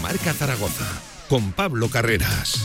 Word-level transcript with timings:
Marca 0.00 0.32
Zaragoza 0.32 0.84
con 1.28 1.52
Pablo 1.52 1.88
Carreras. 1.88 2.64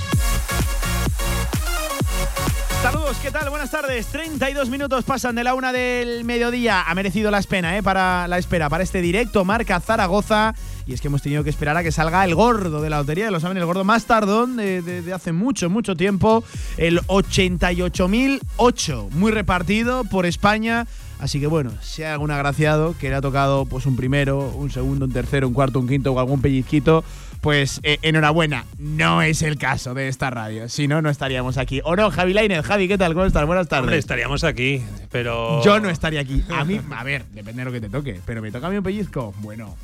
Saludos, 2.81 3.17
¿qué 3.21 3.29
tal? 3.29 3.49
Buenas 3.49 3.71
tardes. 3.71 4.05
32 4.07 4.69
minutos 4.69 5.03
pasan 5.03 5.35
de 5.35 5.43
la 5.43 5.53
una 5.53 5.73
del 5.73 6.23
mediodía. 6.23 6.83
Ha 6.87 6.95
merecido 6.95 7.29
la 7.29 7.39
espera, 7.39 7.77
¿eh? 7.77 7.83
Para 7.83 8.25
la 8.27 8.37
espera, 8.37 8.69
para 8.69 8.83
este 8.83 9.01
directo 9.01 9.43
Marca 9.43 9.81
Zaragoza. 9.81 10.55
Y 10.85 10.93
es 10.93 11.01
que 11.01 11.07
hemos 11.07 11.21
tenido 11.21 11.43
que 11.43 11.49
esperar 11.49 11.75
a 11.75 11.83
que 11.83 11.91
salga 11.91 12.23
el 12.23 12.35
gordo 12.35 12.81
de 12.81 12.89
la 12.89 12.99
lotería, 12.99 13.29
lo 13.31 13.39
saben, 13.39 13.57
el 13.57 13.65
gordo 13.65 13.83
más 13.83 14.05
tardón 14.05 14.55
de, 14.55 14.81
de 14.81 15.13
hace 15.13 15.33
mucho, 15.33 15.69
mucho 15.69 15.95
tiempo. 15.95 16.43
El 16.77 17.01
88.008, 17.01 19.09
muy 19.11 19.31
repartido 19.31 20.05
por 20.05 20.25
España. 20.25 20.87
Así 21.19 21.39
que 21.39 21.47
bueno, 21.47 21.71
si 21.81 22.03
hay 22.03 22.11
algún 22.11 22.31
agraciado 22.31 22.95
que 22.97 23.09
le 23.09 23.15
ha 23.15 23.21
tocado 23.21 23.65
pues 23.65 23.85
un 23.85 23.95
primero, 23.95 24.49
un 24.55 24.71
segundo, 24.71 25.05
un 25.05 25.11
tercero, 25.11 25.47
un 25.47 25.53
cuarto, 25.53 25.79
un 25.79 25.87
quinto 25.87 26.13
o 26.13 26.19
algún 26.19 26.41
pellizquito, 26.41 27.03
pues 27.41 27.79
eh, 27.83 27.99
enhorabuena. 28.01 28.65
No 28.77 29.21
es 29.21 29.41
el 29.41 29.57
caso 29.57 29.93
de 29.93 30.07
esta 30.07 30.29
radio. 30.29 30.69
Si 30.69 30.87
no, 30.87 31.01
no 31.01 31.09
estaríamos 31.09 31.57
aquí. 31.57 31.81
¿O 31.83 31.95
no, 31.95 32.09
Javi 32.09 32.33
Lainez? 32.33 32.65
Javi, 32.65 32.87
¿qué 32.87 32.97
tal? 32.97 33.13
¿Cómo 33.13 33.25
estás? 33.25 33.45
Buenas 33.45 33.67
tardes. 33.67 33.83
Hombre, 33.83 33.97
estaríamos 33.97 34.43
aquí, 34.43 34.81
pero. 35.11 35.61
Yo 35.63 35.79
no 35.79 35.89
estaría 35.89 36.21
aquí. 36.21 36.43
A 36.49 36.63
mí, 36.63 36.79
a 36.91 37.03
ver, 37.03 37.25
depende 37.33 37.61
de 37.61 37.65
lo 37.65 37.71
que 37.71 37.81
te 37.81 37.89
toque. 37.89 38.19
Pero 38.25 38.41
me 38.41 38.51
toca 38.51 38.67
a 38.67 38.69
mí 38.69 38.77
un 38.77 38.83
pellizco. 38.83 39.33
Bueno. 39.39 39.75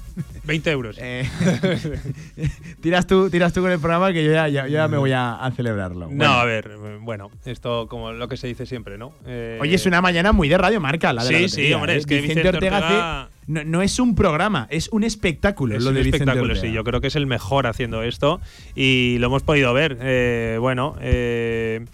20 0.44 0.72
euros. 0.72 0.98
Eh, 1.00 1.28
tiras, 2.82 3.08
tú, 3.08 3.30
tiras 3.30 3.54
tú 3.54 3.62
con 3.62 3.72
el 3.72 3.80
programa 3.80 4.14
que 4.14 4.24
yo 4.24 4.32
ya, 4.32 4.48
ya, 4.48 4.88
me 4.88 4.98
voy 4.98 5.12
a, 5.12 5.52
celebrarlo. 5.56 6.08
No, 6.12 6.26
a 6.26 6.46
ver, 6.46 6.78
bueno, 7.02 7.32
esto 7.46 7.88
como 7.88 8.12
lo 8.12 8.28
que 8.28 8.38
se 8.38 8.48
dice 8.48 8.66
siempre, 8.66 8.98
¿no? 8.98 9.14
Eh, 9.26 9.58
Oye, 9.62 9.76
es 9.76 9.86
una 9.86 10.02
mañana 10.02 10.32
muy 10.32 10.50
de 10.50 10.58
Radio 10.58 10.80
Marca, 10.80 11.14
la 11.14 11.24
de 11.24 11.50
Sí, 11.50 11.50
sí, 11.50 11.74
hombre, 11.74 11.98
es 11.98 12.06
que 12.06 12.22
Vicente, 12.22 12.50
Ortega, 12.50 13.30
no, 13.48 13.82
es 13.82 14.00
un 14.00 14.16
programa, 14.16 14.68
es 14.72 14.90
un 14.90 15.04
espectáculo. 15.04 15.76
Es 15.76 15.84
lo 15.84 15.90
un 15.90 15.96
de 15.96 16.02
espectáculo, 16.02 16.56
sí. 16.56 16.72
Yo 16.72 16.84
creo 16.84 17.00
que 17.00 17.08
es 17.08 17.16
el 17.16 17.28
mejor 17.28 17.68
haciendo 17.68 18.02
esto 18.02 18.42
y 18.76 19.18
lo 19.20 19.28
hemos 19.28 19.44
podido 19.44 19.74
ver. 19.74 19.98
Eh, 20.02 20.58
bueno, 20.60 20.96
eh, 21.00 21.86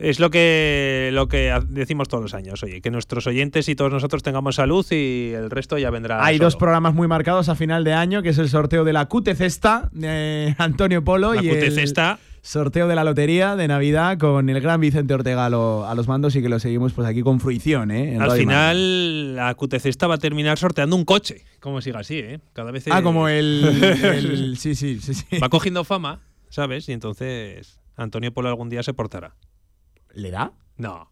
es 0.00 0.18
lo 0.18 0.30
que, 0.30 1.10
lo 1.12 1.28
que 1.28 1.52
decimos 1.68 2.08
todos 2.08 2.22
los 2.22 2.34
años, 2.34 2.62
oye, 2.62 2.80
que 2.80 2.90
nuestros 2.90 3.26
oyentes 3.26 3.68
y 3.68 3.74
todos 3.74 3.92
nosotros 3.92 4.22
tengamos 4.22 4.56
salud 4.56 4.84
y 4.90 5.32
el 5.34 5.50
resto 5.50 5.76
ya 5.78 5.90
vendrá. 5.90 6.24
Hay 6.24 6.38
dos 6.38 6.56
programas 6.56 6.94
muy 6.94 7.06
marcados 7.06 7.48
a 7.48 7.54
final 7.54 7.84
de 7.84 7.92
año, 7.92 8.22
que 8.22 8.30
es 8.30 8.38
el 8.38 8.48
sorteo 8.48 8.84
de 8.84 8.92
la 8.92 9.06
QT 9.06 9.34
Cesta 9.34 9.90
de 9.92 10.54
Antonio 10.58 11.04
Polo 11.04 11.34
la 11.34 11.42
y 11.42 11.48
QT 11.48 11.70
Cesta 11.72 12.18
sorteo 12.42 12.88
de 12.88 12.94
la 12.94 13.04
lotería 13.04 13.56
de 13.56 13.68
Navidad 13.68 14.18
con 14.18 14.48
el 14.48 14.60
gran 14.60 14.80
Vicente 14.80 15.12
Ortega 15.14 15.46
a, 15.46 15.50
los 15.50 16.08
mandos 16.08 16.34
y 16.36 16.42
que 16.42 16.48
lo 16.48 16.58
seguimos 16.58 16.92
pues 16.92 17.06
aquí 17.06 17.22
con 17.22 17.40
fruición. 17.40 17.90
¿eh? 17.90 18.16
Al 18.18 18.32
final, 18.32 19.36
la 19.36 19.54
QTC 19.54 20.08
va 20.08 20.14
a 20.14 20.18
terminar 20.18 20.58
sorteando 20.58 20.96
un 20.96 21.04
coche, 21.04 21.44
como 21.60 21.80
siga 21.80 22.00
así, 22.00 22.18
¿eh? 22.18 22.40
Cada 22.52 22.70
vez. 22.70 22.84
Ah, 22.90 23.02
como 23.02 23.28
el, 23.28 24.56
sí, 24.58 24.74
sí, 24.74 24.98
sí, 25.00 25.14
sí. 25.14 25.38
Va 25.38 25.48
cogiendo 25.48 25.84
fama, 25.84 26.20
¿sabes? 26.48 26.88
Y 26.88 26.92
entonces 26.92 27.78
Antonio 27.96 28.32
Polo 28.32 28.48
algún 28.48 28.70
día 28.70 28.82
se 28.82 28.94
portará. 28.94 29.34
¿Le 30.14 30.30
da? 30.30 30.52
No. 30.76 31.10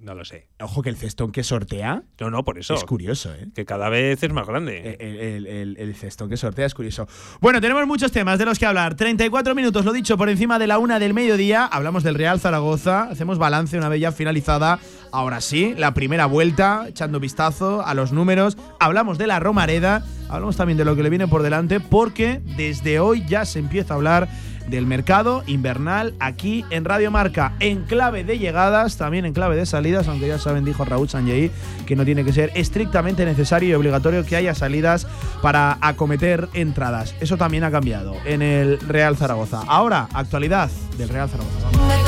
No 0.00 0.14
lo 0.14 0.24
sé. 0.24 0.48
Ojo 0.60 0.80
que 0.82 0.90
el 0.90 0.96
cestón 0.96 1.32
que 1.32 1.42
sortea. 1.42 2.04
No, 2.20 2.30
no, 2.30 2.44
por 2.44 2.56
eso. 2.56 2.74
Es 2.74 2.84
curioso, 2.84 3.34
¿eh? 3.34 3.48
Que 3.52 3.64
cada 3.64 3.88
vez 3.88 4.22
es 4.22 4.32
más 4.32 4.46
grande. 4.46 4.96
Eh, 5.00 5.74
el, 5.76 5.94
cestón 5.96 6.28
que 6.28 6.36
sortea 6.36 6.66
es 6.66 6.74
curioso. 6.74 7.08
Bueno, 7.40 7.60
tenemos 7.60 7.84
muchos 7.84 8.12
temas 8.12 8.38
de 8.38 8.44
los 8.44 8.60
que 8.60 8.66
hablar. 8.66 8.94
34 8.94 9.56
minutos, 9.56 9.84
lo 9.84 9.92
dicho, 9.92 10.16
por 10.16 10.28
encima 10.28 10.60
de 10.60 10.68
la 10.68 10.78
una 10.78 11.00
del 11.00 11.14
mediodía. 11.14 11.66
Hablamos 11.66 12.04
del 12.04 12.14
Real 12.14 12.38
Zaragoza. 12.38 13.04
Hacemos 13.10 13.38
balance 13.38 13.76
una 13.76 13.88
vez 13.88 14.00
ya 14.00 14.12
finalizada. 14.12 14.78
Ahora 15.10 15.40
sí, 15.40 15.74
la 15.76 15.94
primera 15.94 16.26
vuelta, 16.26 16.86
echando 16.86 17.18
vistazo 17.18 17.84
a 17.84 17.92
los 17.94 18.12
números. 18.12 18.56
Hablamos 18.78 19.18
de 19.18 19.26
la 19.26 19.40
Romareda. 19.40 20.04
Hablamos 20.28 20.56
también 20.56 20.78
de 20.78 20.84
lo 20.84 20.94
que 20.94 21.02
le 21.02 21.10
viene 21.10 21.26
por 21.26 21.42
delante, 21.42 21.80
porque 21.80 22.40
desde 22.56 23.00
hoy 23.00 23.26
ya 23.26 23.44
se 23.44 23.58
empieza 23.58 23.94
a 23.94 23.96
hablar 23.96 24.28
del 24.68 24.86
mercado 24.86 25.42
invernal 25.46 26.14
aquí 26.20 26.64
en 26.70 26.84
Radio 26.84 27.10
Marca, 27.10 27.54
en 27.60 27.82
clave 27.82 28.24
de 28.24 28.38
llegadas, 28.38 28.96
también 28.96 29.24
en 29.24 29.32
clave 29.32 29.56
de 29.56 29.66
salidas, 29.66 30.08
aunque 30.08 30.28
ya 30.28 30.38
saben, 30.38 30.64
dijo 30.64 30.84
Raúl 30.84 31.08
Sanjei, 31.08 31.50
que 31.86 31.96
no 31.96 32.04
tiene 32.04 32.24
que 32.24 32.32
ser 32.32 32.52
estrictamente 32.54 33.24
necesario 33.24 33.68
y 33.70 33.74
obligatorio 33.74 34.24
que 34.24 34.36
haya 34.36 34.54
salidas 34.54 35.06
para 35.42 35.78
acometer 35.80 36.48
entradas. 36.54 37.14
Eso 37.20 37.36
también 37.36 37.64
ha 37.64 37.70
cambiado 37.70 38.14
en 38.24 38.42
el 38.42 38.78
Real 38.80 39.16
Zaragoza. 39.16 39.62
Ahora, 39.66 40.08
actualidad 40.12 40.70
del 40.96 41.08
Real 41.08 41.28
Zaragoza. 41.28 42.07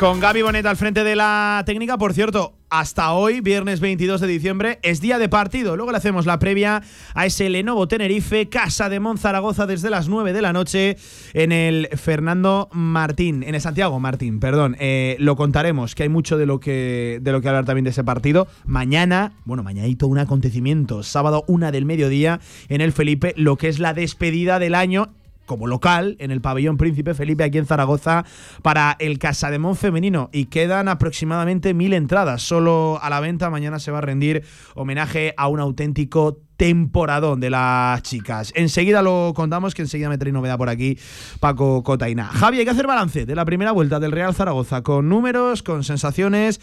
Con 0.00 0.18
Gaby 0.18 0.40
Bonet 0.40 0.64
al 0.64 0.78
frente 0.78 1.04
de 1.04 1.14
la 1.14 1.62
técnica, 1.66 1.98
por 1.98 2.14
cierto, 2.14 2.54
hasta 2.70 3.12
hoy, 3.12 3.42
viernes 3.42 3.80
22 3.80 4.22
de 4.22 4.28
diciembre, 4.28 4.78
es 4.82 5.02
día 5.02 5.18
de 5.18 5.28
partido. 5.28 5.76
Luego 5.76 5.92
le 5.92 5.98
hacemos 5.98 6.24
la 6.24 6.38
previa 6.38 6.82
a 7.12 7.26
ese 7.26 7.50
Lenovo 7.50 7.86
Tenerife, 7.86 8.48
Casa 8.48 8.88
de 8.88 8.98
Monzaragoza 8.98 9.66
desde 9.66 9.90
las 9.90 10.08
9 10.08 10.32
de 10.32 10.40
la 10.40 10.54
noche 10.54 10.96
en 11.34 11.52
el 11.52 11.90
Fernando 11.98 12.70
Martín, 12.72 13.42
en 13.42 13.54
el 13.54 13.60
Santiago 13.60 14.00
Martín, 14.00 14.40
perdón. 14.40 14.74
Eh, 14.80 15.16
lo 15.18 15.36
contaremos, 15.36 15.94
que 15.94 16.04
hay 16.04 16.08
mucho 16.08 16.38
de 16.38 16.46
lo 16.46 16.60
que, 16.60 17.18
de 17.20 17.32
lo 17.32 17.42
que 17.42 17.48
hablar 17.50 17.66
también 17.66 17.84
de 17.84 17.90
ese 17.90 18.02
partido. 18.02 18.48
Mañana, 18.64 19.34
bueno, 19.44 19.62
mañanito 19.62 20.06
un 20.06 20.16
acontecimiento, 20.16 21.02
sábado 21.02 21.44
una 21.46 21.72
del 21.72 21.84
mediodía 21.84 22.40
en 22.70 22.80
el 22.80 22.92
Felipe, 22.92 23.34
lo 23.36 23.56
que 23.56 23.68
es 23.68 23.78
la 23.78 23.92
despedida 23.92 24.58
del 24.58 24.76
año 24.76 25.12
como 25.50 25.66
local 25.66 26.14
en 26.20 26.30
el 26.30 26.40
pabellón 26.40 26.76
Príncipe 26.76 27.12
Felipe 27.12 27.42
aquí 27.42 27.58
en 27.58 27.66
Zaragoza 27.66 28.24
para 28.62 28.94
el 29.00 29.18
Casademón 29.18 29.74
femenino 29.74 30.30
y 30.32 30.44
quedan 30.44 30.86
aproximadamente 30.86 31.74
mil 31.74 31.92
entradas 31.92 32.40
solo 32.40 33.00
a 33.02 33.10
la 33.10 33.18
venta. 33.18 33.50
Mañana 33.50 33.80
se 33.80 33.90
va 33.90 33.98
a 33.98 34.00
rendir 34.00 34.44
homenaje 34.76 35.34
a 35.36 35.48
un 35.48 35.58
auténtico 35.58 36.38
temporadón 36.56 37.40
de 37.40 37.50
las 37.50 38.00
chicas. 38.02 38.52
Enseguida 38.54 39.02
lo 39.02 39.32
contamos, 39.34 39.74
que 39.74 39.82
enseguida 39.82 40.08
me 40.08 40.18
novedad 40.30 40.56
por 40.56 40.68
aquí 40.68 40.96
Paco 41.40 41.82
Cotaina. 41.82 42.26
Javi, 42.26 42.60
hay 42.60 42.64
que 42.64 42.70
hacer 42.70 42.86
balance 42.86 43.26
de 43.26 43.34
la 43.34 43.44
primera 43.44 43.72
vuelta 43.72 43.98
del 43.98 44.12
Real 44.12 44.32
Zaragoza 44.32 44.82
con 44.82 45.08
números, 45.08 45.64
con 45.64 45.82
sensaciones 45.82 46.60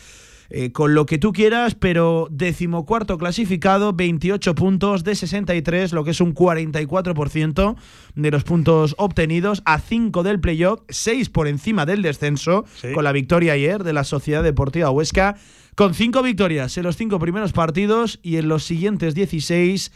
eh, 0.50 0.72
con 0.72 0.94
lo 0.94 1.06
que 1.06 1.18
tú 1.18 1.34
quieras, 1.34 1.75
pero 1.75 2.28
decimocuarto 2.31 3.18
clasificado, 3.18 3.94
28 3.94 4.56
puntos 4.56 5.03
de 5.03 5.16
63, 5.16 5.94
lo 5.94 6.03
que 6.03 6.12
es 6.12 6.22
un 6.22 6.34
44% 6.34 7.75
de 8.16 8.31
los 8.31 8.44
puntos 8.44 8.96
obtenidos, 8.97 9.62
a 9.66 9.80
5 9.80 10.24
del 10.24 10.40
playoff, 10.40 10.81
6 10.90 11.30
por 11.30 11.47
encima 11.47 11.85
del 11.85 12.02
descenso, 12.02 12.66
con 12.94 13.03
la 13.03 13.12
victoria 13.12 13.53
ayer 13.53 13.84
de 13.84 13.94
la 13.94 14.03
Sociedad 14.03 14.44
Deportiva 14.44 14.90
Huesca, 14.90 15.35
con 15.75 15.94
5 15.94 16.24
victorias 16.24 16.78
en 16.78 16.84
los 16.84 16.97
5 16.97 17.19
primeros 17.19 17.53
partidos 17.53 18.19
y 18.24 18.38
en 18.38 18.47
los 18.47 18.64
siguientes 18.64 19.16
16 19.16 19.91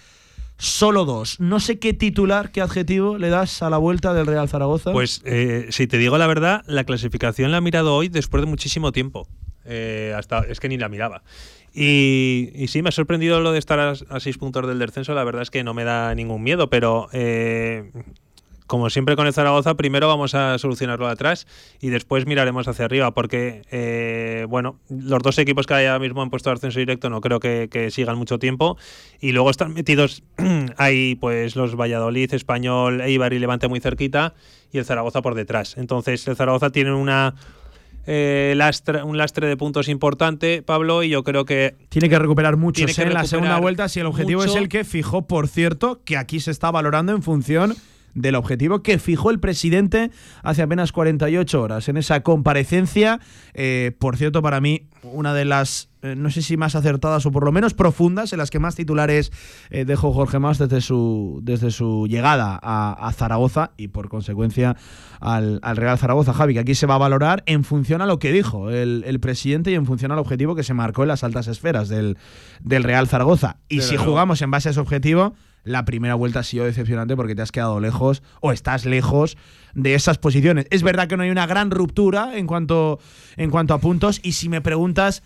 solo 0.62 1.06
dos. 1.06 1.40
No 1.40 1.60
sé 1.60 1.80
qué 1.80 1.92
titular, 1.94 2.52
qué 2.52 2.62
adjetivo 2.62 3.18
le 3.18 3.30
das 3.30 3.64
a 3.64 3.70
la 3.72 3.78
vuelta 3.78 4.14
del 4.14 4.28
Real 4.28 4.48
Zaragoza. 4.48 4.92
Pues 4.92 5.22
eh, 5.26 5.66
si 5.72 5.88
te 5.88 5.98
digo 5.98 6.20
la 6.20 6.28
verdad, 6.28 6.64
la 6.68 6.84
clasificación 6.84 7.50
la 7.52 7.58
he 7.58 7.62
mirado 7.62 7.96
hoy 7.96 8.10
después 8.10 8.44
de 8.44 8.48
muchísimo 8.48 8.92
tiempo. 8.92 9.28
Eh, 9.66 10.14
hasta 10.16 10.40
es 10.40 10.60
que 10.60 10.70
ni 10.70 10.78
la 10.78 10.90
miraba. 10.90 11.24
Y, 11.74 12.52
y, 12.54 12.68
sí, 12.68 12.82
me 12.82 12.90
ha 12.90 12.92
sorprendido 12.92 13.40
lo 13.40 13.54
de 13.54 13.60
estar 13.60 13.80
a, 13.80 14.20
seis 14.20 14.38
puntos 14.38 14.68
del 14.68 14.80
descenso. 14.80 15.14
La 15.14 15.24
verdad 15.24 15.42
es 15.42 15.52
que 15.52 15.64
no 15.64 15.74
me 15.74 15.84
da 15.84 16.14
ningún 16.16 16.44
miedo, 16.44 16.70
pero 16.70 17.08
eh, 17.14 17.92
como 18.72 18.90
siempre 18.90 19.18
con 19.18 19.28
el 19.28 19.34
Zaragoza, 19.34 19.76
primero 19.76 20.08
vamos 20.08 20.34
a 20.34 20.58
solucionarlo 20.58 21.06
atrás 21.10 21.46
y 21.82 21.90
después 21.90 22.26
miraremos 22.26 22.70
hacia 22.70 22.86
arriba, 22.86 23.12
porque 23.12 23.64
eh, 23.70 24.46
bueno, 24.48 24.80
los 24.88 25.22
dos 25.22 25.38
equipos 25.40 25.68
que 25.68 25.74
ahora 25.74 26.00
mismo 26.00 26.22
han 26.22 26.30
puesto 26.30 26.52
ascenso 26.52 26.80
directo 26.80 27.10
no 27.10 27.20
creo 27.20 27.42
que, 27.42 27.90
sigan 27.92 28.18
mucho 28.18 28.40
tiempo. 28.40 28.78
Y 29.20 29.34
luego 29.34 29.50
están 29.50 29.74
metidos 29.74 30.24
ahí, 30.78 31.16
pues 31.16 31.58
los 31.58 31.76
Valladolid, 31.76 32.34
Español, 32.34 33.02
Eibar 33.02 33.34
y 33.34 33.40
Levante 33.40 33.68
muy 33.68 33.82
cerquita, 33.82 34.36
y 34.72 34.78
el 34.78 34.86
Zaragoza 34.86 35.22
por 35.22 35.36
detrás. 35.36 35.78
Entonces, 35.78 36.26
el 36.30 36.38
Zaragoza 36.38 36.70
tiene 36.70 36.94
una 36.94 37.36
eh, 38.06 38.54
lastre, 38.56 39.04
un 39.04 39.18
lastre 39.18 39.48
de 39.48 39.58
puntos 39.58 39.88
importante, 39.88 40.64
Pablo, 40.64 41.04
y 41.04 41.10
yo 41.10 41.24
creo 41.24 41.46
que... 41.46 41.76
Tiene 41.90 42.10
que 42.10 42.20
recuperar 42.20 42.58
mucho 42.58 42.86
¿eh? 42.86 42.94
en 42.98 43.14
la 43.14 43.26
segunda 43.26 43.60
vuelta 43.60 43.90
si 43.90 44.00
el 44.00 44.06
objetivo 44.06 44.44
es 44.44 44.56
el 44.56 44.70
que 44.70 44.84
fijó, 44.84 45.28
por 45.28 45.48
cierto, 45.48 46.02
que 46.04 46.18
aquí 46.18 46.40
se 46.40 46.52
está 46.52 46.72
valorando 46.72 47.14
en 47.14 47.22
función 47.22 47.76
del 48.14 48.36
objetivo 48.36 48.84
que 48.84 49.00
fijó 49.00 49.32
el 49.32 49.40
presidente 49.40 50.12
hace 50.44 50.62
apenas 50.62 50.92
48 50.92 51.62
horas 51.62 51.90
en 51.90 51.98
esa 51.98 52.22
comparecencia. 52.22 53.20
Eh, 53.54 53.96
por 54.00 54.18
cierto, 54.18 54.42
para 54.42 54.62
mí, 54.62 54.88
una 55.04 55.34
de 55.34 55.46
las, 55.46 55.90
eh, 56.02 56.16
no 56.16 56.30
sé 56.30 56.42
si 56.42 56.58
más 56.58 56.76
acertadas 56.76 57.26
o 57.26 57.32
por 57.32 57.46
lo 57.46 57.52
menos 57.52 57.74
profundas, 57.74 58.34
en 58.34 58.40
las 58.40 58.50
que 58.50 58.60
más 58.60 58.76
titulares 58.76 59.32
eh, 59.70 59.86
dejó 59.86 60.14
Jorge 60.14 60.40
Más 60.40 60.58
desde 60.58 60.82
su, 60.82 61.40
desde 61.44 61.72
su 61.72 62.08
llegada 62.08 62.60
a, 62.62 63.12
Zaragoza 63.14 63.72
y 63.78 63.90
por 63.90 64.10
consecuencia 64.10 64.76
al, 65.20 65.60
Real 65.62 65.98
Zaragoza. 65.98 66.34
Javi, 66.34 66.54
que 66.54 66.60
aquí 66.60 66.76
se 66.76 66.88
va 66.88 66.96
a 66.96 67.00
valorar 67.00 67.44
en 67.46 67.64
función 67.64 68.02
a 68.02 68.06
lo 68.06 68.20
que 68.20 68.32
dijo 68.32 68.70
el, 68.70 69.20
presidente 69.22 69.72
y 69.72 69.76
en 69.76 69.86
función 69.86 70.12
al 70.12 70.20
objetivo 70.20 70.56
que 70.56 70.64
se 70.64 70.74
marcó 70.74 71.04
en 71.04 71.10
las 71.10 71.24
altas 71.24 71.48
esferas 71.48 71.90
del, 71.90 72.18
del 72.62 72.84
Real 72.84 73.08
Zaragoza. 73.08 73.58
Y 73.70 73.82
si 73.82 73.98
jugamos 73.98 74.42
en 74.42 74.50
base 74.50 74.70
a 74.70 74.72
ese 74.72 74.80
objetivo 74.80 75.34
la 75.64 75.86
primera 75.86 76.16
vuelta 76.16 76.40
ha 76.40 76.44
sido 76.44 76.66
decepcionante 76.66 77.16
porque 77.16 77.36
te 77.36 77.42
has 77.42 77.52
quedado 77.52 77.80
lejos 77.80 78.24
o 78.40 78.52
estás 78.52 78.86
lejos 78.86 79.38
de 79.74 79.94
esas 79.94 80.18
posiciones. 80.18 80.66
Es 80.70 80.84
verdad 80.84 81.08
que 81.08 81.18
no 81.18 81.24
hay 81.24 81.30
una 81.30 81.46
gran 81.46 81.72
ruptura 81.72 82.38
en 82.38 82.48
cuanto, 82.48 83.00
en 83.38 83.50
cuanto 83.50 83.74
a 83.74 83.80
puntos 83.80 84.20
y 84.24 84.34
si 84.34 84.50
me 84.50 84.62
preguntas 84.62 85.24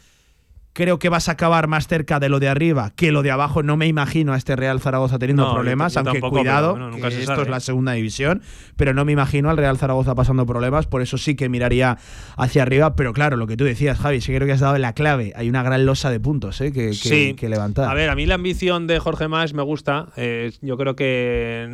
creo 0.76 1.00
que 1.00 1.08
vas 1.08 1.30
a 1.30 1.32
acabar 1.32 1.68
más 1.70 1.88
cerca 1.88 2.20
de 2.20 2.28
lo 2.28 2.42
de 2.42 2.50
arriba 2.50 2.92
que 2.98 3.14
lo 3.14 3.24
de 3.24 3.32
abajo. 3.32 3.64
No 3.64 3.78
me 3.78 3.88
imagino 3.88 4.34
a 4.34 4.38
este 4.38 4.58
Real 4.58 4.82
Zaragoza 4.82 5.18
teniendo 5.18 5.46
No, 5.48 5.54
problemas, 5.54 5.94
yo 5.94 6.02
aunque 6.02 6.20
tampoco, 6.20 6.36
cuidado, 6.38 6.72
bueno, 6.72 6.92
nunca 6.92 7.08
que 7.08 7.16
se 7.16 7.22
esto 7.22 7.42
es 7.44 7.48
la 7.48 7.62
segunda 7.62 7.94
división, 7.94 8.42
pero 8.76 8.94
no 8.94 9.06
me 9.06 9.14
imagino 9.14 9.50
al 9.50 9.56
Real 9.56 9.78
Zaragoza 9.78 10.16
pasando 10.16 10.46
problemas, 10.46 10.86
por 10.86 11.02
eso 11.02 11.18
sí 11.18 11.36
que 11.36 11.48
miraría 11.48 11.98
hacia 12.36 12.64
arriba, 12.64 12.96
pero 12.98 13.14
claro, 13.14 13.38
lo 13.38 13.48
que 13.48 13.56
tú 13.56 13.64
decías, 13.64 13.98
Javi, 13.98 14.20
sí 14.20 14.34
creo 14.36 14.46
que 14.46 14.52
has 14.52 14.60
dado 14.60 14.78
la 14.78 14.92
clave, 14.92 15.32
hay 15.38 15.48
una 15.48 15.64
gran 15.64 15.86
losa 15.86 16.10
de 16.10 16.20
puntos 16.20 16.60
¿eh? 16.60 16.74
que, 16.74 16.88
que- 16.90 16.94
Sí. 16.94 17.34
que 17.36 17.48
levantar. 17.48 17.90
A 17.90 17.94
ver, 17.94 18.10
a 18.10 18.16
mí 18.16 18.26
la 18.26 18.36
ambición 18.36 18.86
de 18.86 19.00
Jorge 19.00 19.30
Más 19.30 19.54
me 19.54 19.64
gusta. 19.64 20.10
eh, 20.18 20.52
yo 20.62 20.78
creo 20.78 20.98
que 20.98 21.70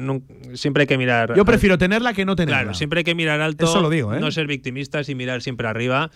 siempre 0.53 0.81
hay 0.81 0.87
que 0.87 0.97
mirar. 0.99 1.33
Yo 1.35 1.43
prefiero 1.43 1.77
tenerla 1.79 2.13
que 2.13 2.23
no 2.23 2.35
tenerla. 2.35 2.59
Claro, 2.61 2.73
siempre 2.75 2.99
hay 2.99 3.03
que 3.03 3.15
mirar 3.15 3.41
alto. 3.41 3.65
Eso 3.65 3.81
lo 3.81 3.89
digo, 3.89 4.13
¿eh? 4.13 4.19
No 4.19 4.29
ser 4.29 4.45
victimistas 4.45 5.09
y 5.09 5.15
mirar 5.15 5.41
siempre 5.41 5.67
arriba 5.67 6.11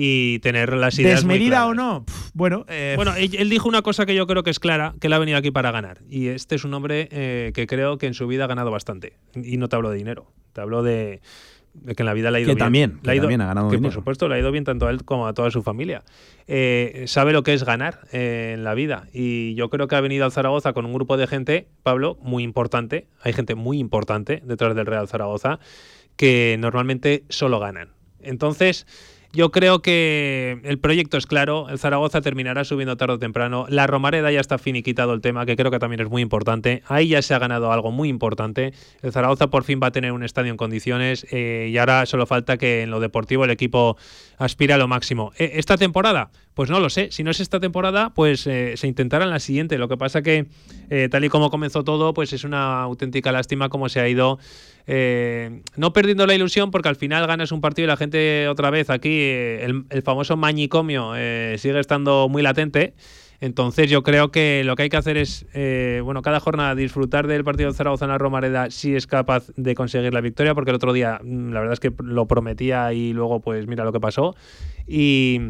y 0.00 0.38
tener 0.40 0.72
las 0.74 0.96
ideas. 0.98 1.24
muy 1.24 1.34
Desmedida 1.34 1.56
claras. 1.56 1.68
o 1.70 1.74
no, 1.74 2.04
bueno, 2.32 2.64
eh, 2.68 2.92
Bueno, 2.94 3.14
él, 3.16 3.34
él 3.36 3.50
dijo 3.50 3.68
una 3.68 3.82
cosa 3.82 4.06
que 4.06 4.14
yo 4.14 4.28
creo 4.28 4.44
que 4.44 4.50
es 4.50 4.60
clara, 4.60 4.94
que 5.00 5.08
él 5.08 5.12
ha 5.12 5.18
venido 5.18 5.36
aquí 5.38 5.50
para 5.50 5.72
ganar. 5.72 5.98
Y 6.08 6.28
este 6.28 6.54
es 6.54 6.62
un 6.64 6.72
hombre 6.74 7.08
eh, 7.10 7.50
que 7.52 7.66
creo 7.66 7.98
que 7.98 8.06
en 8.06 8.14
su 8.14 8.28
vida 8.28 8.44
ha 8.44 8.46
ganado 8.46 8.70
bastante. 8.70 9.14
Y 9.34 9.56
no 9.56 9.68
te 9.68 9.74
hablo 9.74 9.90
de 9.90 9.96
dinero, 9.96 10.30
te 10.52 10.60
hablo 10.60 10.84
de, 10.84 11.20
de 11.74 11.94
que 11.96 12.02
en 12.02 12.06
la 12.06 12.14
vida 12.14 12.30
le 12.30 12.38
ha 12.38 12.40
ido 12.42 12.46
Que 12.50 12.54
bien. 12.54 12.58
también, 12.64 13.00
que 13.02 13.10
ha 13.10 13.14
ido- 13.16 13.22
también 13.22 13.40
ha 13.40 13.46
ganado 13.46 13.68
que 13.70 13.76
dinero. 13.76 13.90
por 13.92 14.00
supuesto 14.00 14.28
le 14.28 14.36
ha 14.36 14.38
ido 14.38 14.52
bien 14.52 14.62
tanto 14.62 14.86
a 14.86 14.90
él 14.90 15.04
como 15.04 15.26
a 15.26 15.34
toda 15.34 15.50
su 15.50 15.62
familia. 15.64 16.04
Eh, 16.46 17.04
sabe 17.08 17.32
lo 17.32 17.42
que 17.42 17.54
es 17.54 17.64
ganar 17.64 18.00
eh, 18.12 18.52
en 18.54 18.62
la 18.62 18.74
vida. 18.74 19.08
Y 19.12 19.54
yo 19.56 19.68
creo 19.68 19.88
que 19.88 19.96
ha 19.96 20.00
venido 20.00 20.24
al 20.24 20.30
Zaragoza 20.30 20.74
con 20.74 20.86
un 20.86 20.92
grupo 20.94 21.16
de 21.16 21.26
gente, 21.26 21.66
Pablo, 21.82 22.16
muy 22.22 22.44
importante. 22.44 23.08
Hay 23.22 23.32
gente 23.32 23.56
muy 23.56 23.78
importante 23.80 24.42
detrás 24.44 24.76
del 24.76 24.86
Real 24.86 25.08
Zaragoza 25.08 25.58
que 26.16 26.56
normalmente 26.60 27.24
solo 27.28 27.58
ganan. 27.58 27.88
Entonces, 28.20 28.86
yo 29.32 29.50
creo 29.50 29.82
que 29.82 30.60
el 30.64 30.78
proyecto 30.78 31.18
es 31.18 31.26
claro, 31.26 31.68
el 31.68 31.78
Zaragoza 31.78 32.22
terminará 32.22 32.64
subiendo 32.64 32.96
tarde 32.96 33.14
o 33.14 33.18
temprano, 33.18 33.66
la 33.68 33.86
Romareda 33.86 34.32
ya 34.32 34.40
está 34.40 34.56
finiquitado 34.56 35.12
el 35.12 35.20
tema, 35.20 35.44
que 35.44 35.54
creo 35.54 35.70
que 35.70 35.78
también 35.78 36.00
es 36.00 36.08
muy 36.08 36.22
importante, 36.22 36.82
ahí 36.86 37.08
ya 37.08 37.20
se 37.20 37.34
ha 37.34 37.38
ganado 37.38 37.70
algo 37.70 37.90
muy 37.90 38.08
importante, 38.08 38.72
el 39.02 39.12
Zaragoza 39.12 39.48
por 39.48 39.64
fin 39.64 39.80
va 39.82 39.88
a 39.88 39.90
tener 39.90 40.12
un 40.12 40.22
estadio 40.22 40.50
en 40.50 40.56
condiciones 40.56 41.26
eh, 41.30 41.68
y 41.70 41.76
ahora 41.76 42.06
solo 42.06 42.24
falta 42.26 42.56
que 42.56 42.82
en 42.82 42.90
lo 42.90 43.00
deportivo 43.00 43.44
el 43.44 43.50
equipo 43.50 43.98
aspire 44.38 44.72
a 44.72 44.78
lo 44.78 44.88
máximo. 44.88 45.32
Eh, 45.38 45.52
¿Esta 45.54 45.76
temporada? 45.76 46.30
Pues 46.54 46.70
no 46.70 46.80
lo 46.80 46.90
sé, 46.90 47.08
si 47.12 47.22
no 47.22 47.30
es 47.30 47.40
esta 47.40 47.60
temporada, 47.60 48.10
pues 48.14 48.46
eh, 48.46 48.76
se 48.76 48.86
intentará 48.88 49.24
en 49.24 49.30
la 49.30 49.40
siguiente, 49.40 49.78
lo 49.78 49.88
que 49.88 49.96
pasa 49.96 50.22
que 50.22 50.46
tal 51.10 51.24
y 51.24 51.28
como 51.28 51.50
comenzó 51.50 51.84
todo, 51.84 52.14
pues 52.14 52.32
es 52.32 52.44
una 52.44 52.82
auténtica 52.82 53.30
lástima 53.30 53.68
cómo 53.68 53.88
se 53.88 54.00
ha 54.00 54.08
ido 54.08 54.38
eh, 54.90 55.60
no 55.76 55.92
perdiendo 55.92 56.26
la 56.26 56.34
ilusión 56.34 56.70
porque 56.70 56.88
al 56.88 56.96
final 56.96 57.26
ganas 57.26 57.52
un 57.52 57.60
partido 57.60 57.84
y 57.84 57.88
la 57.88 57.98
gente 57.98 58.48
otra 58.48 58.70
vez 58.70 58.88
aquí, 58.88 59.10
eh, 59.10 59.64
el, 59.64 59.84
el 59.90 60.02
famoso 60.02 60.36
mañicomio 60.38 61.12
eh, 61.14 61.56
sigue 61.58 61.78
estando 61.78 62.28
muy 62.30 62.40
latente. 62.42 62.94
Entonces 63.40 63.88
yo 63.90 64.02
creo 64.02 64.32
que 64.32 64.62
lo 64.64 64.74
que 64.74 64.84
hay 64.84 64.88
que 64.88 64.96
hacer 64.96 65.18
es, 65.18 65.46
eh, 65.52 66.00
bueno, 66.02 66.22
cada 66.22 66.40
jornada 66.40 66.74
disfrutar 66.74 67.26
del 67.26 67.44
partido 67.44 67.70
de 67.70 67.76
Zaragoza 67.76 68.06
en 68.06 68.10
la 68.10 68.18
Romareda 68.18 68.70
si 68.70 68.96
es 68.96 69.06
capaz 69.06 69.52
de 69.56 69.74
conseguir 69.74 70.12
la 70.12 70.22
victoria, 70.22 70.54
porque 70.54 70.70
el 70.70 70.76
otro 70.76 70.94
día 70.94 71.20
mm, 71.22 71.52
la 71.52 71.60
verdad 71.60 71.74
es 71.74 71.80
que 71.80 71.92
lo 72.02 72.26
prometía 72.26 72.92
y 72.94 73.12
luego 73.12 73.40
pues 73.40 73.66
mira 73.66 73.84
lo 73.84 73.92
que 73.92 74.00
pasó. 74.00 74.34
Y, 74.86 75.40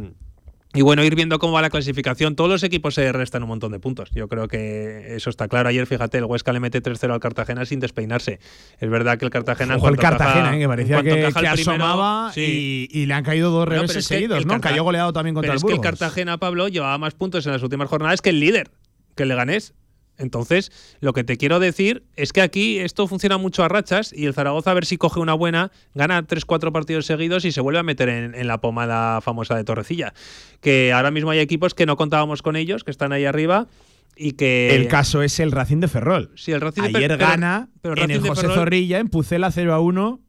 y 0.79 0.83
bueno, 0.83 1.03
ir 1.03 1.17
viendo 1.17 1.41
cómo 1.41 1.55
va 1.55 1.61
la 1.61 1.71
clasificación. 1.71 2.37
Todos 2.37 2.49
los 2.49 2.63
equipos 2.63 2.95
se 2.95 3.11
restan 3.11 3.43
un 3.43 3.49
montón 3.49 3.73
de 3.73 3.81
puntos. 3.81 4.11
Yo 4.13 4.29
creo 4.29 4.47
que 4.47 5.17
eso 5.17 5.29
está 5.29 5.49
claro. 5.49 5.69
Ayer, 5.71 5.85
fíjate, 5.89 6.19
el 6.19 6.25
Huesca 6.25 6.53
le 6.53 6.61
mete 6.61 6.81
3-0 6.81 7.15
al 7.15 7.19
Cartagena 7.19 7.65
sin 7.65 7.81
despeinarse. 7.81 8.39
Es 8.79 8.89
verdad 8.89 9.19
que 9.19 9.25
el 9.25 9.33
Cartagena. 9.33 9.75
en 9.75 9.81
Ojo 9.81 9.89
el 9.89 9.97
Cartagena, 9.97 10.55
eh, 10.55 10.61
que 10.61 10.69
parecía 10.69 11.03
que, 11.03 11.11
que 11.11 11.31
primero, 11.33 11.51
asomaba 11.51 12.31
sí. 12.33 12.89
y, 12.93 13.01
y 13.01 13.07
le 13.07 13.15
han 13.15 13.25
caído 13.25 13.51
dos 13.51 13.67
No, 13.67 13.73
reveses 13.75 13.97
es 13.97 14.07
que 14.07 14.15
seguidos, 14.15 14.47
¿no? 14.47 14.61
Cayó 14.61 14.85
goleado 14.85 15.13
también 15.13 15.35
contra 15.35 15.49
Pero 15.49 15.55
el 15.55 15.57
es 15.57 15.65
que 15.65 15.73
el 15.73 15.79
Burgos. 15.79 15.99
Cartagena, 15.99 16.39
Pablo, 16.39 16.69
llevaba 16.69 16.97
más 16.97 17.15
puntos 17.15 17.45
en 17.45 17.55
las 17.55 17.63
últimas 17.65 17.89
jornadas 17.89 18.23
que 18.23 18.31
el 18.31 18.39
líder, 18.39 18.71
que 19.17 19.25
el 19.25 19.31
Leganés. 19.31 19.75
Entonces, 20.19 20.73
lo 21.01 21.13
que 21.13 21.25
te 21.25 21.37
quiero 21.37 21.61
decir 21.61 22.05
es 22.17 22.33
que 22.33 22.41
aquí 22.43 22.79
esto 22.81 23.07
funciona 23.07 23.39
mucho 23.39 23.63
a 23.65 23.69
rachas 23.69 24.13
y 24.13 24.27
el 24.27 24.35
Zaragoza 24.35 24.73
a 24.73 24.75
ver 24.75 24.85
si 24.85 24.97
coge 24.99 25.21
una 25.21 25.35
buena, 25.35 25.71
gana 25.95 26.27
3-4 26.27 26.73
partidos 26.73 27.07
seguidos 27.07 27.45
y 27.45 27.53
se 27.53 27.61
vuelve 27.61 27.79
a 27.79 27.83
meter 27.85 28.09
en, 28.09 28.35
en 28.35 28.47
la 28.49 28.61
pomada 28.61 29.21
famosa 29.21 29.55
de 29.55 29.65
Torrecilla. 29.65 30.13
Que 30.61 30.93
ahora 30.93 31.11
mismo 31.11 31.31
hay 31.31 31.39
equipos 31.39 31.75
que 31.75 31.87
no 31.87 31.97
contábamos 31.97 32.43
con 32.43 32.57
ellos, 32.57 32.85
que 32.85 32.91
están 32.91 33.13
ahí 33.13 33.25
arriba 33.25 33.69
y 34.17 34.33
que... 34.33 34.75
El 34.75 34.89
caso 34.89 35.23
es 35.23 35.39
el 35.39 35.53
Racing 35.53 35.79
de 35.79 35.87
Ferrol. 35.89 36.33
Sí, 36.35 36.51
el 36.51 36.61
Racing 36.61 36.83
de 36.83 36.89
Ayer 36.89 37.09
pero- 37.17 37.19
gana 37.31 37.69
pero 37.81 37.95
el 37.95 38.01
en 38.01 38.11
el 38.11 38.23
de 38.23 38.29
José 38.29 38.43
Ferrol- 38.49 38.55
Zorrilla, 38.55 38.99
en 38.99 39.09
Pucela 39.09 39.53
0 39.53 39.73
a 39.75 39.81
1. 39.81 40.21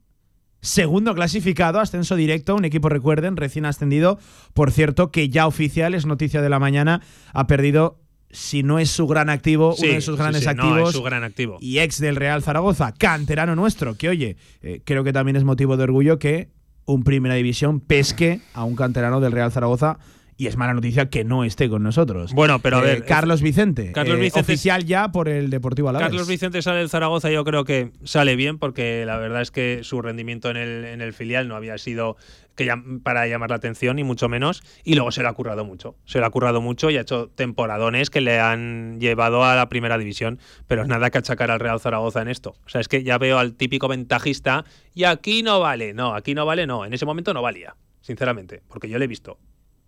Segundo 0.62 1.16
clasificado, 1.16 1.80
ascenso 1.80 2.18
directo, 2.18 2.54
un 2.54 2.66
equipo, 2.66 2.90
recuerden, 2.90 3.38
recién 3.38 3.66
ascendido. 3.66 4.20
Por 4.54 4.72
cierto, 4.72 5.10
que 5.10 5.30
ya 5.30 5.48
oficial, 5.48 5.94
es 5.94 6.06
noticia 6.06 6.42
de 6.42 6.50
la 6.50 6.60
mañana, 6.60 7.02
ha 7.34 7.48
perdido, 7.48 8.02
si 8.32 8.62
no 8.64 8.78
es 8.80 8.90
su 8.92 9.08
gran 9.08 9.30
activo, 9.30 9.74
Sí, 9.74 9.86
uno 9.86 9.94
de 9.96 10.02
sus 10.02 10.18
grandes 10.18 10.44
sí, 10.44 10.50
no, 10.56 10.64
activos. 10.64 10.90
es 10.90 10.96
su 10.96 11.04
gran 11.04 11.24
activo. 11.24 11.58
y 11.62 11.80
ex 11.80 12.00
del 12.00 12.16
Real 12.16 12.44
Zaragoza, 12.44 12.94
canterano 12.94 13.56
nuestro, 13.56 13.96
que 13.96 14.10
oye, 14.10 14.38
eh, 14.62 14.82
creo 14.86 15.04
que 15.04 15.14
también 15.14 15.36
es 15.36 15.44
motivo 15.44 15.78
de 15.78 15.84
orgullo 15.84 16.20
que 16.20 16.50
un 16.86 17.04
Primera 17.04 17.36
División 17.36 17.80
pesque 17.80 18.42
a 18.54 18.64
un 18.64 18.76
canterano 18.76 19.20
del 19.20 19.32
Real 19.32 19.52
Zaragoza 19.52 20.00
y 20.40 20.48
es 20.48 20.56
mala 20.56 20.74
noticia 20.74 21.10
que 21.10 21.26
no 21.26 21.44
esté 21.44 21.68
con 21.68 21.84
nosotros. 21.84 22.32
Bueno, 22.34 22.60
pero 22.60 22.78
a 22.78 22.80
Eh, 22.80 22.86
ver, 22.86 23.06
Carlos 23.06 23.42
Vicente, 23.42 23.92
Carlos 23.92 24.18
eh, 24.18 24.22
Vicente- 24.22 24.40
oficial 24.54 24.86
ya 24.86 25.12
por 25.12 25.28
el 25.28 25.50
Deportivo 25.50 25.90
Alavés. 25.90 26.08
Carlos 26.08 26.30
Vicente 26.30 26.62
sale 26.62 26.80
del 26.80 26.90
Zaragoza, 26.90 27.30
yo 27.30 27.44
creo 27.44 27.66
que 27.66 27.92
sale 28.06 28.38
bien, 28.38 28.58
porque 28.58 29.04
la 29.06 29.18
verdad 29.18 29.42
es 29.42 29.52
que 29.52 29.82
su 29.84 30.02
rendimiento 30.02 30.50
en 30.50 30.56
el, 30.56 30.86
en 30.86 31.02
el 31.02 31.12
filial 31.12 31.50
no 31.50 31.58
había 31.58 31.78
sido 31.78 32.16
que 32.56 32.70
para 33.04 33.28
llamar 33.28 33.50
la 33.50 33.58
atención, 33.58 33.98
ni 33.98 34.06
mucho 34.06 34.30
menos. 34.30 34.64
Y 34.86 34.96
luego 34.96 35.12
se 35.12 35.22
le 35.24 35.28
ha 35.28 35.34
currado 35.34 35.66
mucho. 35.66 35.96
Se 36.06 36.20
le 36.20 36.26
ha 36.26 36.30
currado 36.30 36.62
mucho 36.62 36.90
y 36.90 36.96
ha 36.96 37.02
hecho 37.02 37.30
temporadones 37.36 38.10
que 38.10 38.22
le 38.22 38.40
han 38.40 38.98
llevado 39.02 39.44
a 39.44 39.56
la 39.56 39.68
primera 39.70 39.98
división. 39.98 40.40
Pero 40.68 40.84
es 40.84 40.88
nada 40.88 41.10
que 41.10 41.18
achacar 41.18 41.52
al 41.52 41.60
Real 41.60 41.80
Zaragoza 41.82 42.22
en 42.22 42.30
esto. 42.30 42.56
O 42.66 42.70
sea, 42.70 42.80
es 42.80 42.88
que 42.88 43.04
ya 43.04 43.18
veo 43.18 43.40
al 43.40 43.56
típico 43.56 43.88
ventajista 43.90 44.64
y 44.94 45.04
aquí 45.04 45.44
no 45.44 45.60
vale. 45.60 45.94
No, 45.94 46.14
aquí 46.16 46.34
no 46.34 46.46
vale, 46.46 46.66
no. 46.66 46.86
En 46.86 46.94
ese 46.94 47.06
momento 47.06 47.34
no 47.34 47.42
valía, 47.42 47.76
sinceramente, 48.02 48.62
porque 48.70 48.88
yo 48.90 48.98
le 49.00 49.06
he 49.06 49.08
visto. 49.10 49.38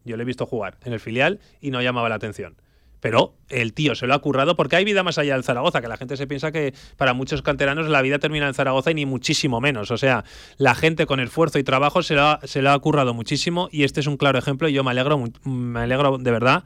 Yo 0.05 0.17
le 0.17 0.24
he 0.24 0.25
visto 0.25 0.46
jugar 0.46 0.77
en 0.84 0.93
el 0.93 1.00
filial 1.00 1.39
y 1.60 1.72
no 1.72 1.81
llamaba 1.81 2.10
la 2.10 2.15
atención. 2.15 2.55
Pero 3.01 3.34
el 3.50 3.74
tío 3.74 3.96
se 3.96 4.05
lo 4.05 4.13
ha 4.13 4.20
currado 4.20 4.55
porque 4.55 4.75
hay 4.75 4.86
vida 4.86 5.01
más 5.01 5.17
allá 5.17 5.34
del 5.34 5.43
Zaragoza, 5.43 5.81
que 5.81 5.88
la 5.88 5.98
gente 5.98 6.15
se 6.17 6.27
piensa 6.27 6.51
que 6.51 6.74
para 6.98 7.13
muchos 7.13 7.41
canteranos 7.41 7.89
la 7.89 8.01
vida 8.03 8.20
termina 8.20 8.48
en 8.48 8.53
Zaragoza 8.53 8.91
y 8.91 8.93
ni 8.93 9.05
muchísimo 9.08 9.60
menos. 9.60 9.89
O 9.89 9.98
sea, 9.98 10.24
la 10.58 10.75
gente 10.75 11.08
con 11.08 11.20
esfuerzo 11.20 11.58
y 11.58 11.63
trabajo 11.63 12.03
se 12.03 12.13
lo 12.13 12.22
ha, 12.22 12.39
se 12.43 12.62
lo 12.62 12.70
ha 12.72 12.79
currado 12.79 13.15
muchísimo 13.15 13.70
y 13.72 13.84
este 13.84 14.00
es 14.01 14.08
un 14.08 14.17
claro 14.17 14.38
ejemplo 14.38 14.70
y 14.70 14.74
yo 14.74 14.84
me 14.84 14.91
alegro, 14.91 15.22
me 15.43 15.79
alegro 15.79 16.20
de 16.20 16.31
verdad 16.31 16.63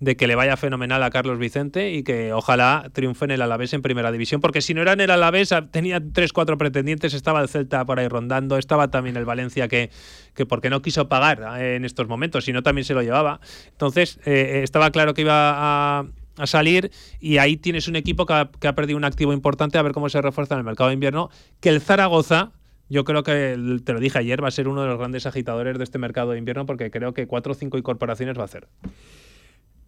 de 0.00 0.16
que 0.16 0.26
le 0.26 0.34
vaya 0.34 0.56
fenomenal 0.56 1.02
a 1.02 1.10
Carlos 1.10 1.38
Vicente 1.38 1.92
y 1.92 2.02
que 2.02 2.32
ojalá 2.32 2.90
triunfe 2.94 3.26
en 3.26 3.32
el 3.32 3.42
Alavés 3.42 3.74
en 3.74 3.82
primera 3.82 4.10
división, 4.10 4.40
porque 4.40 4.62
si 4.62 4.72
no 4.72 4.80
era 4.80 4.94
en 4.94 5.00
el 5.00 5.10
Alavés, 5.10 5.54
tenía 5.70 6.00
tres, 6.12 6.32
cuatro 6.32 6.56
pretendientes, 6.56 7.12
estaba 7.12 7.42
el 7.42 7.48
Celta 7.48 7.84
por 7.84 8.00
ahí 8.00 8.08
rondando, 8.08 8.56
estaba 8.56 8.90
también 8.90 9.18
el 9.18 9.26
Valencia 9.26 9.68
que, 9.68 9.90
que 10.34 10.46
porque 10.46 10.70
no 10.70 10.80
quiso 10.80 11.08
pagar 11.08 11.60
eh, 11.60 11.76
en 11.76 11.84
estos 11.84 12.08
momentos, 12.08 12.46
si 12.46 12.52
no 12.52 12.62
también 12.62 12.86
se 12.86 12.94
lo 12.94 13.02
llevaba. 13.02 13.40
Entonces, 13.68 14.18
eh, 14.24 14.62
estaba 14.64 14.90
claro 14.90 15.12
que 15.12 15.20
iba 15.20 16.00
a, 16.00 16.06
salir 16.44 16.90
y 17.20 17.36
ahí 17.36 17.58
tienes 17.58 17.86
un 17.86 17.96
equipo 17.96 18.24
que 18.24 18.32
ha, 18.32 18.50
que 18.58 18.66
ha 18.66 18.74
perdido 18.74 18.96
un 18.96 19.04
activo 19.04 19.34
importante, 19.34 19.76
a 19.76 19.82
ver 19.82 19.92
cómo 19.92 20.08
se 20.08 20.22
refuerza 20.22 20.54
en 20.54 20.60
el 20.60 20.64
mercado 20.64 20.88
de 20.88 20.94
invierno, 20.94 21.30
que 21.60 21.68
el 21.68 21.80
Zaragoza... 21.80 22.52
Yo 22.92 23.04
creo 23.04 23.22
que, 23.22 23.56
te 23.84 23.92
lo 23.92 24.00
dije 24.00 24.18
ayer, 24.18 24.42
va 24.42 24.48
a 24.48 24.50
ser 24.50 24.66
uno 24.66 24.82
de 24.82 24.88
los 24.88 24.98
grandes 24.98 25.24
agitadores 25.24 25.78
de 25.78 25.84
este 25.84 25.98
mercado 25.98 26.32
de 26.32 26.38
invierno 26.38 26.66
porque 26.66 26.90
creo 26.90 27.14
que 27.14 27.28
cuatro 27.28 27.52
o 27.52 27.54
cinco 27.54 27.78
incorporaciones 27.78 28.36
va 28.36 28.42
a 28.42 28.46
hacer. 28.46 28.66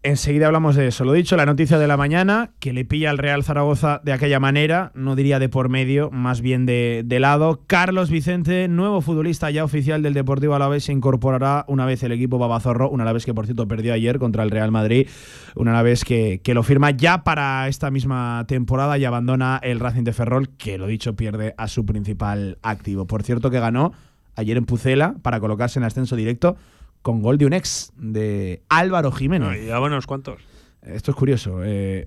Enseguida 0.04 0.46
hablamos 0.46 0.74
de 0.74 0.88
eso. 0.88 1.04
Lo 1.04 1.12
dicho, 1.12 1.36
la 1.36 1.46
noticia 1.46 1.78
de 1.78 1.86
la 1.86 1.96
mañana, 1.96 2.50
que 2.58 2.72
le 2.72 2.84
pilla 2.84 3.10
al 3.10 3.18
Real 3.18 3.44
Zaragoza 3.44 4.00
de 4.02 4.12
aquella 4.12 4.40
manera, 4.40 4.90
no 4.96 5.14
diría 5.14 5.38
de 5.38 5.48
por 5.48 5.68
medio, 5.68 6.10
más 6.10 6.40
bien 6.40 6.66
de, 6.66 7.02
de 7.04 7.20
lado. 7.20 7.60
Carlos 7.68 8.10
Vicente, 8.10 8.66
nuevo 8.66 9.00
futbolista 9.00 9.48
ya 9.52 9.62
oficial 9.62 10.02
del 10.02 10.12
Deportivo 10.12 10.56
Alavés, 10.56 10.84
se 10.84 10.92
incorporará 10.92 11.64
una 11.68 11.86
vez 11.86 12.02
el 12.02 12.10
equipo 12.10 12.38
Babazorro, 12.38 12.90
un 12.90 13.00
Alavés 13.00 13.24
que 13.24 13.32
por 13.32 13.44
cierto 13.46 13.68
perdió 13.68 13.94
ayer 13.94 14.18
contra 14.18 14.42
el 14.42 14.50
Real 14.50 14.72
Madrid, 14.72 15.06
un 15.54 15.68
Alavés 15.68 16.04
que, 16.04 16.40
que 16.42 16.52
lo 16.52 16.64
firma 16.64 16.90
ya 16.90 17.22
para 17.22 17.68
esta 17.68 17.92
misma 17.92 18.44
temporada 18.48 18.98
y 18.98 19.04
abandona 19.04 19.60
el 19.62 19.78
Racing 19.78 20.02
de 20.02 20.12
Ferrol, 20.12 20.48
que 20.48 20.78
lo 20.78 20.88
dicho 20.88 21.14
pierde 21.14 21.54
a 21.56 21.68
su 21.68 21.86
principal 21.86 22.58
activo. 22.62 23.06
Por 23.06 23.22
cierto 23.22 23.52
que 23.52 23.60
ganó 23.60 23.92
ayer 24.34 24.56
en 24.56 24.64
Pucela 24.64 25.14
para 25.22 25.38
colocarse 25.38 25.78
en 25.78 25.84
ascenso 25.84 26.16
directo 26.16 26.56
con 27.02 27.20
gol 27.20 27.38
de 27.38 27.46
un 27.46 27.52
ex 27.52 27.92
de 27.96 28.62
Álvaro 28.68 29.12
Jiménez. 29.12 29.58
Y 29.64 29.70
unos 29.70 30.06
cuantos. 30.06 30.40
Esto 30.82 31.10
es 31.10 31.16
curioso. 31.16 31.60
eh, 31.64 32.06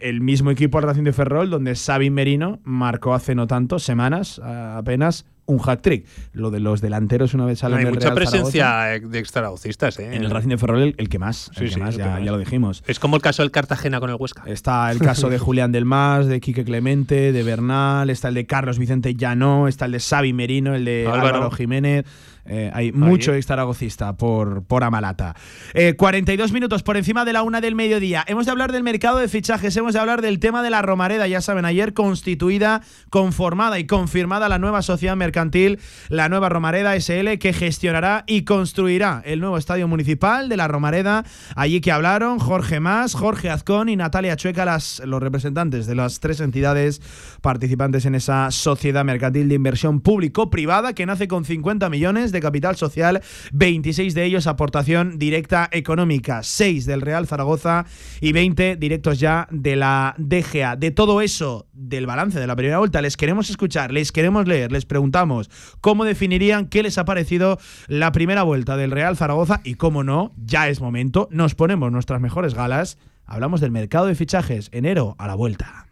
el 0.00 0.20
mismo 0.20 0.50
equipo 0.50 0.78
al 0.78 0.84
Racing 0.84 1.04
de 1.04 1.12
Ferrol, 1.12 1.48
donde 1.48 1.74
Xavi 1.76 2.10
Merino 2.10 2.58
marcó 2.64 3.14
hace 3.14 3.34
no 3.36 3.46
tanto, 3.46 3.78
semanas 3.78 4.40
apenas, 4.42 5.26
un 5.46 5.60
hat 5.64 5.80
trick. 5.80 6.06
Lo 6.32 6.50
de 6.50 6.58
los 6.60 6.80
delanteros 6.80 7.34
una 7.34 7.46
vez 7.46 7.60
salen 7.60 7.78
hay 7.78 7.84
del 7.84 7.94
mucha 7.94 8.06
Real 8.08 8.16
presencia 8.16 8.64
Zaragoza, 8.64 9.08
de 9.08 9.18
extraragocistas, 9.18 9.98
¿eh? 10.00 10.14
en 10.14 10.24
el 10.24 10.30
Racing 10.30 10.48
de 10.48 10.58
Ferrol 10.58 10.82
el, 10.82 10.94
el 10.98 11.08
que 11.08 11.18
más, 11.20 11.50
el 11.50 11.54
Sí, 11.56 11.64
que 11.66 11.70
sí, 11.74 11.80
más, 11.80 11.94
el 11.94 12.00
que 12.00 12.06
ya, 12.06 12.10
más. 12.14 12.24
ya 12.24 12.32
lo 12.32 12.38
dijimos. 12.38 12.82
Es 12.86 12.98
como 12.98 13.14
el 13.16 13.22
caso 13.22 13.42
del 13.42 13.50
Cartagena 13.52 14.00
con 14.00 14.10
el 14.10 14.16
Huesca. 14.18 14.42
Está 14.46 14.90
el 14.90 14.98
caso 15.00 15.28
de 15.30 15.38
Julián 15.38 15.70
del 15.70 15.84
Mas, 15.84 16.26
de 16.26 16.40
Quique 16.40 16.64
Clemente, 16.64 17.30
de 17.32 17.42
Bernal, 17.44 18.10
está 18.10 18.28
el 18.28 18.34
de 18.34 18.46
Carlos 18.46 18.78
Vicente 18.80 19.14
Llano, 19.14 19.68
está 19.68 19.84
el 19.86 19.92
de 19.92 20.00
Xavi 20.00 20.32
Merino, 20.32 20.74
el 20.74 20.84
de 20.84 21.06
Álvaro. 21.06 21.26
Álvaro, 21.36 21.50
Jiménez. 21.52 22.04
Eh, 22.44 22.70
hay 22.74 22.92
mucho 22.92 23.34
extraragocista 23.34 24.16
por, 24.16 24.64
por 24.64 24.82
Amalata. 24.82 25.36
Eh, 25.74 25.94
42 25.94 26.52
minutos 26.52 26.82
por 26.82 26.96
encima 26.96 27.24
de 27.24 27.32
la 27.32 27.42
una 27.42 27.60
del 27.60 27.74
mediodía. 27.74 28.24
Hemos 28.26 28.46
de 28.46 28.52
hablar 28.52 28.72
del 28.72 28.82
mercado 28.82 29.18
de 29.18 29.28
fichajes, 29.28 29.76
hemos 29.76 29.92
de 29.92 30.00
hablar 30.00 30.22
del 30.22 30.40
tema 30.40 30.62
de 30.62 30.70
la 30.70 30.82
Romareda. 30.82 31.28
Ya 31.28 31.40
saben, 31.40 31.64
ayer 31.64 31.94
constituida, 31.94 32.82
conformada 33.10 33.78
y 33.78 33.86
confirmada 33.86 34.48
la 34.48 34.58
nueva 34.58 34.82
sociedad 34.82 35.16
mercantil, 35.16 35.78
la 36.08 36.28
nueva 36.28 36.48
Romareda 36.48 36.98
SL, 36.98 37.38
que 37.38 37.52
gestionará 37.52 38.24
y 38.26 38.42
construirá 38.42 39.22
el 39.24 39.40
nuevo 39.40 39.56
estadio 39.56 39.86
municipal 39.86 40.48
de 40.48 40.56
la 40.56 40.66
Romareda. 40.66 41.24
Allí 41.54 41.80
que 41.80 41.92
hablaron 41.92 42.38
Jorge 42.40 42.80
Más, 42.80 43.14
Jorge 43.14 43.50
Azcón 43.50 43.88
y 43.88 43.96
Natalia 43.96 44.36
Chueca, 44.36 44.64
las, 44.64 45.00
los 45.04 45.22
representantes 45.22 45.86
de 45.86 45.94
las 45.94 46.18
tres 46.18 46.40
entidades 46.40 47.00
participantes 47.40 48.04
en 48.04 48.16
esa 48.16 48.50
sociedad 48.50 49.04
mercantil 49.04 49.48
de 49.48 49.54
inversión 49.54 50.00
público-privada 50.00 50.92
que 50.92 51.06
nace 51.06 51.28
con 51.28 51.44
50 51.44 51.88
millones 51.88 52.31
de 52.32 52.40
capital 52.40 52.76
social, 52.76 53.22
26 53.52 54.14
de 54.14 54.24
ellos 54.24 54.46
aportación 54.46 55.18
directa 55.18 55.68
económica, 55.70 56.42
6 56.42 56.86
del 56.86 57.00
Real 57.00 57.26
Zaragoza 57.26 57.86
y 58.20 58.32
20 58.32 58.76
directos 58.76 59.20
ya 59.20 59.46
de 59.50 59.76
la 59.76 60.14
DGA. 60.18 60.76
De 60.76 60.90
todo 60.90 61.20
eso, 61.20 61.66
del 61.72 62.06
balance 62.06 62.40
de 62.40 62.46
la 62.46 62.56
primera 62.56 62.78
vuelta, 62.78 63.02
les 63.02 63.16
queremos 63.16 63.50
escuchar, 63.50 63.92
les 63.92 64.12
queremos 64.12 64.46
leer, 64.46 64.72
les 64.72 64.86
preguntamos 64.86 65.50
cómo 65.80 66.04
definirían 66.04 66.66
qué 66.66 66.82
les 66.82 66.98
ha 66.98 67.04
parecido 67.04 67.58
la 67.86 68.12
primera 68.12 68.42
vuelta 68.42 68.76
del 68.76 68.90
Real 68.90 69.16
Zaragoza 69.16 69.60
y 69.64 69.74
cómo 69.74 70.04
no, 70.04 70.32
ya 70.36 70.68
es 70.68 70.80
momento, 70.80 71.28
nos 71.30 71.54
ponemos 71.54 71.92
nuestras 71.92 72.20
mejores 72.20 72.54
galas, 72.54 72.98
hablamos 73.26 73.60
del 73.60 73.70
mercado 73.70 74.06
de 74.06 74.14
fichajes, 74.14 74.68
enero 74.72 75.16
a 75.18 75.26
la 75.26 75.34
vuelta. 75.34 75.91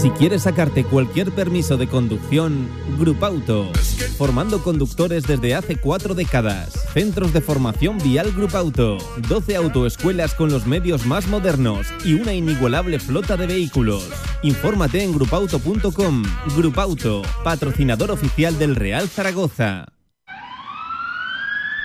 Si 0.00 0.10
quieres 0.10 0.42
sacarte 0.42 0.84
cualquier 0.84 1.32
permiso 1.32 1.76
de 1.76 1.86
conducción, 1.86 2.68
Grupauto. 2.98 3.70
Formando 4.18 4.62
conductores 4.62 5.24
desde 5.26 5.54
hace 5.54 5.76
cuatro 5.76 6.14
décadas. 6.14 6.72
Centros 6.92 7.32
de 7.32 7.40
formación 7.40 7.98
vial 7.98 8.32
Grupauto. 8.32 8.98
12 9.28 9.56
autoescuelas 9.56 10.34
con 10.34 10.50
los 10.50 10.66
medios 10.66 11.06
más 11.06 11.28
modernos 11.28 11.86
y 12.04 12.14
una 12.14 12.32
inigualable 12.32 12.98
flota 12.98 13.36
de 13.36 13.46
vehículos. 13.46 14.08
Infórmate 14.42 15.02
en 15.04 15.12
grupauto.com. 15.12 16.22
Grupauto, 16.56 17.22
patrocinador 17.44 18.10
oficial 18.10 18.58
del 18.58 18.76
Real 18.76 19.08
Zaragoza. 19.08 19.86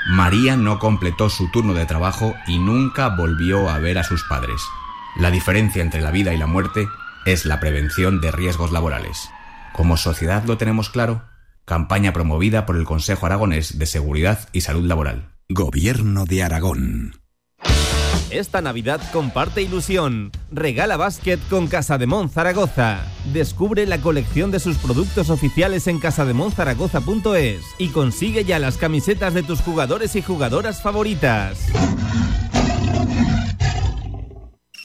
María 0.10 0.56
no 0.56 0.79
completó 0.79 1.29
su 1.29 1.51
turno 1.51 1.74
de 1.74 1.86
trabajo 1.86 2.34
y 2.48 2.60
nunca 2.60 3.10
volvió 3.10 3.70
a 3.70 3.77
ver 3.79 3.98
a 3.98 4.03
sus 4.03 4.24
padres. 4.24 4.62
La 5.17 5.32
diferencia 5.32 5.82
entre 5.82 6.01
la 6.01 6.12
vida 6.12 6.34
y 6.34 6.38
la 6.38 6.48
muerte 6.48 6.88
es 7.27 7.46
la 7.46 7.60
prevención 7.60 8.22
de 8.22 8.31
riesgos 8.31 8.72
laborales. 8.72 9.29
Como 9.74 9.98
sociedad 9.98 10.46
lo 10.46 10.57
tenemos 10.57 10.89
claro. 10.89 11.25
Campaña 11.65 12.13
promovida 12.13 12.65
por 12.65 12.77
el 12.77 12.86
Consejo 12.86 13.25
Aragonés 13.25 13.77
de 13.77 13.86
Seguridad 13.86 14.48
y 14.53 14.62
Salud 14.62 14.86
Laboral. 14.86 15.34
Gobierno 15.50 16.24
de 16.24 16.43
Aragón. 16.43 17.15
Esta 18.29 18.62
Navidad 18.62 19.01
comparte 19.12 19.62
ilusión. 19.62 20.31
Regala 20.51 20.96
básquet 20.96 21.39
con 21.50 21.67
Casa 21.67 21.98
de 21.98 22.07
Mon 22.07 22.29
Zaragoza. 22.29 23.05
Descubre 23.34 23.86
la 23.86 24.00
colección 24.00 24.50
de 24.50 24.62
sus 24.62 24.77
productos 24.77 25.29
oficiales 25.29 25.88
en 25.88 26.00
casademonzaragoza.es 26.00 27.62
y 27.77 27.89
consigue 27.89 28.46
ya 28.46 28.57
las 28.60 28.77
camisetas 28.77 29.34
de 29.34 29.43
tus 29.43 29.60
jugadores 29.60 30.15
y 30.15 30.22
jugadoras 30.22 30.81
favoritas. 30.81 31.67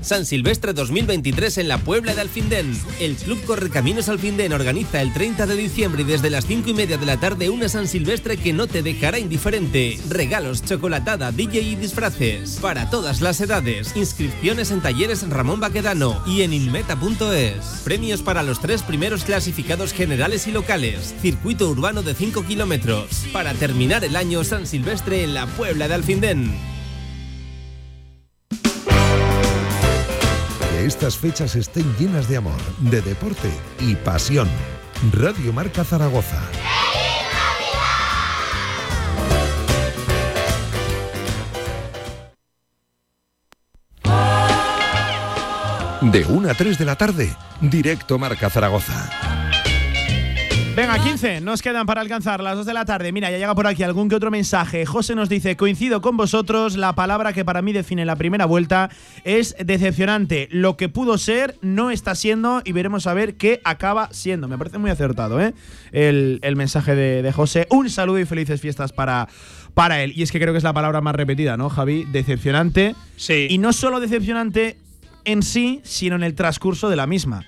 San 0.00 0.24
Silvestre 0.24 0.72
2023 0.72 1.58
en 1.58 1.68
la 1.68 1.78
Puebla 1.78 2.14
de 2.14 2.20
Alfindén. 2.20 2.72
El 3.00 3.16
Club 3.16 3.42
Correcaminos 3.44 4.08
Alfindén 4.08 4.52
organiza 4.52 5.02
el 5.02 5.12
30 5.12 5.46
de 5.46 5.56
diciembre 5.56 6.02
y 6.02 6.04
desde 6.04 6.30
las 6.30 6.46
5 6.46 6.70
y 6.70 6.74
media 6.74 6.96
de 6.98 7.06
la 7.06 7.18
tarde 7.18 7.50
una 7.50 7.68
San 7.68 7.88
Silvestre 7.88 8.36
que 8.36 8.52
no 8.52 8.66
te 8.66 8.82
dejará 8.82 9.18
indiferente. 9.18 9.98
Regalos, 10.08 10.64
chocolatada, 10.64 11.32
DJ 11.32 11.60
y 11.62 11.74
disfraces. 11.74 12.58
Para 12.60 12.90
todas 12.90 13.20
las 13.20 13.40
edades. 13.40 13.96
Inscripciones 13.96 14.70
en 14.70 14.80
talleres 14.80 15.28
Ramón 15.28 15.60
Baquedano 15.60 16.22
y 16.26 16.42
en 16.42 16.52
inmeta.es. 16.52 17.82
Premios 17.84 18.22
para 18.22 18.42
los 18.42 18.60
tres 18.60 18.82
primeros 18.82 19.24
clasificados 19.24 19.92
generales 19.92 20.46
y 20.46 20.52
locales. 20.52 21.14
Circuito 21.20 21.68
urbano 21.68 22.02
de 22.02 22.14
5 22.14 22.44
kilómetros. 22.44 23.26
Para 23.32 23.52
terminar 23.54 24.04
el 24.04 24.16
año 24.16 24.44
San 24.44 24.66
Silvestre 24.66 25.24
en 25.24 25.34
la 25.34 25.46
Puebla 25.46 25.88
de 25.88 25.94
Alfindén. 25.94 26.77
Estas 30.78 31.16
fechas 31.16 31.56
estén 31.56 31.84
llenas 31.96 32.28
de 32.28 32.36
amor, 32.36 32.60
de 32.78 33.02
deporte 33.02 33.50
y 33.80 33.96
pasión. 33.96 34.48
Radio 35.12 35.52
Marca 35.52 35.82
Zaragoza. 35.82 36.40
De 46.00 46.24
1 46.24 46.48
a 46.48 46.54
3 46.54 46.78
de 46.78 46.84
la 46.84 46.94
tarde, 46.94 47.36
directo 47.60 48.16
Marca 48.16 48.48
Zaragoza. 48.48 49.27
Venga, 50.78 50.96
15, 51.02 51.40
nos 51.40 51.60
quedan 51.60 51.86
para 51.86 52.02
alcanzar 52.02 52.40
las 52.40 52.54
2 52.54 52.64
de 52.64 52.72
la 52.72 52.84
tarde. 52.84 53.10
Mira, 53.10 53.32
ya 53.32 53.38
llega 53.38 53.52
por 53.52 53.66
aquí 53.66 53.82
algún 53.82 54.08
que 54.08 54.14
otro 54.14 54.30
mensaje. 54.30 54.86
José 54.86 55.16
nos 55.16 55.28
dice, 55.28 55.56
coincido 55.56 56.00
con 56.00 56.16
vosotros, 56.16 56.76
la 56.76 56.92
palabra 56.92 57.32
que 57.32 57.44
para 57.44 57.62
mí 57.62 57.72
define 57.72 58.04
la 58.04 58.14
primera 58.14 58.46
vuelta 58.46 58.88
es 59.24 59.56
decepcionante. 59.58 60.46
Lo 60.52 60.76
que 60.76 60.88
pudo 60.88 61.18
ser 61.18 61.56
no 61.62 61.90
está 61.90 62.14
siendo 62.14 62.62
y 62.64 62.70
veremos 62.70 63.08
a 63.08 63.14
ver 63.14 63.34
qué 63.34 63.60
acaba 63.64 64.08
siendo. 64.12 64.46
Me 64.46 64.56
parece 64.56 64.78
muy 64.78 64.92
acertado, 64.92 65.40
¿eh? 65.40 65.52
El, 65.90 66.38
el 66.42 66.54
mensaje 66.54 66.94
de, 66.94 67.22
de 67.22 67.32
José. 67.32 67.66
Un 67.70 67.90
saludo 67.90 68.20
y 68.20 68.24
felices 68.24 68.60
fiestas 68.60 68.92
para, 68.92 69.26
para 69.74 70.00
él. 70.04 70.12
Y 70.14 70.22
es 70.22 70.30
que 70.30 70.38
creo 70.38 70.52
que 70.52 70.58
es 70.58 70.64
la 70.64 70.74
palabra 70.74 71.00
más 71.00 71.16
repetida, 71.16 71.56
¿no, 71.56 71.70
Javi? 71.70 72.04
Decepcionante. 72.04 72.94
Sí. 73.16 73.48
Y 73.50 73.58
no 73.58 73.72
solo 73.72 73.98
decepcionante 73.98 74.76
en 75.24 75.42
sí, 75.42 75.80
sino 75.82 76.14
en 76.14 76.22
el 76.22 76.36
transcurso 76.36 76.88
de 76.88 76.94
la 76.94 77.08
misma. 77.08 77.44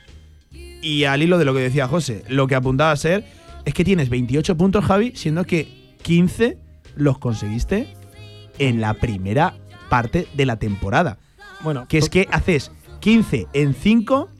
Y 0.83 1.05
al 1.05 1.23
hilo 1.23 1.39
de 1.39 1.45
lo 1.45 1.55
que 1.55 1.61
decía 1.61 1.89
José, 1.89 2.25
lo 2.29 2.47
que 2.47 2.55
apuntaba 2.55 2.93
a 2.93 2.97
ser 2.97 3.25
es 3.65 3.75
que 3.75 3.85
tienes 3.85 4.09
28 4.09 4.57
puntos, 4.57 4.85
Javi, 4.85 5.13
siendo 5.15 5.45
que 5.45 5.97
15 6.03 6.59
los 6.97 7.19
conseguiste 7.19 7.95
en 8.59 8.81
la 8.81 8.95
primera 8.95 9.57
parte 9.89 10.27
de 10.35 10.47
la 10.47 10.57
temporada. 10.57 11.19
Bueno, 11.63 11.87
Que 11.89 11.99
es 11.99 12.09
que 12.09 12.27
haces 12.31 12.73
15 13.01 13.49
en 13.53 13.75
5 13.75 14.31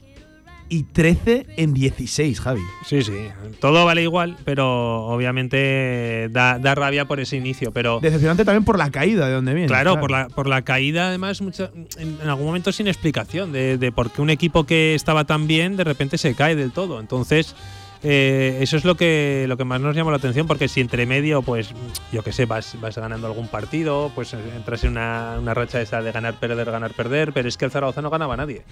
y 0.73 0.83
13 0.83 1.47
en 1.57 1.73
16, 1.73 2.39
Javi. 2.39 2.61
Sí, 2.87 3.01
sí. 3.01 3.11
Todo 3.59 3.83
vale 3.83 4.03
igual, 4.03 4.37
pero 4.45 5.05
obviamente 5.07 6.29
da, 6.31 6.59
da 6.59 6.75
rabia 6.75 7.05
por 7.05 7.19
ese 7.19 7.35
inicio. 7.35 7.71
Pero 7.73 7.99
Decepcionante 7.99 8.45
también 8.45 8.63
por 8.63 8.77
la 8.77 8.89
caída 8.89 9.27
de 9.27 9.33
donde 9.33 9.53
viene. 9.53 9.67
claro, 9.67 9.99
por 9.99 10.11
la, 10.11 10.27
por 10.29 10.47
la 10.47 10.61
caída, 10.61 11.09
además, 11.09 11.41
mucha- 11.41 11.71
en, 11.97 12.17
en 12.21 12.27
algún 12.29 12.45
momento 12.45 12.71
sin 12.71 12.87
explicación 12.87 13.51
de, 13.51 13.77
de 13.77 13.91
por 13.91 14.11
qué 14.11 14.21
un 14.21 14.29
equipo 14.29 14.65
que 14.65 14.95
estaba 14.95 15.25
tan 15.25 15.45
bien 15.45 15.75
de 15.75 15.83
repente 15.83 16.17
se 16.17 16.35
cae 16.35 16.55
del 16.55 16.71
todo. 16.71 17.01
Entonces, 17.01 17.53
eh, 18.03 18.57
eso 18.61 18.77
es 18.77 18.85
lo 18.85 18.95
que, 18.95 19.45
lo 19.47 19.57
que 19.57 19.63
más 19.65 19.79
nos 19.81 19.95
llama 19.95 20.11
la 20.11 20.17
atención, 20.17 20.47
porque 20.47 20.67
si 20.67 20.81
entre 20.81 21.05
medio, 21.05 21.41
pues, 21.41 21.71
yo 22.11 22.23
qué 22.23 22.31
sé, 22.31 22.45
vas, 22.45 22.75
vas 22.81 22.97
ganando 22.97 23.27
algún 23.27 23.47
partido, 23.47 24.11
pues 24.15 24.33
entras 24.33 24.83
en 24.83 24.91
una, 24.91 25.37
una 25.39 25.53
racha 25.53 25.81
esa 25.81 26.01
de 26.01 26.11
ganar, 26.11 26.39
perder, 26.39 26.69
ganar, 26.71 26.93
perder, 26.93 27.31
pero 27.33 27.47
es 27.47 27.57
que 27.57 27.65
el 27.65 27.71
Zaragoza 27.71 28.01
no 28.01 28.09
ganaba 28.09 28.33
a 28.33 28.37
nadie. 28.37 28.63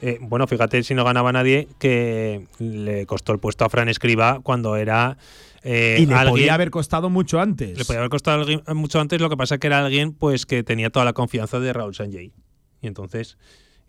Eh, 0.00 0.18
bueno, 0.20 0.46
fíjate 0.46 0.82
si 0.82 0.94
no 0.94 1.04
ganaba 1.04 1.30
a 1.30 1.32
nadie, 1.32 1.68
que 1.78 2.46
le 2.58 3.06
costó 3.06 3.32
el 3.32 3.38
puesto 3.38 3.64
a 3.64 3.68
Fran 3.68 3.88
Escriba 3.88 4.40
cuando 4.42 4.76
era. 4.76 5.16
eh, 5.64 5.96
y 6.00 6.06
le 6.06 6.14
alguien- 6.14 6.30
podía 6.32 6.54
haber 6.54 6.70
costado 6.70 7.10
mucho 7.10 7.40
antes. 7.40 7.76
le 7.76 7.84
podía 7.84 7.98
haber 7.98 8.10
costado 8.10 8.40
alguien- 8.42 8.62
mucho 8.74 9.00
antes, 9.00 9.20
lo 9.20 9.28
que 9.28 9.36
pasa 9.36 9.58
que 9.58 9.66
era 9.66 9.84
alguien 9.84 10.12
pues 10.12 10.46
que 10.46 10.62
tenía 10.62 10.90
toda 10.90 11.04
la 11.04 11.12
confianza 11.12 11.58
de 11.58 11.72
Raúl 11.72 11.94
Sanjay. 11.94 12.32
Y 12.82 12.86
entonces. 12.86 13.36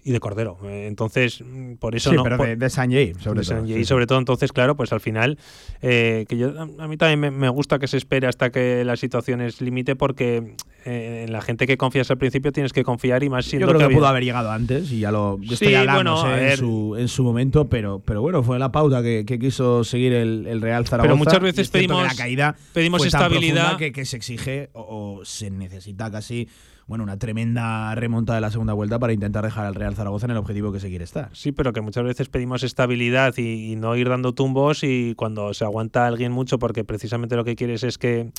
Y 0.08 0.12
de 0.14 0.20
Cordero. 0.22 0.58
Eh, 0.64 0.86
entonces, 0.88 1.42
mm, 1.46 1.74
por 1.76 1.94
eso 1.96 2.12
sí, 2.12 2.16
no. 2.16 2.24
pero 2.24 2.38
por- 2.38 2.48
de, 2.48 2.56
de 2.56 2.70
Sanjay, 2.70 3.14
sobre 3.20 3.42
de 3.42 3.46
todo. 3.46 3.56
Sanjay, 3.58 3.74
sí, 3.74 3.80
y 3.80 3.84
sí. 3.84 3.86
sobre 3.86 4.08
todo, 4.08 4.20
entonces, 4.20 4.54
claro, 4.54 4.78
pues 4.78 4.94
al 4.94 5.02
final, 5.02 5.38
eh, 5.82 6.26
que 6.30 6.38
yo, 6.38 6.54
a 6.80 6.88
mí 6.88 6.96
también 6.96 7.20
me, 7.20 7.30
me 7.32 7.50
gusta 7.50 7.78
que 7.78 7.88
se 7.88 7.98
espere 7.98 8.26
hasta 8.28 8.50
que 8.50 8.86
la 8.86 8.96
situación 8.96 9.42
es 9.42 9.60
límite, 9.60 9.98
porque 9.98 10.56
eh, 10.86 11.26
en 11.28 11.34
la 11.34 11.42
gente 11.42 11.68
que 11.68 11.76
confías 11.78 12.10
al 12.10 12.18
principio 12.18 12.54
tienes 12.54 12.72
que 12.72 12.84
confiar 12.86 13.22
y 13.24 13.30
más 13.30 13.44
Yo 13.46 13.50
siendo 13.52 13.68
creo 13.68 13.90
que, 13.90 13.96
pudo 13.96 14.08
haber 14.08 14.24
llegado 14.24 14.50
antes 14.52 14.90
y 14.94 15.00
ya 15.02 15.12
lo 15.12 15.38
Sí, 15.42 15.54
esto 15.56 15.70
ya 15.70 15.82
hablamos 15.82 16.22
bueno, 16.24 16.38
eh, 16.38 16.52
en, 16.52 16.58
su, 16.58 16.96
en 16.98 17.08
su 17.10 17.24
momento, 17.26 17.68
pero, 17.68 18.00
pero 18.00 18.22
bueno, 18.22 18.44
fue 18.44 18.58
la 18.60 18.72
pauta 18.72 19.04
que, 19.04 19.26
que 19.26 19.38
quiso 19.38 19.84
seguir 19.84 20.14
el, 20.14 20.48
el 20.48 20.62
Real 20.62 20.88
Zaragoza. 20.88 21.08
Pero 21.08 21.18
muchas 21.18 21.40
veces 21.42 21.70
pedimos- 21.70 22.04
la 22.08 22.16
caída 22.16 22.56
pedimos 22.72 23.06
estabilidad. 23.06 23.78
que, 23.78 23.92
que 23.92 24.06
se 24.06 24.16
exige 24.16 24.70
o, 24.72 25.18
o 25.20 25.26
se 25.26 25.50
necesita 25.52 26.10
casi 26.10 26.48
bueno 26.88 27.04
una 27.04 27.18
tremenda 27.18 27.94
remonta 27.96 28.34
de 28.34 28.42
la 28.42 28.50
segunda 28.50 28.74
vuelta 28.74 28.98
para 28.98 29.14
intentar 29.14 29.44
dejar 29.44 29.66
al 29.66 29.76
Real 29.76 29.96
Zaragoza 29.96 30.26
en 30.26 30.32
el 30.32 30.38
objetivo 30.38 30.72
que 30.72 30.80
se 30.80 30.90
quiere 30.90 31.04
estar. 31.04 31.30
Sí, 31.34 31.52
pero 31.52 31.74
que 31.74 31.82
muchas 31.82 32.04
veces 32.04 32.30
pedimos 32.30 32.64
estabilidad 32.64 33.38
y, 33.38 33.76
no 33.78 33.96
ir 33.96 34.10
dando 34.10 34.34
tumbos 34.34 34.84
y 34.84 35.14
cuando 35.16 35.54
se 35.54 35.66
aguanta 35.66 36.08
alguien 36.08 36.32
mucho 36.32 36.58
porque 36.58 36.84
precisamente 36.84 37.36
lo 37.36 37.44
que 37.44 37.56
quieres 37.56 37.84
es 37.84 37.98
que 37.98 38.32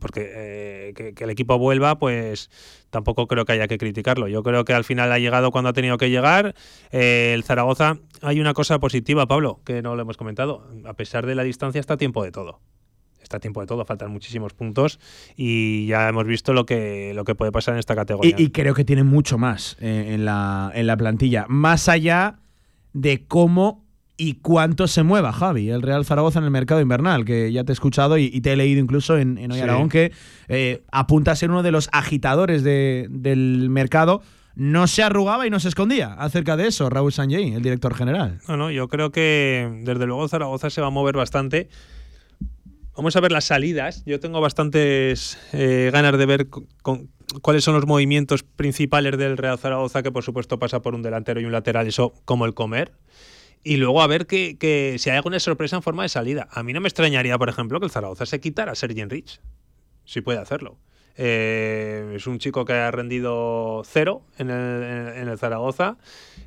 porque 0.00 0.30
eh, 0.34 1.12
que 1.14 1.24
el 1.24 1.30
equipo 1.30 1.58
vuelva, 1.58 1.98
pues 1.98 2.50
tampoco 2.90 3.26
creo 3.26 3.44
que 3.44 3.52
haya 3.52 3.68
que 3.68 3.78
criticarlo. 3.78 4.28
Yo 4.28 4.42
creo 4.42 4.64
que 4.64 4.72
al 4.72 4.84
final 4.84 5.10
ha 5.12 5.18
llegado 5.18 5.50
cuando 5.50 5.70
ha 5.70 5.72
tenido 5.72 5.98
que 5.98 6.10
llegar. 6.10 6.54
Eh, 6.92 7.32
el 7.34 7.42
Zaragoza, 7.42 7.98
hay 8.22 8.40
una 8.40 8.54
cosa 8.54 8.78
positiva, 8.78 9.26
Pablo, 9.26 9.60
que 9.64 9.82
no 9.82 9.96
lo 9.96 10.02
hemos 10.02 10.16
comentado. 10.16 10.66
A 10.84 10.94
pesar 10.94 11.26
de 11.26 11.34
la 11.34 11.42
distancia, 11.42 11.80
está 11.80 11.94
a 11.94 11.96
tiempo 11.96 12.22
de 12.22 12.30
todo. 12.30 12.60
Está 13.22 13.38
a 13.38 13.40
tiempo 13.40 13.60
de 13.60 13.66
todo, 13.66 13.84
faltan 13.84 14.10
muchísimos 14.10 14.54
puntos 14.54 14.98
y 15.36 15.86
ya 15.86 16.08
hemos 16.08 16.24
visto 16.26 16.52
lo 16.52 16.64
que, 16.66 17.12
lo 17.14 17.24
que 17.24 17.34
puede 17.34 17.52
pasar 17.52 17.74
en 17.74 17.80
esta 17.80 17.94
categoría. 17.94 18.34
Y, 18.38 18.44
y 18.44 18.50
creo 18.50 18.74
que 18.74 18.84
tiene 18.84 19.04
mucho 19.04 19.38
más 19.38 19.76
eh, 19.80 20.14
en, 20.14 20.24
la, 20.24 20.70
en 20.74 20.86
la 20.86 20.96
plantilla, 20.96 21.44
más 21.48 21.88
allá 21.88 22.38
de 22.92 23.26
cómo 23.26 23.84
y 24.16 24.34
cuánto 24.34 24.88
se 24.88 25.02
mueva 25.04 25.32
Javi, 25.32 25.68
el 25.70 25.82
Real 25.82 26.04
Zaragoza 26.04 26.38
en 26.40 26.44
el 26.46 26.50
mercado 26.50 26.80
invernal, 26.80 27.24
que 27.24 27.52
ya 27.52 27.62
te 27.64 27.70
he 27.70 27.74
escuchado 27.74 28.18
y, 28.18 28.24
y 28.32 28.40
te 28.40 28.52
he 28.52 28.56
leído 28.56 28.80
incluso 28.80 29.16
en, 29.16 29.38
en 29.38 29.52
Hoy 29.52 29.58
Sí. 29.58 29.62
Aragón 29.62 29.88
que 29.88 30.10
eh, 30.48 30.82
apunta 30.90 31.30
a 31.32 31.36
ser 31.36 31.50
uno 31.50 31.62
de 31.62 31.70
los 31.70 31.88
agitadores 31.92 32.62
de- 32.64 33.06
del 33.10 33.68
mercado. 33.70 34.22
No 34.56 34.88
se 34.88 35.04
arrugaba 35.04 35.46
y 35.46 35.50
no 35.50 35.60
se 35.60 35.68
escondía 35.68 36.14
acerca 36.14 36.56
de 36.56 36.66
eso, 36.66 36.90
Raúl 36.90 37.12
Sanjay, 37.12 37.52
el 37.54 37.62
director 37.62 37.94
general. 37.94 38.40
No, 38.48 38.56
no, 38.56 38.70
yo 38.72 38.88
creo 38.88 39.12
que 39.12 39.82
desde 39.84 40.06
luego 40.06 40.26
Zaragoza 40.26 40.68
se 40.68 40.80
va 40.80 40.88
a 40.88 40.90
mover 40.90 41.14
bastante. 41.16 41.68
Vamos 42.98 43.14
a 43.14 43.20
ver 43.20 43.30
las 43.30 43.44
salidas. 43.44 44.02
Yo 44.06 44.18
tengo 44.18 44.40
bastantes 44.40 45.38
eh, 45.52 45.88
ganas 45.92 46.18
de 46.18 46.26
ver 46.26 46.48
cuáles 47.42 47.62
son 47.62 47.74
los 47.74 47.86
movimientos 47.86 48.42
principales 48.42 49.16
del 49.16 49.36
Real 49.36 49.56
Zaragoza, 49.56 50.02
que 50.02 50.10
por 50.10 50.24
supuesto 50.24 50.58
pasa 50.58 50.82
por 50.82 50.96
un 50.96 51.02
delantero 51.02 51.40
y 51.40 51.44
un 51.44 51.52
lateral, 51.52 51.86
eso 51.86 52.12
como 52.24 52.44
el 52.44 52.54
comer. 52.54 52.90
Y 53.62 53.76
luego 53.76 54.02
a 54.02 54.08
ver 54.08 54.26
que, 54.26 54.96
si 54.98 55.10
hay 55.10 55.16
alguna 55.16 55.38
sorpresa 55.38 55.76
en 55.76 55.82
forma 55.82 56.02
de 56.02 56.08
salida. 56.08 56.48
A 56.50 56.64
mí 56.64 56.72
no 56.72 56.80
me 56.80 56.88
extrañaría, 56.88 57.38
por 57.38 57.48
ejemplo, 57.48 57.78
que 57.78 57.86
el 57.86 57.92
Zaragoza 57.92 58.26
se 58.26 58.40
quitara 58.40 58.72
a 58.72 58.74
Sergi 58.74 59.04
Rich. 59.04 59.40
Si 60.04 60.20
puede 60.20 60.40
hacerlo. 60.40 60.76
Eh, 61.16 62.14
es 62.16 62.26
un 62.26 62.40
chico 62.40 62.64
que 62.64 62.72
ha 62.72 62.90
rendido 62.90 63.82
cero 63.84 64.22
en 64.38 64.50
el 64.50 65.38
Zaragoza, 65.38 65.98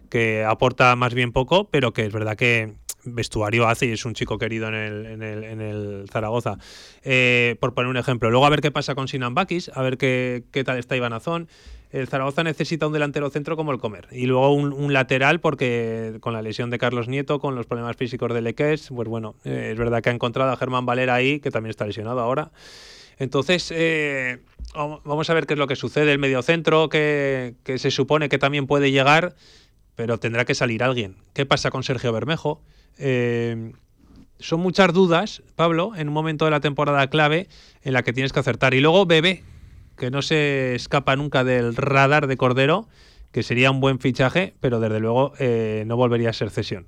que 0.09 0.43
aporta 0.43 0.97
más 0.97 1.13
bien 1.13 1.31
poco, 1.31 1.69
pero 1.69 1.93
que 1.93 2.05
es 2.05 2.11
verdad 2.11 2.35
que 2.35 2.73
vestuario 3.03 3.67
hace 3.67 3.87
y 3.87 3.91
es 3.91 4.05
un 4.05 4.13
chico 4.13 4.37
querido 4.37 4.67
en 4.67 4.75
el, 4.75 5.05
en 5.05 5.23
el, 5.23 5.43
en 5.43 5.61
el 5.61 6.05
Zaragoza. 6.11 6.57
Eh, 7.03 7.55
por 7.59 7.73
poner 7.73 7.89
un 7.89 7.97
ejemplo. 7.97 8.29
Luego 8.29 8.45
a 8.45 8.49
ver 8.49 8.61
qué 8.61 8.71
pasa 8.71 8.95
con 8.95 9.07
Sinan 9.07 9.33
Bakis, 9.33 9.71
a 9.73 9.81
ver 9.81 9.97
qué, 9.97 10.43
qué 10.51 10.63
tal 10.63 10.77
está 10.77 10.95
Iván 10.95 11.13
Azón. 11.13 11.47
El 11.91 12.07
Zaragoza 12.07 12.43
necesita 12.43 12.87
un 12.87 12.93
delantero 12.93 13.29
centro 13.29 13.57
como 13.57 13.73
el 13.73 13.77
Comer. 13.77 14.07
Y 14.11 14.25
luego 14.25 14.53
un, 14.53 14.71
un 14.71 14.93
lateral 14.93 15.41
porque 15.41 16.17
con 16.21 16.33
la 16.33 16.41
lesión 16.41 16.69
de 16.69 16.77
Carlos 16.77 17.09
Nieto, 17.09 17.39
con 17.39 17.55
los 17.55 17.65
problemas 17.65 17.97
físicos 17.97 18.33
de 18.33 18.41
Leques, 18.41 18.89
pues 18.95 19.09
bueno, 19.09 19.35
eh, 19.43 19.71
es 19.73 19.77
verdad 19.77 20.01
que 20.01 20.09
ha 20.09 20.13
encontrado 20.13 20.51
a 20.51 20.57
Germán 20.57 20.85
Valera 20.85 21.15
ahí, 21.15 21.41
que 21.41 21.51
también 21.51 21.71
está 21.71 21.85
lesionado 21.85 22.21
ahora. 22.21 22.51
Entonces, 23.19 23.71
eh, 23.75 24.39
vamos 24.73 25.29
a 25.29 25.33
ver 25.33 25.45
qué 25.45 25.53
es 25.53 25.59
lo 25.59 25.67
que 25.67 25.75
sucede. 25.75 26.11
El 26.11 26.17
mediocentro, 26.17 26.89
que, 26.89 27.55
que 27.63 27.77
se 27.77 27.91
supone 27.91 28.29
que 28.29 28.39
también 28.39 28.67
puede 28.67 28.91
llegar, 28.91 29.35
pero 29.95 30.17
tendrá 30.17 30.45
que 30.45 30.55
salir 30.55 30.83
alguien. 30.83 31.17
¿Qué 31.33 31.45
pasa 31.45 31.69
con 31.69 31.83
Sergio 31.83 32.11
Bermejo? 32.13 32.63
Eh, 32.97 33.71
son 34.39 34.59
muchas 34.59 34.91
dudas, 34.93 35.43
Pablo, 35.55 35.91
en 35.95 36.07
un 36.07 36.13
momento 36.13 36.45
de 36.45 36.51
la 36.51 36.59
temporada 36.59 37.07
clave 37.07 37.47
en 37.83 37.93
la 37.93 38.03
que 38.03 38.13
tienes 38.13 38.33
que 38.33 38.39
acertar. 38.39 38.73
Y 38.73 38.79
luego 38.81 39.05
Bebé, 39.05 39.43
que 39.97 40.09
no 40.09 40.21
se 40.21 40.73
escapa 40.75 41.15
nunca 41.15 41.43
del 41.43 41.75
radar 41.75 42.27
de 42.27 42.37
Cordero, 42.37 42.87
que 43.31 43.43
sería 43.43 43.69
un 43.71 43.79
buen 43.79 43.99
fichaje, 43.99 44.55
pero 44.59 44.79
desde 44.79 44.99
luego 44.99 45.33
eh, 45.39 45.83
no 45.87 45.95
volvería 45.95 46.31
a 46.31 46.33
ser 46.33 46.49
cesión. 46.49 46.87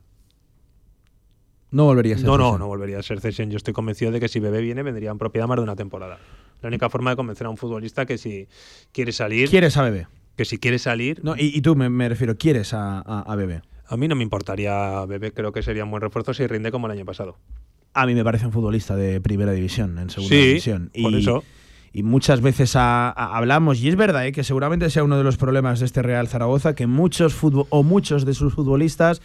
No 1.72 1.86
volvería 1.86 2.16
a 2.16 2.18
ser 2.18 2.26
No, 2.28 2.38
no, 2.38 2.44
cesión. 2.46 2.60
no 2.60 2.68
volvería 2.68 3.00
a 3.00 3.04
ser 3.04 3.20
cesión. 3.20 3.50
Yo 3.50 3.58
estoy 3.58 3.74
convencido 3.74 4.12
de 4.12 4.20
que 4.20 4.28
si 4.28 4.40
Bebé 4.40 4.62
viene, 4.62 4.84
vendría 4.84 5.12
en 5.12 5.18
propiedad 5.18 5.48
más 5.48 5.58
de 5.58 5.64
una 5.64 5.76
temporada. 5.76 6.20
La 6.62 6.68
única 6.68 6.90
forma 6.90 7.10
de 7.12 7.16
convencer 7.16 7.48
a 7.48 7.50
un 7.50 7.58
futbolista 7.58 8.06
que 8.06 8.18
si 8.18 8.48
quiere 8.92 9.12
salir, 9.12 9.50
¿Quieres 9.50 9.76
a 9.78 9.84
Bebé? 9.84 10.08
que 10.36 10.46
si 10.46 10.58
quiere 10.58 10.80
salir, 10.80 11.24
No, 11.24 11.36
y, 11.36 11.56
y 11.56 11.62
tú 11.62 11.76
me, 11.76 11.90
me 11.90 12.10
refiero, 12.10 12.38
¿quieres 12.38 12.74
a, 12.74 13.00
a, 13.00 13.22
a 13.22 13.36
Bebé? 13.36 13.62
A 13.88 13.98
mí 13.98 14.08
no 14.08 14.16
me 14.16 14.24
importaría 14.24 15.06
Bebé. 15.06 15.32
Creo 15.34 15.52
que 15.52 15.62
sería 15.64 15.84
un 15.84 15.92
buen 15.92 16.02
refuerzo 16.02 16.34
si 16.34 16.46
rinde 16.48 16.72
como 16.72 16.88
el 16.88 16.94
año 16.94 17.06
pasado. 17.06 17.38
A 17.94 18.06
mí 18.06 18.16
me 18.16 18.24
parece 18.24 18.46
un 18.46 18.52
futbolista 18.52 18.96
de 18.96 19.22
primera 19.22 19.52
división, 19.52 19.98
en 20.00 20.10
segunda 20.10 20.36
Sí, 20.36 20.42
división. 20.48 20.92
por 21.02 21.12
y, 21.14 21.18
eso. 21.20 21.44
y 21.94 22.02
muchas 22.04 22.42
veces 22.42 22.76
a- 22.76 23.10
a- 23.12 23.38
hablamos, 23.38 23.80
y 23.82 23.90
es 23.90 23.96
verdad 23.96 24.26
¿eh? 24.26 24.32
que 24.32 24.44
seguramente 24.44 24.90
sea 24.90 25.04
uno 25.04 25.18
de 25.18 25.24
los 25.24 25.38
problemas 25.38 25.80
de 25.80 25.86
este 25.86 26.02
Real 26.02 26.28
Zaragoza, 26.28 26.74
que 26.74 26.88
muchos 26.88 27.38
o 27.44 27.84
muchos 27.84 28.26
de 28.26 28.34
sus 28.34 28.54
futbolistas 28.56 29.22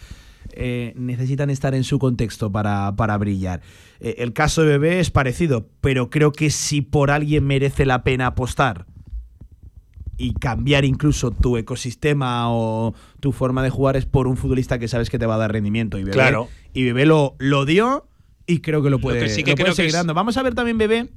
eh, 0.51 0.93
necesitan 0.95 1.49
estar 1.49 1.73
en 1.75 1.83
su 1.83 1.97
contexto 1.99 2.51
para, 2.51 2.95
para 2.95 3.17
brillar. 3.17 3.61
Eh, 3.99 4.15
el 4.19 4.33
caso 4.33 4.61
de 4.61 4.67
Bebé 4.77 4.99
es 4.99 5.09
parecido, 5.11 5.67
pero 5.81 6.09
creo 6.09 6.31
que 6.31 6.49
si 6.51 6.81
por 6.81 7.11
alguien 7.11 7.45
merece 7.45 7.85
la 7.85 8.03
pena 8.03 8.27
apostar 8.27 8.85
y 10.19 10.33
cambiar 10.33 10.85
incluso 10.85 11.31
tu 11.31 11.57
ecosistema 11.57 12.51
o 12.51 12.93
tu 13.19 13.31
forma 13.31 13.63
de 13.63 13.69
jugar 13.69 13.95
es 13.95 14.05
por 14.05 14.27
un 14.27 14.37
futbolista 14.37 14.77
que 14.77 14.87
sabes 14.87 15.09
que 15.09 15.17
te 15.17 15.25
va 15.25 15.35
a 15.35 15.37
dar 15.39 15.51
rendimiento. 15.51 15.97
Y 15.97 16.03
Bebé, 16.03 16.13
Claro. 16.13 16.49
y 16.73 16.83
Bebé 16.83 17.05
lo, 17.05 17.35
lo 17.39 17.65
dio 17.65 18.07
y 18.45 18.59
creo 18.59 18.83
que 18.83 18.89
lo 18.89 18.97
Lo 18.97 19.01
puede, 19.01 19.19
que 19.21 19.29
sí 19.29 19.43
que 19.43 19.51
lo 19.51 19.55
puede 19.55 19.63
creo 19.65 19.71
que 19.73 19.75
seguir 19.77 19.89
es- 19.89 19.93
dando. 19.95 20.13
Vamos 20.13 20.35
a 20.37 20.43
ver 20.43 20.53
también 20.55 20.77
Bebé, 20.77 21.09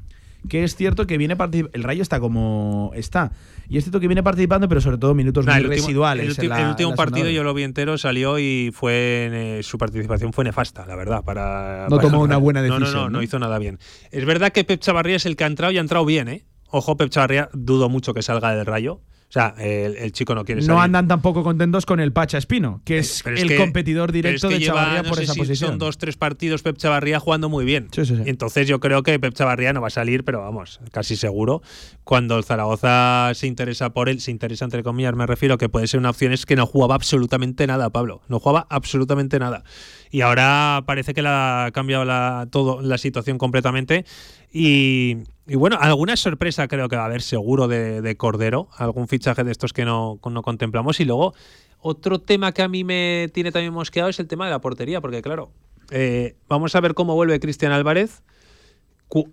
que 0.49 0.65
es 0.65 0.75
cierto 0.77 1.07
que 1.07 1.19
viene 1.19 1.35
participando. 1.37 1.77
El 1.77 1.83
Rayo 1.83 2.03
está 2.03 2.21
como 2.21 2.93
está. 2.95 3.33
Y 3.69 3.79
es 3.79 3.85
cierto 3.85 4.01
que 4.01 4.07
viene 4.09 4.23
participando, 4.23 4.69
pero 4.69 4.81
sobre 4.81 4.99
todo 4.99 5.15
minutos 5.15 5.47
Nah, 5.47 5.53
muy 5.55 5.61
el 5.63 5.67
último, 5.71 5.87
residuales. 5.87 6.25
el 6.27 6.31
en 6.31 6.37
ulti- 6.37 6.49
la- 6.49 6.57
el 6.59 6.63
en 6.65 6.69
último 6.71 6.95
partido 6.95 7.31
yo 7.31 7.43
lo 7.43 7.55
vi 7.55 7.63
entero, 7.63 7.97
salió 7.99 8.39
y 8.39 8.71
fue 8.75 9.29
eh, 9.33 9.61
su 9.63 9.79
participación 9.79 10.33
fue 10.33 10.45
nefasta, 10.45 10.85
la 10.87 10.95
verdad. 10.97 11.25
Para, 11.25 11.87
No 11.89 11.97
para- 11.97 12.09
tomó 12.09 12.23
una 12.23 12.37
buena 12.37 12.61
No, 12.63 12.69
no, 12.69 12.79
decisión, 12.81 13.03
no, 13.05 13.11
no, 13.11 13.19
¿no? 13.19 13.23
hizo 13.23 13.39
nada 13.39 13.59
bien. 13.59 13.79
Es 14.11 14.25
verdad 14.27 14.53
que 14.53 14.63
Pep 14.65 14.81
Chavarría 14.81 15.17
es 15.17 15.27
el 15.27 15.37
que 15.37 15.45
ha 15.45 15.47
entrado 15.47 15.73
y 15.73 15.79
ha 15.79 15.81
entrado 15.81 16.05
bien, 16.05 16.29
¿eh? 16.29 16.45
Ojo, 16.73 16.97
Pep 16.97 17.11
Chavarría, 17.11 17.49
dudo 17.53 17.89
mucho 17.89 18.13
que 18.15 18.23
salga 18.23 18.55
del 18.55 18.67
rayo. 18.67 19.01
O 19.29 19.33
sea, 19.33 19.55
el, 19.59 19.97
el 19.97 20.13
chico 20.13 20.35
no 20.35 20.45
quiere 20.45 20.61
salir. 20.61 20.75
No 20.77 20.83
andan 20.83 21.09
tampoco 21.09 21.43
contentos 21.43 21.87
con 21.87 22.01
el 22.01 22.13
Pacha 22.13 22.37
Espino, 22.37 22.83
que 22.85 22.99
es, 22.99 23.25
el 23.25 23.49
que- 23.49 23.57
competidor 23.57 24.13
directo 24.13 24.49
es 24.49 24.53
que 24.53 24.59
de 24.59 24.65
lleva, 24.67 24.75
Chavarría 24.81 25.03
no 25.05 25.09
por 25.09 25.17
sé 25.17 25.25
esa 25.25 25.33
si 25.33 25.39
posición. 25.39 25.71
Son 25.71 25.79
dos, 25.79 25.97
tres 25.97 26.19
partidos 26.19 26.61
Pep 26.63 26.77
Chavarría 26.77 27.19
jugando 27.19 27.49
muy 27.49 27.65
bien. 27.65 27.89
Sí, 27.93 28.05
sí, 28.05 28.15
sí. 28.17 28.23
Entonces 28.27 28.69
yo 28.69 28.79
creo 28.79 29.03
que 29.03 29.19
Pep 29.19 29.33
Chavarría 29.33 29.73
no 29.73 29.81
va 29.81 29.87
a 29.87 29.91
salir, 29.91 30.25
pero 30.25 30.43
vamos, 30.43 30.81
casi 30.91 31.17
seguro. 31.17 31.63
Cuando 32.05 32.37
el 32.37 32.45
Zaragoza 32.45 33.31
se 33.35 33.47
interesa 33.47 33.95
por 33.95 34.11
él, 34.11 34.21
se 34.21 34.31
interesa 34.31 34.67
entre 34.67 34.83
comillas, 34.83 35.15
me 35.15 35.27
refiero 35.27 35.57
que 35.57 35.71
puede 35.71 35.87
ser 35.87 35.99
una 36.01 36.11
opción, 36.11 36.35
es 36.35 36.45
que 36.45 36.55
no 36.57 36.67
jugaba 36.67 36.95
absolutamente 36.95 37.67
nada, 37.67 37.89
Pablo. 37.89 38.21
No 38.29 38.39
jugaba 38.39 38.67
absolutamente 38.69 39.39
nada. 39.39 39.65
Y 40.13 40.21
ahora 40.21 40.85
parece 40.85 41.15
que 41.15 41.23
la 41.23 41.65
ha 41.65 41.71
cambiado 41.71 42.05
la, 42.05 42.47
todo, 42.51 42.83
la 42.83 42.99
situación 42.99 43.39
completamente. 43.39 44.05
Y, 44.53 45.17
bueno, 45.47 45.79
alguna 45.81 46.19
sorpresa 46.19 46.69
creo 46.69 46.91
que 46.91 46.97
va 46.97 47.03
a 47.03 47.07
haber 47.07 47.23
seguro 47.23 47.67
de, 47.67 48.03
de 48.03 48.17
Cordero, 48.19 48.69
algún 48.77 49.09
fichaje 49.09 49.43
de 49.43 49.51
estos 49.51 49.73
que 49.73 49.87
no, 49.87 50.21
no 50.23 50.43
contemplamos. 50.43 51.01
Y 51.01 51.07
luego, 51.07 51.33
otro 51.79 52.21
tema 52.21 52.53
que 52.53 52.61
a 52.61 52.69
mí 52.69 52.85
me 52.85 53.31
tiene 53.33 53.53
también 53.53 53.73
mosqueado 53.73 54.11
es 54.11 54.21
el 54.21 54.29
tema 54.29 54.45
de 54.45 54.51
la 54.51 54.61
portería, 54.61 55.01
porque 55.01 55.23
claro, 55.23 55.51
eh, 55.91 56.37
vamos 56.47 56.77
a 56.77 56.83
ver 56.83 56.93
cómo 56.93 57.15
vuelve 57.15 57.41
Cristian 57.41 57.73
Álvarez 57.73 58.23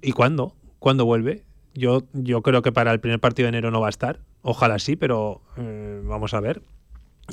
y 0.01 0.13
cuándo, 0.13 0.55
cuándo 0.79 1.03
vuelve. 1.03 1.43
Yo, 1.73 2.03
yo 2.13 2.41
creo 2.41 2.61
que 2.61 2.71
para 2.71 2.93
el 2.93 3.01
primer 3.01 3.19
partido 3.19 3.47
de 3.47 3.49
enero 3.49 3.69
no 3.69 3.81
va 3.81 3.87
a 3.87 3.89
estar, 3.89 4.21
ojalá 4.43 4.79
sí, 4.79 4.95
pero 4.95 5.41
eh, 5.57 6.01
vamos 6.05 6.33
a 6.33 6.39
ver. 6.39 6.61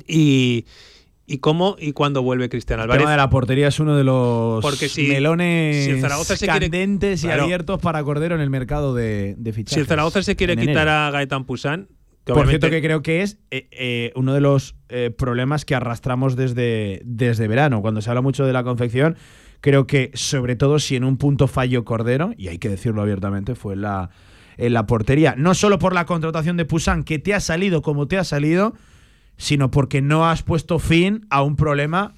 Y, 0.09 0.67
y 1.27 1.39
cómo 1.39 1.77
y 1.79 1.93
cuándo 1.93 2.23
vuelve 2.23 2.49
Cristian 2.49 2.79
El 2.79 2.85
Álvarez. 2.85 3.03
tema 3.03 3.11
de 3.11 3.17
la 3.17 3.31
portería 3.31 3.69
es 3.69 3.81
uno 3.81 3.97
de 3.97 4.05
los 4.05 4.62
Porque 4.62 4.89
si- 4.89 5.09
melones 5.09 5.85
si 5.85 5.91
el 5.91 6.01
Zaragoza 6.01 6.37
se 6.37 6.47
quiere- 6.47 6.71
candentes 6.71 7.23
y 7.25 7.27
Claro. 7.27 7.45
abiertos 7.45 7.81
para 7.81 8.03
Cordero 8.05 8.35
en 8.35 8.41
el 8.41 8.51
mercado 8.51 8.95
de, 8.95 9.35
de 9.39 9.53
fichajes. 9.53 9.75
Si 9.75 9.81
el 9.81 9.87
Zaragoza 9.87 10.23
se 10.23 10.37
quiere 10.37 10.57
quitar 10.57 10.87
enero. 10.87 10.91
a 10.93 11.11
Gaetan 11.11 11.45
Pusán, 11.45 11.89
Por 12.25 12.49
cierto, 12.49 12.71
que 12.71 12.81
creo 12.83 13.03
que 13.03 13.23
es 13.23 13.39
eh, 13.51 13.69
eh, 13.71 14.12
uno 14.17 14.35
de 14.35 14.41
los 14.41 14.75
eh, 14.89 15.11
problemas 15.17 15.65
que 15.65 15.75
arrastramos 15.77 16.35
desde, 16.37 17.01
desde 17.05 17.47
verano. 17.49 17.83
Cuando 17.83 18.01
se 18.03 18.11
habla 18.11 18.21
mucho 18.21 18.45
de 18.45 18.53
la 18.53 18.65
confección, 18.65 19.17
creo 19.61 19.87
que, 19.87 20.11
sobre 20.15 20.57
todo 20.57 20.79
si 20.81 20.97
en 20.97 21.05
un 21.05 21.19
punto 21.19 21.47
fallo 21.49 21.85
Cordero, 21.85 22.33
y 22.37 22.49
hay 22.49 22.59
que 22.59 22.69
decirlo 22.69 23.03
abiertamente, 23.03 23.55
fue 23.55 23.75
en 23.75 23.83
la, 23.83 24.11
en 24.57 24.73
la 24.73 24.87
portería. 24.87 25.35
No 25.37 25.55
solo 25.55 25.79
por 25.79 25.93
la 25.95 26.05
contratación 26.05 26.57
de 26.57 26.65
Pusan, 26.65 27.05
que 27.05 27.19
te 27.21 27.33
ha 27.35 27.39
salido 27.41 27.81
como 27.83 28.09
te 28.09 28.19
ha 28.19 28.25
salido, 28.25 28.75
sino 29.37 29.70
porque 29.70 30.03
no 30.03 30.29
has 30.29 30.42
puesto 30.42 30.79
fin 30.79 31.27
a 31.31 31.42
un 31.42 31.57
problema 31.57 32.14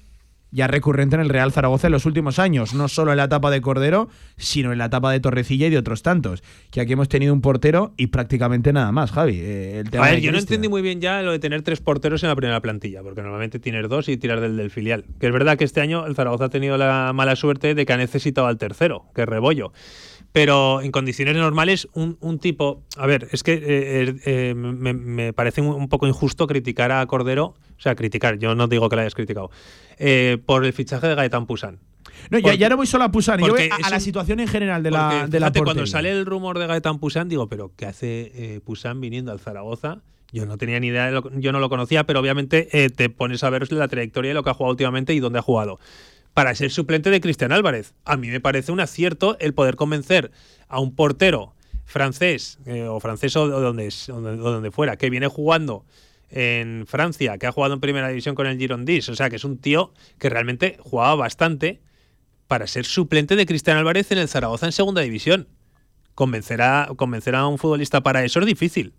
ya 0.51 0.67
recurrente 0.67 1.15
en 1.15 1.21
el 1.21 1.29
Real 1.29 1.51
Zaragoza 1.51 1.87
en 1.87 1.91
los 1.91 2.05
últimos 2.05 2.39
años, 2.39 2.73
no 2.73 2.87
solo 2.87 3.11
en 3.11 3.17
la 3.17 3.25
etapa 3.25 3.51
de 3.51 3.61
Cordero, 3.61 4.09
sino 4.37 4.71
en 4.71 4.79
la 4.79 4.85
etapa 4.85 5.11
de 5.11 5.19
Torrecilla 5.19 5.67
y 5.67 5.69
de 5.69 5.77
otros 5.77 6.01
tantos. 6.01 6.43
Que 6.71 6.81
aquí 6.81 6.93
hemos 6.93 7.09
tenido 7.09 7.33
un 7.33 7.41
portero 7.41 7.93
y 7.97 8.07
prácticamente 8.07 8.73
nada 8.73 8.91
más, 8.91 9.11
Javi. 9.11 9.39
Eh, 9.39 9.79
el 9.79 9.89
tema 9.89 10.07
A 10.07 10.11
ver, 10.11 10.21
yo 10.21 10.31
no 10.31 10.39
entendí 10.39 10.67
muy 10.67 10.81
bien 10.81 11.01
ya 11.01 11.21
lo 11.21 11.31
de 11.31 11.39
tener 11.39 11.61
tres 11.61 11.81
porteros 11.81 12.23
en 12.23 12.29
la 12.29 12.35
primera 12.35 12.59
plantilla, 12.61 13.03
porque 13.03 13.21
normalmente 13.21 13.59
tienes 13.59 13.87
dos 13.89 14.09
y 14.09 14.17
tirar 14.17 14.39
del 14.41 14.57
del 14.57 14.71
filial. 14.71 15.05
Que 15.19 15.27
es 15.27 15.33
verdad 15.33 15.57
que 15.57 15.65
este 15.65 15.81
año 15.81 16.05
el 16.05 16.15
Zaragoza 16.15 16.45
ha 16.45 16.49
tenido 16.49 16.77
la 16.77 17.11
mala 17.13 17.35
suerte 17.35 17.75
de 17.75 17.85
que 17.85 17.93
ha 17.93 17.97
necesitado 17.97 18.47
al 18.47 18.57
tercero, 18.57 19.05
que 19.13 19.21
es 19.21 19.29
Rebollo. 19.29 19.71
Pero 20.31 20.81
en 20.81 20.91
condiciones 20.91 21.35
normales, 21.35 21.87
un, 21.93 22.17
un 22.21 22.37
tipo. 22.39 22.83
A 22.97 23.07
ver, 23.07 23.27
es 23.31 23.41
que 23.43 23.53
eh, 23.53 24.15
eh, 24.25 24.53
me, 24.55 24.93
me 24.93 25.33
parece 25.33 25.61
un, 25.61 25.69
un 25.69 25.89
poco 25.89 26.07
injusto 26.07 26.45
criticar 26.45 26.91
a 26.91 27.05
Cordero. 27.07 27.55
O 27.77 27.81
sea, 27.81 27.95
criticar, 27.95 28.37
yo 28.37 28.53
no 28.55 28.67
digo 28.67 28.89
que 28.89 28.95
lo 28.95 29.01
hayas 29.01 29.15
criticado. 29.15 29.49
eh, 29.97 30.37
por 30.45 30.65
el 30.65 30.73
fichaje 30.73 31.07
de 31.07 31.15
Gaetán 31.15 31.45
Pusan. 31.47 31.79
No, 32.29 32.37
ya, 32.37 32.43
Porque- 32.43 32.57
ya 32.57 32.69
no 32.69 32.77
voy 32.77 32.85
solo 32.87 33.05
a 33.05 33.11
Pusan, 33.11 33.39
yo 33.39 33.47
voy 33.47 33.51
porque 33.69 33.69
a, 33.83 33.89
la 33.89 33.95
un- 33.95 34.01
situación 34.01 34.39
en 34.39 34.47
general 34.47 34.83
de 34.83 34.91
la, 34.91 35.27
de 35.27 35.39
la 35.39 35.51
cuando 35.51 35.87
sale 35.87 36.11
el 36.11 36.25
rumor 36.25 36.59
de 36.59 36.67
Gaetán 36.67 36.99
Pusan, 36.99 37.27
digo, 37.29 37.47
pero 37.47 37.71
¿qué 37.75 37.85
hace 37.85 38.31
eh, 38.35 38.59
Pusan 38.63 38.99
viniendo 39.01 39.31
al 39.31 39.39
Zaragoza? 39.39 40.01
Yo 40.31 40.45
no 40.45 40.57
tenía 40.57 40.79
ni 40.79 40.87
idea, 40.87 41.05
de 41.07 41.11
lo- 41.13 41.31
yo 41.39 41.51
no 41.51 41.59
lo 41.59 41.69
conocía, 41.69 42.03
pero 42.05 42.19
obviamente 42.19 42.67
eh, 42.73 42.89
te 42.89 43.09
pones 43.09 43.43
a 43.43 43.49
ver 43.49 43.71
la 43.71 43.87
trayectoria 43.87 44.29
de 44.29 44.35
lo 44.35 44.43
que 44.43 44.49
ha 44.51 44.53
jugado 44.53 44.71
últimamente 44.71 45.13
y 45.13 45.19
dónde 45.19 45.39
ha 45.39 45.41
jugado. 45.41 45.79
Para 46.33 46.55
ser 46.55 46.71
suplente 46.71 47.09
de 47.09 47.21
Cristian 47.21 47.51
Álvarez. 47.51 47.93
A 48.05 48.17
mí 48.17 48.27
me 48.29 48.39
parece 48.39 48.71
un 48.71 48.79
acierto 48.79 49.37
el 49.39 49.53
poder 49.53 49.75
convencer 49.75 50.31
a 50.67 50.79
un 50.79 50.95
portero 50.95 51.53
francés 51.85 52.59
eh, 52.65 52.83
o 52.83 52.99
francés 52.99 53.35
o 53.35 53.47
donde, 53.47 53.89
o 54.09 54.21
donde 54.21 54.71
fuera, 54.71 54.95
que 54.95 55.09
viene 55.09 55.27
jugando 55.27 55.85
en 56.29 56.85
Francia, 56.87 57.37
que 57.37 57.47
ha 57.47 57.51
jugado 57.51 57.73
en 57.73 57.79
primera 57.79 58.07
división 58.07 58.35
con 58.35 58.45
el 58.45 58.57
Girondins, 58.57 59.09
o 59.09 59.15
sea, 59.15 59.29
que 59.29 59.37
es 59.37 59.43
un 59.43 59.57
tío 59.57 59.91
que 60.19 60.29
realmente 60.29 60.77
jugaba 60.79 61.15
bastante 61.15 61.81
para 62.47 62.67
ser 62.67 62.85
suplente 62.85 63.35
de 63.35 63.45
Cristian 63.45 63.77
Álvarez 63.77 64.11
en 64.11 64.17
el 64.17 64.27
Zaragoza 64.27 64.65
en 64.65 64.71
segunda 64.71 65.01
división. 65.01 65.47
Convencer 66.15 66.61
a, 66.61 66.89
convencer 66.95 67.35
a 67.35 67.47
un 67.47 67.57
futbolista 67.57 68.01
para 68.01 68.23
eso 68.23 68.39
es 68.39 68.45
difícil. 68.45 68.93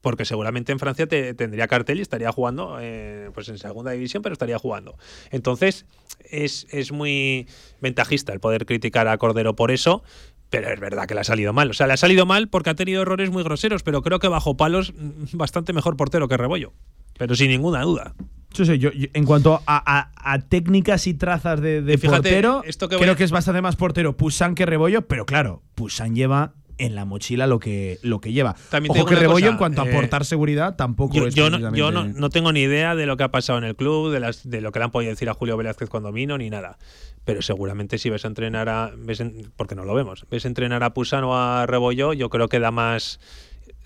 Porque 0.00 0.24
seguramente 0.24 0.72
en 0.72 0.80
Francia 0.80 1.06
te, 1.06 1.32
tendría 1.34 1.68
cartel 1.68 1.98
y 1.98 2.02
estaría 2.02 2.32
jugando 2.32 2.78
eh, 2.80 3.30
pues 3.34 3.48
en 3.48 3.58
segunda 3.58 3.92
división, 3.92 4.22
pero 4.22 4.32
estaría 4.32 4.58
jugando. 4.58 4.96
Entonces, 5.30 5.86
es, 6.32 6.66
es 6.70 6.90
muy 6.92 7.46
ventajista 7.80 8.32
el 8.32 8.40
poder 8.40 8.66
criticar 8.66 9.06
a 9.08 9.16
Cordero 9.18 9.54
por 9.54 9.70
eso, 9.70 10.02
pero 10.50 10.70
es 10.72 10.80
verdad 10.80 11.06
que 11.06 11.14
le 11.14 11.20
ha 11.20 11.24
salido 11.24 11.52
mal. 11.52 11.70
O 11.70 11.74
sea, 11.74 11.86
le 11.86 11.92
ha 11.92 11.96
salido 11.96 12.26
mal 12.26 12.48
porque 12.48 12.70
ha 12.70 12.74
tenido 12.74 13.02
errores 13.02 13.30
muy 13.30 13.42
groseros, 13.44 13.82
pero 13.82 14.02
creo 14.02 14.18
que 14.18 14.28
bajo 14.28 14.56
palos, 14.56 14.92
mm, 14.96 15.36
bastante 15.36 15.72
mejor 15.72 15.96
portero 15.96 16.28
que 16.28 16.36
Rebollo. 16.36 16.72
Pero 17.18 17.34
sin 17.34 17.48
ninguna 17.50 17.82
duda. 17.82 18.14
Yo, 18.54 18.64
yo- 18.74 18.90
en 18.92 19.24
cuanto 19.24 19.62
a, 19.66 19.82
a- 19.98 20.10
a 20.34 20.38
técnicas 20.40 21.06
y 21.06 21.14
trazas 21.14 21.60
de, 21.62 21.80
de 21.80 21.94
Y 21.94 21.96
fíjate, 21.96 22.16
portero, 22.16 22.62
esto 22.66 22.88
que 22.88 22.96
creo 22.98 23.12
a- 23.12 23.16
que 23.16 23.24
es 23.24 23.30
bastante 23.30 23.62
más 23.62 23.76
portero 23.76 24.16
Pusan 24.16 24.54
que 24.54 24.66
Rebollo, 24.66 25.06
pero 25.08 25.24
claro, 25.24 25.62
Pusan 25.74 26.14
lleva 26.14 26.52
en 26.84 26.94
la 26.94 27.04
mochila 27.04 27.46
lo 27.46 27.58
que, 27.58 27.98
lo 28.02 28.20
que 28.20 28.32
lleva. 28.32 28.54
También 28.70 28.90
Ojo 28.96 29.06
que 29.06 29.14
Rebollo 29.14 29.46
cosa, 29.46 29.52
en 29.52 29.56
cuanto 29.58 29.82
a 29.82 29.86
eh, 29.86 29.90
aportar 29.90 30.24
seguridad 30.24 30.76
tampoco 30.76 31.14
Yo, 31.14 31.26
es 31.26 31.34
yo 31.34 31.48
no, 31.50 31.74
yo 31.74 31.90
no, 31.92 32.28
tengo 32.30 32.52
ni 32.52 32.60
idea 32.62 32.94
de 32.94 33.06
lo 33.06 33.16
que 33.16 33.24
ha 33.24 33.30
pasado 33.30 33.58
en 33.58 33.64
el 33.64 33.76
club, 33.76 34.10
de, 34.12 34.20
las, 34.20 34.48
de 34.48 34.60
lo 34.60 34.72
que 34.72 34.78
le 34.78 34.84
han 34.86 34.90
podido 34.90 35.10
decir 35.10 35.28
a 35.30 35.34
Julio 35.34 35.56
Velázquez 35.56 35.88
cuando 35.88 36.12
vino, 36.12 36.36
ni 36.38 36.50
nada. 36.50 36.78
Pero 37.24 37.40
seguramente 37.40 37.98
si 37.98 38.10
ves 38.10 38.24
a 38.24 38.28
entrenar 38.28 38.68
a. 38.68 38.90
Ves 38.96 39.20
en- 39.20 39.52
porque 39.56 39.74
no 39.76 39.84
lo 39.84 39.94
vemos. 39.94 40.26
Ves 40.30 40.44
entrenar 40.44 40.82
a 40.82 40.92
Pusan 40.92 41.22
o 41.24 41.36
a 41.36 41.66
Rebollo, 41.66 42.12
yo 42.12 42.30
creo 42.30 42.48
que 42.48 42.58
da 42.58 42.70
más 42.72 43.20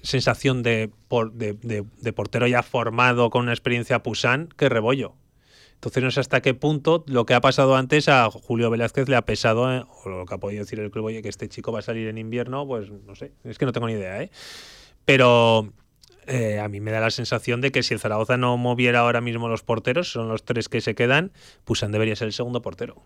sensación 0.03 0.63
de, 0.63 0.91
por- 1.09 1.33
de, 1.33 1.53
de- 1.55 1.85
de 2.01 2.13
portero 2.13 2.47
ya 2.47 2.63
formado 2.63 3.29
con 3.31 3.43
una 3.43 3.53
experiencia 3.53 4.03
Pusan 4.03 4.49
que 4.57 4.69
Rebollo. 4.69 5.15
Entonces 5.77 6.03
no 6.03 6.11
sé 6.11 6.21
hasta 6.21 6.41
qué 6.43 6.55
punto 6.55 7.05
lo 7.07 7.27
que 7.27 7.35
ha 7.35 7.41
pasado 7.41 7.77
antes 7.77 8.09
a 8.09 8.29
Julio 8.31 8.71
Velázquez 8.71 9.09
le 9.09 9.17
ha 9.17 9.23
pesado, 9.23 9.73
eh, 9.73 9.85
o 10.05 10.09
lo 10.09 10.27
que 10.27 10.35
ha 10.35 10.39
podido 10.39 10.65
decir 10.65 10.81
el 10.81 10.91
club, 10.91 11.05
oye, 11.07 11.23
que 11.23 11.29
este 11.29 11.49
chico 11.49 11.71
va 11.71 11.79
a 11.79 11.83
salir 11.83 12.09
en 12.09 12.19
invierno, 12.19 12.67
pues 12.67 12.91
no 12.91 13.15
sé, 13.15 13.33
es 13.45 13.59
que 13.59 13.67
no 13.67 13.73
tengo 13.73 13.87
ni 13.87 13.93
idea, 13.93 14.21
¿eh? 14.23 14.31
Pero 15.05 15.73
eh, 16.27 16.59
a 16.59 16.69
mí 16.69 16.81
me 16.81 16.91
da 16.91 17.01
la 17.01 17.11
sensación 17.11 17.61
de 17.61 17.71
que 17.71 17.83
si 17.83 17.95
el 17.95 18.01
Zaragoza 18.01 18.37
no 18.37 18.57
moviera 18.57 19.01
ahora 19.01 19.21
mismo 19.21 19.49
los 19.49 19.62
porteros, 19.62 20.11
son 20.11 20.29
los 20.29 20.45
tres 20.45 20.69
que 20.69 20.81
se 20.81 20.95
quedan, 20.95 21.31
Pusan 21.65 21.93
debería 21.93 22.17
ser 22.17 22.27
el 22.27 22.33
segundo 22.33 22.62
portero. 22.62 23.03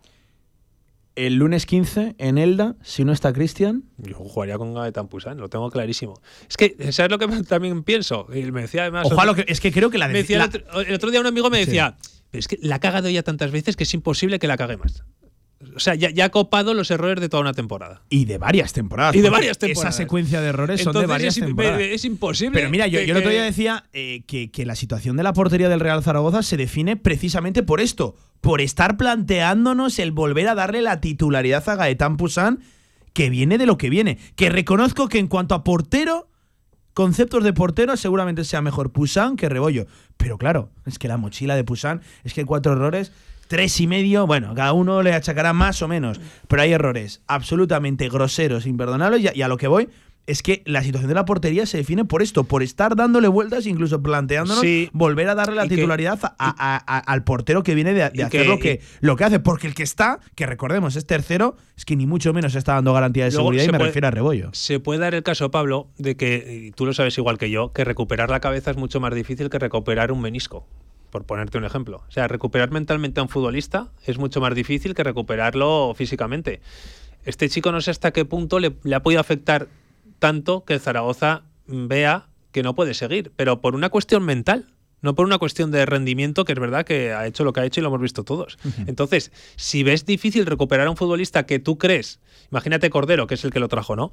El 1.15 1.35
lunes 1.35 1.65
15 1.65 2.15
en 2.19 2.37
Elda, 2.37 2.75
si 2.83 3.03
no 3.03 3.11
está 3.11 3.33
Cristian, 3.33 3.83
Yo 3.97 4.15
jugaría 4.15 4.57
con 4.57 4.73
Gaetán 4.73 5.09
Pusan, 5.09 5.37
lo 5.39 5.49
tengo 5.49 5.69
clarísimo. 5.69 6.21
Es 6.49 6.55
que, 6.55 6.73
¿sabes 6.93 7.11
lo 7.11 7.19
que 7.19 7.27
también 7.43 7.83
pienso? 7.83 8.27
Y 8.33 8.49
me 8.51 8.61
decía 8.61 8.83
además. 8.83 9.11
a 9.11 9.25
lo 9.25 9.35
que 9.35 9.43
es 9.47 9.59
que 9.59 9.73
creo 9.73 9.89
que 9.89 9.97
la, 9.97 10.07
me 10.07 10.13
decía 10.13 10.37
la- 10.37 10.45
el, 10.45 10.49
otro, 10.63 10.81
el 10.81 10.93
otro 10.95 11.11
día 11.11 11.19
un 11.19 11.27
amigo 11.27 11.49
me 11.49 11.59
decía, 11.59 11.97
pero 11.99 12.20
es 12.31 12.47
que 12.47 12.57
la 12.61 12.75
ha 12.75 12.79
cagado 12.79 13.09
ya 13.09 13.23
tantas 13.23 13.51
veces 13.51 13.75
que 13.75 13.83
es 13.83 13.93
imposible 13.93 14.39
que 14.39 14.47
la 14.47 14.57
cague 14.57 14.77
más. 14.77 15.03
O 15.75 15.79
sea, 15.79 15.93
ya, 15.93 16.09
ya 16.09 16.25
ha 16.25 16.29
copado 16.29 16.73
los 16.73 16.89
errores 16.89 17.21
de 17.21 17.29
toda 17.29 17.41
una 17.41 17.53
temporada. 17.53 18.01
y 18.09 18.25
de 18.25 18.39
varias 18.39 18.73
temporadas. 18.73 19.15
Y 19.15 19.21
de 19.21 19.29
varias 19.29 19.59
temporadas. 19.59 19.93
Esa 19.93 20.03
secuencia 20.03 20.41
de 20.41 20.47
errores 20.47 20.81
son 20.81 20.93
de 20.93 21.05
varias 21.05 21.37
es, 21.37 21.45
temporadas. 21.45 21.79
es 21.81 22.03
imposible. 22.03 22.57
Pero 22.57 22.71
mira, 22.71 22.87
yo, 22.87 22.99
que- 22.99 23.05
yo 23.05 23.11
el 23.13 23.17
otro 23.19 23.29
día 23.29 23.43
decía 23.43 23.85
eh, 23.93 24.23
que, 24.25 24.49
que 24.49 24.65
la 24.65 24.73
situación 24.75 25.17
de 25.17 25.23
la 25.23 25.33
portería 25.33 25.69
del 25.69 25.79
Real 25.79 26.01
Zaragoza 26.01 26.41
se 26.41 26.57
define 26.57 26.97
precisamente 26.97 27.61
por 27.61 27.79
esto, 27.79 28.15
por 28.41 28.59
estar 28.59 28.97
planteándonos 28.97 29.99
el 29.99 30.11
volver 30.11 30.47
a 30.47 30.55
darle 30.55 30.81
la 30.81 30.99
titularidad 30.99 31.67
a 31.69 31.75
Gaetán 31.75 32.17
Pusan, 32.17 32.61
que 33.13 33.29
viene 33.29 33.59
de 33.59 33.67
lo 33.67 33.77
que 33.77 33.91
viene. 33.91 34.17
Que 34.35 34.49
reconozco 34.49 35.09
que 35.09 35.19
en 35.19 35.27
cuanto 35.27 35.53
a 35.53 35.63
portero, 35.63 36.27
conceptos 36.93 37.43
de 37.43 37.53
portero, 37.53 37.97
seguramente 37.97 38.43
sea 38.43 38.61
mejor 38.61 38.91
Pusan 38.91 39.35
que 39.35 39.49
Rebollo. 39.49 39.87
Pero 40.17 40.37
claro, 40.37 40.69
es 40.85 40.99
que 40.99 41.07
la 41.07 41.17
mochila 41.17 41.55
de 41.55 41.63
Pusan, 41.63 42.01
es 42.23 42.33
que 42.33 42.45
cuatro 42.45 42.73
errores. 42.73 43.11
Tres 43.47 43.81
y 43.81 43.87
medio, 43.87 44.27
bueno, 44.27 44.55
cada 44.55 44.71
uno 44.71 45.01
le 45.01 45.13
achacará 45.13 45.51
más 45.51 45.81
o 45.81 45.89
menos, 45.89 46.21
pero 46.47 46.61
hay 46.61 46.71
errores 46.71 47.21
absolutamente 47.27 48.07
groseros, 48.07 48.65
imperdonables, 48.65 49.35
y 49.35 49.41
a 49.41 49.47
lo 49.49 49.57
que 49.57 49.67
voy 49.67 49.89
es 50.27 50.43
que 50.43 50.61
la 50.65 50.83
situación 50.83 51.09
de 51.09 51.15
la 51.15 51.25
portería 51.25 51.65
se 51.65 51.77
define 51.77 52.05
por 52.05 52.21
esto, 52.21 52.43
por 52.43 52.63
estar 52.63 52.95
dándole 52.95 53.27
vueltas, 53.27 53.65
incluso 53.65 54.01
planteándonos 54.01 54.61
Sí. 54.61 54.89
volver 54.93 55.27
a 55.29 55.35
darle 55.35 55.55
la 55.55 55.65
Y 55.65 55.69
que- 55.69 55.75
titularidad 55.75 56.19
a- 56.23 56.31
a- 56.37 56.77
a- 56.77 56.99
al 56.99 57.23
portero 57.23 57.63
que 57.63 57.73
viene 57.75 57.93
de, 57.93 58.09
de 58.11 58.23
hacer 58.23 58.43
que- 58.43 58.47
lo, 58.47 58.59
que, 58.59 58.81
lo 59.01 59.15
que 59.15 59.23
hace, 59.23 59.39
porque 59.39 59.67
el 59.67 59.73
que 59.73 59.83
está, 59.83 60.19
que 60.35 60.45
recordemos 60.45 60.95
es 60.95 61.05
tercero, 61.05 61.55
es 61.75 61.85
que 61.85 61.95
ni 61.95 62.05
mucho 62.05 62.33
menos 62.33 62.55
está 62.55 62.75
dando 62.75 62.93
garantía 62.93 63.25
de 63.25 63.31
seguridad 63.31 63.63
y 63.63 63.67
me 63.67 63.77
puede- 63.79 63.89
refiero 63.89 64.07
a 64.07 64.11
Rebollo. 64.11 64.49
Se 64.53 64.79
puede 64.79 64.99
dar 64.99 65.15
el 65.15 65.23
caso, 65.23 65.49
Pablo, 65.51 65.89
de 65.97 66.15
que, 66.15 66.65
y 66.67 66.71
tú 66.71 66.85
lo 66.85 66.93
sabes 66.93 67.17
igual 67.17 67.37
que 67.37 67.49
yo, 67.49 67.73
que 67.73 67.83
recuperar 67.83 68.29
la 68.29 68.39
cabeza 68.39 68.71
es 68.71 68.77
mucho 68.77 68.99
más 68.99 69.13
difícil 69.15 69.49
que 69.49 69.59
recuperar 69.59 70.11
un 70.11 70.21
menisco. 70.21 70.67
Por 71.09 71.25
ponerte 71.25 71.57
un 71.57 71.65
ejemplo. 71.65 72.03
O 72.07 72.11
sea, 72.11 72.29
recuperar 72.29 72.71
mentalmente 72.71 73.19
a 73.19 73.23
un 73.23 73.27
futbolista 73.27 73.89
es 74.05 74.17
mucho 74.17 74.39
más 74.39 74.55
difícil 74.55 74.93
que 74.95 75.03
recuperarlo 75.03 75.93
físicamente. 75.93 76.61
Este 77.25 77.49
chico 77.49 77.71
no 77.73 77.81
sé 77.81 77.91
hasta 77.91 78.11
qué 78.11 78.23
punto 78.23 78.59
le, 78.59 78.75
le 78.83 78.95
ha 78.95 79.03
podido 79.03 79.19
afectar 79.19 79.67
tanto 80.21 80.63
que 80.63 80.75
el 80.75 80.79
Zaragoza 80.79 81.41
vea 81.67 82.27
que 82.51 82.61
no 82.63 82.75
puede 82.75 82.93
seguir, 82.93 83.31
pero 83.35 83.59
por 83.59 83.75
una 83.75 83.89
cuestión 83.89 84.23
mental. 84.23 84.67
No 85.03 85.15
por 85.15 85.25
una 85.25 85.39
cuestión 85.39 85.71
de 85.71 85.83
rendimiento, 85.87 86.45
que 86.45 86.53
es 86.53 86.59
verdad 86.59 86.85
que 86.85 87.11
ha 87.11 87.25
hecho 87.25 87.43
lo 87.43 87.53
que 87.53 87.59
ha 87.61 87.65
hecho 87.65 87.79
y 87.79 87.81
lo 87.81 87.87
hemos 87.89 88.01
visto 88.01 88.23
todos. 88.23 88.59
Entonces, 88.85 89.31
si 89.55 89.81
ves 89.81 90.05
difícil 90.05 90.45
recuperar 90.45 90.85
a 90.85 90.91
un 90.91 90.95
futbolista 90.95 91.47
que 91.47 91.57
tú 91.57 91.79
crees, 91.79 92.19
imagínate 92.51 92.91
Cordero, 92.91 93.25
que 93.25 93.33
es 93.33 93.43
el 93.43 93.49
que 93.51 93.59
lo 93.59 93.67
trajo, 93.67 93.95
¿no? 93.95 94.11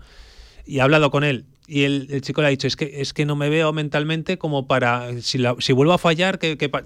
y 0.64 0.78
ha 0.78 0.84
hablado 0.84 1.10
con 1.10 1.24
él 1.24 1.44
y 1.66 1.82
el, 1.84 2.06
el 2.10 2.22
chico 2.22 2.40
le 2.40 2.46
ha 2.46 2.50
dicho 2.50 2.66
es 2.66 2.76
que 2.76 3.02
es 3.02 3.12
que 3.12 3.26
no 3.26 3.36
me 3.36 3.50
veo 3.50 3.72
mentalmente 3.74 4.38
como 4.38 4.66
para 4.66 5.20
si, 5.20 5.36
la- 5.38 5.56
si 5.58 5.72
vuelvo 5.74 5.92
a 5.92 5.98
fallar 5.98 6.38
que, 6.38 6.56
que 6.56 6.68
pa-". 6.70 6.84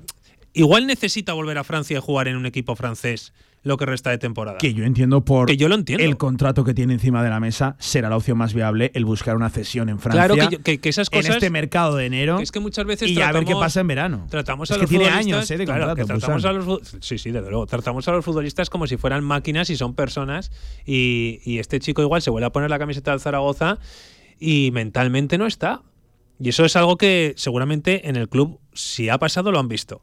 igual 0.53 0.87
necesita 0.89 1.33
volver 1.33 1.59
a 1.59 1.65
Francia 1.65 1.99
y 1.99 2.01
jugar 2.01 2.27
en 2.29 2.37
un 2.37 2.47
equipo 2.47 2.75
francés 2.77 3.33
lo 3.65 3.77
que 3.77 3.87
resta 3.87 4.11
de 4.11 4.19
temporada 4.19 4.59
Que 4.59 4.75
yo 4.75 4.85
entiendo 4.85 5.25
por 5.25 5.47
Que 5.47 5.57
yo 5.57 5.69
lo 5.69 5.77
entiendo. 5.77 6.05
el 6.05 6.17
contrato 6.17 6.65
que 6.65 6.75
tiene 6.75 6.95
encima 6.95 7.23
de 7.23 7.31
la 7.31 7.39
mesa, 7.39 7.77
será 7.79 8.09
la 8.09 8.17
opción 8.17 8.37
más 8.37 8.55
viable 8.55 8.91
el 8.95 9.05
buscar 9.05 9.37
una 9.37 9.51
cesión 9.51 9.89
en 9.89 9.99
Francia. 10.01 10.27
claro 10.27 10.35
que, 10.49 10.57
yo- 10.57 10.63
que- 10.63 10.81
que 10.81 10.89
esas 10.89 11.09
cosas 11.11 11.27
en 11.27 11.33
este 11.35 11.51
mercado 11.51 11.97
de 11.97 12.07
enero. 12.07 12.39
que 12.39 12.43
es 12.43 12.51
que 12.53 12.59
muchas 12.61 12.85
veces 12.87 13.09
y 13.11 13.21
a 13.23 13.27
ver 13.31 13.41
qué 13.45 13.53
tratamos- 13.53 13.61
pasa 13.63 13.81
en 13.81 13.87
verano. 13.87 14.27
Tratamos 14.31 14.69
es 14.71 14.75
a 14.75 14.75
que 14.77 14.81
los 14.83 14.91
tiene 14.91 15.05
futbolistas- 15.05 15.19
años 15.19 15.51
eh, 15.51 15.57
de 15.59 15.65
claro, 15.65 15.87
contrato. 15.87 15.97
que 16.09 16.19
tratamos 16.19 16.45
a 16.45 16.53
los 16.53 16.81
sí, 17.01 17.19
sí, 17.19 17.31
desde 17.31 17.49
luego. 17.51 17.67
Tratamos 17.67 18.09
a 18.09 18.13
los 18.13 18.25
futbolistas 18.25 18.69
como 18.69 18.87
si 18.87 18.97
fueran 18.97 19.23
máquinas 19.23 19.71
y 19.71 19.77
son 19.77 19.95
personas. 19.95 20.51
Y, 20.85 21.41
y 21.45 21.59
este 21.59 21.79
chico 21.79 22.03
igual 22.03 22.21
se 22.23 22.31
vuelve 22.31 22.47
a 22.47 22.51
poner 22.51 22.69
la 22.71 22.79
camiseta 22.81 23.13
del 23.13 23.21
Zaragoza 23.21 23.79
y 24.41 24.71
mentalmente 24.73 25.39
no 25.39 25.47
está. 25.47 25.83
Y 26.41 26.49
eso 26.49 26.65
es 26.65 26.75
algo 26.75 26.97
que 26.97 27.35
seguramente 27.37 28.09
en 28.09 28.17
el 28.17 28.29
club, 28.29 28.59
si 28.73 29.09
ha 29.09 29.19
pasado, 29.19 29.53
lo 29.53 29.61
han 29.61 29.69
visto. 29.69 30.03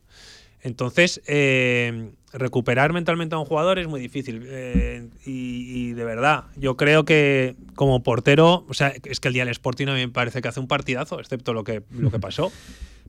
Entonces, 0.61 1.21
eh, 1.27 2.11
recuperar 2.33 2.93
mentalmente 2.93 3.35
a 3.35 3.39
un 3.39 3.45
jugador 3.45 3.79
es 3.79 3.87
muy 3.87 3.99
difícil. 3.99 4.43
Eh, 4.47 5.07
y, 5.25 5.89
y 5.89 5.93
de 5.93 6.03
verdad, 6.03 6.45
yo 6.55 6.77
creo 6.77 7.05
que 7.05 7.55
como 7.75 8.03
portero, 8.03 8.65
o 8.67 8.73
sea, 8.73 8.93
es 9.03 9.19
que 9.19 9.27
el 9.27 9.33
día 9.33 9.43
del 9.45 9.51
Sporting 9.51 9.87
a 9.87 9.93
mí 9.93 10.01
me 10.01 10.09
parece 10.09 10.41
que 10.41 10.47
hace 10.47 10.59
un 10.59 10.67
partidazo, 10.67 11.19
excepto 11.19 11.53
lo 11.53 11.63
que, 11.63 11.83
lo 11.91 12.11
que 12.11 12.19
pasó. 12.19 12.51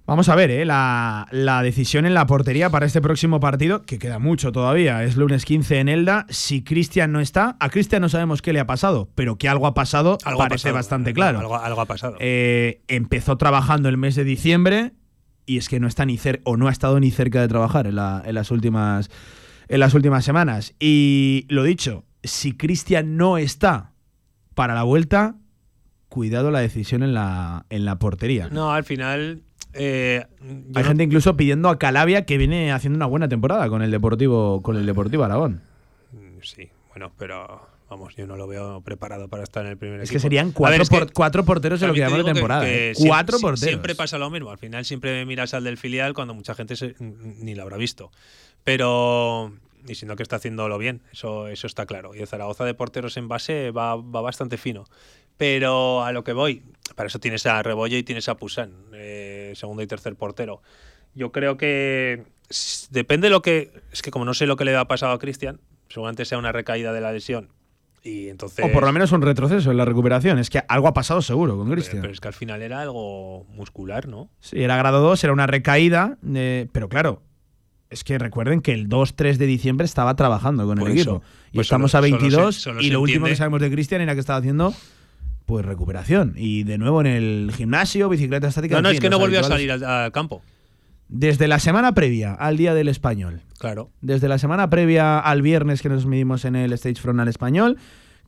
Vamos 0.06 0.28
a 0.28 0.34
ver, 0.34 0.50
¿eh? 0.50 0.64
la, 0.64 1.28
la 1.30 1.62
decisión 1.62 2.04
en 2.04 2.14
la 2.14 2.26
portería 2.26 2.68
para 2.68 2.84
este 2.84 3.00
próximo 3.00 3.38
partido, 3.38 3.82
que 3.82 4.00
queda 4.00 4.18
mucho 4.18 4.50
todavía, 4.50 5.04
es 5.04 5.16
lunes 5.16 5.44
15 5.44 5.78
en 5.78 5.88
Elda. 5.88 6.26
Si 6.30 6.64
Cristian 6.64 7.12
no 7.12 7.20
está, 7.20 7.56
a 7.60 7.68
Cristian 7.68 8.02
no 8.02 8.08
sabemos 8.08 8.42
qué 8.42 8.52
le 8.52 8.58
ha 8.58 8.66
pasado, 8.66 9.08
pero 9.14 9.36
que 9.36 9.48
algo 9.48 9.68
ha 9.68 9.74
pasado 9.74 10.18
Algo 10.24 10.42
ha 10.42 10.48
parece 10.48 10.64
pasado, 10.64 10.74
bastante 10.74 11.12
claro. 11.12 11.38
Algo, 11.38 11.56
algo 11.56 11.80
ha 11.80 11.86
pasado. 11.86 12.16
Eh, 12.18 12.80
empezó 12.88 13.36
trabajando 13.36 13.88
el 13.88 13.98
mes 13.98 14.16
de 14.16 14.24
diciembre 14.24 14.94
y 15.50 15.58
es 15.58 15.68
que 15.68 15.80
no 15.80 15.86
está 15.88 16.04
ni 16.06 16.16
cerca 16.18 16.42
o 16.44 16.56
no 16.56 16.68
ha 16.68 16.70
estado 16.72 17.00
ni 17.00 17.10
cerca 17.10 17.40
de 17.40 17.48
trabajar 17.48 17.86
en, 17.86 17.96
la- 17.96 18.22
en 18.24 18.34
las 18.34 18.50
últimas 18.50 19.10
en 19.68 19.80
las 19.80 19.94
últimas 19.94 20.24
semanas. 20.24 20.74
Y 20.80 21.46
lo 21.48 21.62
dicho, 21.62 22.04
si 22.24 22.56
Cristian 22.56 23.16
no 23.16 23.38
está 23.38 23.92
para 24.54 24.74
la 24.74 24.82
vuelta, 24.82 25.36
cuidado 26.08 26.50
la 26.50 26.58
decisión 26.60 27.02
en 27.04 27.14
la, 27.14 27.66
en 27.70 27.84
la 27.84 27.98
portería. 27.98 28.48
No, 28.50 28.72
al 28.72 28.82
final. 28.84 29.42
eh, 29.72 30.26
Hay 30.74 30.82
no- 30.82 30.84
gente 30.88 31.04
incluso 31.04 31.36
pidiendo 31.36 31.68
a 31.68 31.78
Calabia 31.78 32.26
que 32.26 32.36
viene 32.36 32.72
haciendo 32.72 32.96
una 32.96 33.06
buena 33.06 33.28
temporada 33.28 33.68
con 33.68 33.82
el 33.82 33.90
Deportivo 33.92 34.60
con 34.62 34.76
el 34.76 34.86
Deportivo 34.86 35.22
Aragón. 35.24 35.60
Sí, 36.42 36.68
bueno, 36.90 37.12
pero 37.16 37.68
vamos, 37.90 38.14
yo 38.16 38.26
no 38.26 38.36
lo 38.36 38.46
veo 38.46 38.80
preparado 38.82 39.28
para 39.28 39.42
estar 39.42 39.64
en 39.66 39.72
el 39.72 39.76
primer 39.76 40.00
Es 40.00 40.04
equipo. 40.08 40.14
que 40.16 40.20
serían 40.20 40.46
ver, 40.48 40.54
cuatro, 40.54 40.82
es 40.82 40.88
que 40.88 40.98
por- 40.98 41.12
cuatro 41.12 41.44
porteros 41.44 41.80
de 41.80 41.88
lo 41.88 41.92
que 41.92 42.00
llamamos 42.00 42.24
de 42.24 42.32
temporada. 42.32 42.64
que 42.64 42.90
¿eh? 42.92 42.94
Cuatro 42.96 43.38
porteros. 43.38 43.60
Siempre 43.60 43.94
pasa 43.94 44.16
lo 44.16 44.30
mismo. 44.30 44.50
Al 44.50 44.58
final 44.58 44.84
siempre 44.84 45.26
miras 45.26 45.52
al 45.52 45.64
del 45.64 45.76
filial 45.76 46.14
cuando 46.14 46.32
mucha 46.32 46.54
gente 46.54 46.76
se- 46.76 46.94
ni 47.00 47.54
lo 47.54 47.62
habrá 47.62 47.76
visto. 47.76 48.10
Pero. 48.64 49.52
Y 49.88 49.94
siendo 49.94 50.14
que 50.14 50.22
está 50.22 50.36
haciéndolo 50.36 50.76
bien, 50.76 51.00
eso, 51.10 51.48
eso 51.48 51.66
está 51.66 51.86
claro. 51.86 52.14
Y 52.14 52.18
el 52.20 52.26
Zaragoza 52.28 52.64
de 52.64 52.74
porteros 52.74 53.16
en 53.16 53.28
base 53.28 53.70
va, 53.70 53.96
va 53.96 54.20
bastante 54.20 54.58
fino. 54.58 54.84
Pero 55.38 56.04
a 56.04 56.12
lo 56.12 56.22
que 56.22 56.34
voy, 56.34 56.62
para 56.96 57.06
eso 57.06 57.18
tienes 57.18 57.46
a 57.46 57.62
Rebollo 57.62 57.96
y 57.96 58.02
tienes 58.02 58.28
a 58.28 58.36
Pusan, 58.36 58.74
eh, 58.92 59.52
segundo 59.56 59.82
y 59.82 59.86
tercer 59.86 60.14
portero. 60.16 60.60
Yo 61.14 61.32
creo 61.32 61.56
que 61.56 62.24
depende 62.90 63.28
de 63.28 63.30
lo 63.30 63.40
que. 63.40 63.72
Es 63.90 64.02
que 64.02 64.10
como 64.10 64.26
no 64.26 64.34
sé 64.34 64.46
lo 64.46 64.56
que 64.56 64.66
le 64.66 64.76
ha 64.76 64.84
pasado 64.84 65.12
a 65.12 65.18
Cristian, 65.18 65.60
seguramente 65.88 66.26
sea 66.26 66.36
una 66.36 66.52
recaída 66.52 66.92
de 66.92 67.00
la 67.00 67.10
lesión. 67.12 67.48
Y 68.02 68.28
entonces. 68.28 68.64
O 68.64 68.72
por 68.72 68.82
lo 68.84 68.92
menos 68.92 69.12
un 69.12 69.20
retroceso 69.22 69.70
en 69.70 69.76
la 69.76 69.84
recuperación. 69.84 70.38
Es 70.38 70.48
que 70.50 70.62
algo 70.68 70.88
ha 70.88 70.94
pasado 70.94 71.20
seguro 71.22 71.56
con 71.58 71.70
Cristian. 71.70 72.00
pero 72.00 72.12
es 72.12 72.20
que 72.20 72.28
al 72.28 72.34
final 72.34 72.62
era 72.62 72.80
algo 72.80 73.44
muscular, 73.54 74.08
¿no? 74.08 74.30
Sí, 74.40 74.62
era 74.62 74.76
grado 74.76 75.00
2, 75.00 75.22
era 75.24 75.32
una 75.32 75.46
recaída. 75.46 76.16
eh, 76.34 76.66
pero 76.72 76.88
claro, 76.88 77.22
es 77.90 78.02
que 78.04 78.18
recuerden 78.18 78.60
que 78.62 78.72
el 78.72 78.88
2-3 78.88 79.36
de 79.36 79.46
diciembre 79.46 79.84
estaba 79.84 80.14
trabajando 80.16 80.64
con 80.66 80.78
Por 80.78 80.90
el 80.90 80.98
eso. 80.98 81.10
equipo. 81.16 81.24
Y 81.52 81.56
Pues 81.56 81.66
estamos 81.66 81.90
solo- 81.90 82.06
a 82.06 82.08
solo 82.08 82.18
se- 82.20 82.26
22 82.26 82.54
solo 82.56 82.80
y 82.82 82.90
lo 82.90 83.00
último 83.00 83.26
que 83.26 83.36
sabemos 83.36 83.60
de 83.60 83.70
Cristian 83.70 84.00
era 84.00 84.14
que 84.14 84.20
estaba 84.20 84.38
haciendo 84.38 84.72
pues 85.46 85.66
recuperación. 85.66 86.34
Y 86.36 86.62
de 86.62 86.78
nuevo 86.78 87.00
en 87.00 87.08
el 87.08 87.52
gimnasio, 87.56 88.08
bicicleta 88.08 88.46
estática. 88.48 88.74
No, 88.76 88.78
en 88.78 88.82
no, 88.84 88.88
fin, 88.90 88.96
es 88.96 89.00
que 89.00 89.10
no 89.10 89.18
volvió 89.18 89.40
a 89.40 89.42
salir 89.42 89.72
al, 89.72 89.82
al 89.84 90.12
campo. 90.12 90.42
Desde 91.12 91.48
la 91.48 91.58
semana 91.58 91.92
previa 91.92 92.34
al 92.34 92.56
Día 92.56 92.72
del 92.72 92.86
Español, 92.86 93.42
Claro. 93.58 93.90
desde 94.00 94.28
la 94.28 94.38
semana 94.38 94.70
previa 94.70 95.18
al 95.18 95.42
viernes 95.42 95.82
que 95.82 95.88
nos 95.88 96.06
medimos 96.06 96.44
en 96.44 96.54
el 96.54 96.72
Stage 96.72 97.00
Front 97.00 97.18
al 97.18 97.26
Español, 97.26 97.78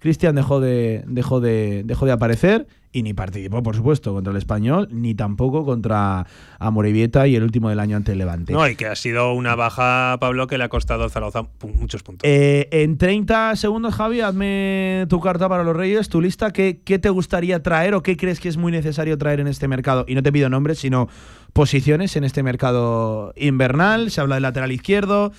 Cristian 0.02 0.34
dejó 0.34 0.60
de, 0.60 1.04
dejó, 1.06 1.40
de, 1.40 1.82
dejó 1.84 2.06
de 2.06 2.12
aparecer 2.12 2.66
y 2.90 3.04
ni 3.04 3.14
participó, 3.14 3.62
por 3.62 3.76
supuesto, 3.76 4.12
contra 4.12 4.32
el 4.32 4.36
Español, 4.36 4.88
ni 4.90 5.14
tampoco 5.14 5.64
contra 5.64 6.26
Amorebieta 6.58 7.28
y 7.28 7.36
el 7.36 7.44
último 7.44 7.68
del 7.68 7.78
año 7.78 7.96
ante 7.96 8.10
el 8.10 8.18
Levante. 8.18 8.52
No, 8.52 8.68
y 8.68 8.74
que 8.74 8.86
ha 8.86 8.96
sido 8.96 9.32
una 9.32 9.54
baja, 9.54 10.16
Pablo, 10.20 10.48
que 10.48 10.58
le 10.58 10.64
ha 10.64 10.68
costado 10.68 11.04
al 11.04 11.10
Zaragoza 11.12 11.44
muchos 11.78 12.02
puntos. 12.02 12.28
Eh, 12.28 12.68
en 12.72 12.98
30 12.98 13.54
segundos, 13.54 13.94
Javi, 13.94 14.20
hazme 14.22 15.06
tu 15.08 15.20
carta 15.20 15.48
para 15.48 15.62
los 15.62 15.76
Reyes, 15.76 16.08
tu 16.08 16.20
lista. 16.20 16.50
¿Qué, 16.50 16.80
¿Qué 16.84 16.98
te 16.98 17.08
gustaría 17.08 17.62
traer 17.62 17.94
o 17.94 18.02
qué 18.02 18.16
crees 18.16 18.40
que 18.40 18.48
es 18.48 18.56
muy 18.56 18.72
necesario 18.72 19.16
traer 19.16 19.38
en 19.38 19.46
este 19.46 19.68
mercado? 19.68 20.04
Y 20.08 20.16
no 20.16 20.22
te 20.24 20.32
pido 20.32 20.50
nombres, 20.50 20.80
sino 20.80 21.08
posiciones 21.52 22.16
en 22.16 22.24
este 22.24 22.42
mercado 22.42 23.32
invernal. 23.36 24.10
Se 24.10 24.20
habla 24.20 24.34
del 24.34 24.42
lateral 24.42 24.72
izquierdo, 24.72 25.32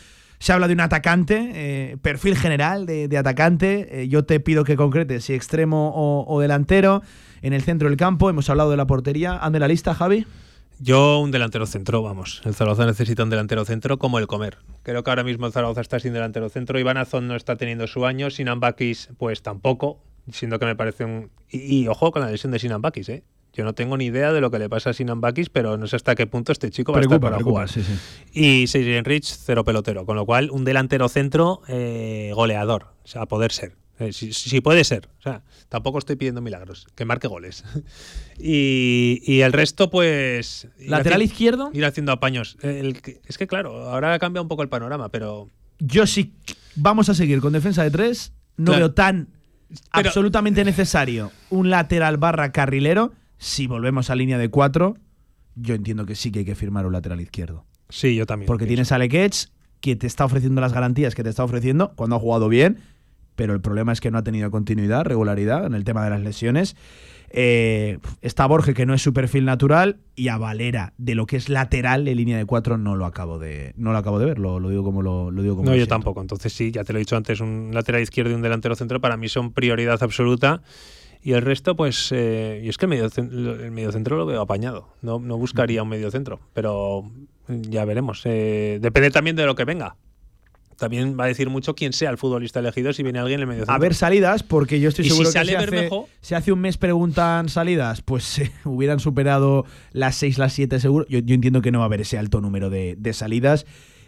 se 0.44 0.52
habla 0.52 0.68
de 0.68 0.74
un 0.74 0.82
atacante, 0.82 1.52
eh, 1.54 1.98
perfil 2.02 2.36
general 2.36 2.86
de, 2.86 3.18
atacante. 3.18 4.02
Eh, 4.02 4.10
yo 4.10 4.26
te 4.26 4.42
pido 4.42 4.66
que 4.66 4.76
concretes 4.76 5.24
si 5.24 5.34
extremo 5.34 5.94
o, 5.96 6.42
delantero. 6.42 7.02
En 7.42 7.54
el 7.54 7.62
centro 7.62 7.88
del 7.88 7.96
campo, 7.96 8.30
hemos 8.30 8.50
hablado 8.50 8.70
de 8.70 8.76
la 8.76 8.86
portería. 8.86 9.38
Ande 9.38 9.60
la 9.60 9.70
lista, 9.70 9.94
Javi. 9.94 10.28
Yo 10.80 11.20
un 11.20 11.32
delantero 11.32 11.66
centro, 11.66 12.02
vamos. 12.02 12.42
El 12.44 12.56
Zaragoza 12.56 12.86
necesita 12.86 13.24
un 13.24 13.30
delantero 13.30 13.64
centro 13.64 13.98
como 13.98 14.20
el 14.20 14.28
comer. 14.28 14.58
Creo 14.82 15.02
que 15.02 15.12
ahora 15.12 15.24
mismo 15.24 15.46
el 15.46 15.54
Zaragoza 15.54 15.80
está 15.80 16.02
sin 16.02 16.12
delantero 16.12 16.50
centro. 16.50 16.78
Iván 16.78 16.98
Azón 16.98 17.26
no 17.30 17.38
está 17.38 17.56
teniendo 17.56 17.88
su 17.88 18.06
año. 18.06 18.30
Sinan 18.30 18.60
Bakis, 18.60 19.12
pues 19.18 19.44
tampoco. 19.44 20.04
Siendo 20.30 20.60
que 20.60 20.66
me 20.66 20.76
parece 20.76 21.06
un. 21.06 21.32
Y, 21.50 21.84
y 21.84 21.88
ojo 21.88 22.12
con 22.12 22.22
la 22.22 22.30
lesión 22.30 22.52
de 22.52 22.60
Sinan 22.60 22.82
Bakis, 22.82 23.08
¿eh? 23.08 23.24
Yo 23.54 23.64
no 23.64 23.74
tengo 23.74 23.98
ni 23.98 24.06
idea 24.06 24.34
de 24.34 24.42
lo 24.42 24.50
que 24.50 24.58
le 24.60 24.68
pasa 24.68 24.90
a 24.90 24.94
Sinan 24.94 25.22
Bakis, 25.22 25.50
pero 25.50 25.78
no 25.78 25.86
sé 25.88 25.96
hasta 25.96 26.16
qué 26.16 26.26
punto 26.26 26.52
este 26.52 26.72
chico 26.72 26.92
va 26.92 27.00
a 27.00 27.02
estar 27.02 27.20
para 27.20 27.40
jugar. 27.40 27.70
sí, 27.70 27.84
sí. 27.84 27.94
Y 28.34 28.68
Seijin 28.68 29.06
Rich, 29.06 29.36
cero 29.46 29.64
pelotero. 29.64 30.06
Con 30.06 30.16
lo 30.16 30.26
cual, 30.26 30.50
un 30.52 30.64
delantero 30.66 31.08
centro 31.08 31.62
eh, 31.68 32.32
goleador. 32.34 32.88
O 33.04 33.08
sea, 33.08 33.22
a 33.22 33.26
poder 33.28 33.52
ser. 33.52 33.76
Eh, 34.00 34.12
si, 34.12 34.34
si 34.34 34.60
puede 34.60 34.84
ser. 34.84 35.08
O 35.20 35.22
sea, 35.22 35.44
tampoco 35.70 36.00
estoy 36.00 36.16
pidiendo 36.16 36.42
milagros. 36.42 36.88
Que 36.96 37.06
marque 37.06 37.28
goles. 37.28 37.64
y, 38.40 39.22
y 39.26 39.42
el 39.42 39.54
resto, 39.54 39.90
pues. 39.90 40.68
Lateral 40.80 41.22
izquierdo. 41.22 41.70
Ir 41.74 41.86
haciendo 41.86 42.12
apaños. 42.12 42.58
El 42.62 43.00
es 43.28 43.38
que, 43.38 43.48
claro, 43.48 43.90
ahora 43.90 44.18
cambia 44.20 44.42
un 44.42 44.48
poco 44.48 44.64
el 44.64 44.70
panorama, 44.70 45.10
pero. 45.10 45.50
Yo 45.80 46.08
sí 46.08 46.34
vamos 46.76 47.10
a 47.10 47.14
seguir 47.14 47.40
con 47.42 47.54
defensa 47.54 47.84
de 47.84 47.92
tres. 47.92 48.34
No 48.58 48.66
Claro. 48.72 48.80
veo 48.80 48.94
tan 48.94 49.28
Pero- 49.92 50.08
absolutamente 50.10 50.64
necesario 50.64 51.32
un 51.50 51.70
lateral 51.70 52.18
barra 52.18 52.52
carrilero. 52.52 53.12
Si 53.44 53.68
volvemos 53.68 54.10
a 54.10 54.16
línea 54.16 54.38
de 54.38 54.48
cuatro, 54.48 54.96
yo 55.56 55.76
entiendo 55.76 56.06
que 56.06 56.16
sí 56.16 56.32
que 56.32 56.40
hay 56.40 56.46
que 56.46 56.56
firmar 56.56 56.86
un 56.86 56.94
lateral 56.94 57.20
izquierdo. 57.20 57.66
Sí, 57.90 58.16
yo 58.16 58.26
también. 58.26 58.48
Porque 58.48 58.66
tienes 58.66 58.94
a 58.94 58.98
Lekech, 58.98 59.50
que 59.82 59.98
te 59.98 60.08
está 60.08 60.24
ofreciendo 60.24 60.62
las 60.62 60.72
garantías 60.72 61.14
que 61.14 61.24
te 61.24 61.30
está 61.30 61.44
ofreciendo 61.44 61.92
cuando 61.98 62.16
ha 62.16 62.20
jugado 62.20 62.48
bien, 62.48 62.80
pero 63.36 63.54
el 63.54 63.60
problema 63.60 63.92
es 63.92 64.00
que 64.00 64.12
no 64.12 64.18
ha 64.18 64.24
tenido 64.24 64.50
continuidad, 64.50 65.04
regularidad 65.04 65.66
en 65.66 65.74
el 65.74 65.84
tema 65.84 66.06
de 66.06 66.12
las 66.12 66.22
lesiones. 66.22 66.78
Eh, 67.32 67.98
está 68.22 68.46
Borge, 68.46 68.74
que 68.74 68.86
no 68.86 68.94
es 68.94 69.02
su 69.02 69.12
perfil 69.12 69.44
natural, 69.44 69.98
y 70.16 70.30
a 70.30 70.38
Valera, 70.38 70.94
de 70.98 71.14
lo 71.14 71.26
que 71.26 71.36
es 71.36 71.50
lateral 71.50 72.06
de 72.06 72.16
línea 72.16 72.38
de 72.38 72.46
cuatro, 72.46 72.78
no 72.78 72.96
lo 72.96 73.06
acabo 73.06 73.40
de, 73.40 73.74
no 73.76 73.92
lo 73.92 73.98
acabo 73.98 74.20
de 74.20 74.26
ver. 74.28 74.40
Lo, 74.40 74.62
lo 74.62 74.70
digo 74.70 74.84
como 74.86 75.02
lo, 75.02 75.32
lo 75.32 75.42
digo 75.42 75.58
como 75.58 75.66
No, 75.66 75.72
yo 75.72 75.80
siento. 75.82 75.96
tampoco. 75.96 76.22
Entonces, 76.22 76.54
sí, 76.54 76.72
ya 76.72 76.86
te 76.86 76.94
lo 76.94 77.00
he 77.00 77.02
dicho 77.02 77.18
antes, 77.18 77.42
un 77.42 77.72
lateral 77.74 78.02
izquierdo 78.02 78.32
y 78.32 78.36
un 78.36 78.42
delantero 78.42 78.76
centro 78.76 79.02
para 79.02 79.18
mí 79.18 79.28
son 79.28 79.52
prioridad 79.52 80.02
absoluta. 80.02 80.62
Y 81.24 81.32
el 81.32 81.42
resto, 81.42 81.76
pues, 81.76 82.12
eh, 82.12 82.62
y 82.64 82.70
es 82.70 82.78
que 82.78 82.86
el 82.86 82.90
medio, 82.90 83.10
el 83.16 83.72
medio 83.72 83.92
centro 83.94 84.18
lo 84.18 84.26
veo 84.26 84.42
apañado. 84.42 84.90
No, 85.02 85.20
no 85.20 85.38
buscaría 85.38 85.82
un 85.82 85.88
medio 85.88 86.12
centro, 86.12 86.42
pero 86.54 87.10
ya 87.48 87.86
veremos. 87.86 88.22
Eh, 88.26 88.80
depende 88.82 89.10
también 89.10 89.38
de 89.38 89.46
lo 89.46 89.56
que 89.56 89.64
venga. 89.64 89.96
También 90.78 91.18
va 91.18 91.24
a 91.24 91.28
decir 91.28 91.50
mucho 91.50 91.76
quién 91.76 91.94
sea 91.94 92.10
el 92.10 92.18
futbolista 92.18 92.60
elegido 92.60 92.92
si 92.92 93.04
viene 93.04 93.20
alguien 93.20 93.40
en 93.40 93.42
el 93.44 93.48
medio 93.48 93.62
centro. 93.62 93.74
A 93.74 93.78
ver 93.78 93.94
salidas, 93.94 94.44
porque 94.44 94.82
yo 94.82 94.90
estoy 94.90 95.06
si 95.06 95.12
seguro 95.12 95.32
sale 95.32 95.56
que 95.56 95.60
si 95.60 95.76
hace, 95.76 95.90
si 96.20 96.36
hace 96.36 96.52
un 96.52 96.60
mes 96.60 96.78
preguntan 96.78 97.48
salidas, 97.48 98.02
pues 98.02 98.40
eh, 98.40 98.52
hubieran 98.66 99.00
superado 99.00 99.66
las 99.94 100.16
6, 100.16 100.38
las 100.38 100.52
7 100.52 100.80
seguro. 100.82 101.06
Yo, 101.08 101.20
yo 101.20 101.36
entiendo 101.36 101.62
que 101.62 101.72
no 101.72 101.80
va 101.80 101.86
a 101.86 101.88
haber 101.88 102.02
ese 102.02 102.18
alto 102.18 102.42
número 102.42 102.70
de, 102.70 102.96
de 102.98 103.14
salidas 103.14 103.66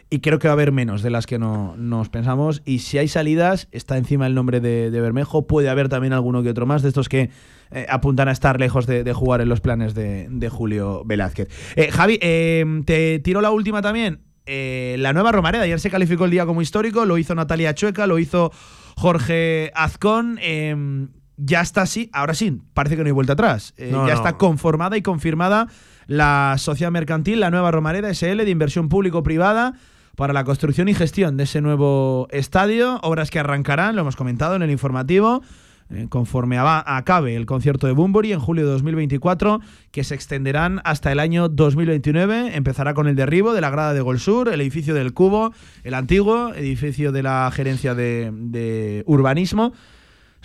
y 0.08 0.20
creo 0.20 0.38
que 0.38 0.46
va 0.48 0.52
a 0.52 0.54
haber 0.54 0.70
menos 0.72 1.02
de 1.02 1.10
las 1.10 1.26
que 1.26 1.38
no, 1.38 1.74
nos 1.76 2.08
pensamos. 2.08 2.62
Y 2.64 2.78
si 2.80 2.98
hay 2.98 3.08
salidas, 3.08 3.68
está 3.72 3.96
encima 3.98 4.26
el 4.26 4.34
nombre 4.34 4.60
de, 4.60 4.90
de 4.90 5.00
Bermejo. 5.00 5.46
Puede 5.46 5.68
haber 5.68 5.88
también 5.88 6.12
alguno 6.12 6.42
que 6.42 6.50
otro 6.50 6.64
más 6.66 6.82
de 6.82 6.88
estos 6.88 7.08
que 7.08 7.30
eh, 7.72 7.86
apuntan 7.90 8.28
a 8.28 8.32
estar 8.32 8.60
lejos 8.60 8.86
de, 8.86 9.02
de 9.02 9.12
jugar 9.12 9.40
en 9.40 9.48
los 9.48 9.60
planes 9.60 9.94
de, 9.94 10.28
de 10.30 10.48
Julio 10.48 11.02
Velázquez. 11.04 11.48
Eh, 11.74 11.90
Javi, 11.90 12.18
eh, 12.22 12.64
te 12.84 13.18
tiro 13.18 13.40
la 13.40 13.50
última 13.50 13.82
también. 13.82 14.20
Eh, 14.46 14.94
la 15.00 15.12
nueva 15.12 15.32
Romareda, 15.32 15.64
ayer 15.64 15.80
se 15.80 15.90
calificó 15.90 16.24
el 16.26 16.30
día 16.30 16.46
como 16.46 16.62
histórico, 16.62 17.04
lo 17.04 17.18
hizo 17.18 17.34
Natalia 17.34 17.74
Chueca, 17.74 18.06
lo 18.06 18.20
hizo 18.20 18.52
Jorge 18.96 19.72
Azcón. 19.74 20.38
eh, 20.40 21.08
ya 21.38 21.60
está 21.60 21.82
así, 21.82 22.08
ahora 22.14 22.32
sí, 22.32 22.62
parece 22.72 22.96
que 22.96 23.02
no 23.02 23.08
hay 23.08 23.12
vuelta 23.12 23.34
atrás. 23.34 23.74
Eh, 23.76 23.90
No, 23.92 24.06
ya 24.06 24.14
no. 24.14 24.18
está 24.20 24.38
conformada 24.38 24.96
y 24.96 25.02
confirmada 25.02 25.66
la 26.06 26.54
sociedad 26.58 26.90
mercantil, 26.90 27.40
la 27.40 27.50
nueva 27.50 27.70
Romareda 27.72 28.08
SL 28.14 28.38
de 28.38 28.48
inversión 28.50 28.88
público-privada 28.88 29.74
para 30.16 30.32
la 30.32 30.44
construcción 30.44 30.88
y 30.88 30.94
gestión 30.94 31.36
de 31.36 31.44
ese 31.44 31.60
nuevo 31.60 32.26
estadio. 32.30 32.98
Obras 33.02 33.30
que 33.30 33.38
arrancarán, 33.38 33.94
lo 33.94 34.02
hemos 34.02 34.16
comentado 34.16 34.56
en 34.56 34.62
el 34.62 34.70
informativo, 34.70 35.42
eh, 35.90 36.06
conforme 36.08 36.58
acabe 36.58 37.36
el 37.36 37.46
concierto 37.46 37.86
de 37.86 37.92
Bumburi 37.92 38.32
en 38.32 38.40
julio 38.40 38.64
de 38.64 38.72
2024, 38.72 39.60
que 39.92 40.02
se 40.02 40.14
extenderán 40.14 40.80
hasta 40.84 41.12
el 41.12 41.20
año 41.20 41.48
2029. 41.48 42.56
Empezará 42.56 42.94
con 42.94 43.06
el 43.06 43.14
derribo 43.14 43.52
de 43.52 43.60
la 43.60 43.70
grada 43.70 43.92
de 43.92 44.00
Gol 44.00 44.18
Sur, 44.18 44.48
el 44.48 44.60
edificio 44.60 44.94
del 44.94 45.12
Cubo, 45.12 45.52
el 45.84 45.94
antiguo 45.94 46.52
edificio 46.54 47.12
de 47.12 47.22
la 47.22 47.50
gerencia 47.52 47.94
de 47.94 49.04
urbanismo. 49.06 49.72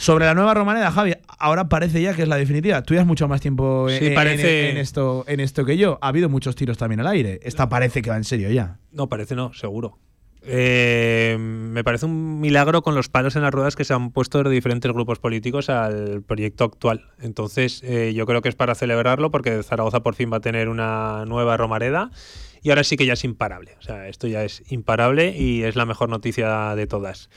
Sobre 0.01 0.25
la 0.25 0.33
nueva 0.33 0.55
Romaneda, 0.55 0.89
Javi, 0.91 1.13
ahora 1.37 1.69
parece 1.69 2.01
ya 2.01 2.15
que 2.15 2.23
es 2.23 2.27
la 2.27 2.37
definitiva. 2.37 2.81
Tú 2.81 2.95
ya 2.95 3.01
has 3.01 3.05
mucho 3.05 3.27
más 3.27 3.39
tiempo 3.39 3.87
en, 3.87 3.99
Sí, 3.99 4.05
en- 4.07 4.15
parece- 4.15 4.69
en 4.71 4.77
esto, 4.77 5.23
en 5.27 5.39
esto 5.39 5.63
que 5.63 5.77
yo. 5.77 5.99
Ha 6.01 6.07
habido 6.07 6.27
muchos 6.27 6.55
tiros 6.55 6.77
también 6.79 7.01
al 7.01 7.07
aire. 7.07 7.39
Esta 7.43 7.69
parece 7.69 8.01
que 8.01 8.09
va 8.09 8.17
en 8.17 8.23
serio 8.23 8.49
ya. 8.49 8.79
No, 8.91 9.07
parece 9.09 9.35
no, 9.35 9.53
seguro. 9.53 9.99
Eh, 10.43 11.37
me 11.39 11.83
parece 11.83 12.07
un 12.07 12.39
milagro 12.39 12.81
con 12.81 12.95
los 12.95 13.09
palos 13.09 13.35
en 13.35 13.43
las 13.43 13.51
ruedas 13.53 13.75
que 13.75 13.83
se 13.85 13.93
han 13.93 14.09
puesto 14.09 14.41
de 14.41 14.49
diferentes 14.49 14.91
grupos 14.91 15.19
políticos 15.19 15.69
al 15.69 16.23
proyecto 16.23 16.63
actual. 16.63 17.05
Entonces, 17.21 17.81
eh, 17.83 18.13
yo 18.15 18.25
creo 18.25 18.41
que 18.41 18.49
es 18.49 18.55
para 18.55 18.73
celebrarlo 18.73 19.29
porque 19.29 19.61
Zaragoza 19.61 19.99
por 20.01 20.15
fin 20.15 20.31
va 20.33 20.37
a 20.37 20.41
tener 20.41 20.67
una 20.67 21.25
nueva 21.27 21.57
Romareda 21.57 22.09
y 22.63 22.69
ahora 22.71 22.83
sí 22.83 22.97
que 22.97 23.05
ya 23.05 23.13
es 23.13 23.23
imparable. 23.23 23.75
O 23.77 23.83
sea, 23.83 24.07
esto 24.07 24.25
ya 24.27 24.43
es 24.43 24.63
imparable 24.71 25.37
y 25.37 25.61
es 25.61 25.75
la 25.75 25.85
mejor 25.85 26.09
noticia 26.09 26.75
de 26.75 26.87
todas. 26.87 27.29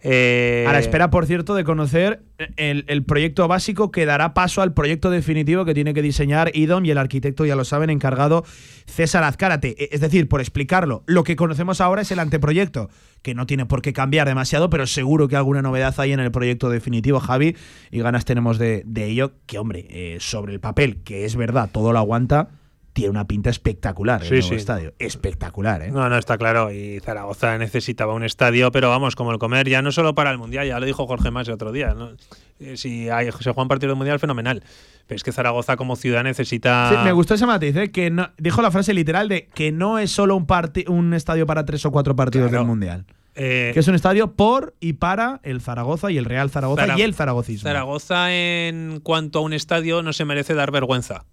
Eh, 0.00 0.64
A 0.68 0.72
la 0.72 0.78
espera, 0.78 1.10
por 1.10 1.26
cierto, 1.26 1.54
de 1.56 1.64
conocer 1.64 2.22
el, 2.56 2.84
el 2.86 3.02
proyecto 3.04 3.48
básico 3.48 3.90
que 3.90 4.06
dará 4.06 4.32
paso 4.32 4.62
al 4.62 4.72
proyecto 4.72 5.10
definitivo 5.10 5.64
que 5.64 5.74
tiene 5.74 5.92
que 5.92 6.02
diseñar 6.02 6.52
IDOM 6.54 6.84
y 6.84 6.90
el 6.92 6.98
arquitecto, 6.98 7.44
ya 7.44 7.56
lo 7.56 7.64
saben, 7.64 7.90
encargado 7.90 8.44
César 8.86 9.24
Azcárate. 9.24 9.74
E- 9.76 9.88
Es 9.92 10.00
decir, 10.00 10.28
por 10.28 10.40
explicarlo, 10.40 11.02
lo 11.06 11.24
que 11.24 11.34
conocemos 11.34 11.80
ahora 11.80 12.02
es 12.02 12.12
el 12.12 12.20
anteproyecto, 12.20 12.90
que 13.22 13.34
no 13.34 13.46
tiene 13.46 13.66
por 13.66 13.82
qué 13.82 13.92
cambiar 13.92 14.28
demasiado, 14.28 14.70
pero 14.70 14.86
seguro 14.86 15.26
que 15.26 15.34
alguna 15.34 15.62
novedad 15.62 15.92
hay 15.98 16.12
en 16.12 16.20
el 16.20 16.30
proyecto 16.30 16.70
definitivo, 16.70 17.18
Javi, 17.18 17.56
y 17.90 17.98
ganas 18.00 18.24
tenemos 18.24 18.58
de, 18.58 18.84
de 18.86 19.06
ello, 19.06 19.32
que 19.46 19.58
hombre, 19.58 19.86
eh, 19.90 20.18
sobre 20.20 20.52
el 20.52 20.60
papel, 20.60 21.02
que 21.02 21.24
es 21.24 21.34
verdad, 21.34 21.70
todo 21.72 21.92
lo 21.92 21.98
aguanta, 21.98 22.50
tiene 22.98 23.10
una 23.10 23.26
pinta 23.28 23.48
espectacular 23.48 24.20
el 24.22 24.26
Sí, 24.26 24.34
nuevo 24.34 24.48
sí. 24.48 24.54
estadio. 24.56 24.92
Espectacular, 24.98 25.82
¿eh? 25.82 25.90
No, 25.92 26.08
no, 26.08 26.18
está 26.18 26.36
claro. 26.36 26.72
Y 26.72 26.98
Zaragoza 26.98 27.56
necesitaba 27.58 28.12
un 28.12 28.24
estadio, 28.24 28.72
pero 28.72 28.88
vamos, 28.88 29.14
como 29.14 29.30
el 29.30 29.38
comer, 29.38 29.68
ya 29.68 29.82
no 29.82 29.92
solo 29.92 30.14
para 30.16 30.32
el 30.32 30.38
Mundial, 30.38 30.66
ya 30.66 30.80
lo 30.80 30.86
dijo 30.86 31.06
Jorge 31.06 31.30
Más 31.30 31.46
el 31.46 31.54
otro 31.54 31.70
día. 31.70 31.94
¿no? 31.94 32.10
Eh, 32.58 32.76
Si 32.76 33.08
hay, 33.08 33.26
se 33.26 33.32
juega 33.52 33.62
un 33.62 33.68
partido 33.68 33.90
del 33.90 33.96
Mundial, 33.98 34.18
fenomenal. 34.18 34.64
Pero 35.06 35.16
es 35.16 35.22
que 35.22 35.30
Zaragoza 35.30 35.76
como 35.76 35.94
ciudad 35.94 36.24
necesita... 36.24 36.90
Sí, 36.90 36.96
me 37.04 37.12
gustó 37.12 37.34
ese 37.34 37.46
matiz, 37.46 37.76
¿eh? 37.76 37.90
que 37.92 38.10
no- 38.10 38.30
dijo 38.36 38.62
la 38.62 38.70
frase 38.72 38.92
literal 38.92 39.28
de 39.28 39.46
que 39.54 39.70
no 39.70 40.00
es 40.00 40.10
solo 40.10 40.34
un, 40.36 40.46
un 40.88 41.14
estadio 41.14 41.46
para 41.46 41.64
tres 41.64 41.86
o 41.86 41.92
cuatro 41.92 42.16
partidos 42.16 42.48
Claro. 42.48 42.62
del 42.64 42.68
Mundial. 42.68 43.04
Eh, 43.36 43.70
Que 43.72 43.78
es 43.80 43.86
un 43.86 43.94
estadio 43.94 44.32
por 44.32 44.74
y 44.80 44.94
para 44.94 45.38
el 45.44 45.60
Zaragoza 45.60 46.10
y 46.10 46.18
el 46.18 46.24
Real 46.24 46.50
Zaragoza 46.50 46.82
Zara- 46.82 46.98
y 46.98 47.02
el 47.02 47.14
zaragocismo. 47.14 47.62
Zaragoza 47.68 48.34
en 48.34 48.98
cuanto 49.04 49.38
a 49.38 49.42
un 49.42 49.52
estadio 49.52 50.02
no 50.02 50.12
se 50.12 50.24
merece 50.24 50.54
dar 50.54 50.72
vergüenza. 50.72 51.24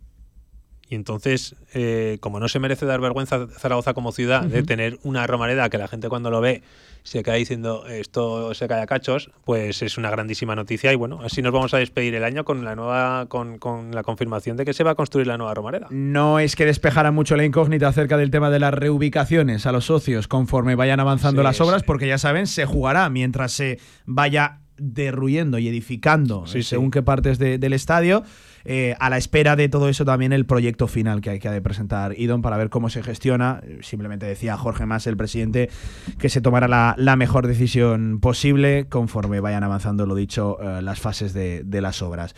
Y 0.95 0.97
entonces, 0.97 1.55
eh, 1.73 2.19
como 2.21 2.39
no 2.39 2.47
se 2.47 2.57
merece 2.59 2.85
dar 2.85 3.01
vergüenza 3.01 3.47
Zaragoza 3.59 3.93
como 3.93 4.13
ciudad 4.13 4.43
de 4.43 4.63
tener 4.63 4.97
una 5.03 5.27
Romareda 5.27 5.69
que 5.69 5.77
la 5.77 5.89
gente 5.89 6.07
cuando 6.07 6.31
lo 6.31 6.39
ve 6.39 6.63
se 7.03 7.21
cae 7.21 7.37
diciendo 7.39 7.85
esto 7.85 8.53
se 8.53 8.67
cae 8.69 8.81
a 8.81 8.87
cachos, 8.87 9.29
pues 9.43 9.81
es 9.81 9.97
una 9.97 10.09
grandísima 10.09 10.55
noticia 10.55 10.93
y 10.93 10.95
bueno, 10.95 11.19
así 11.21 11.41
nos 11.41 11.51
vamos 11.51 11.73
a 11.73 11.79
despedir 11.79 12.15
el 12.15 12.23
año 12.23 12.45
con 12.45 12.63
la 12.63 12.75
nueva 12.77 13.25
con, 13.27 13.57
con 13.59 13.91
la 13.93 14.03
confirmación 14.03 14.55
de 14.55 14.63
que 14.63 14.71
se 14.73 14.85
va 14.85 14.91
a 14.91 14.95
construir 14.95 15.27
la 15.27 15.37
nueva 15.37 15.53
Romareda. 15.53 15.87
No 15.91 16.39
es 16.39 16.55
que 16.55 16.65
despejara 16.65 17.11
mucho 17.11 17.35
la 17.35 17.43
incógnita 17.43 17.89
acerca 17.89 18.15
del 18.15 18.31
tema 18.31 18.49
de 18.49 18.59
las 18.59 18.73
reubicaciones 18.73 19.65
a 19.65 19.73
los 19.73 19.83
socios 19.85 20.29
conforme 20.29 20.75
vayan 20.75 21.01
avanzando 21.01 21.41
Sí, 21.41 21.43
las 21.43 21.59
obras, 21.59 21.81
sí. 21.81 21.85
porque 21.85 22.07
ya 22.07 22.17
saben, 22.17 22.47
se 22.47 22.65
jugará 22.65 23.09
mientras 23.09 23.51
se 23.51 23.79
vaya 24.05 24.61
derruyendo 24.77 25.57
y 25.59 25.67
edificando 25.67 26.45
Sí, 26.47 26.59
eh, 26.59 26.63
sí. 26.63 26.69
según 26.69 26.91
qué 26.91 27.01
partes 27.01 27.39
de- 27.39 27.57
del 27.57 27.73
estadio. 27.73 28.23
Eh, 28.67 28.95
a 28.99 29.11
la 29.11 29.17
espera 29.17 29.55
de 29.55 29.69
todo 29.69 29.89
eso 29.89 30.05
también 30.05 30.33
el 30.33 30.45
proyecto 30.47 30.87
final 30.87 31.21
que 31.21 31.29
hay 31.29 31.39
que 31.39 31.47
ha 31.47 31.51
de 31.51 31.61
presentar 31.61 32.17
Idon 32.19 32.41
para 32.41 32.57
ver 32.57 32.69
cómo 32.71 32.89
se 32.89 33.03
gestiona. 33.03 33.61
Eh, 33.63 33.77
Simplemente 33.81 34.25
decía 34.25 34.57
Jorge 34.57 34.85
Más, 34.87 35.05
el 35.05 35.15
presidente, 35.17 35.69
que 36.17 36.29
se 36.29 36.41
tomará 36.41 36.67
la, 36.67 36.95
la 36.97 37.15
mejor 37.15 37.45
decisión 37.45 38.19
posible 38.19 38.87
conforme 38.89 39.39
vayan 39.39 39.63
avanzando, 39.63 40.05
lo 40.07 40.15
dicho, 40.15 40.57
eh, 40.61 40.81
las 40.81 40.99
fases 40.99 41.33
de, 41.33 41.61
de 41.63 41.81
las 41.81 42.01
obras. 42.01 42.33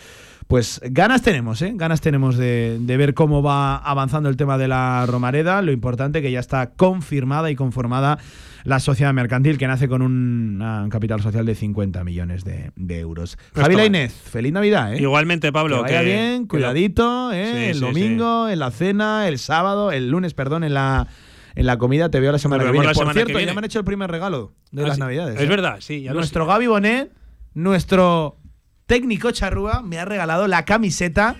Pues 0.47 0.79
ganas 0.83 1.21
tenemos, 1.23 1.61
¿eh? 1.61 1.73
Ganas 1.75 1.99
tenemos 1.99 2.37
de, 2.37 2.77
de 2.79 2.97
ver 2.97 3.13
cómo 3.13 3.41
va 3.43 3.75
avanzando 3.77 4.29
el 4.29 4.37
tema 4.37 4.57
de 4.57 4.69
la 4.69 5.05
Romareda. 5.05 5.61
Lo 5.61 5.73
importante 5.73 6.21
que 6.21 6.31
ya 6.31 6.39
está 6.39 6.71
confirmada 6.71 7.51
y 7.51 7.55
conformada 7.55 8.17
la 8.67 8.81
sociedad 8.81 9.13
mercantil 9.13 9.57
que 9.57 9.65
nace 9.65 9.87
con 9.87 10.01
un, 10.01 10.89
capital 10.91 11.21
social 11.21 11.45
de 11.45 11.55
50 11.55 12.03
millones 12.03 12.43
de, 12.43 12.71
de 12.75 12.99
euros. 12.99 13.37
Pues 13.53 13.63
Javi. 13.63 13.75
Lainez, 13.77 14.11
feliz 14.13 14.51
Navidad, 14.51 14.93
¿eh? 14.93 15.01
Igualmente, 15.01 15.53
Pablo, 15.53 15.77
que 15.77 15.93
vaya 15.93 15.99
que- 16.01 16.05
bien, 16.05 16.47
cuidadito, 16.47 17.31
¿eh? 17.31 17.51
Sí, 17.53 17.63
el 17.69 17.73
sí, 17.75 17.79
domingo, 17.79 18.49
en 18.49 18.59
la 18.59 18.71
cena, 18.71 19.29
el 19.29 19.39
sábado, 19.39 19.93
el 19.93 20.09
lunes, 20.09 20.33
perdón, 20.33 20.65
en 20.65 20.73
la, 20.73 21.07
en 21.55 21.65
la 21.65 21.77
comida. 21.77 22.09
Te 22.11 22.19
veo 22.19 22.33
la 22.33 22.39
semana 22.39 22.63
Nos 22.63 22.71
que 22.71 22.71
viene. 22.73 22.87
Por 22.87 22.95
semana 22.95 23.13
cierto, 23.13 23.27
que 23.27 23.33
ya 23.33 23.37
viene. 23.37 23.53
me 23.53 23.59
han 23.59 23.65
hecho 23.65 23.79
el 23.79 23.85
primer 23.85 24.11
regalo 24.11 24.53
de 24.71 24.83
Ah, 24.83 24.87
las 24.87 24.95
sí. 24.95 24.99
Navidades. 24.99 25.35
Es 25.37 25.41
¿eh? 25.43 25.45
verdad, 25.47 25.77
sí. 25.79 26.01
ya 26.01 26.11
Nuestro 26.13 26.43
sé. 26.43 26.49
Gaby 26.51 26.67
Bonet, 26.67 27.11
nuestro 27.53 28.37
técnico 28.85 29.31
charrúa, 29.31 29.81
me 29.81 29.97
ha 29.97 30.03
regalado 30.03 30.45
la 30.47 30.65
camiseta 30.65 31.37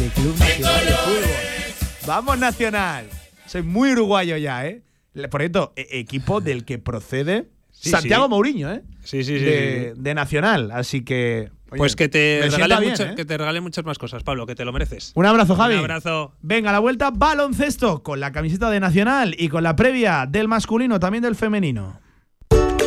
de 0.00 0.08
Club 0.08 0.34
Nacional 0.38 0.86
de 0.86 0.92
Fútbol. 0.92 2.06
¡Vamos, 2.06 2.38
Nacional! 2.38 3.06
Soy 3.46 3.62
muy 3.62 3.92
uruguayo 3.92 4.36
ya, 4.38 4.66
¿eh? 4.66 4.82
Por 5.30 5.40
cierto, 5.40 5.72
e- 5.76 5.86
equipo 5.98 6.40
del 6.40 6.64
que 6.64 6.78
procede 6.78 7.48
Sí, 7.78 7.90
Santiago 7.90 8.24
sí. 8.24 8.30
Mourinho, 8.30 8.72
¿eh? 8.72 8.82
Sí, 9.04 9.22
sí, 9.22 9.38
sí. 9.38 9.44
de, 9.44 10.14
Nacional. 10.14 10.70
Así 10.70 11.02
que. 11.02 11.50
oye, 11.70 11.76
Pues 11.78 11.94
que 11.94 12.08
te, 12.08 12.40
regalen 12.50 12.78
bien, 12.80 12.90
muchas- 12.92 13.10
¿eh? 13.10 13.14
que 13.14 13.24
te 13.26 13.36
regalen 13.36 13.62
muchas 13.62 13.84
más 13.84 13.98
cosas, 13.98 14.22
Pablo, 14.22 14.46
que 14.46 14.54
te 14.54 14.64
lo 14.64 14.72
mereces. 14.72 15.12
Un 15.14 15.26
abrazo, 15.26 15.54
Javi. 15.56 15.74
Un 15.74 15.80
abrazo. 15.80 16.32
Venga, 16.40 16.70
a 16.70 16.72
la 16.72 16.78
vuelta, 16.78 17.10
baloncesto 17.10 18.02
con 18.02 18.18
la 18.18 18.32
camiseta 18.32 18.70
de 18.70 18.80
Nacional 18.80 19.34
y 19.38 19.48
con 19.48 19.62
la 19.62 19.76
previa 19.76 20.26
del 20.26 20.48
masculino, 20.48 20.98
también 20.98 21.22
del 21.22 21.34
femenino. 21.36 22.00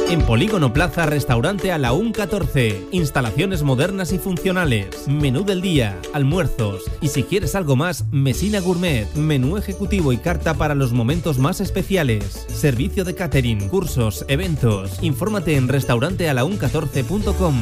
En 0.09 0.23
Polígono 0.23 0.73
Plaza, 0.73 1.05
restaurante 1.05 1.71
a 1.71 1.77
la 1.77 1.93
UN 1.93 2.13
14. 2.13 2.87
Instalaciones 2.91 3.61
modernas 3.61 4.11
y 4.11 4.17
funcionales. 4.17 5.07
Menú 5.07 5.43
del 5.45 5.61
día, 5.61 6.01
almuerzos. 6.13 6.89
Y 6.99 7.09
si 7.09 7.21
quieres 7.21 7.53
algo 7.53 7.75
más, 7.75 8.05
Mesina 8.11 8.59
Gourmet. 8.59 9.07
Menú 9.13 9.57
ejecutivo 9.57 10.11
y 10.11 10.17
carta 10.17 10.55
para 10.55 10.73
los 10.73 10.93
momentos 10.93 11.37
más 11.37 11.61
especiales. 11.61 12.47
Servicio 12.47 13.03
de 13.05 13.13
catering, 13.13 13.69
cursos, 13.69 14.25
eventos. 14.27 14.97
Infórmate 15.03 15.55
en 15.55 15.67
restaurantealaun14.com. 15.67 17.55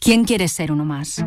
¿Quién 0.00 0.24
quiere 0.24 0.48
ser 0.48 0.72
uno 0.72 0.84
más? 0.84 1.24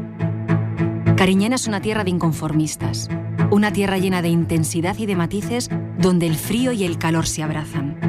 Cariñena 1.15 1.55
es 1.55 1.67
una 1.67 1.81
tierra 1.81 2.03
de 2.03 2.09
inconformistas, 2.09 3.07
una 3.49 3.71
tierra 3.71 3.97
llena 3.97 4.21
de 4.21 4.27
intensidad 4.27 4.97
y 4.97 5.05
de 5.05 5.15
matices 5.15 5.69
donde 5.99 6.27
el 6.27 6.35
frío 6.35 6.71
y 6.71 6.85
el 6.85 6.97
calor 6.97 7.27
se 7.27 7.43
abrazan. 7.43 8.08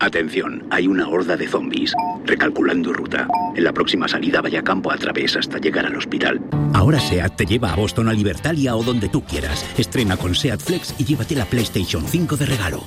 Atención, 0.00 0.64
hay 0.70 0.86
una 0.86 1.08
horda 1.08 1.36
de 1.36 1.48
zombies. 1.48 1.92
Recalculando 2.24 2.92
ruta. 2.92 3.26
En 3.56 3.64
la 3.64 3.72
próxima 3.72 4.06
salida 4.06 4.40
vaya 4.40 4.62
campo 4.62 4.92
a 4.92 4.96
través 4.96 5.36
hasta 5.36 5.58
llegar 5.58 5.86
al 5.86 5.96
hospital. 5.96 6.40
Ahora 6.72 7.00
SEAT 7.00 7.34
te 7.34 7.46
lleva 7.46 7.72
a 7.72 7.74
Boston, 7.76 8.08
a 8.08 8.12
Libertalia 8.12 8.76
o 8.76 8.84
donde 8.84 9.08
tú 9.08 9.24
quieras. 9.24 9.66
Estrena 9.76 10.16
con 10.16 10.36
SEAT 10.36 10.60
Flex 10.60 10.94
y 10.98 11.04
llévate 11.04 11.34
la 11.34 11.46
PlayStation 11.46 12.06
5 12.06 12.36
de 12.36 12.46
regalo. 12.46 12.84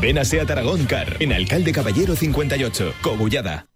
Ven 0.00 0.18
a 0.18 0.24
SEAT 0.24 0.50
Aragón 0.50 0.84
Car, 0.86 1.16
en 1.20 1.32
Alcalde 1.32 1.70
Caballero 1.70 2.16
58, 2.16 2.94
Cobullada. 3.02 3.66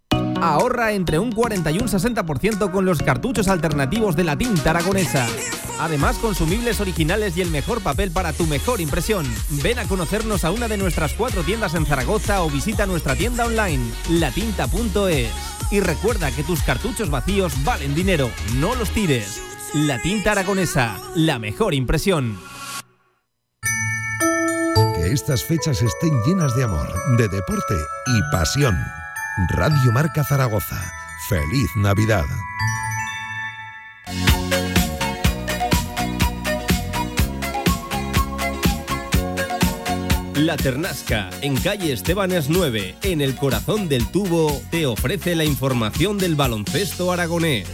Ahorra 0.42 0.92
entre 0.92 1.20
un 1.20 1.30
40 1.30 1.70
y 1.70 1.78
un 1.78 1.86
60% 1.86 2.72
con 2.72 2.84
los 2.84 3.00
cartuchos 3.00 3.46
alternativos 3.46 4.16
de 4.16 4.24
la 4.24 4.36
tinta 4.36 4.70
aragonesa. 4.70 5.28
Además, 5.78 6.16
consumibles 6.18 6.80
originales 6.80 7.36
y 7.36 7.42
el 7.42 7.50
mejor 7.50 7.82
papel 7.82 8.10
para 8.10 8.32
tu 8.32 8.46
mejor 8.46 8.80
impresión. 8.80 9.26
Ven 9.62 9.78
a 9.78 9.84
conocernos 9.84 10.44
a 10.44 10.50
una 10.50 10.68
de 10.68 10.76
nuestras 10.76 11.12
cuatro 11.14 11.42
tiendas 11.42 11.74
en 11.74 11.86
Zaragoza 11.86 12.42
o 12.42 12.50
visita 12.50 12.86
nuestra 12.86 13.14
tienda 13.14 13.44
online, 13.46 13.84
latinta.es. 14.10 15.30
Y 15.70 15.80
recuerda 15.80 16.30
que 16.30 16.44
tus 16.44 16.62
cartuchos 16.62 17.10
vacíos 17.10 17.52
valen 17.64 17.94
dinero, 17.94 18.30
no 18.56 18.74
los 18.74 18.90
tires. 18.90 19.42
La 19.74 20.00
tinta 20.00 20.32
aragonesa, 20.32 20.96
la 21.14 21.38
mejor 21.38 21.74
impresión. 21.74 22.38
Que 24.94 25.12
estas 25.12 25.44
fechas 25.44 25.82
estén 25.82 26.22
llenas 26.24 26.54
de 26.56 26.64
amor, 26.64 26.88
de 27.16 27.28
deporte 27.28 27.74
y 28.06 28.32
pasión. 28.32 28.76
Radio 29.50 29.92
Marca 29.92 30.24
Zaragoza. 30.24 30.80
Feliz 31.28 31.68
Navidad. 31.76 32.24
La 40.36 40.58
Ternasca, 40.58 41.30
en 41.40 41.56
calle 41.56 41.94
Estebanes 41.94 42.50
9, 42.50 42.96
en 43.04 43.22
el 43.22 43.36
corazón 43.36 43.88
del 43.88 44.06
tubo, 44.08 44.60
te 44.70 44.84
ofrece 44.84 45.34
la 45.34 45.44
información 45.46 46.18
del 46.18 46.34
baloncesto 46.34 47.10
aragonés. 47.10 47.66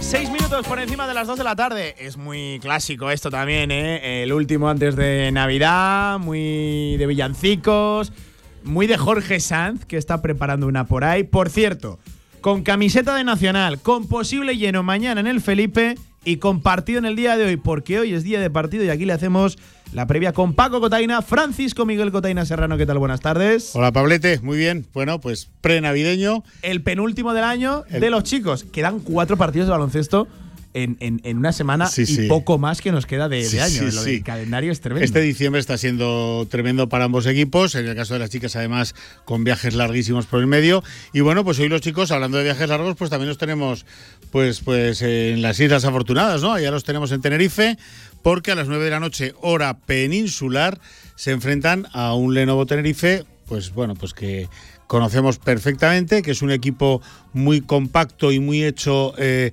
Seis 0.00 0.30
minutos 0.30 0.66
por 0.66 0.78
encima 0.78 1.06
de 1.06 1.12
las 1.12 1.26
dos 1.26 1.36
de 1.36 1.44
la 1.44 1.54
tarde. 1.54 1.94
Es 1.98 2.16
muy 2.16 2.58
clásico 2.62 3.10
esto 3.10 3.30
también, 3.30 3.70
¿eh? 3.70 4.22
El 4.22 4.32
último 4.32 4.70
antes 4.70 4.96
de 4.96 5.30
Navidad, 5.30 6.18
muy 6.18 6.96
de 6.96 7.06
villancicos, 7.06 8.14
muy 8.62 8.86
de 8.86 8.96
Jorge 8.96 9.40
Sanz, 9.40 9.84
que 9.84 9.98
está 9.98 10.22
preparando 10.22 10.66
una 10.66 10.86
por 10.86 11.04
ahí. 11.04 11.22
Por 11.22 11.50
cierto, 11.50 11.98
con 12.40 12.62
camiseta 12.62 13.14
de 13.14 13.24
Nacional, 13.24 13.78
con 13.78 14.08
posible 14.08 14.56
lleno 14.56 14.82
mañana 14.82 15.20
en 15.20 15.26
el 15.26 15.42
Felipe 15.42 15.96
y 16.24 16.36
con 16.38 16.60
partido 16.62 16.98
en 16.98 17.04
el 17.04 17.16
día 17.16 17.36
de 17.36 17.44
hoy, 17.44 17.56
porque 17.56 17.98
hoy 18.00 18.14
es 18.14 18.22
día 18.24 18.40
de 18.40 18.50
partido 18.50 18.84
y 18.84 18.88
aquí 18.88 19.04
le 19.04 19.12
hacemos 19.12 19.58
la 19.92 20.06
previa 20.06 20.32
con 20.32 20.54
Paco 20.54 20.80
Cotaina, 20.80 21.22
Francisco 21.22 21.84
Miguel 21.86 22.10
Cotaina 22.10 22.44
Serrano. 22.46 22.76
¿Qué 22.76 22.86
tal? 22.86 22.98
Buenas 22.98 23.20
tardes. 23.20 23.70
Hola 23.74 23.92
Pablete, 23.92 24.40
muy 24.40 24.56
bien. 24.58 24.86
Bueno, 24.92 25.20
pues 25.20 25.50
pre-navideño. 25.60 26.42
El 26.62 26.82
penúltimo 26.82 27.32
del 27.34 27.44
año 27.44 27.84
El- 27.90 28.00
de 28.00 28.10
los 28.10 28.24
chicos. 28.24 28.64
Quedan 28.64 29.00
cuatro 29.00 29.36
partidos 29.36 29.68
de 29.68 29.72
baloncesto 29.72 30.26
en, 30.72 30.96
en- 30.98 31.20
en 31.22 31.36
una 31.38 31.52
semana 31.52 31.86
Sí, 31.86 32.02
y 32.02 32.06
sí. 32.06 32.26
poco 32.26 32.58
más 32.58 32.80
que 32.80 32.90
nos 32.90 33.06
queda 33.06 33.28
de, 33.28 33.48
de 33.48 33.60
año. 33.60 33.82
Lo 33.92 34.02
del 34.02 34.24
calendario 34.24 34.72
es 34.72 34.80
tremendo. 34.80 35.04
Este 35.04 35.20
diciembre 35.20 35.60
está 35.60 35.78
siendo 35.78 36.48
tremendo 36.50 36.88
para 36.88 37.04
ambos 37.04 37.26
equipos, 37.26 37.76
en 37.76 37.86
el 37.86 37.94
caso 37.94 38.14
de 38.14 38.18
las 38.20 38.30
chicas 38.30 38.56
además 38.56 38.96
con 39.24 39.44
viajes 39.44 39.74
larguísimos 39.74 40.26
por 40.26 40.40
el 40.40 40.48
medio. 40.48 40.82
Y 41.12 41.20
bueno, 41.20 41.44
pues 41.44 41.60
hoy 41.60 41.68
los 41.68 41.80
chicos, 41.80 42.10
hablando 42.10 42.38
de 42.38 42.42
viajes 42.44 42.68
largos, 42.68 42.96
pues 42.96 43.08
también 43.08 43.28
los 43.28 43.38
tenemos 43.38 43.86
pues, 44.34 44.62
pues 44.62 45.00
en 45.00 45.42
las 45.42 45.60
Islas 45.60 45.84
Afortunadas, 45.84 46.42
¿no? 46.42 46.58
Ya 46.58 46.72
los 46.72 46.82
tenemos 46.82 47.12
en 47.12 47.20
Tenerife, 47.20 47.78
porque 48.20 48.50
a 48.50 48.56
las 48.56 48.66
9 48.66 48.84
de 48.84 48.90
la 48.90 48.98
noche, 48.98 49.32
hora 49.42 49.78
peninsular, 49.78 50.80
se 51.14 51.30
enfrentan 51.30 51.86
a 51.92 52.16
un 52.16 52.34
Lenovo 52.34 52.66
Tenerife, 52.66 53.24
pues 53.46 53.72
bueno, 53.72 53.94
pues 53.94 54.12
que 54.12 54.48
conocemos 54.88 55.38
perfectamente, 55.38 56.22
que 56.22 56.32
es 56.32 56.42
un 56.42 56.50
equipo 56.50 57.00
muy 57.32 57.60
compacto 57.60 58.32
y 58.32 58.40
muy 58.40 58.64
hecho... 58.64 59.14
eh, 59.18 59.52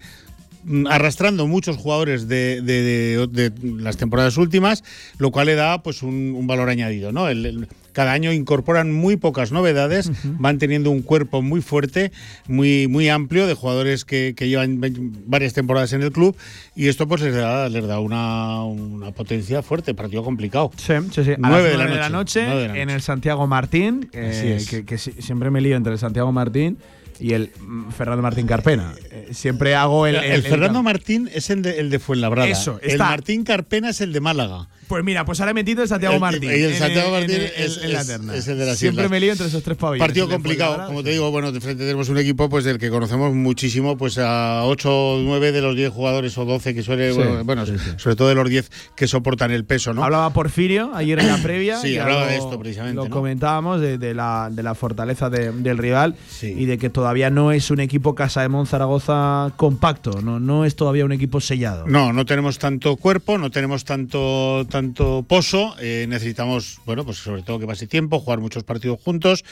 arrastrando 0.89 1.45
muchos 1.45 1.77
jugadores 1.77 2.27
de, 2.27 3.27
las 3.63 3.97
temporadas 3.97 4.38
últimas, 4.38 4.84
lo 5.19 5.29
cual 5.32 5.45
le 5.47 5.55
da 5.55 5.84
pues 5.84 6.01
un, 6.01 6.47
valor 6.47 6.69
añadido. 6.69 7.11
¿no? 7.11 7.29
El- 7.29 7.67
cada 7.94 8.12
año 8.14 8.32
incorporan 8.32 8.92
muy 8.92 9.18
pocas 9.18 9.52
novedades, 9.52 10.12
van 10.39 10.58
teniendo 10.58 10.92
un 10.92 11.02
cuerpo 11.02 11.42
muy 11.42 11.62
fuerte, 11.62 12.12
muy, 12.48 12.88
muy 12.88 13.10
amplio 13.10 13.48
de 13.48 13.54
jugadores 13.54 14.06
que, 14.06 14.34
que 14.36 14.48
llevan 14.50 14.80
varias 15.28 15.54
temporadas 15.54 15.94
en 15.94 16.02
el 16.02 16.12
club 16.12 16.36
y 16.76 16.88
esto 16.88 17.08
pues 17.08 17.22
les 17.22 17.34
da, 17.36 17.70
les 17.70 17.86
da 17.88 18.00
una, 18.00 18.64
una 18.64 19.12
potencia 19.12 19.62
fuerte, 19.62 19.94
partido 19.94 20.24
complicado. 20.24 20.72
Sí, 20.78 20.94
sí, 21.12 21.24
sí. 21.24 21.32
A 21.32 21.36
Nueve 21.38 21.64
las 21.64 21.72
de 21.72 21.78
la 21.78 21.86
nueve 21.86 22.10
noche, 22.12 22.39
de 22.42 22.48
la 22.48 22.62
en 22.78 22.88
noche. 22.88 22.94
el 22.96 23.02
Santiago 23.02 23.48
Martín, 23.48 24.10
eh, 24.14 24.56
es. 24.58 24.70
que, 24.70 24.86
que 24.86 24.98
si- 24.98 25.14
siempre 25.22 25.50
me 25.52 25.62
lío 25.62 25.76
entre 25.76 25.94
el 25.94 26.00
Santiago 26.00 26.32
Martín 26.32 26.78
y 27.22 27.34
el 27.34 27.51
Fernando 27.95 28.22
Martín 28.24 28.47
Carpena. 28.47 28.93
Eh, 29.11 29.30
siempre 29.32 29.76
hago 29.76 30.07
el. 30.07 30.15
El, 30.15 30.41
Fernando 30.43 30.82
Martín 30.84 31.30
es 31.34 31.49
el 31.49 31.61
de, 31.61 31.80
el 31.80 31.89
de 31.89 31.99
Fuenlabrada. 31.99 32.47
Eso, 32.49 32.80
el. 32.82 32.97
Martín 32.97 33.43
Carpena 33.43 33.89
es 33.89 34.01
el 34.01 34.11
de 34.13 34.19
Málaga. 34.19 34.67
Pues 34.88 35.05
mira, 35.05 35.24
pues 35.24 35.39
ahora 35.39 35.51
he 35.51 35.53
metido 35.53 35.84
el 35.84 35.88
Santiago 35.88 36.19
Martín. 36.19 36.43
y 36.43 36.53
el 36.63 36.76
Santiago 36.76 37.11
Martín 37.11 37.38
es- 37.55 37.78
la 37.89 38.03
terna. 38.03 38.36
el 38.36 38.43
de 38.43 38.65
las 38.65 38.78
Siempre 38.78 39.07
me 39.07 39.22
lío 39.22 39.32
entre 39.32 39.47
esos 39.47 39.63
tres 39.63 39.78
pabellones. 39.78 40.05
Partido 40.05 40.28
complicado, 40.28 40.86
como 40.88 41.01
te 41.01 41.11
digo, 41.11 41.32
bueno, 41.32 41.53
de 41.53 41.61
frente 41.61 41.84
tenemos 41.86 42.09
un 42.09 42.17
equipo 42.17 42.49
pues 42.49 42.65
del 42.65 42.78
que 42.78 42.89
conocemos 42.89 43.34
muchísimo, 43.34 43.97
pues 43.97 44.17
a 44.17 44.65
8 44.65 44.89
o 44.91 45.19
9 45.22 45.53
de 45.53 45.61
los 45.61 45.78
10 45.78 45.91
jugadores 45.93 46.38
o 46.38 46.43
12 46.43 46.74
que 46.76 46.84
suele, 46.84 47.11
Sí, 47.13 47.17
bueno, 47.17 47.43
bueno, 47.45 47.65
sí, 47.65 47.74
sí. 47.78 47.91
sobre 47.95 48.17
todo 48.17 48.28
de 48.28 48.36
los 48.36 48.49
10 48.49 48.69
que 48.95 49.07
soportan 49.07 49.51
el 49.51 49.63
peso, 49.63 49.93
¿no? 49.93 50.03
Hablaba 50.03 50.34
Porfirio 50.34 50.91
ayer 50.93 51.19
en 51.19 51.28
la 51.28 51.38
previa. 51.41 51.78
Sí, 51.80 51.97
hablaba 51.97 52.22
lo- 52.24 52.28
de 52.28 52.36
esto 52.36 52.59
precisamente, 52.59 52.95
Lo 52.97 53.05
¿no? 53.05 53.09
comentábamos 53.11 53.80
de, 53.80 53.97
de 53.97 54.13
la, 54.13 54.49
de 54.51 54.61
la 54.61 54.76
fortaleza 54.76 55.30
de- 55.30 55.53
del 55.53 55.78
rival 55.78 56.15
y 56.41 56.65
de 56.65 56.78
que 56.78 56.89
todavía 56.89 57.11
no 57.12 57.51
es 57.51 57.72
un 57.72 57.80
equipo 57.80 58.16
Casa 58.16 58.41
de 58.41 58.49
Mon 58.49 58.66
Zaragoza 58.66 59.51
compacto, 59.57 60.22
no, 60.22 60.39
no 60.39 60.66
es 60.66 60.76
todavía 60.76 61.03
un 61.03 61.12
equipo 61.12 61.41
sellado. 61.41 61.86
No, 61.86 62.14
no 62.14 62.26
tenemos 62.26 62.57
tanto 62.57 62.95
cuerpo, 62.95 63.38
no 63.38 63.51
tenemos 63.51 63.84
tanto, 63.84 64.66
tanto 64.70 65.26
pozo. 65.28 65.76
eh, 65.80 66.05
necesitamos, 66.07 66.80
bueno, 66.86 67.03
pues 67.03 67.18
sobre 67.18 67.43
todo 67.43 67.59
que 67.59 67.68
pase 67.68 67.86
tiempo, 67.86 68.20
jugar 68.20 68.39
muchos 68.39 68.64
partidos 68.64 68.99
juntos, 69.03 69.43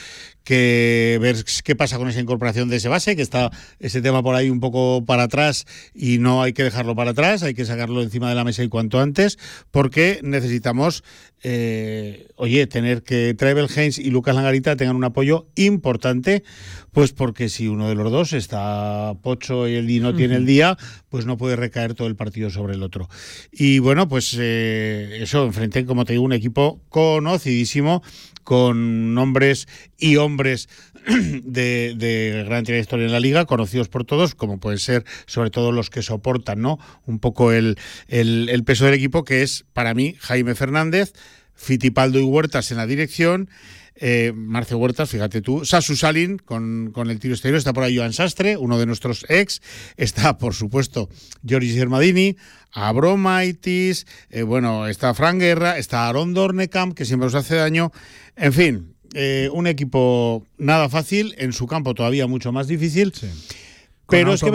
que 0.44 1.20
ver 1.22 1.36
qué 1.64 1.76
pasa 1.76 1.98
con 1.98 2.08
esa 2.10 2.22
incorporación 2.22 2.70
de 2.70 2.78
ese 2.78 2.88
base, 2.88 3.16
que 3.16 3.22
está 3.22 3.52
ese 3.80 4.02
tema 4.02 4.24
por 4.24 4.36
ahí 4.36 4.50
un 4.50 4.60
poco 4.60 5.04
para 5.06 5.24
atrás 5.24 5.66
y 5.94 6.18
no 6.18 6.42
hay 6.42 6.54
que 6.54 6.64
dejarlo 6.64 6.96
para 6.96 7.12
atrás, 7.12 7.44
hay 7.44 7.54
que 7.54 7.66
sacarlo 7.66 8.02
encima 8.02 8.30
de 8.30 8.36
la 8.36 8.44
mesa 8.44 8.64
y 8.64 8.70
cuanto 8.70 9.00
antes, 9.00 9.38
porque 9.70 10.20
necesitamos, 10.24 11.04
eh, 11.44 12.28
oye, 12.36 12.68
tener 12.68 13.04
que 13.04 13.34
Trevel 13.34 13.68
Haynes 13.76 13.98
y 13.98 14.10
Lucas 14.10 14.36
Langarita 14.36 14.76
tengan 14.76 14.96
un 14.96 15.04
apoyo 15.04 15.48
importante, 15.56 16.44
pues 16.92 17.14
porque 17.14 17.50
si 17.50 17.68
uno 17.68 17.88
de 17.88 17.96
los 17.96 18.12
dos 18.12 18.34
está 18.34 19.14
pocho 19.22 19.68
y 19.68 19.76
el 19.76 19.90
y 19.90 20.00
no 20.00 20.16
tiene 20.16 20.36
el 20.36 20.46
día, 20.46 20.78
pues 21.10 21.26
no 21.26 21.38
puede 21.38 21.56
recaer 21.56 21.94
todo 21.94 22.08
el 22.08 22.16
partido 22.16 22.50
sobre 22.50 22.76
el 22.76 22.84
otro. 22.84 23.10
Y 23.52 23.80
bueno, 23.80 24.08
pues 24.08 24.36
eh, 24.40 25.20
eso, 25.22 25.46
enfrenté, 25.46 25.86
como 25.86 26.06
te 26.06 26.14
digo, 26.14 26.24
un 26.24 26.34
equipo 26.34 26.82
conocidísimo, 26.90 28.02
con 28.44 29.14
nombres 29.14 29.68
y 29.98 30.16
hombres 30.16 30.70
de, 31.44 31.94
de 31.98 32.44
gran 32.48 32.64
trayectoria 32.64 33.06
en 33.06 33.12
la 33.12 33.20
liga, 33.20 33.46
conocidos 33.46 33.88
por 33.90 34.06
todos, 34.06 34.36
como 34.36 34.60
pueden 34.60 34.80
ser 34.80 35.04
sobre 35.26 35.50
todo 35.50 35.72
los 35.72 35.90
que 35.90 36.02
soportan 36.02 36.62
¿no? 36.62 36.78
un 37.06 37.20
poco 37.20 37.52
el, 37.52 37.78
el- 38.08 38.64
peso 38.64 38.86
del 38.86 38.94
equipo, 38.94 39.24
que 39.24 39.42
es 39.42 39.66
para 39.74 39.94
mí 39.94 40.16
Jaime 40.20 40.56
Fernández, 40.56 41.14
Fitipaldo 41.56 42.20
y 42.20 42.24
Huertas 42.24 42.72
en 42.72 42.78
la 42.78 42.86
dirección. 42.88 43.50
Eh, 44.02 44.32
Marcio 44.34 44.78
Huertas, 44.78 45.10
fíjate 45.10 45.42
tú, 45.42 45.66
Sasu 45.66 45.98
Salin 45.98 46.38
con, 46.38 46.92
con 46.94 47.10
el 47.10 47.20
tiro 47.20 47.34
exterior, 47.34 47.58
está 47.58 47.74
por 47.74 47.84
ahí 47.84 47.98
Joan 47.98 48.14
Sastre, 48.14 48.56
uno 48.56 48.80
de 48.80 48.86
nuestros 48.86 49.26
ex, 49.28 49.62
está 49.98 50.38
por 50.38 50.54
supuesto 50.54 51.10
Giorgis 51.44 51.76
Germadini, 51.76 52.38
Abromaitis, 52.72 54.06
eh, 54.30 54.44
bueno, 54.44 54.88
está 54.88 55.14
Fran 55.14 55.40
Guerra, 55.40 55.78
está 55.78 56.08
Aaron 56.08 56.34
Dornecamp, 56.34 56.96
que 56.96 57.04
siempre 57.04 57.26
nos 57.26 57.36
hace 57.36 57.56
daño, 57.56 57.92
en 58.38 58.54
fin, 58.54 58.96
eh, 59.14 59.50
un 59.54 59.68
equipo 59.68 60.46
nada 60.58 60.90
fácil, 60.90 61.34
en 61.38 61.54
su 61.54 61.68
campo 61.68 61.94
todavía 61.96 62.28
mucho 62.28 62.52
más 62.52 62.68
difícil. 62.68 63.12
Con 64.06 64.18
Pero 64.18 64.34
es 64.34 64.42
que 64.42 64.50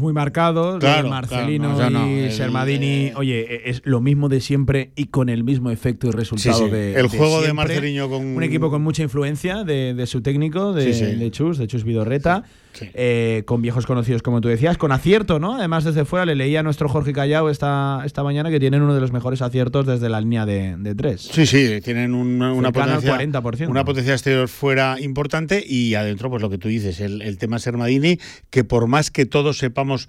muy 0.00 0.12
marcados, 0.12 0.80
Claro, 0.80 1.08
Marcelino 1.08 1.74
claro, 1.74 1.90
no, 1.90 1.98
o 1.98 2.04
sea, 2.04 2.06
no, 2.06 2.10
y 2.14 2.18
el- 2.24 2.32
Sermadini, 2.32 3.06
eh, 3.06 3.12
oye, 3.16 3.70
es 3.70 3.80
lo 3.86 4.02
mismo 4.02 4.28
de 4.28 4.42
siempre 4.42 4.90
y 4.96 5.06
con 5.06 5.30
el 5.30 5.44
mismo 5.44 5.70
efecto 5.70 6.08
y 6.08 6.10
resultado 6.10 6.58
Sí, 6.58 6.64
sí. 6.66 6.70
de 6.70 6.94
El 6.94 7.06
juego 7.08 7.40
de. 7.40 7.54
Marcelino 7.54 8.10
con- 8.10 8.26
un 8.36 8.42
equipo 8.42 8.68
con 8.70 8.82
mucha 8.82 9.02
influencia 9.02 9.64
de, 9.64 9.94
de 9.94 10.06
su 10.06 10.20
técnico, 10.20 10.74
de, 10.74 10.92
sí. 10.92 11.04
de 11.06 11.30
Chus, 11.30 11.56
de 11.56 11.66
Chus 11.66 11.84
Vidorreta, 11.84 12.44
eh, 12.80 13.42
con 13.46 13.62
viejos 13.62 13.86
conocidos 13.86 14.22
como 14.22 14.40
tú 14.40 14.48
decías, 14.48 14.78
con 14.78 14.92
acierto, 14.92 15.38
¿no? 15.38 15.56
Además 15.56 15.84
desde 15.84 16.04
fuera 16.04 16.26
le 16.26 16.34
leía 16.34 16.60
a 16.60 16.62
nuestro 16.62 16.88
Jorge 16.88 17.12
Callao 17.12 17.50
esta, 17.50 18.02
esta 18.04 18.22
mañana 18.22 18.50
que 18.50 18.60
tienen 18.60 18.82
uno 18.82 18.94
de 18.94 19.00
los 19.00 19.12
mejores 19.12 19.42
aciertos 19.42 19.86
desde 19.86 20.08
la 20.08 20.20
línea 20.20 20.46
de, 20.46 20.76
de 20.76 20.94
tres. 20.94 21.28
Sí, 21.32 21.46
sí, 21.46 21.80
tienen 21.82 22.14
una, 22.14 22.72
potencia, 22.72 23.18
40%. 23.18 23.68
una 23.68 23.84
potencia 23.84 24.12
exterior 24.12 24.48
fuera 24.48 25.00
importante 25.00 25.64
y 25.66 25.94
adentro, 25.94 26.30
pues 26.30 26.42
lo 26.42 26.50
que 26.50 26.58
tú 26.58 26.68
dices, 26.68 27.00
el, 27.00 27.22
el 27.22 27.38
tema 27.38 27.58
Sermadini, 27.58 28.18
que 28.50 28.64
por 28.64 28.86
más 28.86 29.10
que 29.10 29.26
todos 29.26 29.58
sepamos 29.58 30.08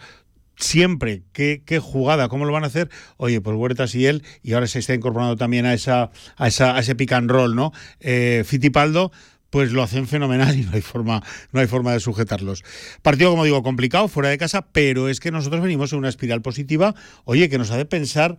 siempre 0.59 1.23
qué, 1.31 1.63
qué 1.65 1.79
jugada, 1.79 2.27
cómo 2.27 2.45
lo 2.45 2.53
van 2.53 2.65
a 2.65 2.67
hacer, 2.67 2.89
oye, 3.17 3.41
pues 3.41 3.55
Huertas 3.55 3.95
y 3.95 4.05
él, 4.05 4.23
y 4.43 4.53
ahora 4.53 4.67
se 4.67 4.79
está 4.79 4.93
incorporando 4.93 5.35
también 5.37 5.65
a 5.65 5.73
esa, 5.73 6.11
a 6.35 6.47
esa, 6.47 6.75
a 6.75 6.79
ese 6.79 6.95
pick 6.95 7.13
and 7.13 7.31
roll, 7.31 7.55
¿no? 7.55 7.71
Eh, 8.01 8.43
Fitipaldo, 8.45 9.11
pues 9.49 9.71
lo 9.71 9.81
hacen 9.83 10.07
fenomenal 10.07 10.57
y 10.57 10.63
no 10.63 10.71
hay 10.73 10.81
forma, 10.81 11.23
no 11.51 11.59
hay 11.59 11.67
forma 11.67 11.93
de 11.93 11.99
sujetarlos. 11.99 12.63
Partido, 13.01 13.31
como 13.31 13.43
digo, 13.45 13.63
complicado, 13.63 14.07
fuera 14.07 14.29
de 14.29 14.37
casa, 14.37 14.67
pero 14.71 15.09
es 15.09 15.19
que 15.19 15.31
nosotros 15.31 15.61
venimos 15.61 15.91
en 15.93 15.99
una 15.99 16.09
espiral 16.09 16.41
positiva, 16.41 16.93
oye, 17.25 17.49
que 17.49 17.57
nos 17.57 17.71
hace 17.71 17.85
pensar, 17.85 18.37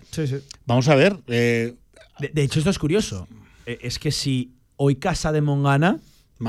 vamos 0.66 0.88
a 0.88 0.94
ver, 0.94 1.16
eh, 1.26 1.74
De, 2.20 2.28
de 2.28 2.42
hecho, 2.42 2.58
esto 2.58 2.70
es 2.70 2.78
curioso. 2.78 3.26
Eh, 3.66 3.78
Es 3.82 3.98
que 3.98 4.12
si 4.12 4.52
hoy 4.76 4.96
Casa 4.96 5.32
de 5.32 5.40
Mongana, 5.40 5.98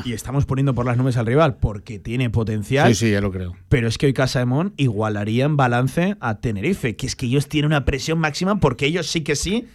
y 0.06 0.14
estamos 0.14 0.46
poniendo 0.46 0.74
por 0.74 0.86
las 0.86 0.96
nubes 0.96 1.18
al 1.18 1.26
rival 1.26 1.58
porque 1.58 2.00
tiene 2.00 2.30
potencial, 2.30 2.96
sí, 2.96 3.08
sí, 3.08 3.12
ya 3.12 3.20
lo 3.20 3.30
creo. 3.30 3.58
pero 3.68 3.90
es 3.90 3.98
que 3.98 4.06
hoy 4.06 4.14
Casa 4.14 4.40
de 4.40 4.46
Mon 4.46 4.74
igualaría 4.78 5.44
en 5.44 5.58
balance 5.58 6.16
a 6.22 6.40
Tenerife, 6.40 6.96
que 6.96 7.08
es 7.08 7.18
que 7.18 7.26
ellos 7.26 7.50
tienen 7.50 7.68
una 7.72 7.84
presión 7.84 8.18
máxima 8.18 8.60
porque 8.62 8.86
ellos 8.86 9.08
sí 9.08 9.20
que 9.22 9.36
sí 9.36 9.68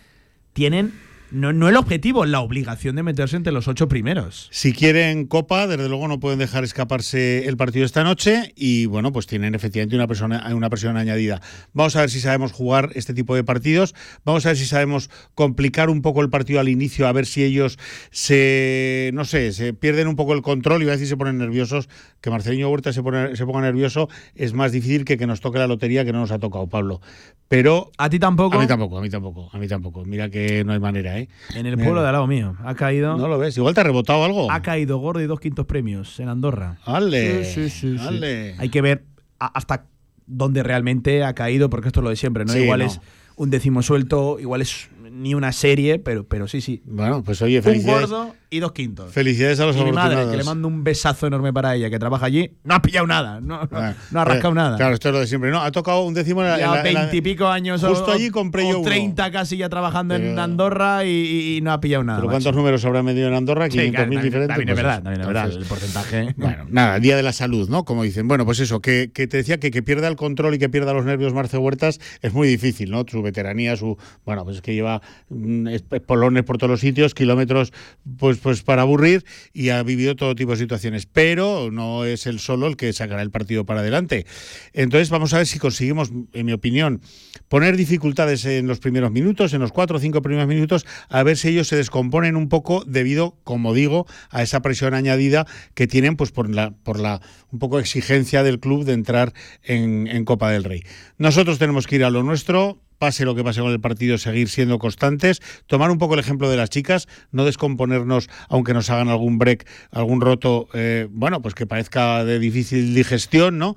tienen, 0.55 0.95
no, 1.31 1.53
no 1.53 1.69
el 1.69 1.77
objetivo, 1.77 2.25
la 2.25 2.41
obligación 2.41 2.97
de 2.97 3.03
meterse 3.03 3.37
entre 3.37 3.53
los 3.53 3.67
ocho 3.67 3.89
primeros. 3.89 4.49
Si 4.53 4.73
quieren 4.73 5.27
Copa, 5.27 5.67
desde 5.67 5.89
luego 5.89 6.07
no 6.07 6.21
pueden 6.21 6.39
dejar 6.39 6.65
escaparse 6.65 7.47
el 7.47 7.57
partido 7.57 7.85
esta 7.85 8.05
noche 8.05 8.53
y 8.55 8.87
bueno, 8.87 9.13
pues 9.13 9.27
tienen 9.27 9.55
efectivamente 9.55 9.97
una 9.97 10.07
persona, 10.07 10.47
una 10.55 10.71
presión 10.71 10.97
añadida. 10.97 11.41
Vamos 11.73 11.97
a 11.97 12.01
ver 12.03 12.11
si 12.11 12.21
sabemos 12.21 12.53
jugar 12.53 12.91
este 12.95 13.15
tipo 13.15 13.35
de 13.35 13.43
partidos, 13.43 13.95
vamos 14.25 14.47
a 14.47 14.51
ver 14.51 14.57
si 14.57 14.67
sabemos 14.67 15.11
complicar 15.35 15.91
un 15.91 16.03
poco 16.03 16.23
el 16.23 16.31
partido 16.31 16.61
al 16.61 16.69
inicio, 16.69 17.09
a 17.09 17.13
ver 17.13 17.27
si 17.27 17.43
ellos 17.43 17.79
se, 18.11 19.11
no 19.13 19.25
sé, 19.25 19.53
se 19.53 19.73
pierden 19.73 20.07
un 20.07 20.17
poco 20.17 20.33
el 20.33 20.43
control 20.43 20.83
y 20.83 20.89
a 20.89 20.93
decir 20.93 21.09
se 21.09 21.17
ponen 21.17 21.39
nerviosos, 21.39 21.89
que 22.21 22.31
Marcelinho 22.31 22.71
Huerta 22.71 22.93
se, 22.93 23.03
pone, 23.03 23.37
se 23.37 23.45
ponga 23.45 23.61
nervioso 23.61 24.09
es 24.35 24.53
más 24.53 24.73
difícil 24.73 25.05
que 25.05 25.17
que 25.17 25.27
nos 25.27 25.41
toque 25.41 25.59
la 25.59 25.67
lotería 25.67 26.05
que 26.05 26.13
no 26.13 26.21
nos 26.21 26.31
ha 26.31 26.39
tocado, 26.39 26.67
Pablo. 26.69 27.01
Pero... 27.49 27.91
¿A 27.99 28.11
ti 28.11 28.19
tampoco? 28.19 28.57
A 28.57 28.61
mí 28.61 28.67
tampoco, 28.67 28.99
a 28.99 29.01
mí 29.01 29.09
tampoco, 29.09 29.51
a 29.53 29.59
mí 29.59 29.69
tampoco. 29.69 30.05
Mira 30.05 30.31
que 30.31 30.65
no 30.65 30.73
hay 30.73 30.81
manera, 30.81 31.16
¿eh? 31.16 31.16
En 31.55 31.67
el 31.67 31.77
pueblo 31.77 32.01
de 32.03 32.07
al 32.09 32.13
lado 32.13 32.27
mío. 32.27 32.57
Ha 32.65 32.75
caído. 32.75 33.17
No 33.17 33.29
lo 33.29 33.39
ves, 33.39 33.57
igual 33.57 33.75
te 33.75 33.81
ha 33.81 33.85
rebotado 33.85 34.25
algo. 34.25 34.51
Ha 34.51 34.63
caído 34.63 34.99
gordo 34.99 35.21
y 35.21 35.27
dos 35.27 35.41
quintos 35.41 35.67
premios 35.67 36.19
en 36.21 36.29
Andorra. 36.29 36.79
Ale, 36.85 37.45
Sí, 37.45 37.69
sí, 37.69 37.71
sí, 37.71 37.99
sí. 37.99 38.07
ale. 38.07 38.55
Hay 38.59 38.69
que 38.69 38.81
ver 38.83 39.05
hasta 39.39 39.85
dónde 40.27 40.63
realmente 40.63 41.25
ha 41.25 41.35
caído, 41.35 41.71
porque 41.71 41.89
esto 41.89 42.01
es 42.01 42.05
lo 42.05 42.11
de 42.11 42.17
siempre, 42.17 42.45
¿no? 42.45 42.53
Sí, 42.53 42.61
igual 42.61 42.81
no. 42.81 42.87
es 42.87 43.01
un 43.37 43.51
décimo 43.51 43.83
suelto, 43.83 44.39
igual 44.41 44.63
es 44.63 44.89
ni 45.11 45.35
una 45.35 45.53
serie, 45.53 45.99
pero, 45.99 46.27
pero 46.27 46.49
sí, 46.49 46.61
sí. 46.61 46.83
Bueno, 46.85 47.23
pues 47.23 47.41
oye, 47.43 47.59
Un 47.59 47.63
felicidades. 47.65 48.11
gordo 48.11 48.35
y 48.51 48.61
dos 48.61 48.73
quintos. 48.73 49.13
Felicidades 49.13 49.59
a 49.61 49.67
los 49.67 49.77
y 49.77 49.83
mi 49.85 49.93
madre, 49.93 50.31
que 50.31 50.37
le 50.37 50.45
mando 50.45 50.69
un 50.69 50.85
besazo 50.85 51.27
enorme 51.27 51.53
para 51.53 51.75
ella, 51.75 51.91
que 51.91 51.99
trabaja 51.99 52.27
allí, 52.27 52.53
no 52.65 52.75
ha 52.75 52.83
pillado 52.83 53.07
nada, 53.07 53.41
no, 53.41 53.61
no- 53.63 53.69
Ah, 53.79 53.95
no 54.11 54.21
ha 54.21 54.25
rascado 54.25 54.53
eh, 54.53 54.57
nada. 54.57 54.77
Claro, 54.77 54.95
esto 54.95 55.09
es 55.09 55.15
lo 55.15 55.21
de 55.21 55.27
siempre. 55.27 55.51
No, 55.51 55.61
ha 55.63 55.71
tocado 55.73 56.03
un 56.05 56.15
décimo 56.15 56.43
en 56.43 56.49
la. 56.51 56.57
la- 56.59 56.83
veintipico 56.83 57.47
años 57.49 57.83
o- 57.83 57.89
Justo 57.89 58.13
allí 58.13 58.31
compré 58.31 58.63
o 58.65 58.73
yo. 58.73 58.83
30 58.83 59.31
casi 59.31 59.57
ya 59.57 59.69
trabajando 59.69 60.15
en 60.15 60.39
Andorra 60.39 61.05
y, 61.05 61.57
y- 61.57 61.61
no 61.63 61.73
ha 61.73 61.81
pillado 61.81 62.05
nada. 62.05 62.19
¿Pero 62.19 62.29
macho. 62.29 62.35
cuántos 62.35 62.55
números 62.57 62.85
habrá 62.85 63.03
medido 63.03 63.29
en 63.29 63.35
Andorra? 63.35 63.67
Sí, 63.71 63.79
500.000 63.79 63.91
claro, 63.91 64.03
también- 64.05 64.23
diferentes. 64.23 64.49
también 64.49 64.69
es 64.69 64.75
pues 64.75 64.85
verdad, 64.85 65.03
también 65.03 65.21
es 65.21 65.27
verdad, 65.27 65.51
el 65.51 65.65
porcentaje. 65.65 66.35
Bueno, 66.37 66.65
nada, 66.71 66.99
Día 67.01 67.17
de 67.17 67.23
la 67.23 67.33
Salud, 67.33 67.69
¿no? 67.69 67.85
Como 67.85 68.03
dicen. 68.05 68.29
Bueno, 68.29 68.45
pues 68.45 68.61
eso, 68.61 68.81
que, 68.81 69.11
que 69.13 69.27
te 69.27 69.39
decía 69.39 69.59
que 69.59 69.71
que 69.71 69.83
pierda 69.83 70.07
el 70.09 70.17
control 70.17 70.55
y 70.55 70.59
que 70.59 70.69
pierda 70.69 70.93
los 70.93 71.05
nervios 71.05 71.33
Marce 71.35 71.59
Huertas 71.59 71.99
es 72.23 72.33
muy 72.33 72.47
difícil, 72.49 72.91
¿no? 72.91 73.05
Su 73.09 73.23
veteranía, 73.23 73.77
su. 73.77 73.97
Bueno, 74.25 74.45
pues 74.45 74.57
es 74.57 74.63
que 74.63 74.75
lleva 74.75 74.96
mm, 75.29 75.69
es- 75.69 75.83
polones 76.07 76.45
por 76.45 76.59
todos 76.59 76.71
los 76.71 76.81
sitios, 76.81 77.15
kilómetros, 77.15 77.73
pues, 78.19 78.39
pues 78.39 78.63
para 78.63 78.83
aburrir 78.83 79.25
y 79.53 79.71
ha 79.71 79.83
vivido 79.83 80.17
todo 80.17 80.35
tipo 80.35 80.53
de 80.53 80.59
situaciones. 80.59 81.07
Pero 81.07 81.71
no 81.71 82.05
es 82.05 82.27
el 82.27 82.39
solo 82.41 82.67
el 82.67 82.77
que 82.77 82.93
sacará 82.93 83.23
el 83.23 83.31
partido 83.31 83.65
para 83.67 83.81
adelante. 83.81 84.27
Entonces, 84.73 85.11
vamos 85.11 85.33
a 85.35 85.39
ver 85.39 85.47
si 85.47 85.59
conseguimos, 85.59 86.11
en 86.33 86.47
mi 86.47 86.53
opinión, 86.53 87.01
poner 87.49 87.77
dificultades 87.77 88.45
en 88.45 88.67
los 88.67 88.79
primeros 88.79 89.11
minutos, 89.11 89.53
en 89.55 89.61
los 89.61 89.73
cuatro 89.73 89.97
o 89.97 90.01
cinco 90.01 90.23
primeros 90.23 90.49
minutos, 90.49 90.87
a 91.09 91.23
ver 91.23 91.37
si 91.37 91.49
ellos 91.49 91.69
se 91.69 91.77
descomponen 91.77 92.37
un 92.37 92.49
poco 92.49 92.85
debido, 92.87 93.37
como 93.45 93.75
digo, 93.75 94.07
a 94.31 94.43
esa 94.43 94.61
presión 94.63 94.95
añadida 94.95 95.47
que 95.75 95.87
tienen, 95.87 96.17
pues 96.17 96.33
por 96.33 96.49
la, 96.51 96.71
por 96.71 96.99
la 97.01 97.21
un 97.53 97.59
poco 97.59 97.79
exigencia 97.79 98.43
del 98.43 98.61
club 98.61 98.85
de 98.85 98.93
entrar 98.93 99.33
en, 99.63 100.07
en 100.07 100.25
Copa 100.25 100.51
del 100.51 100.65
Rey. 100.65 100.83
Nosotros 101.19 101.59
tenemos 101.59 101.87
que 101.87 101.97
ir 101.97 102.05
a 102.05 102.11
lo 102.11 102.23
nuestro. 102.23 102.81
Pase 102.99 103.25
lo 103.25 103.35
que 103.35 103.45
pase 103.45 103.61
con 103.61 103.73
el 103.73 103.81
partido, 103.81 104.19
seguir 104.19 104.49
siendo 104.49 104.79
constantes, 104.79 105.43
tomar 105.67 105.91
un 105.91 105.99
poco 105.99 106.15
el 106.15 106.21
ejemplo 106.21 106.51
de 106.51 106.57
las 106.57 106.71
chicas, 106.71 107.09
no 107.31 107.45
descomponernos, 107.45 108.29
aunque 108.49 108.75
nos 108.75 108.91
hagan 108.91 109.09
algún 109.09 109.39
break, 109.39 109.67
algún 109.91 110.21
roto, 110.21 110.69
eh, 110.75 111.09
bueno, 111.11 111.43
pues 111.43 111.55
que 111.55 111.67
parezca 111.67 112.25
de 112.25 112.39
difícil 112.39 112.95
digestión, 112.95 113.59
¿no? 113.59 113.77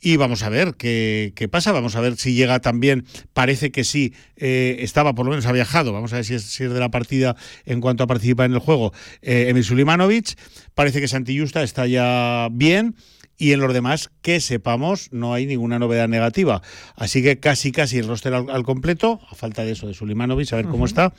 Y 0.00 0.16
vamos 0.16 0.42
a 0.42 0.48
ver 0.48 0.74
qué, 0.74 1.32
qué 1.34 1.48
pasa, 1.48 1.72
vamos 1.72 1.96
a 1.96 2.00
ver 2.00 2.16
si 2.16 2.34
llega 2.34 2.60
también, 2.60 3.04
parece 3.32 3.72
que 3.72 3.82
sí, 3.82 4.14
eh, 4.36 4.76
estaba, 4.80 5.14
por 5.14 5.26
lo 5.26 5.30
menos 5.30 5.46
ha 5.46 5.52
viajado, 5.52 5.92
vamos 5.92 6.12
a 6.12 6.16
ver 6.16 6.24
si 6.24 6.34
es, 6.34 6.58
de 6.58 6.68
la 6.80 6.90
partida 6.90 7.36
en 7.64 7.80
cuanto 7.80 8.04
a 8.04 8.06
participar 8.06 8.46
en 8.46 8.54
el 8.54 8.60
juego, 8.60 8.92
eh, 9.22 9.46
Emil 9.48 9.64
Sulimanovic, 9.64 10.38
parece 10.74 11.00
que 11.00 11.08
Santillusta 11.08 11.62
está 11.62 11.86
ya 11.86 12.48
bien. 12.52 12.94
Y 13.38 13.52
en 13.52 13.60
los 13.60 13.72
demás, 13.72 14.10
que 14.20 14.40
sepamos, 14.40 15.08
no 15.12 15.32
hay 15.32 15.46
ninguna 15.46 15.78
novedad 15.78 16.08
negativa. 16.08 16.60
Así 16.96 17.22
que 17.22 17.38
casi, 17.38 17.70
casi 17.72 17.98
el 17.98 18.08
roster 18.08 18.34
al, 18.34 18.50
al 18.50 18.64
completo, 18.64 19.20
a 19.30 19.34
falta 19.36 19.64
de 19.64 19.72
eso 19.72 19.86
de 19.86 19.94
Sulimanovic, 19.94 20.52
a 20.52 20.56
ver 20.56 20.66
cómo 20.66 20.84
está. 20.84 21.14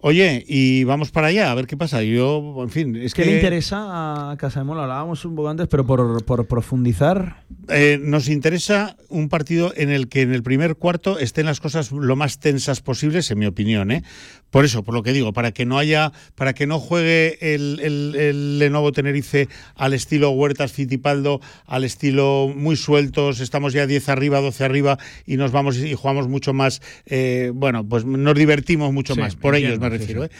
Oye, 0.00 0.44
y 0.46 0.84
vamos 0.84 1.10
para 1.10 1.26
allá, 1.26 1.50
a 1.50 1.54
ver 1.56 1.66
qué 1.66 1.76
pasa. 1.76 2.02
Yo, 2.04 2.54
en 2.62 2.70
fin, 2.70 2.94
es 2.94 3.14
¿Qué 3.14 3.24
que 3.24 3.30
le 3.30 3.36
interesa 3.36 4.30
a 4.30 4.36
Casademola? 4.36 4.82
Hablábamos 4.82 5.24
un 5.24 5.34
poco 5.34 5.48
antes, 5.48 5.66
pero 5.66 5.84
por, 5.84 6.24
por 6.24 6.46
profundizar. 6.46 7.42
eh, 7.68 7.98
nos 8.00 8.28
interesa 8.28 8.96
un 9.08 9.28
partido 9.28 9.72
en 9.76 9.90
el 9.90 10.08
que 10.08 10.22
en 10.22 10.32
el 10.32 10.44
primer 10.44 10.76
cuarto 10.76 11.18
estén 11.18 11.46
las 11.46 11.58
cosas 11.58 11.90
lo 11.90 12.14
más 12.14 12.38
tensas 12.38 12.80
posibles, 12.80 13.28
en 13.32 13.40
mi 13.40 13.46
opinión. 13.46 13.90
¿eh? 13.90 14.04
Por 14.50 14.64
eso, 14.64 14.84
por 14.84 14.94
lo 14.94 15.02
que 15.02 15.12
digo, 15.12 15.32
para 15.32 15.50
que 15.50 15.66
no 15.66 15.78
haya, 15.78 16.12
para 16.36 16.54
que 16.54 16.66
no 16.68 16.78
juegue 16.78 17.54
el, 17.54 17.80
el, 17.82 18.14
el 18.14 18.58
Lenovo 18.60 18.92
Tenerife 18.92 19.48
al 19.74 19.94
estilo 19.94 20.30
Huertas 20.30 20.70
Fitipaldo, 20.72 21.40
al 21.66 21.82
estilo 21.82 22.52
muy 22.54 22.76
sueltos, 22.76 23.40
estamos 23.40 23.72
ya 23.72 23.86
10 23.88 24.08
arriba, 24.10 24.40
12 24.40 24.64
arriba 24.64 24.96
y 25.26 25.36
nos 25.38 25.50
vamos 25.50 25.76
y 25.78 25.92
jugamos 25.94 26.28
mucho 26.28 26.52
más, 26.54 26.80
eh, 27.06 27.50
bueno, 27.52 27.84
pues 27.86 28.04
nos 28.04 28.34
divertimos 28.36 28.92
mucho 28.92 29.14
Sí, 29.14 29.20
más, 29.20 29.34
por 29.34 29.56
ellos 29.56 29.78
me 29.90 29.98
sí, 29.98 30.00
refiero. 30.00 30.22
sí. 30.22 30.26
¿eh? 30.26 30.30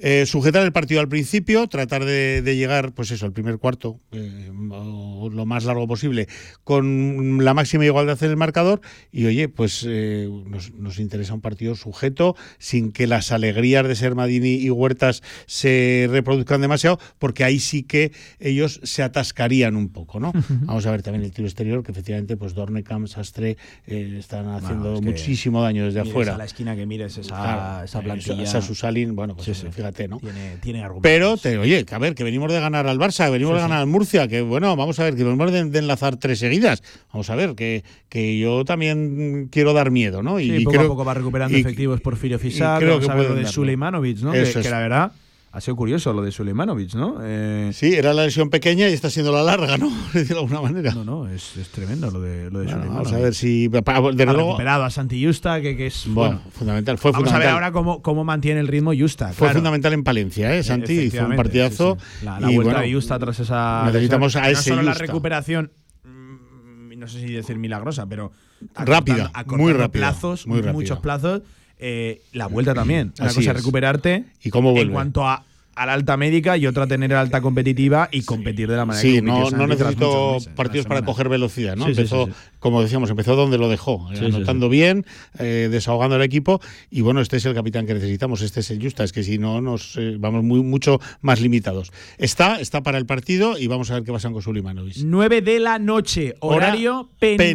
Eh, 0.00 0.26
sujetar 0.26 0.62
el 0.64 0.72
partido 0.72 1.00
al 1.00 1.08
principio, 1.08 1.66
tratar 1.66 2.04
de, 2.04 2.40
de 2.42 2.56
llegar, 2.56 2.92
pues 2.92 3.10
eso, 3.10 3.26
al 3.26 3.32
primer 3.32 3.58
cuarto, 3.58 3.98
eh, 4.12 4.50
o 4.70 5.28
lo 5.32 5.44
más 5.46 5.64
largo 5.64 5.88
posible, 5.88 6.28
con 6.64 7.44
la 7.44 7.52
máxima 7.54 7.84
igualdad 7.84 8.16
en 8.22 8.30
el 8.30 8.36
marcador. 8.36 8.80
Y 9.10 9.26
oye, 9.26 9.48
pues 9.48 9.84
eh, 9.88 10.28
nos, 10.46 10.72
nos 10.72 10.98
interesa 11.00 11.34
un 11.34 11.40
partido 11.40 11.74
sujeto, 11.74 12.36
sin 12.58 12.92
que 12.92 13.06
las 13.06 13.32
alegrías 13.32 13.86
de 13.88 13.96
ser 13.96 14.14
Madini 14.14 14.54
y 14.54 14.70
Huertas 14.70 15.22
se 15.46 16.06
reproduzcan 16.10 16.60
demasiado, 16.60 16.98
porque 17.18 17.42
ahí 17.44 17.58
sí 17.58 17.82
que 17.82 18.12
ellos 18.38 18.80
se 18.84 19.02
atascarían 19.02 19.74
un 19.76 19.88
poco, 19.88 20.20
¿no? 20.20 20.32
Vamos 20.62 20.86
a 20.86 20.90
ver 20.92 21.02
también 21.02 21.24
el 21.24 21.32
tiro 21.32 21.48
exterior, 21.48 21.82
que 21.82 21.90
efectivamente, 21.92 22.36
pues 22.36 22.54
Dornecam, 22.54 23.08
Sastre, 23.08 23.56
están 23.86 24.46
haciendo 24.48 24.94
es 24.94 25.00
que 25.00 25.06
muchísimo 25.06 25.60
daño 25.62 25.84
desde 25.86 26.00
afuera. 26.00 26.34
a 26.34 26.38
la 26.38 26.44
esquina 26.44 26.76
que 26.76 26.86
mires 26.86 27.18
esa, 27.18 27.28
Claro, 27.34 27.84
esa 27.84 28.00
plantilla. 28.00 28.42
esa 28.42 28.62
Susalin, 28.62 29.16
bueno, 29.16 29.34
pues 29.34 29.46
Sí, 29.46 29.54
sí. 29.54 29.66
fíjate, 29.72 29.87
¿no? 30.08 30.18
Tiene, 30.18 30.56
tiene 30.60 30.80
argumentos. 30.82 31.02
Pero, 31.10 31.36
te, 31.36 31.56
oye, 31.58 31.84
que 31.84 31.94
a 31.94 31.98
ver, 31.98 32.14
que 32.14 32.24
venimos 32.24 32.52
de 32.52 32.60
ganar 32.60 32.86
al 32.86 32.98
Barça, 32.98 33.26
que 33.26 33.30
venimos 33.32 33.52
Sí, 33.52 33.54
de 33.54 33.60
sí. 33.60 33.68
ganar 33.68 33.78
al 33.80 33.86
Murcia, 33.86 34.28
que 34.28 34.42
bueno, 34.42 34.76
vamos 34.76 34.98
a 35.00 35.04
ver, 35.04 35.14
que 35.16 35.24
venimos 35.24 35.50
de, 35.52 35.64
de 35.64 35.78
enlazar 35.78 36.16
tres 36.16 36.38
seguidas. 36.38 36.82
Vamos 37.12 37.30
a 37.30 37.34
ver, 37.36 37.54
que, 37.54 37.84
que 38.08 38.38
yo 38.38 38.64
también 38.64 39.48
quiero 39.50 39.72
dar 39.72 39.90
miedo, 39.90 40.22
¿no? 40.22 40.38
Sí, 40.38 40.52
y 40.52 40.64
poco 40.64 40.70
creo, 40.76 40.84
a 40.84 40.88
poco 40.88 41.04
va 41.04 41.14
recuperando 41.14 41.56
y- 41.56 41.60
efectivos 41.60 42.00
Porfirio 42.00 42.38
Fisar. 42.38 42.78
creo 42.80 42.94
Vamos 42.94 43.06
que 43.06 43.12
a 43.12 43.14
ver 43.16 43.28
lo 43.30 43.34
de. 43.36 43.46
Suleimanovic, 43.46 44.18
¿no? 44.18 44.32
Que, 44.32 44.42
es. 44.42 44.56
que 44.56 44.70
la 44.70 44.80
verdad 44.80 45.12
ha 45.50 45.60
sido 45.62 45.76
curioso 45.76 46.12
lo 46.12 46.22
de 46.22 46.30
Suleimanovic, 46.30 46.94
¿no? 46.94 47.16
Eh, 47.22 47.70
Sí, 47.72 47.94
era 47.94 48.12
la 48.12 48.24
lesión 48.26 48.50
pequeña 48.50 48.88
y 48.88 48.92
está 48.92 49.08
siendo 49.10 49.32
la 49.32 49.42
larga, 49.42 49.78
¿no? 49.78 49.90
De 50.12 50.26
alguna 50.34 50.60
manera. 50.60 50.92
no, 50.94 51.04
no, 51.04 51.28
es, 51.28 51.56
es 51.56 51.68
tremendo 51.70 52.10
lo 52.10 52.20
de, 52.20 52.50
lo 52.50 52.58
de 52.60 52.66
Bueno, 52.66 52.70
Suleimanovic. 52.82 52.94
vamos 53.04 53.12
a 53.12 53.18
ver 53.18 53.34
si. 53.34 53.68
Desde 53.68 53.82
ha 53.88 54.26
luego. 54.32 54.48
recuperado 54.50 54.84
a 54.84 54.90
Santi 54.90 55.24
Justa, 55.24 55.60
que, 55.60 55.76
que 55.76 55.86
es. 55.86 56.04
Bueno, 56.08 56.36
Bueno, 56.36 56.50
fundamental. 56.52 56.98
Fue 56.98 57.12
vamos 57.12 57.28
a 57.32 57.38
ver 57.38 57.48
fundamental. 57.48 57.54
ahora 57.64 57.72
cómo, 57.72 58.02
cómo 58.02 58.24
mantiene 58.24 58.60
el 58.60 58.68
ritmo 58.68 58.92
Justa. 58.98 59.28
Fue 59.28 59.46
claro. 59.46 59.54
fundamental 59.54 59.92
en 59.94 60.04
Palencia, 60.04 60.54
¿eh? 60.54 60.62
Santi 60.62 60.92
hizo 60.92 61.24
un 61.26 61.34
partidazo. 61.36 61.96
sí, 62.00 62.06
sí. 62.20 62.24
La, 62.26 62.40
la 62.40 62.50
y 62.52 62.54
vuelta 62.54 62.74
bueno, 62.74 62.86
de 62.86 62.94
Justa 62.94 63.18
tras 63.18 63.40
esa. 63.40 63.84
necesitamos 63.86 64.34
lesión. 64.34 64.44
a 64.44 64.50
ese 64.50 64.70
No 64.70 64.76
solo 64.76 64.82
la 64.82 64.92
Justa. 64.92 65.06
recuperación, 65.06 65.72
mm, 66.04 66.98
no 66.98 67.08
sé 67.08 67.20
si 67.20 67.32
decir 67.32 67.56
milagrosa, 67.58 68.06
pero. 68.06 68.32
Rápida, 68.74 69.30
acortando- 69.32 69.56
muy 69.62 69.72
rápida, 69.72 70.10
plazos, 70.10 70.46
muy 70.46 70.58
rápida. 70.58 70.72
muchos 70.72 70.98
plazos. 70.98 71.42
Eh, 71.78 72.22
la 72.32 72.46
vuelta 72.46 72.74
también. 72.74 73.12
Una 73.18 73.28
Así 73.28 73.36
cosa 73.36 73.50
es. 73.50 73.56
recuperarte. 73.56 74.24
¿Y 74.42 74.50
cómo 74.50 74.72
vuelve? 74.72 74.88
En 74.88 74.92
cuanto 74.92 75.26
a, 75.26 75.44
a 75.78 75.86
la 75.86 75.92
alta 75.92 76.16
médica 76.16 76.56
y 76.56 76.66
otra 76.66 76.86
tener 76.86 77.14
alta 77.14 77.40
competitiva 77.40 78.08
y 78.10 78.22
competir 78.22 78.68
de 78.68 78.76
la 78.76 78.84
manera 78.84 79.02
que 79.02 79.10
Sí, 79.10 79.18
compitió 79.18 79.50
no, 79.50 79.56
no 79.56 79.66
necesito 79.66 80.34
meses, 80.34 80.52
partidos 80.54 80.86
para 80.86 81.02
coger 81.02 81.28
velocidad, 81.28 81.76
¿no? 81.76 81.84
Sí, 81.84 81.90
empezó, 81.90 82.26
sí, 82.26 82.32
como 82.58 82.82
decíamos, 82.82 83.10
empezó 83.10 83.36
donde 83.36 83.58
lo 83.58 83.68
dejó, 83.68 84.08
eh, 84.12 84.18
anotando 84.26 84.68
bien, 84.68 85.06
eh, 85.38 85.68
desahogando 85.70 86.16
el 86.16 86.22
equipo 86.22 86.60
y 86.90 87.00
bueno, 87.02 87.20
este 87.20 87.36
es 87.36 87.44
el 87.46 87.54
capitán 87.54 87.86
que 87.86 87.94
necesitamos, 87.94 88.42
este 88.42 88.60
es 88.60 88.70
el 88.70 88.82
Justa, 88.82 89.04
es 89.04 89.12
que 89.12 89.22
si 89.22 89.38
no 89.38 89.60
nos 89.60 89.96
eh, 89.96 90.16
vamos 90.18 90.42
muy 90.44 90.62
mucho 90.62 91.00
más 91.20 91.40
limitados. 91.40 91.92
Está, 92.18 92.60
está 92.60 92.82
para 92.82 92.98
el 92.98 93.06
partido 93.06 93.58
y 93.58 93.66
vamos 93.66 93.90
a 93.90 93.94
ver 93.94 94.04
qué 94.04 94.12
pasa 94.12 94.30
con 94.30 94.42
Sulimanovic. 94.42 94.96
9 94.98 95.42
de 95.42 95.60
la 95.60 95.78
noche, 95.78 96.34
Hora 96.40 96.56
horario 96.56 97.10
peninsular, 97.18 97.46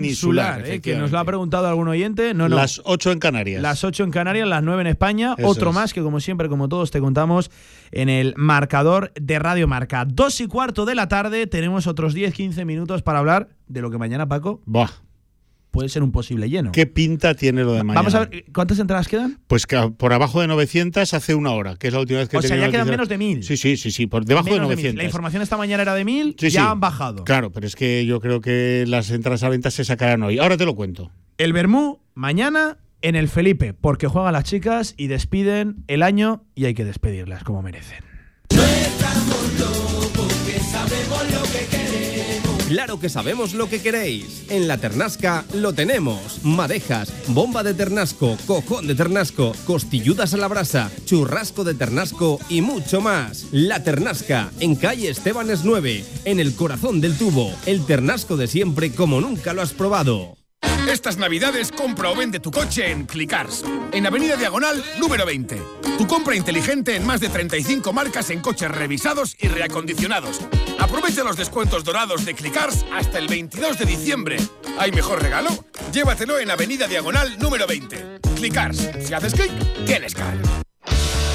peninsular, 0.61 0.67
eh, 0.67 0.81
que 0.81 0.95
nos 0.95 1.11
lo 1.11 1.19
ha 1.19 1.25
preguntado 1.25 1.67
algún 1.67 1.87
oyente. 1.87 2.33
No, 2.33 2.49
no. 2.49 2.55
Las 2.55 2.81
8 2.83 3.11
en 3.11 3.19
Canarias. 3.19 3.61
Las 3.61 3.83
8 3.83 4.03
en 4.03 4.11
Canarias, 4.11 4.47
las 4.47 4.63
9 4.63 4.81
en 4.81 4.87
España. 4.87 5.35
Eso 5.37 5.47
Otro 5.47 5.69
es. 5.69 5.75
más 5.75 5.93
que, 5.93 6.01
como 6.01 6.19
siempre, 6.19 6.49
como 6.49 6.69
todos, 6.69 6.91
te 6.91 6.99
contamos 6.99 7.51
en 7.91 8.09
el 8.13 8.33
marcador 8.37 9.11
de 9.19 9.39
Radio 9.39 9.67
Marca. 9.67 10.05
Dos 10.05 10.39
y 10.39 10.47
cuarto 10.47 10.85
de 10.85 10.95
la 10.95 11.07
tarde, 11.09 11.47
tenemos 11.47 11.87
otros 11.87 12.15
10-15 12.15 12.65
minutos 12.65 13.01
para 13.01 13.19
hablar 13.19 13.49
de 13.67 13.81
lo 13.81 13.91
que 13.91 13.97
mañana, 13.97 14.27
Paco, 14.27 14.61
Buah, 14.65 14.89
puede 15.71 15.89
ser 15.89 16.03
un 16.03 16.11
posible 16.11 16.49
lleno. 16.49 16.71
¿qué 16.71 16.85
pinta 16.85 17.33
tiene 17.33 17.63
lo 17.63 17.73
de 17.73 17.83
mañana? 17.83 18.01
Vamos 18.01 18.13
a 18.15 18.25
ver, 18.25 18.45
¿cuántas 18.53 18.77
entradas 18.79 19.07
quedan? 19.07 19.39
Pues 19.47 19.65
que 19.65 19.91
por 19.97 20.13
abajo 20.13 20.39
de 20.41 20.47
900 20.47 21.13
hace 21.13 21.33
una 21.35 21.51
hora, 21.51 21.75
que 21.77 21.87
es 21.87 21.93
la 21.93 21.99
última 21.99 22.19
vez 22.19 22.29
que 22.29 22.37
O 22.37 22.41
sea, 22.43 22.55
ya 22.57 22.69
quedan 22.69 22.87
menos 22.87 23.09
de 23.09 23.17
1000. 23.17 23.43
Sí, 23.43 23.57
sí, 23.57 23.75
sí, 23.77 23.89
sí, 23.91 24.05
por 24.07 24.23
debajo 24.25 24.45
Menos 24.51 24.69
de 24.69 24.75
de 24.75 24.75
1000. 24.75 24.83
900. 24.83 24.97
La 24.97 25.03
información 25.03 25.41
esta 25.41 25.57
mañana 25.57 25.81
era 25.81 25.95
de 25.95 26.05
1000, 26.05 26.35
Sí, 26.39 26.49
ya 26.51 26.61
sí. 26.61 26.67
han 26.69 26.79
bajado. 26.79 27.23
Claro, 27.23 27.51
pero 27.51 27.65
es 27.65 27.75
que 27.75 28.05
yo 28.05 28.19
creo 28.19 28.39
que 28.39 28.85
las 28.87 29.09
entradas 29.09 29.41
a 29.43 29.49
venta 29.49 29.71
se 29.71 29.83
sacarán 29.83 30.21
hoy. 30.23 30.37
Ahora 30.37 30.57
te 30.57 30.65
lo 30.65 30.75
cuento. 30.75 31.11
El 31.39 31.53
Bermú 31.53 31.99
mañana 32.13 32.77
en 33.03 33.15
el 33.15 33.27
Felipe, 33.27 33.73
porque 33.73 34.07
juegan 34.07 34.33
las 34.33 34.45
chicas 34.45 34.95
y 34.97 35.07
despiden 35.07 35.83
el 35.87 36.01
año 36.01 36.45
y 36.55 36.65
hay 36.65 36.73
que 36.73 36.85
despedirlas 36.85 37.43
como 37.43 37.61
merecen. 37.61 38.03
Claro 42.67 42.99
que 42.99 43.09
sabemos 43.09 43.53
lo 43.53 43.69
que 43.69 43.81
queréis. 43.81 44.45
En 44.49 44.67
la 44.67 44.79
Ternasca 44.79 45.45
lo 45.53 45.73
tenemos. 45.73 46.43
Madejas, 46.43 47.13
bomba 47.27 47.61
de 47.61 47.75
ternasco, 47.75 48.35
cojón 48.47 48.87
de 48.87 48.95
ternasco, 48.95 49.51
costilludas 49.67 50.33
a 50.33 50.37
la 50.37 50.47
brasa, 50.47 50.89
churrasco 51.05 51.63
de 51.63 51.75
ternasco 51.75 52.39
y 52.49 52.61
mucho 52.61 52.99
más. 52.99 53.45
La 53.51 53.83
Ternasca, 53.83 54.49
en 54.59 54.75
calle 54.75 55.09
Estebanes 55.09 55.63
9, 55.63 56.03
en 56.25 56.39
el 56.39 56.55
corazón 56.55 56.99
del 56.99 57.15
tubo. 57.15 57.53
El 57.67 57.85
ternasco 57.85 58.37
de 58.37 58.47
siempre 58.47 58.91
como 58.91 59.21
nunca 59.21 59.53
lo 59.53 59.61
has 59.61 59.73
probado. 59.73 60.35
Estas 60.89 61.17
navidades 61.17 61.71
compra 61.71 62.11
o 62.11 62.15
vende 62.15 62.39
tu 62.39 62.51
coche 62.51 62.91
en 62.91 63.05
Clicars, 63.05 63.63
en 63.91 64.05
Avenida 64.05 64.35
Diagonal 64.35 64.83
número 64.99 65.25
20. 65.25 65.61
Tu 65.97 66.07
compra 66.07 66.35
inteligente 66.35 66.95
en 66.95 67.05
más 67.05 67.19
de 67.19 67.29
35 67.29 67.93
marcas 67.93 68.29
en 68.29 68.41
coches 68.41 68.69
revisados 68.69 69.35
y 69.39 69.47
reacondicionados. 69.47 70.41
Aprovecha 70.79 71.23
los 71.23 71.37
descuentos 71.37 71.83
dorados 71.83 72.25
de 72.25 72.33
Clicars 72.33 72.85
hasta 72.93 73.17
el 73.17 73.27
22 73.27 73.79
de 73.79 73.85
diciembre. 73.85 74.37
¿Hay 74.77 74.91
mejor 74.91 75.21
regalo? 75.21 75.49
Llévatelo 75.91 76.39
en 76.39 76.51
Avenida 76.51 76.87
Diagonal 76.87 77.37
número 77.39 77.65
20. 77.65 78.19
Clicars, 78.35 78.89
si 79.01 79.13
haces 79.13 79.33
clic, 79.33 79.51
tienes 79.85 80.13
car. 80.13 80.62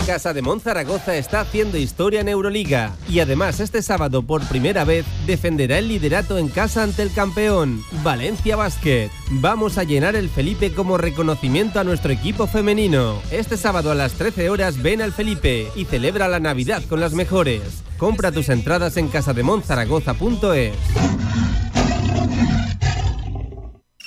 Casa 0.09 0.32
de 0.32 0.42
Zaragoza 0.62 1.16
está 1.16 1.42
haciendo 1.42 1.76
historia 1.76 2.22
en 2.22 2.30
Euroliga 2.30 2.96
y 3.11 3.20
además 3.20 3.61
este 3.61 3.82
sábado 3.82 4.22
por 4.22 4.42
primera 4.48 4.86
vez 4.86 5.04
defenderá 5.26 5.76
el 5.76 5.88
liderato 5.88 6.38
en 6.38 6.48
casa 6.48 6.82
ante 6.82 7.02
el 7.02 7.12
campeón, 7.12 7.84
Valencia 8.02 8.56
Basket. 8.56 9.11
Vamos 9.32 9.76
a 9.76 9.84
llenar 9.84 10.16
el 10.16 10.30
Felipe 10.30 10.72
como 10.72 10.96
reconocimiento 10.96 11.78
a 11.78 11.84
nuestro 11.84 12.11
equipo 12.11 12.46
femenino. 12.46 13.20
Este 13.30 13.59
sábado 13.59 13.90
a 13.90 13.94
las 13.94 14.14
13 14.14 14.48
horas 14.48 14.80
ven 14.80 15.02
al 15.02 15.12
Felipe 15.12 15.68
y 15.76 15.84
celebra 15.84 16.26
la 16.26 16.40
Navidad 16.40 16.82
con 16.88 17.00
las 17.00 17.12
mejores. 17.12 17.82
Compra 17.98 18.32
tus 18.32 18.48
entradas 18.48 18.96
en 18.96 19.09
casademonzaragoza.es. 19.09 21.47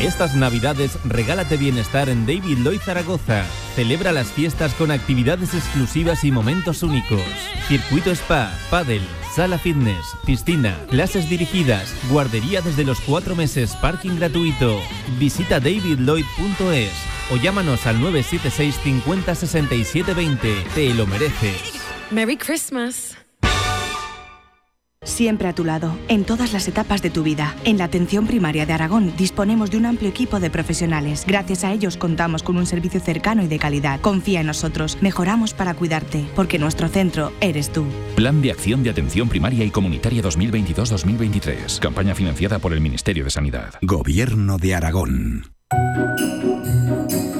Estas 0.00 0.34
navidades 0.34 0.98
regálate 1.04 1.58
bienestar 1.58 2.08
en 2.08 2.24
David 2.24 2.58
Lloyd 2.64 2.80
Zaragoza. 2.80 3.44
Celebra 3.76 4.12
las 4.12 4.28
fiestas 4.28 4.72
con 4.72 4.90
actividades 4.90 5.52
exclusivas 5.52 6.24
y 6.24 6.32
momentos 6.32 6.82
únicos. 6.82 7.20
Circuito 7.68 8.10
spa, 8.10 8.50
paddle, 8.70 9.02
sala 9.36 9.58
fitness, 9.58 10.06
piscina, 10.24 10.74
clases 10.88 11.28
dirigidas, 11.28 11.94
guardería 12.08 12.62
desde 12.62 12.84
los 12.84 12.98
cuatro 13.00 13.36
meses, 13.36 13.76
parking 13.76 14.16
gratuito. 14.16 14.80
Visita 15.18 15.60
davidlloyd.es 15.60 16.92
o 17.30 17.36
llámanos 17.36 17.86
al 17.86 18.00
976 18.00 18.76
50 18.82 19.34
67 19.34 20.14
20. 20.14 20.64
Te 20.74 20.94
lo 20.94 21.06
mereces. 21.06 21.74
Merry 22.10 22.38
Christmas. 22.38 23.19
Siempre 25.02 25.48
a 25.48 25.54
tu 25.54 25.64
lado, 25.64 25.96
en 26.08 26.24
todas 26.24 26.52
las 26.52 26.68
etapas 26.68 27.00
de 27.00 27.08
tu 27.08 27.22
vida. 27.22 27.56
En 27.64 27.78
la 27.78 27.84
atención 27.84 28.26
primaria 28.26 28.66
de 28.66 28.74
Aragón 28.74 29.14
disponemos 29.16 29.70
de 29.70 29.78
un 29.78 29.86
amplio 29.86 30.10
equipo 30.10 30.40
de 30.40 30.50
profesionales. 30.50 31.24
Gracias 31.26 31.64
a 31.64 31.72
ellos 31.72 31.96
contamos 31.96 32.42
con 32.42 32.58
un 32.58 32.66
servicio 32.66 33.00
cercano 33.00 33.42
y 33.42 33.48
de 33.48 33.58
calidad. 33.58 33.98
Confía 34.02 34.40
en 34.40 34.46
nosotros, 34.48 34.98
mejoramos 35.00 35.54
para 35.54 35.72
cuidarte, 35.72 36.26
porque 36.36 36.58
nuestro 36.58 36.88
centro 36.88 37.32
eres 37.40 37.72
tú. 37.72 37.86
Plan 38.14 38.42
de 38.42 38.50
Acción 38.50 38.82
de 38.82 38.90
Atención 38.90 39.30
Primaria 39.30 39.64
y 39.64 39.70
Comunitaria 39.70 40.22
2022-2023. 40.22 41.78
Campaña 41.78 42.14
financiada 42.14 42.58
por 42.58 42.74
el 42.74 42.82
Ministerio 42.82 43.24
de 43.24 43.30
Sanidad. 43.30 43.76
Gobierno 43.80 44.58
de 44.58 44.74
Aragón. 44.74 45.54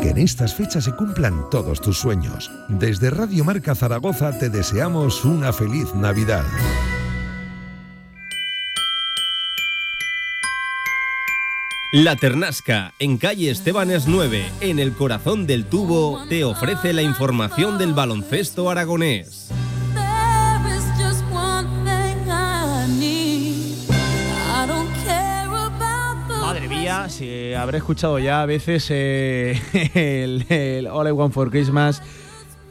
Que 0.00 0.08
en 0.08 0.18
estas 0.18 0.54
fechas 0.54 0.84
se 0.84 0.92
cumplan 0.92 1.50
todos 1.50 1.82
tus 1.82 1.98
sueños. 1.98 2.50
Desde 2.70 3.10
Radio 3.10 3.44
Marca 3.44 3.74
Zaragoza 3.74 4.38
te 4.38 4.48
deseamos 4.48 5.26
una 5.26 5.52
feliz 5.52 5.94
Navidad. 5.94 6.46
La 11.92 12.14
Ternasca, 12.14 12.94
en 13.00 13.18
calle 13.18 13.50
Estebanes 13.50 14.06
9, 14.06 14.48
en 14.60 14.78
el 14.78 14.92
corazón 14.92 15.48
del 15.48 15.64
tubo, 15.64 16.24
te 16.28 16.44
ofrece 16.44 16.92
la 16.92 17.02
información 17.02 17.78
del 17.78 17.94
baloncesto 17.94 18.70
aragonés. 18.70 19.50
Madre 26.40 26.68
mía, 26.68 27.08
si 27.08 27.54
habré 27.54 27.78
escuchado 27.78 28.20
ya 28.20 28.42
a 28.42 28.46
veces 28.46 28.86
eh, 28.90 29.60
el, 29.94 30.46
el 30.48 30.86
All 30.86 31.08
I 31.08 31.10
Want 31.10 31.34
for 31.34 31.50
Christmas 31.50 32.00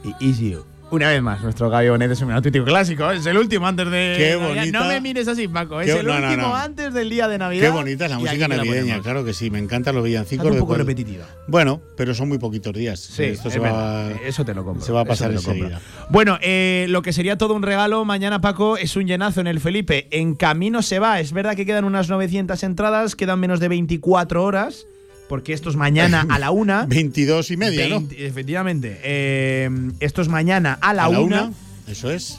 y 0.02 0.14
Easy 0.26 0.52
You. 0.52 0.69
Una 0.92 1.08
vez 1.08 1.22
más, 1.22 1.40
nuestro 1.42 1.70
Gallo 1.70 1.92
Bonet 1.92 2.10
es 2.10 2.20
un 2.20 2.32
auténtico 2.32 2.64
clásico. 2.64 3.08
Es 3.12 3.24
el 3.24 3.38
último 3.38 3.64
antes 3.64 3.88
de. 3.88 4.14
Qué 4.18 4.34
bonita. 4.34 4.80
No 4.80 4.88
me 4.88 5.00
mires 5.00 5.28
así, 5.28 5.46
Paco. 5.46 5.80
Es 5.80 5.86
Qué- 5.92 6.00
el 6.00 6.06
no, 6.06 6.14
último 6.14 6.48
no. 6.48 6.56
antes 6.56 6.92
del 6.92 7.08
día 7.08 7.28
de 7.28 7.38
Navidad. 7.38 7.62
Qué 7.66 7.70
bonita 7.70 8.06
es 8.06 8.10
la 8.10 8.18
música 8.18 8.48
navideña, 8.48 9.00
claro 9.00 9.24
que 9.24 9.32
sí, 9.32 9.50
me 9.50 9.60
encantan 9.60 9.94
los 9.94 10.02
villancicos. 10.02 10.44
Está 10.46 10.52
un 10.54 10.58
poco 10.58 10.70
cual- 10.70 10.80
repetitiva. 10.80 11.26
Bueno, 11.46 11.80
pero 11.96 12.12
son 12.12 12.28
muy 12.28 12.38
poquitos 12.38 12.72
días. 12.74 12.98
Sí, 12.98 13.22
Esto 13.22 13.48
es 13.48 13.54
se 13.54 13.60
va, 13.60 14.10
eso 14.26 14.44
te 14.44 14.52
lo 14.52 14.64
compro. 14.64 14.84
se 14.84 14.90
va 14.90 15.02
a 15.02 15.04
pasar 15.04 15.30
enseguida. 15.30 15.80
Bueno, 16.08 16.38
eh, 16.42 16.86
lo 16.88 17.02
que 17.02 17.12
sería 17.12 17.38
todo 17.38 17.54
un 17.54 17.62
regalo 17.62 18.04
mañana, 18.04 18.40
Paco, 18.40 18.76
es 18.76 18.96
un 18.96 19.06
llenazo 19.06 19.40
en 19.40 19.46
el 19.46 19.60
Felipe. 19.60 20.08
En 20.10 20.34
camino 20.34 20.82
se 20.82 20.98
va. 20.98 21.20
Es 21.20 21.32
verdad 21.32 21.54
que 21.54 21.66
quedan 21.66 21.84
unas 21.84 22.08
900 22.08 22.62
entradas, 22.64 23.14
quedan 23.14 23.38
menos 23.38 23.60
de 23.60 23.68
24 23.68 24.42
horas, 24.42 24.86
porque 25.30 25.52
esto 25.54 25.70
es 25.70 25.76
mañana 25.76 26.26
a 26.28 26.38
la 26.40 26.50
una. 26.50 26.84
22 26.88 27.52
y 27.52 27.56
media, 27.56 27.88
¿no? 27.88 28.00
20 28.00 28.26
Efectivamente. 28.26 29.00
Eh, 29.04 29.70
esto 30.00 30.20
es 30.22 30.28
mañana 30.28 30.76
a 30.82 30.92
la, 30.92 31.04
A 31.04 31.08
la 31.08 31.20
una. 31.20 31.42
una, 31.44 31.52
Eso 31.86 32.10
es. 32.10 32.38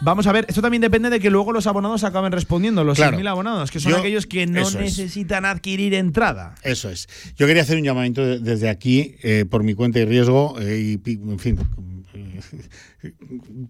Vamos 0.00 0.26
a 0.26 0.32
ver, 0.32 0.46
esto 0.48 0.60
también 0.62 0.80
depende 0.80 1.10
de 1.10 1.20
que 1.20 1.30
luego 1.30 1.52
los 1.52 1.68
abonados 1.68 2.02
acaben 2.02 2.32
respondiendo, 2.32 2.82
los 2.82 2.96
Claro. 2.98 3.18
6.000 3.18 3.28
abonados, 3.28 3.70
que 3.70 3.78
son 3.78 3.92
Yo- 3.92 3.98
aquellos 3.98 4.26
que 4.26 4.46
no 4.48 4.62
es. 4.66 4.74
necesitan 4.74 5.44
adquirir 5.44 5.94
entrada. 5.94 6.56
Eso 6.64 6.90
es. 6.90 7.08
Yo 7.36 7.46
quería 7.46 7.62
hacer 7.62 7.76
un 7.76 7.84
llamamiento 7.84 8.24
de- 8.26 8.40
desde 8.40 8.68
aquí, 8.68 9.14
eh, 9.22 9.44
por 9.48 9.62
mi 9.62 9.74
cuenta 9.74 10.00
y 10.00 10.04
riesgo, 10.06 10.56
eh, 10.58 10.98
y 11.06 11.10
en 11.12 11.38
fin. 11.38 11.56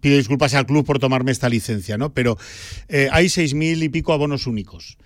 Pido 0.01 0.17
disculpas 0.17 0.53
al 0.53 0.65
club 0.65 0.85
por 0.85 0.99
tomarme 0.99 1.31
esta 1.31 1.49
licencia, 1.49 1.97
¿no? 1.97 2.13
Pero 2.13 2.37
eh, 2.87 3.09
hay 3.11 3.29
seis 3.29 3.53
mil 3.53 3.81
y 3.83 3.89
pico 3.89 4.13
abonos 4.13 4.47
únicos. 4.47 4.97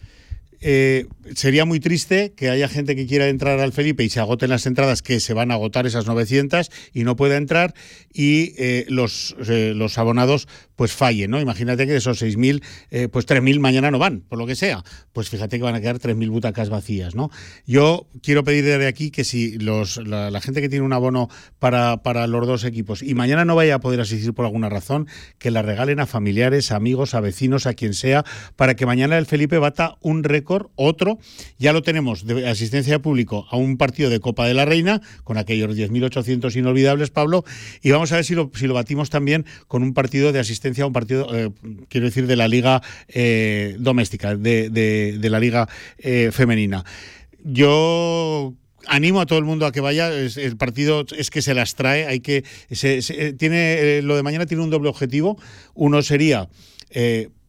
Eh, 0.61 1.05
sería 1.35 1.65
muy 1.65 1.79
triste 1.79 2.33
que 2.35 2.49
haya 2.49 2.67
gente 2.67 2.95
que 2.95 3.05
quiera 3.05 3.27
entrar 3.27 3.59
al 3.59 3.73
Felipe 3.73 4.03
y 4.03 4.09
se 4.09 4.19
agoten 4.19 4.49
las 4.49 4.65
entradas, 4.65 5.01
que 5.01 5.19
se 5.19 5.33
van 5.33 5.51
a 5.51 5.55
agotar 5.55 5.85
esas 5.85 6.05
900 6.05 6.69
y 6.93 7.03
no 7.03 7.15
pueda 7.15 7.37
entrar, 7.37 7.73
y 8.13 8.53
eh, 8.57 8.85
los, 8.89 9.35
eh, 9.47 9.73
los 9.75 9.97
abonados 9.97 10.47
pues 10.77 10.93
fallen, 10.93 11.31
¿no? 11.31 11.41
Imagínate 11.41 11.85
que 11.85 11.93
de 11.93 11.97
esos 11.97 12.21
6.000, 12.21 12.63
eh, 12.91 13.07
pues 13.07 13.25
3.000 13.27 13.59
mañana 13.59 13.89
no 13.89 13.97
van, 13.97 14.21
por 14.21 14.37
lo 14.37 14.45
que 14.45 14.55
sea. 14.55 14.83
Pues 15.11 15.27
fíjate 15.27 15.57
que 15.57 15.63
van 15.63 15.73
a 15.73 15.81
quedar 15.81 15.97
3.000 15.97 16.29
butacas 16.29 16.69
vacías, 16.69 17.15
¿no? 17.15 17.31
Yo 17.65 18.07
quiero 18.21 18.43
pedir 18.43 18.63
desde 18.63 18.85
aquí 18.85 19.09
que 19.09 19.23
si 19.23 19.57
los, 19.57 19.97
la, 19.97 20.39
gente 20.39 20.61
que 20.61 20.69
tiene 20.69 20.85
un 20.85 20.93
abono 20.93 21.29
para, 21.57 22.03
para 22.03 22.27
los 22.27 22.45
dos 22.45 22.63
equipos 22.63 23.01
y 23.01 23.15
mañana 23.15 23.43
no 23.43 23.55
vaya 23.55 23.75
a 23.75 23.79
poder 23.79 23.99
asistir 24.01 24.33
por 24.33 24.45
alguna 24.45 24.69
razón, 24.69 25.07
que 25.39 25.49
la 25.49 25.63
regalen 25.63 25.99
a 25.99 26.05
familiares, 26.05 26.71
amigos, 26.71 27.15
a 27.15 27.21
vecinos, 27.21 27.65
a 27.65 27.73
quien 27.73 27.95
sea, 27.95 28.23
para 28.55 28.75
que 28.75 28.85
mañana 28.85 29.17
el 29.17 29.25
Felipe 29.25 29.57
bata 29.57 29.95
un 30.01 30.23
récord, 30.23 30.46
otro, 30.75 31.19
ya 31.57 31.73
lo 31.73 31.81
tenemos 31.83 32.25
de 32.25 32.47
asistencia 32.47 32.93
de 32.93 32.99
público 32.99 33.45
a 33.51 33.57
un 33.57 33.77
partido 33.77 34.09
de 34.09 34.19
Copa 34.19 34.47
de 34.47 34.53
la 34.53 34.65
Reina, 34.65 35.01
con 35.23 35.37
aquellos 35.37 35.75
10.800 35.77 36.55
inolvidables, 36.55 37.09
Pablo, 37.11 37.43
y 37.81 37.91
vamos 37.91 38.11
a 38.11 38.15
ver 38.15 38.25
si 38.25 38.33
lo, 38.35 38.51
si 38.55 38.67
lo 38.67 38.73
batimos 38.73 39.09
también 39.09 39.45
con 39.67 39.83
un 39.83 39.93
partido 39.93 40.31
de 40.31 40.39
asistencia 40.39 40.83
a 40.83 40.87
un 40.87 40.93
partido, 40.93 41.27
eh, 41.35 41.51
quiero 41.89 42.07
decir, 42.07 42.27
de 42.27 42.35
la 42.35 42.47
liga 42.47 42.81
eh, 43.07 43.75
doméstica, 43.79 44.35
de, 44.35 44.69
de- 44.69 45.29
la 45.29 45.39
liga 45.39 45.67
eh, 45.97 46.29
femenina. 46.31 46.85
Yo 47.43 48.53
animo 48.87 49.19
a 49.19 49.25
todo 49.25 49.39
el 49.39 49.45
mundo 49.45 49.65
a 49.65 49.71
que 49.71 49.81
vaya. 49.81 50.09
el 50.13 50.57
partido 50.57 51.05
es 51.17 51.29
que 51.29 51.41
se 51.41 51.53
las 51.53 51.75
trae. 51.75 52.05
Hay 52.05 52.19
que 52.21 52.43
se- 52.71 53.01
tiene 53.33 54.01
lo 54.03 54.15
de 54.15 54.23
mañana 54.23 54.45
tiene 54.45 54.63
un 54.63 54.69
doble 54.69 54.89
objetivo. 54.89 55.37
Uno 55.73 56.01
sería 56.01 56.47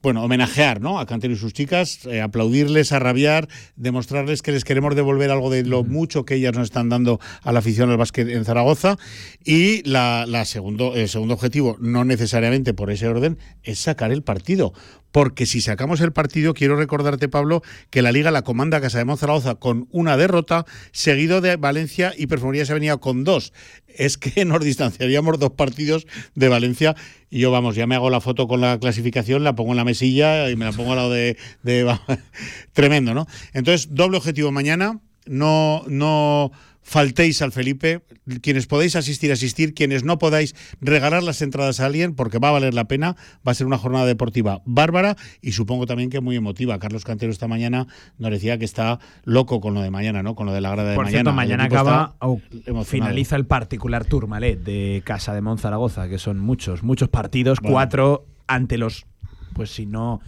bueno, 0.03 0.23
homenajear 0.23 0.81
¿no? 0.81 0.99
a 0.99 1.07
Cantero 1.07 1.35
y 1.35 1.37
sus 1.37 1.53
chicas, 1.53 2.07
eh, 2.07 2.21
aplaudirles, 2.21 2.93
arrabiar, 2.93 3.49
demostrarles 3.77 4.43
que 4.43 4.53
les 4.53 4.65
queremos 4.65 4.95
devolver 4.95 5.31
algo 5.31 5.51
de 5.51 5.65
lo 5.65 5.85
mucho 5.85 6.25
que 6.25 6.37
ellas 6.37 6.55
nos 6.55 6.65
están 6.65 6.89
dando 6.89 7.21
a 7.43 7.53
la 7.53 7.59
afición 7.59 7.91
al 7.91 7.97
básquet 7.97 8.29
en 8.29 8.45
Zaragoza. 8.45 8.97
Y 9.45 9.83
la, 9.89 10.25
la 10.27 10.45
segundo, 10.45 10.95
el 10.95 11.09
segundo 11.09 11.35
objetivo, 11.35 11.77
no 11.81 12.05
necesariamente 12.05 12.75
por 12.75 12.91
ese 12.91 13.09
orden, 13.09 13.39
es 13.63 13.81
sacar 13.81 14.13
el 14.13 14.23
partido. 14.23 14.73
Porque 15.19 15.47
si 15.47 15.61
sacamos 15.61 16.01
el 16.01 16.13
partido, 16.13 16.55
quiero 16.55 16.77
recordarte, 16.77 17.29
Pablo, 17.29 17.61
que 17.91 18.03
la 18.03 18.13
Liga 18.13 18.31
la 18.31 18.43
comanda 18.43 18.81
Casa 18.81 19.05
de 19.05 19.17
Zaragoza 19.17 19.57
con 19.57 19.89
una 19.91 20.17
derrota, 20.17 20.65
seguido 20.93 21.41
de 21.41 21.57
Valencia 21.57 22.13
y 22.17 22.29
Perfumería 22.29 22.65
se 22.65 22.73
venía 22.73 22.99
con 22.99 23.25
dos. 23.25 23.53
Es 23.89 24.17
que 24.17 24.45
nos 24.45 24.61
distanciaríamos 24.65 25.41
dos 25.41 25.51
partidos 25.51 26.07
de 26.37 26.49
Valencia 26.49 26.95
y 27.31 27.41
yo, 27.41 27.51
vamos, 27.51 27.75
ya 27.75 27.89
me 27.89 27.97
hago 27.97 28.11
la 28.11 28.21
foto 28.21 28.47
con 28.47 28.61
la 28.61 28.79
clasificación, 28.79 29.43
la 29.43 29.57
pongo 29.57 29.73
en 29.73 29.79
la 29.79 29.85
mesilla 29.85 30.51
y 30.51 30.55
me 30.55 30.67
la 30.67 30.71
pongo 30.71 30.93
al 30.93 30.99
lado 30.99 31.11
de... 31.11 31.37
de- 31.65 31.99
Tremendo, 32.73 33.13
¿no? 33.13 33.27
Entonces, 33.55 33.89
doble 33.91 34.19
objetivo 34.19 34.53
mañana. 34.53 35.01
no, 35.27 35.83
no 35.89 36.53
faltéis 36.89 37.43
al 37.43 37.53
Felipe. 37.53 38.01
Quienes 38.41 38.67
podéis 38.67 38.97
asistir, 38.97 39.31
asistir. 39.31 39.75
Quienes 39.75 40.05
no 40.05 40.19
podáis, 40.19 40.55
regalar 40.81 41.23
las 41.23 41.43
entradas 41.43 41.81
a 41.81 41.87
alguien 41.87 42.15
porque 42.15 42.39
va 42.39 42.49
a 42.49 42.53
valer 42.53 42.73
la 42.75 42.87
pena. 42.89 43.15
Va 43.47 43.53
a 43.53 43.55
ser 43.55 43.67
una 43.67 43.77
jornada 43.79 44.07
deportiva 44.07 44.63
bárbara 44.65 45.17
y 45.43 45.53
supongo 45.53 45.87
también 45.87 46.09
que 46.09 46.21
muy 46.21 46.37
emotiva. 46.37 46.79
Carlos 46.79 47.05
Cantero 47.05 47.31
esta 47.31 47.47
mañana 47.47 47.87
nos 48.19 48.31
decía 48.31 48.59
que 48.59 48.65
está 48.65 48.99
loco 49.25 49.61
con 49.61 49.75
lo 49.75 49.83
de 49.83 49.91
mañana, 49.91 50.23
¿no? 50.23 50.35
Con 50.35 50.47
lo 50.47 50.53
de 50.53 50.61
la 50.63 50.71
grada 50.71 50.91
de 50.91 50.97
Por 50.97 51.05
mañana. 51.05 51.19
cierto, 51.19 51.33
mañana 51.33 51.65
acaba 51.65 52.17
o 52.21 52.41
finaliza 52.85 53.37
el 53.37 53.45
particular 53.47 54.05
Tourmalet 54.07 54.59
de 54.63 55.03
Casa 55.05 55.35
de 55.35 55.43
Monzaragoza, 55.43 56.09
que 56.09 56.19
son 56.19 56.39
muchos, 56.39 56.83
muchos 56.83 57.09
partidos, 57.11 57.59
Bueno. 57.61 57.75
cuatro 57.75 58.25
ante 58.47 58.79
los, 58.79 59.05
pues 59.53 59.71
si 59.71 59.85
no 59.85 60.21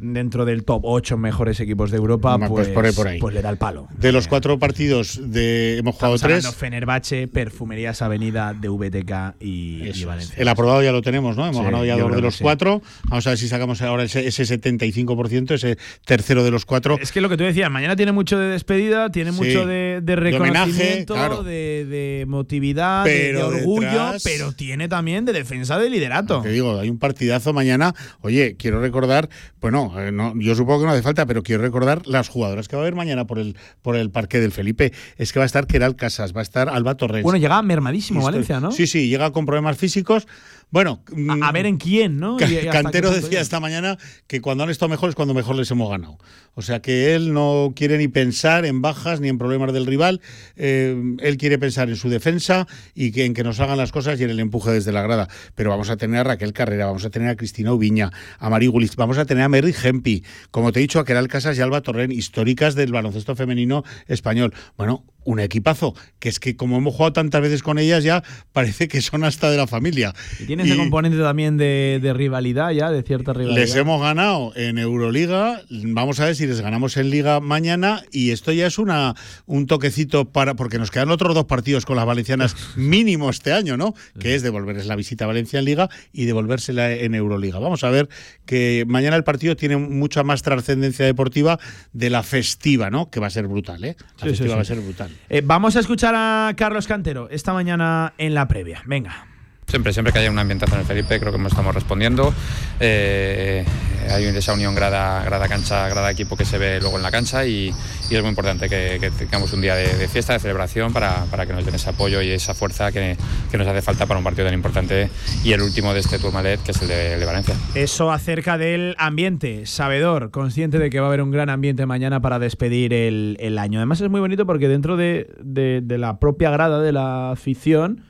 dentro 0.00 0.44
del 0.44 0.64
top 0.64 0.82
8 0.84 1.16
mejores 1.16 1.58
equipos 1.60 1.90
de 1.90 1.96
Europa, 1.96 2.38
pues, 2.38 2.48
pues 2.50 2.68
por 2.68 2.86
ahí, 2.86 2.92
por 2.92 3.08
ahí. 3.08 3.18
pues 3.18 3.34
le 3.34 3.42
da 3.42 3.50
el 3.50 3.56
palo. 3.58 3.88
De 3.98 4.12
los 4.12 4.28
cuatro 4.28 4.58
partidos 4.58 5.20
de 5.32 5.78
hemos 5.78 5.96
jugado 5.96 6.14
Estamos 6.14 6.42
tres. 6.44 6.54
Fenerbahce, 6.54 7.26
Perfumerías 7.28 8.00
Avenida, 8.02 8.54
DVTK 8.54 9.36
y, 9.40 9.88
y 9.94 10.04
Valencia. 10.04 10.34
El 10.38 10.48
aprobado 10.48 10.82
ya 10.82 10.92
lo 10.92 11.02
tenemos, 11.02 11.36
¿no? 11.36 11.44
Hemos 11.44 11.56
Sí, 11.58 11.62
ganado 11.64 11.84
ya 11.84 11.96
dos 11.96 12.14
de 12.14 12.20
los 12.22 12.36
sí. 12.36 12.42
cuatro. 12.44 12.80
Vamos 13.04 13.26
a 13.26 13.30
ver 13.30 13.38
si 13.38 13.48
sacamos 13.48 13.82
ahora 13.82 14.04
ese, 14.04 14.26
ese 14.26 14.44
75%, 14.44 15.54
ese 15.54 15.78
tercero 16.04 16.44
de 16.44 16.50
los 16.50 16.64
cuatro. 16.64 16.98
Es 17.00 17.12
que 17.12 17.20
lo 17.20 17.28
que 17.28 17.36
tú 17.36 17.44
decías, 17.44 17.70
mañana 17.70 17.96
tiene 17.96 18.12
mucho 18.12 18.38
de 18.38 18.48
despedida, 18.48 19.10
tiene 19.10 19.32
Sí. 19.32 19.38
mucho 19.38 19.66
de, 19.66 20.00
de 20.02 20.16
De 20.16 20.36
homenaje, 20.36 20.64
reconocimiento, 20.70 21.14
claro. 21.14 21.42
de, 21.42 21.84
de 21.86 22.20
emotividad, 22.20 23.04
de- 23.04 23.10
Pero 23.10 23.50
de, 23.50 23.56
orgullo, 23.60 23.88
detrás- 23.88 24.22
pero 24.24 24.52
tiene 24.52 24.88
también 24.88 25.24
de 25.24 25.32
defensa 25.32 25.78
de 25.78 25.90
liderato. 25.90 26.40
Te 26.42 26.50
digo, 26.50 26.78
hay 26.78 26.88
un 26.90 26.98
partidazo 26.98 27.52
mañana. 27.52 27.94
Oye, 28.20 28.56
quiero 28.56 28.80
recordar, 28.80 29.28
bueno, 29.60 29.87
eh, 29.96 30.12
no, 30.12 30.34
yo 30.36 30.54
supongo 30.54 30.80
que 30.80 30.86
no 30.86 30.92
hace 30.92 31.02
falta, 31.02 31.26
pero 31.26 31.42
quiero 31.42 31.62
recordar 31.62 32.06
las 32.06 32.28
jugadoras 32.28 32.68
que 32.68 32.76
va 32.76 32.82
a 32.82 32.84
haber 32.84 32.94
mañana 32.94 33.26
por 33.26 33.38
el 33.38 33.56
por 33.82 33.96
el 33.96 34.10
parque 34.10 34.40
del 34.40 34.52
Felipe. 34.52 34.92
Es 35.16 35.32
que 35.32 35.38
va 35.38 35.44
a 35.44 35.46
estar 35.46 35.66
Keral 35.66 35.96
Casas, 35.96 36.34
va 36.34 36.40
a 36.40 36.42
estar 36.42 36.68
Alba 36.68 36.96
Torres. 36.96 37.22
Bueno, 37.22 37.38
llega 37.38 37.60
mermadísimo 37.62 38.22
Valencia, 38.22 38.60
¿no? 38.60 38.72
Sí, 38.72 38.86
sí, 38.86 39.08
llega 39.08 39.30
con 39.32 39.46
problemas 39.46 39.76
físicos. 39.76 40.26
Bueno, 40.70 41.02
mm, 41.14 41.42
A, 41.42 41.48
a 41.48 41.52
ver 41.52 41.64
en 41.66 41.78
quién, 41.78 42.18
¿no? 42.18 42.36
Y- 42.38 42.66
Cantero 42.68 43.10
decía 43.10 43.40
esta 43.40 43.58
mañana 43.58 43.96
que 44.26 44.40
cuando 44.40 44.64
han 44.64 44.70
estado 44.70 44.90
mejor 44.90 45.08
es 45.08 45.14
cuando 45.14 45.32
mejor 45.34 45.56
les 45.56 45.70
hemos 45.70 45.88
ganado. 45.90 46.18
O 46.54 46.62
sea 46.62 46.80
que 46.82 47.14
él 47.14 47.32
no 47.32 47.72
quiere 47.74 47.98
ni 47.98 48.08
pensar 48.08 48.66
en 48.66 48.82
bajas 48.82 49.20
ni 49.20 49.28
en 49.28 49.38
problemas 49.38 49.72
del 49.72 49.86
rival. 49.86 50.20
Eh, 50.56 50.94
él 51.20 51.36
quiere 51.36 51.56
pensar 51.58 51.88
en 51.88 51.96
su 51.96 52.08
defensa 52.10 52.66
y 52.94 53.12
que, 53.12 53.24
en 53.24 53.32
que 53.32 53.44
nos 53.44 53.60
hagan 53.60 53.78
las 53.78 53.92
cosas 53.92 54.20
y 54.20 54.24
en 54.24 54.30
el 54.30 54.40
empuje 54.40 54.70
desde 54.72 54.92
la 54.92 55.00
grada. 55.02 55.28
Pero 55.54 55.70
vamos 55.70 55.88
a 55.88 55.96
tener 55.96 56.20
a 56.20 56.24
Raquel 56.24 56.52
Carrera, 56.52 56.86
vamos 56.86 57.04
a 57.04 57.10
tener 57.10 57.28
a 57.28 57.36
Cristina 57.36 57.72
Ubiña, 57.72 58.10
a 58.38 58.50
Mari 58.50 58.66
Gulis, 58.66 58.96
vamos 58.96 59.18
a 59.18 59.24
tener 59.24 59.44
a 59.44 59.48
Mary 59.48 59.72
Gempi, 59.72 60.24
como 60.50 60.72
te 60.72 60.80
he 60.80 60.82
dicho, 60.82 60.98
a 60.98 61.04
Keral 61.04 61.28
Casas 61.28 61.56
y 61.56 61.60
Alba 61.60 61.80
Torren, 61.80 62.10
históricas 62.12 62.74
del 62.74 62.92
baloncesto 62.92 63.36
femenino 63.36 63.84
español. 64.08 64.52
Bueno, 64.76 65.04
un 65.28 65.40
equipazo, 65.40 65.94
que 66.20 66.30
es 66.30 66.40
que 66.40 66.56
como 66.56 66.78
hemos 66.78 66.94
jugado 66.94 67.12
tantas 67.12 67.42
veces 67.42 67.62
con 67.62 67.78
ellas 67.78 68.02
ya 68.02 68.22
parece 68.54 68.88
que 68.88 69.02
son 69.02 69.24
hasta 69.24 69.50
de 69.50 69.58
la 69.58 69.66
familia. 69.66 70.14
Y 70.40 70.44
tiene 70.44 70.62
ese 70.62 70.74
componente 70.74 71.18
también 71.18 71.58
de, 71.58 71.98
de 72.00 72.14
rivalidad 72.14 72.70
ya, 72.70 72.90
de 72.90 73.02
cierta 73.02 73.34
rivalidad. 73.34 73.60
Les 73.60 73.74
hemos 73.76 74.00
ganado 74.00 74.52
en 74.56 74.78
Euroliga. 74.78 75.60
Vamos 75.70 76.18
a 76.20 76.24
ver 76.24 76.34
si 76.34 76.46
les 76.46 76.62
ganamos 76.62 76.96
en 76.96 77.10
Liga 77.10 77.40
mañana. 77.40 78.02
Y 78.10 78.30
esto 78.30 78.52
ya 78.52 78.66
es 78.66 78.78
una 78.78 79.14
un 79.44 79.66
toquecito 79.66 80.24
para. 80.30 80.54
Porque 80.54 80.78
nos 80.78 80.90
quedan 80.90 81.10
otros 81.10 81.34
dos 81.34 81.44
partidos 81.44 81.84
con 81.84 81.96
las 81.96 82.06
valencianas 82.06 82.56
mínimo 82.76 83.28
este 83.28 83.52
año, 83.52 83.76
¿no? 83.76 83.94
Que 84.18 84.34
es 84.34 84.42
devolverles 84.42 84.86
la 84.86 84.96
visita 84.96 85.24
a 85.24 85.26
Valencia 85.28 85.58
en 85.58 85.66
Liga 85.66 85.90
y 86.10 86.24
devolvérsela 86.24 86.90
en 86.92 87.14
Euroliga. 87.14 87.58
Vamos 87.58 87.84
a 87.84 87.90
ver 87.90 88.08
que 88.46 88.84
mañana 88.88 89.14
el 89.16 89.24
partido 89.24 89.56
tiene 89.56 89.76
mucha 89.76 90.22
más 90.22 90.40
trascendencia 90.40 91.04
deportiva 91.04 91.58
de 91.92 92.08
la 92.08 92.22
festiva, 92.22 92.88
¿no? 92.88 93.10
Que 93.10 93.20
va 93.20 93.26
a 93.26 93.30
ser 93.30 93.46
brutal, 93.46 93.84
¿eh? 93.84 93.96
La 93.98 94.04
Sí, 94.06 94.14
sí, 94.20 94.28
festiva 94.28 94.48
sí. 94.48 94.54
va 94.56 94.62
a 94.62 94.64
ser 94.64 94.80
brutal. 94.80 95.10
Eh, 95.28 95.42
vamos 95.44 95.76
a 95.76 95.80
escuchar 95.80 96.14
a 96.16 96.52
Carlos 96.56 96.86
Cantero 96.86 97.28
esta 97.30 97.52
mañana 97.52 98.14
en 98.18 98.34
la 98.34 98.48
previa. 98.48 98.82
Venga. 98.86 99.27
Siempre, 99.68 99.92
siempre 99.92 100.14
que 100.14 100.18
haya 100.20 100.30
un 100.30 100.38
ambientazo 100.38 100.74
en 100.76 100.80
el 100.80 100.86
Felipe, 100.86 101.20
creo 101.20 101.30
que 101.30 101.36
nos 101.38 101.52
estamos 101.52 101.74
respondiendo. 101.74 102.32
Eh, 102.80 103.66
hay 104.10 104.24
esa 104.24 104.54
unión 104.54 104.74
grada, 104.74 105.22
grada 105.24 105.46
cancha, 105.46 105.86
grada 105.90 106.10
equipo 106.10 106.38
que 106.38 106.46
se 106.46 106.56
ve 106.56 106.80
luego 106.80 106.96
en 106.96 107.02
la 107.02 107.10
cancha 107.10 107.44
y, 107.44 107.70
y 108.10 108.14
es 108.14 108.20
muy 108.22 108.30
importante 108.30 108.66
que, 108.70 108.96
que 108.98 109.10
tengamos 109.10 109.52
un 109.52 109.60
día 109.60 109.74
de, 109.74 109.94
de 109.98 110.08
fiesta, 110.08 110.32
de 110.32 110.38
celebración 110.38 110.94
para, 110.94 111.26
para 111.26 111.44
que 111.44 111.52
nos 111.52 111.66
den 111.66 111.74
ese 111.74 111.90
apoyo 111.90 112.22
y 112.22 112.30
esa 112.30 112.54
fuerza 112.54 112.90
que, 112.92 113.18
que 113.50 113.58
nos 113.58 113.66
hace 113.66 113.82
falta 113.82 114.06
para 114.06 114.16
un 114.16 114.24
partido 114.24 114.46
tan 114.46 114.54
importante 114.54 115.10
y 115.44 115.52
el 115.52 115.60
último 115.60 115.92
de 115.92 116.00
este 116.00 116.18
Tourmalet, 116.18 116.62
que 116.62 116.70
es 116.70 116.80
el 116.80 116.88
de, 116.88 117.12
el 117.12 117.20
de 117.20 117.26
Valencia. 117.26 117.54
Eso 117.74 118.10
acerca 118.10 118.56
del 118.56 118.94
ambiente, 118.96 119.66
sabedor, 119.66 120.30
consciente 120.30 120.78
de 120.78 120.88
que 120.88 120.98
va 121.00 121.06
a 121.06 121.08
haber 121.10 121.20
un 121.20 121.30
gran 121.30 121.50
ambiente 121.50 121.84
mañana 121.84 122.20
para 122.22 122.38
despedir 122.38 122.94
el, 122.94 123.36
el 123.38 123.58
año. 123.58 123.80
Además 123.80 124.00
es 124.00 124.08
muy 124.08 124.20
bonito 124.20 124.46
porque 124.46 124.66
dentro 124.66 124.96
de, 124.96 125.28
de- 125.42 125.82
de 125.82 125.98
la 125.98 126.18
propia 126.18 126.48
grada 126.50 126.80
de 126.80 126.92
la 126.92 127.32
afición 127.32 128.02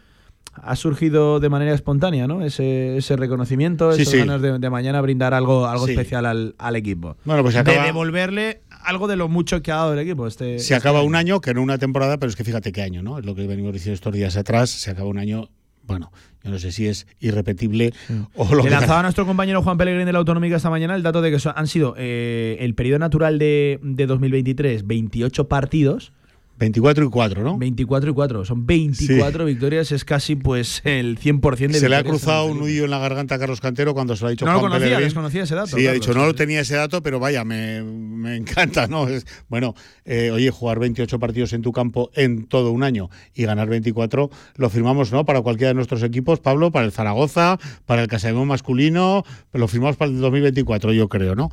ha 0.63 0.77
surgido 0.77 1.41
de 1.41 1.49
manera 1.49 1.73
espontánea, 1.75 2.27
¿no? 2.27 2.43
Ese, 2.45 2.97
ese 2.97 3.17
reconocimiento, 3.17 3.93
Sí, 3.93 4.03
esas 4.03 4.13
sí. 4.13 4.19
ganas 4.19 4.41
de, 4.43 4.59
de 4.59 4.71
mañana 4.71 5.01
brindar 5.01 5.35
algo, 5.35 5.67
algo 5.67 5.87
Sí. 5.87 5.93
especial 5.93 6.27
al, 6.27 6.55
al 6.59 6.77
equipo. 6.77 7.17
Bueno, 7.25 7.43
pues 7.43 7.55
se 7.55 7.63
de 7.63 7.71
acaba- 7.73 7.87
devolverle 7.87 8.61
algo 8.85 9.09
de 9.09 9.17
lo 9.17 9.29
mucho 9.29 9.61
que 9.63 9.73
ha 9.73 9.77
dado 9.77 9.93
el 9.95 9.99
equipo. 9.99 10.27
Este, 10.27 10.59
Se 10.59 10.75
acaba 10.75 11.03
un 11.03 11.15
año, 11.15 11.41
que 11.41 11.53
no 11.55 11.63
una 11.63 11.79
temporada, 11.79 12.17
pero 12.19 12.31
es 12.31 12.37
que 12.37 12.45
fíjate 12.45 12.73
qué 12.73 12.83
año, 12.83 13.03
¿no? 13.03 13.19
Es 13.19 13.27
lo 13.27 13.35
que 13.35 13.47
venimos 13.47 13.73
diciendo 13.73 13.95
estos 13.95 14.13
días 14.13 14.37
atrás. 14.37 14.71
Se 14.71 14.91
acaba 14.91 15.09
un 15.09 15.19
año, 15.19 15.49
bueno, 15.85 16.13
yo 16.45 16.51
no 16.51 16.59
sé 16.59 16.71
si 16.73 16.87
es 16.87 17.07
irrepetible 17.19 17.93
o 18.37 18.45
lo 18.55 18.59
Le 18.59 18.65
que 18.65 18.71
lanzaba 18.71 19.01
a 19.01 19.03
nuestro 19.05 19.27
compañero 19.27 19.63
Juan 19.63 19.77
Pellegrín 19.77 20.07
de 20.07 20.13
la 20.13 20.19
Autonómica 20.21 20.57
esta 20.57 20.71
mañana 20.71 20.95
el 20.95 21.03
dato 21.03 21.21
de 21.23 21.31
que 21.37 21.49
han 21.55 21.67
sido 21.67 21.95
eh, 21.99 22.57
el 22.61 22.75
periodo 22.75 22.99
natural 23.01 23.39
de, 23.39 23.81
de 23.83 24.07
2023 24.07 24.87
28 24.87 25.49
partidos. 25.49 26.13
24 26.59 27.05
y 27.05 27.09
4, 27.11 27.43
¿no? 27.45 27.57
24 27.59 28.11
y 28.11 28.15
4. 28.15 28.45
Son 28.45 28.67
24 28.67 29.45
victorias, 29.45 29.93
es 29.93 30.05
casi 30.05 30.35
pues 30.37 30.81
el 30.85 31.19
100% 31.19 31.69
de 31.69 31.75
Se 31.79 31.89
le 31.89 31.95
ha 31.97 31.99
victorias 32.01 32.05
cruzado 32.23 32.47
un 32.47 32.59
nudillo 32.59 32.85
en 32.85 32.91
la 32.91 32.99
garganta 32.99 33.37
a 33.37 33.39
Carlos 33.39 33.61
Cantero 33.61 33.95
cuando 33.95 34.17
se 34.17 34.23
lo 34.23 34.29
ha 34.29 34.31
dicho 34.31 34.45
No 34.45 34.55
lo 34.55 34.61
conocía, 34.61 34.81
Pellegrín. 34.81 35.05
desconocía 35.07 35.43
ese 35.45 35.55
dato, 35.55 35.77
Sí, 35.77 35.87
ha 35.87 35.93
dicho, 35.93 36.13
no 36.15 36.21
sí, 36.21 36.27
lo 36.27 36.35
tenía 36.35 36.61
ese 36.61 36.75
dato, 36.75 37.03
pero 37.03 37.21
vaya, 37.21 37.45
me, 37.45 37.83
me 37.83 38.37
encanta, 38.37 38.87
¿no? 38.89 39.07
Es- 39.09 39.25
bueno, 39.49 39.75
eh, 40.05 40.31
oye, 40.33 40.51
jugar 40.51 40.79
28 40.81 41.19
partidos 41.19 41.53
en 41.53 41.63
tu 41.63 41.73
campo 41.73 42.11
en 42.15 42.47
todo 42.47 42.73
un 42.73 42.83
año 42.83 43.09
y 43.35 43.45
ganar 43.45 43.69
24, 43.69 44.31
lo 44.57 44.71
firmamos, 44.71 45.13
¿no? 45.13 45.25
Para 45.25 45.43
cualquiera 45.43 45.69
de 45.69 45.75
nuestros 45.75 46.03
equipos, 46.03 46.41
Pablo, 46.41 46.73
para 46.73 46.87
el 46.87 46.93
Zaragoza, 46.93 47.59
para 47.87 48.03
el 48.03 48.09
Casademón 48.09 48.49
masculino, 48.49 49.23
lo 49.53 49.69
firmamos 49.69 49.97
para 49.97 50.11
el 50.11 50.21
2024, 50.21 50.93
yo 50.93 51.09
creo, 51.09 51.35
¿no? 51.37 51.51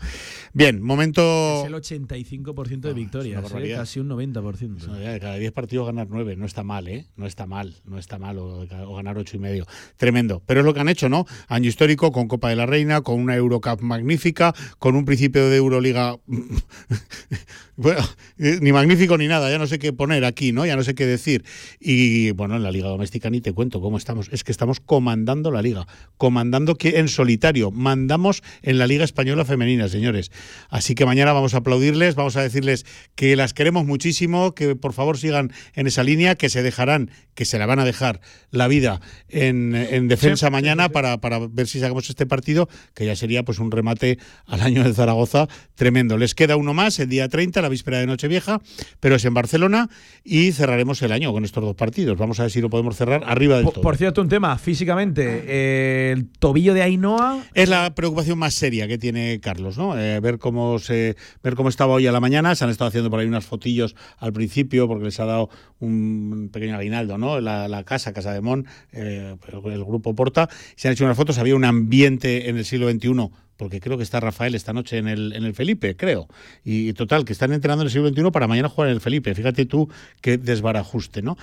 Bien, 0.53 0.81
momento... 0.81 1.21
Es 1.61 1.67
el 1.67 1.73
85% 1.75 2.79
de 2.81 2.93
victorias, 2.93 3.37
una 3.37 3.47
eh, 3.47 3.51
barbaridad. 3.51 3.77
casi 3.79 3.99
un 3.99 4.09
90%. 4.09 4.94
Cada 5.19 5.35
10 5.35 5.51
partidos 5.51 5.85
ganar 5.85 6.07
9, 6.09 6.35
no 6.35 6.45
está 6.45 6.63
mal, 6.63 6.87
¿eh? 6.87 7.07
No 7.15 7.25
está 7.25 7.45
mal, 7.45 7.75
no 7.85 7.97
está 7.97 8.17
mal, 8.17 8.37
o, 8.37 8.65
ganar 8.95 9.17
8 9.17 9.37
y 9.37 9.39
medio. 9.39 9.65
Tremendo. 9.97 10.41
Pero 10.45 10.61
es 10.61 10.65
lo 10.65 10.73
que 10.73 10.79
han 10.79 10.89
hecho, 10.89 11.09
¿no? 11.09 11.25
Año 11.47 11.69
histórico 11.69 12.11
con 12.11 12.27
Copa 12.27 12.49
de 12.49 12.55
la 12.55 12.65
Reina, 12.65 13.01
con 13.01 13.19
una 13.19 13.35
Eurocup 13.35 13.81
magnífica, 13.81 14.53
con 14.79 14.95
un 14.95 15.05
principio 15.05 15.49
de 15.49 15.57
Euroliga. 15.57 16.17
bueno, 17.75 18.01
ni 18.37 18.71
magnífico 18.71 19.17
ni 19.17 19.27
nada, 19.27 19.49
ya 19.49 19.57
no 19.57 19.67
sé 19.67 19.79
qué 19.79 19.93
poner 19.93 20.25
aquí, 20.25 20.51
¿no? 20.51 20.65
Ya 20.65 20.75
no 20.75 20.83
sé 20.83 20.95
qué 20.95 21.05
decir. 21.05 21.43
Y 21.79 22.31
bueno, 22.31 22.55
en 22.55 22.63
la 22.63 22.71
Liga 22.71 22.89
Doméstica 22.89 23.29
ni 23.29 23.41
te 23.41 23.53
cuento 23.53 23.81
cómo 23.81 23.97
estamos. 23.97 24.29
Es 24.31 24.43
que 24.43 24.51
estamos 24.51 24.79
comandando 24.79 25.51
la 25.51 25.61
Liga, 25.61 25.87
comandando 26.17 26.75
que 26.75 26.99
en 26.99 27.07
solitario. 27.07 27.71
Mandamos 27.71 28.43
en 28.61 28.77
la 28.77 28.87
Liga 28.87 29.03
Española 29.03 29.45
Femenina, 29.45 29.87
señores. 29.87 30.31
Así 30.69 30.95
que 30.95 31.05
mañana 31.05 31.33
vamos 31.33 31.53
a 31.53 31.57
aplaudirles, 31.57 32.15
vamos 32.15 32.35
a 32.35 32.41
decirles 32.41 32.85
que 33.15 33.35
las 33.35 33.53
queremos 33.53 33.85
muchísimo, 33.85 34.53
que 34.53 34.75
por 34.85 34.93
favor 34.93 35.17
sigan 35.17 35.51
en 35.73 35.87
esa 35.87 36.03
línea, 36.03 36.35
que 36.35 36.47
se 36.47 36.61
dejarán, 36.61 37.09
que 37.33 37.43
se 37.43 37.57
la 37.57 37.65
van 37.65 37.79
a 37.79 37.85
dejar 37.85 38.21
la 38.51 38.67
vida 38.67 39.01
en, 39.29 39.73
en 39.73 40.07
defensa 40.07 40.51
mañana 40.51 40.89
Para, 40.89 41.17
para 41.17 41.39
ver 41.39 41.65
si 41.65 41.79
sacamos 41.79 42.07
este 42.07 42.27
partido, 42.27 42.69
que 42.93 43.03
ya 43.03 43.15
sería 43.15 43.41
pues 43.41 43.57
un 43.57 43.71
remate 43.71 44.19
al 44.45 44.61
año 44.61 44.83
de 44.83 44.93
Zaragoza 44.93 45.47
tremendo. 45.73 46.19
Les 46.19 46.35
queda 46.35 46.55
uno 46.55 46.75
más 46.75 46.99
el 46.99 47.09
día 47.09 47.27
30, 47.27 47.63
la 47.63 47.69
víspera 47.69 47.97
de 47.97 48.05
Nochevieja, 48.05 48.61
pero 48.99 49.15
es 49.15 49.25
en 49.25 49.33
Barcelona 49.33 49.89
y 50.23 50.51
cerraremos 50.51 51.01
el 51.01 51.11
año 51.11 51.33
con 51.33 51.45
estos 51.45 51.63
dos 51.63 51.75
partidos. 51.75 52.15
Vamos 52.15 52.39
a 52.39 52.43
ver 52.43 52.51
si 52.51 52.61
lo 52.61 52.69
podemos 52.69 52.95
cerrar 52.95 53.23
arriba 53.25 53.55
del 53.55 53.63
Por, 53.63 53.73
todo. 53.73 53.81
por 53.81 53.97
cierto, 53.97 54.21
un 54.21 54.29
tema, 54.29 54.55
físicamente, 54.59 55.45
eh, 55.47 56.11
el 56.15 56.29
tobillo 56.29 56.75
de 56.75 56.83
Ainhoa 56.83 57.43
Es 57.55 57.69
la 57.69 57.95
preocupación 57.95 58.37
más 58.37 58.53
seria 58.53 58.87
que 58.87 58.99
tiene 58.99 59.39
Carlos, 59.39 59.79
¿no? 59.79 59.97
Eh, 59.97 60.19
ver 60.19 60.37
cómo 60.37 60.77
se 60.77 61.15
ver 61.41 61.55
cómo 61.55 61.69
estaba 61.69 61.95
hoy 61.95 62.05
a 62.05 62.11
la 62.11 62.19
mañana. 62.19 62.53
Se 62.53 62.63
han 62.63 62.69
estado 62.69 62.89
haciendo 62.89 63.09
por 63.09 63.19
ahí 63.19 63.25
unas 63.25 63.45
fotillos 63.45 63.95
al 64.19 64.31
principio 64.31 64.74
porque 64.87 65.05
les 65.05 65.19
ha 65.19 65.25
dado 65.25 65.49
un 65.79 66.49
pequeño 66.51 66.75
aguinaldo, 66.77 67.17
¿no? 67.17 67.39
La, 67.39 67.83
casa, 67.85 68.13
Casa 68.13 68.33
de 68.33 68.41
Mon, 68.41 68.65
eh, 68.91 69.35
el, 69.65 69.83
grupo 69.85 70.13
Porta. 70.15 70.49
Se 70.75 70.87
han 70.87 70.93
hecho 70.93 71.05
unas 71.05 71.17
fotos. 71.17 71.37
Había 71.37 71.55
un 71.55 71.65
ambiente 71.65 72.49
en 72.49 72.57
el 72.57 72.65
siglo 72.65 72.89
XXI 72.89 73.29
porque 73.57 73.79
creo 73.79 73.95
que 73.95 74.03
está 74.03 74.19
Rafael 74.19 74.53
esta 74.53 74.73
noche 74.73 74.97
en 74.97 75.07
el, 75.07 75.31
en 75.33 75.45
el 75.45 75.53
Felipe, 75.53 75.95
creo. 75.95 76.27
Y, 76.65 76.91
total, 76.91 77.23
que 77.23 77.31
están 77.31 77.53
entrenando 77.53 77.83
en 77.83 77.87
el 77.87 77.91
siglo 77.91 78.09
XXI 78.09 78.29
para 78.31 78.47
mañana 78.47 78.67
jugar 78.67 78.89
en 78.89 78.95
el 78.95 79.01
Felipe. 79.01 79.33
Fíjate 79.33 79.65
tú 79.65 79.89
qué 80.19 80.37
desbarajuste, 80.37 81.21
¿no? 81.21 81.37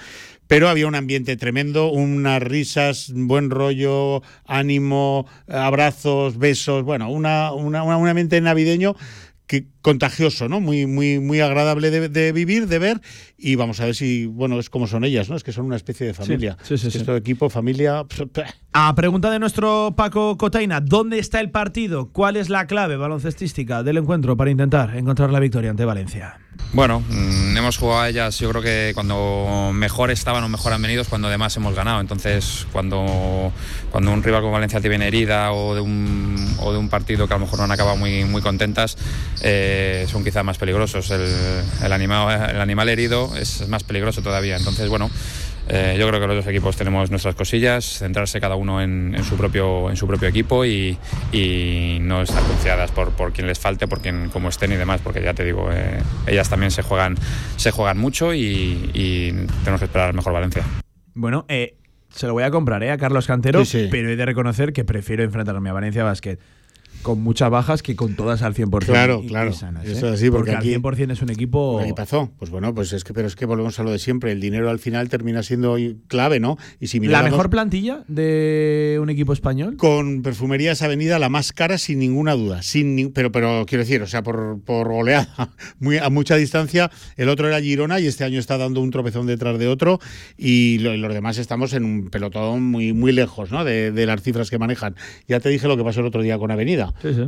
Pero 0.47 0.69
había 0.69 0.87
un 0.87 0.95
ambiente 0.95 1.37
tremendo, 1.39 1.91
unas 1.91 2.43
risas, 2.43 3.11
buen 3.15 3.49
rollo, 3.49 4.23
ánimo, 4.45 5.27
abrazos, 5.49 6.37
besos, 6.37 6.85
bueno, 6.85 7.11
una- 7.11 7.53
una- 7.53 7.83
un 7.83 8.09
ambiente 8.09 8.39
navideño 8.43 8.95
que 9.53 9.67
contagioso, 9.83 10.49
¿no? 10.49 10.61
Muy, 10.61 10.87
muy, 10.87 11.19
muy 11.19 11.41
agradable 11.41 11.91
de, 11.91 12.09
de 12.09 12.33
vivir, 12.33 12.69
de 12.69 12.79
ver, 12.79 13.03
y 13.37 13.55
vamos 13.57 13.81
a 13.81 13.85
ver 13.85 13.95
si, 13.95 14.25
bueno, 14.25 14.59
es 14.59 14.71
como 14.71 14.87
son 14.87 15.05
ellas, 15.05 15.29
¿no? 15.29 15.37
Es 15.37 15.45
que 15.45 15.53
son 15.53 15.67
una 15.67 15.77
especie 15.77 16.07
de 16.07 16.15
familia. 16.15 16.57
sí, 16.63 16.79
sí, 16.79 16.91
sí. 16.91 16.97
Esto 16.97 17.13
de 17.13 17.19
equipo, 17.19 17.51
familia. 17.51 18.07
A 18.73 18.95
pregunta 18.95 19.31
de 19.31 19.39
nuestro 19.39 19.93
Paco 19.95 20.39
Cotaina, 20.39 20.81
¿dónde 20.81 21.19
está 21.19 21.39
el 21.41 21.51
partido? 21.51 22.09
¿Cuál 22.13 22.39
es 22.39 22.49
la 22.49 22.67
clave 22.67 22.97
baloncestística 22.97 23.83
del 23.83 23.99
encuentro 23.99 24.39
para 24.39 24.51
intentar 24.51 24.97
encontrar 24.97 25.31
la 25.31 25.41
victoria 25.41 25.69
ante 25.69 25.85
Valencia? 25.85 26.39
Bueno, 26.73 27.05
mm, 27.07 27.55
hemos 27.55 27.77
jugado 27.77 28.01
a 28.01 28.09
ellas, 28.09 28.39
yo 28.39 28.49
creo 28.49 28.63
que 28.63 28.93
cuando 28.95 29.73
mejor 29.75 30.11
estaban 30.11 30.43
o 30.43 30.49
mejor 30.49 30.73
han 30.73 30.81
venido 30.81 31.03
es 31.03 31.09
cuando 31.09 31.29
además 31.29 31.55
hemos 31.57 31.75
ganado. 31.75 32.01
Entonces, 32.01 32.67
cuando, 32.73 33.53
cuando 33.91 34.11
un 34.11 34.23
rival 34.23 34.41
como 34.41 34.55
Valencia 34.55 34.81
te 34.81 34.89
viene 34.89 35.07
herida 35.07 35.53
o 35.53 35.75
de 35.75 35.83
un, 35.83 36.57
o 36.61 36.73
de 36.73 36.79
un 36.79 36.89
partido 36.89 37.29
que 37.29 37.35
a 37.35 37.37
lo 37.37 37.45
mejor 37.45 37.59
no 37.59 37.65
han 37.67 37.73
acabado 37.73 37.97
muy, 37.97 38.25
muy 38.25 38.41
contentas, 38.41 38.97
eh, 39.43 40.07
son 40.11 40.25
quizás 40.25 40.45
más 40.45 40.57
peligrosos. 40.57 41.11
El, 41.11 41.29
el, 41.83 41.93
animal, 41.93 42.51
el 42.51 42.61
animal 42.61 42.89
herido 42.89 43.37
es 43.37 43.69
más 43.69 43.85
peligroso 43.85 44.23
todavía. 44.23 44.57
Entonces, 44.57 44.89
bueno. 44.89 45.11
Eh, 45.75 45.97
yo 45.99 46.07
creo 46.07 46.21
que 46.21 46.27
los 46.27 46.37
dos 46.37 46.47
equipos 46.47 46.77
tenemos 46.77 47.11
nuestras 47.11 47.35
cosillas, 47.35 47.99
centrarse 47.99 48.41
cada 48.41 48.57
uno 48.57 48.83
en, 48.83 49.15
en 49.15 49.25
su, 49.25 49.37
propio, 49.37 49.89
en 49.89 49.97
su 49.97 50.07
propio 50.07 50.29
equipo 50.29 50.67
y, 50.67 50.99
y 51.33 51.97
no 52.03 52.21
estar 52.23 52.43
confiadas 52.43 52.91
por, 52.91 53.11
por 53.13 53.33
quien 53.33 53.47
les 53.47 53.59
falte, 53.59 53.89
por 53.89 54.01
quien 54.03 54.29
como 54.29 54.51
estén 54.51 54.73
y 54.73 54.77
demás, 54.77 55.01
porque 55.03 55.23
ya 55.23 55.33
te 55.33 55.45
digo, 55.45 55.71
eh, 55.73 55.99
ellas 56.27 56.51
también 56.51 56.71
se 56.71 56.83
juegan, 56.83 57.17
se 57.57 57.71
juegan 57.71 57.97
mucho 57.97 58.35
y, 58.35 58.91
y 58.93 59.33
tenemos 59.65 59.81
que 59.81 59.87
esperar 59.87 60.09
al 60.09 60.15
mejor 60.15 60.35
Valencia. 60.35 60.63
Bueno, 61.15 61.47
eh, 61.49 61.77
se 62.11 62.27
lo 62.27 62.35
voy 62.35 62.43
a 62.43 62.51
comprar 62.51 62.83
¿eh? 62.83 62.91
a 62.91 62.99
Carlos 62.99 63.27
Cantero, 63.27 63.65
Sí, 63.65 63.85
sí. 63.85 63.89
pero 63.91 64.11
he 64.11 64.17
de 64.17 64.27
reconocer 64.27 64.75
que 64.75 64.85
prefiero 64.85 65.23
enfrentarme 65.23 65.71
a 65.71 65.73
Valencia 65.73 66.05
Basket 66.05 66.39
con 67.03 67.21
muchas 67.23 67.51
bajas 67.51 67.83
que 67.83 67.97
con 67.97 68.15
todas 68.15 68.43
al 68.43 68.55
100%. 68.55 68.85
Claro, 68.87 69.23
claro. 69.27 69.53
sanas, 69.53 69.85
Eso 69.87 70.07
¿eh? 70.07 70.11
es 70.11 70.15
así, 70.21 70.31
porque 70.31 70.51
al 70.53 70.59
aquí- 70.59 70.69
100% 70.75 71.13
es 71.13 71.23
un 71.23 71.31
equipo. 71.31 71.77
Un 71.79 71.85
equipazo. 71.85 72.31
Pues 72.39 72.51
bueno, 72.51 72.75
pues 72.75 72.93
es 72.93 73.03
que, 73.05 73.13
pero 73.15 73.27
es 73.27 73.35
que 73.37 73.45
volvemos 73.47 73.79
a 73.81 73.83
lo 73.83 73.91
de 73.91 73.99
siempre. 73.99 74.31
El 74.33 74.41
dinero 74.41 74.71
al 74.71 74.79
final 74.79 75.09
termina 75.09 75.43
siendo 75.43 75.77
clave, 76.09 76.39
¿no? 76.41 76.59
Y 76.81 76.89
si 76.89 77.01
¿La 77.01 77.23
mejor 77.23 77.51
plantilla 77.51 78.05
de 78.09 78.99
un 79.01 79.11
equipo 79.11 79.33
español? 79.33 79.77
con 79.77 80.23
Perfumerías 80.23 80.83
Avenida 80.83 81.19
la 81.19 81.29
más 81.29 81.53
cara 81.53 81.79
sin 81.79 81.99
ninguna 81.99 82.35
duda, 82.35 82.63
sin 82.63 82.95
ni- 82.95 83.07
pero 83.07 83.33
pero 83.33 83.65
quiero 83.67 83.83
decir, 83.85 84.03
o 84.03 84.07
sea, 84.07 84.23
por, 84.23 84.61
por 84.65 84.89
goleada, 84.89 85.29
muy 85.81 85.99
a 85.99 86.09
mucha 86.11 86.37
distancia, 86.37 86.91
el 87.17 87.29
otro 87.29 87.49
era 87.49 87.61
Girona 87.61 87.99
y 88.01 88.07
este 88.07 88.25
año 88.25 88.39
está 88.39 88.59
dando 88.59 88.81
un 88.81 88.91
tropezón 88.91 89.27
detrás 89.27 89.59
de 89.59 89.69
otro 89.69 89.99
y, 90.37 90.79
lo- 90.79 90.95
y 90.95 90.99
los 90.99 91.13
demás 91.13 91.39
estamos 91.39 91.73
en 91.73 91.85
un 91.85 92.11
pelotón 92.11 92.63
muy 92.63 92.93
muy 92.93 93.13
lejos, 93.13 93.51
¿no? 93.51 93.65
De, 93.65 93.91
de 93.93 94.07
las 94.07 94.23
cifras 94.23 94.51
que 94.51 94.59
manejan. 94.59 94.95
Ya 95.29 95.41
te 95.41 95.49
dije 95.49 95.67
lo 95.69 95.77
que 95.77 95.85
pasó 95.85 96.01
el 96.01 96.07
otro 96.07 96.23
día 96.23 96.39
con 96.39 96.51
Avenida. 96.51 96.82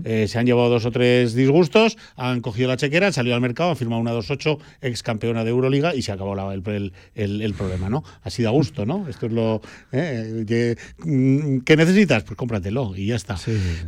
Eh, 0.05 0.27
se 0.29 0.39
han 0.39 0.47
llevado 0.47 0.69
dos 0.69 0.85
o 0.87 0.91
tres 0.91 1.35
disgustos, 1.35 1.97
han 2.17 2.41
cogido 2.41 2.69
la 2.69 2.77
chequera, 2.77 3.07
han 3.09 3.13
salido 3.13 3.35
al 3.35 3.41
mercado, 3.41 3.71
han 3.71 3.77
firmado 3.77 4.01
una 4.01 4.13
2-8, 4.13 4.59
ex 4.83 5.03
campeona 5.03 5.45
de 5.45 5.51
Euroliga 5.51 5.95
y 5.95 6.03
se 6.03 6.13
acabó 6.13 6.35
la- 6.35 6.53
el, 6.55 6.93
el- 7.15 7.55
problema, 7.55 7.89
¿no? 7.89 8.03
Así 8.23 8.43
da 8.43 8.51
gusto, 8.51 8.85
¿no? 8.87 9.07
Esto 9.09 9.27
es 9.27 9.33
lo 9.33 9.61
eh, 9.93 10.45
que, 10.47 10.77
mm, 11.05 11.59
¿qué 11.61 11.77
necesitas, 11.77 12.25
pues 12.25 12.37
cómpratelo 12.37 12.95
y 12.97 13.07
ya 13.07 13.17
está. 13.17 13.37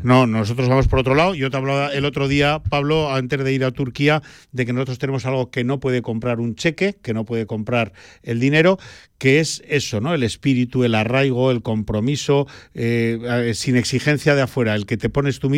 No, 0.03 0.27
nosotros 0.27 0.69
vamos 0.69 0.87
por 0.89 0.99
otro 1.01 1.15
lado. 1.15 1.35
Yo 1.35 1.51
te 1.51 1.57
hablaba 1.57 1.89
el 1.93 2.05
otro 2.05 2.29
día, 2.29 2.61
Pablo, 2.69 3.13
antes 3.13 3.43
de 3.43 3.53
ir 3.53 3.65
a 3.65 3.71
Turquía, 3.73 4.23
de 4.53 4.67
que 4.67 4.73
nosotros 4.73 4.99
tenemos 4.99 5.27
algo 5.27 5.51
que 5.51 5.65
no 5.65 5.81
puede 5.81 6.03
comprar 6.03 6.41
un 6.41 6.55
cheque, 6.55 6.97
que 7.03 7.15
no 7.15 7.25
puede 7.25 7.47
comprar 7.47 7.93
el 8.23 8.39
dinero, 8.41 8.79
que 9.19 9.41
es 9.41 9.63
eso, 9.67 10.01
¿no? 10.01 10.15
El 10.15 10.23
espíritu, 10.23 10.85
el 10.85 10.95
arraigo, 10.95 11.51
el 11.51 11.63
compromiso, 11.63 12.47
eh, 12.75 13.53
sin 13.55 13.77
exigencia 13.77 14.35
de 14.35 14.43
afuera, 14.43 14.75
el 14.75 14.85
que 14.87 14.97
te 14.99 15.09
pones 15.09 15.39
tú 15.41 15.49
mismo, 15.49 15.56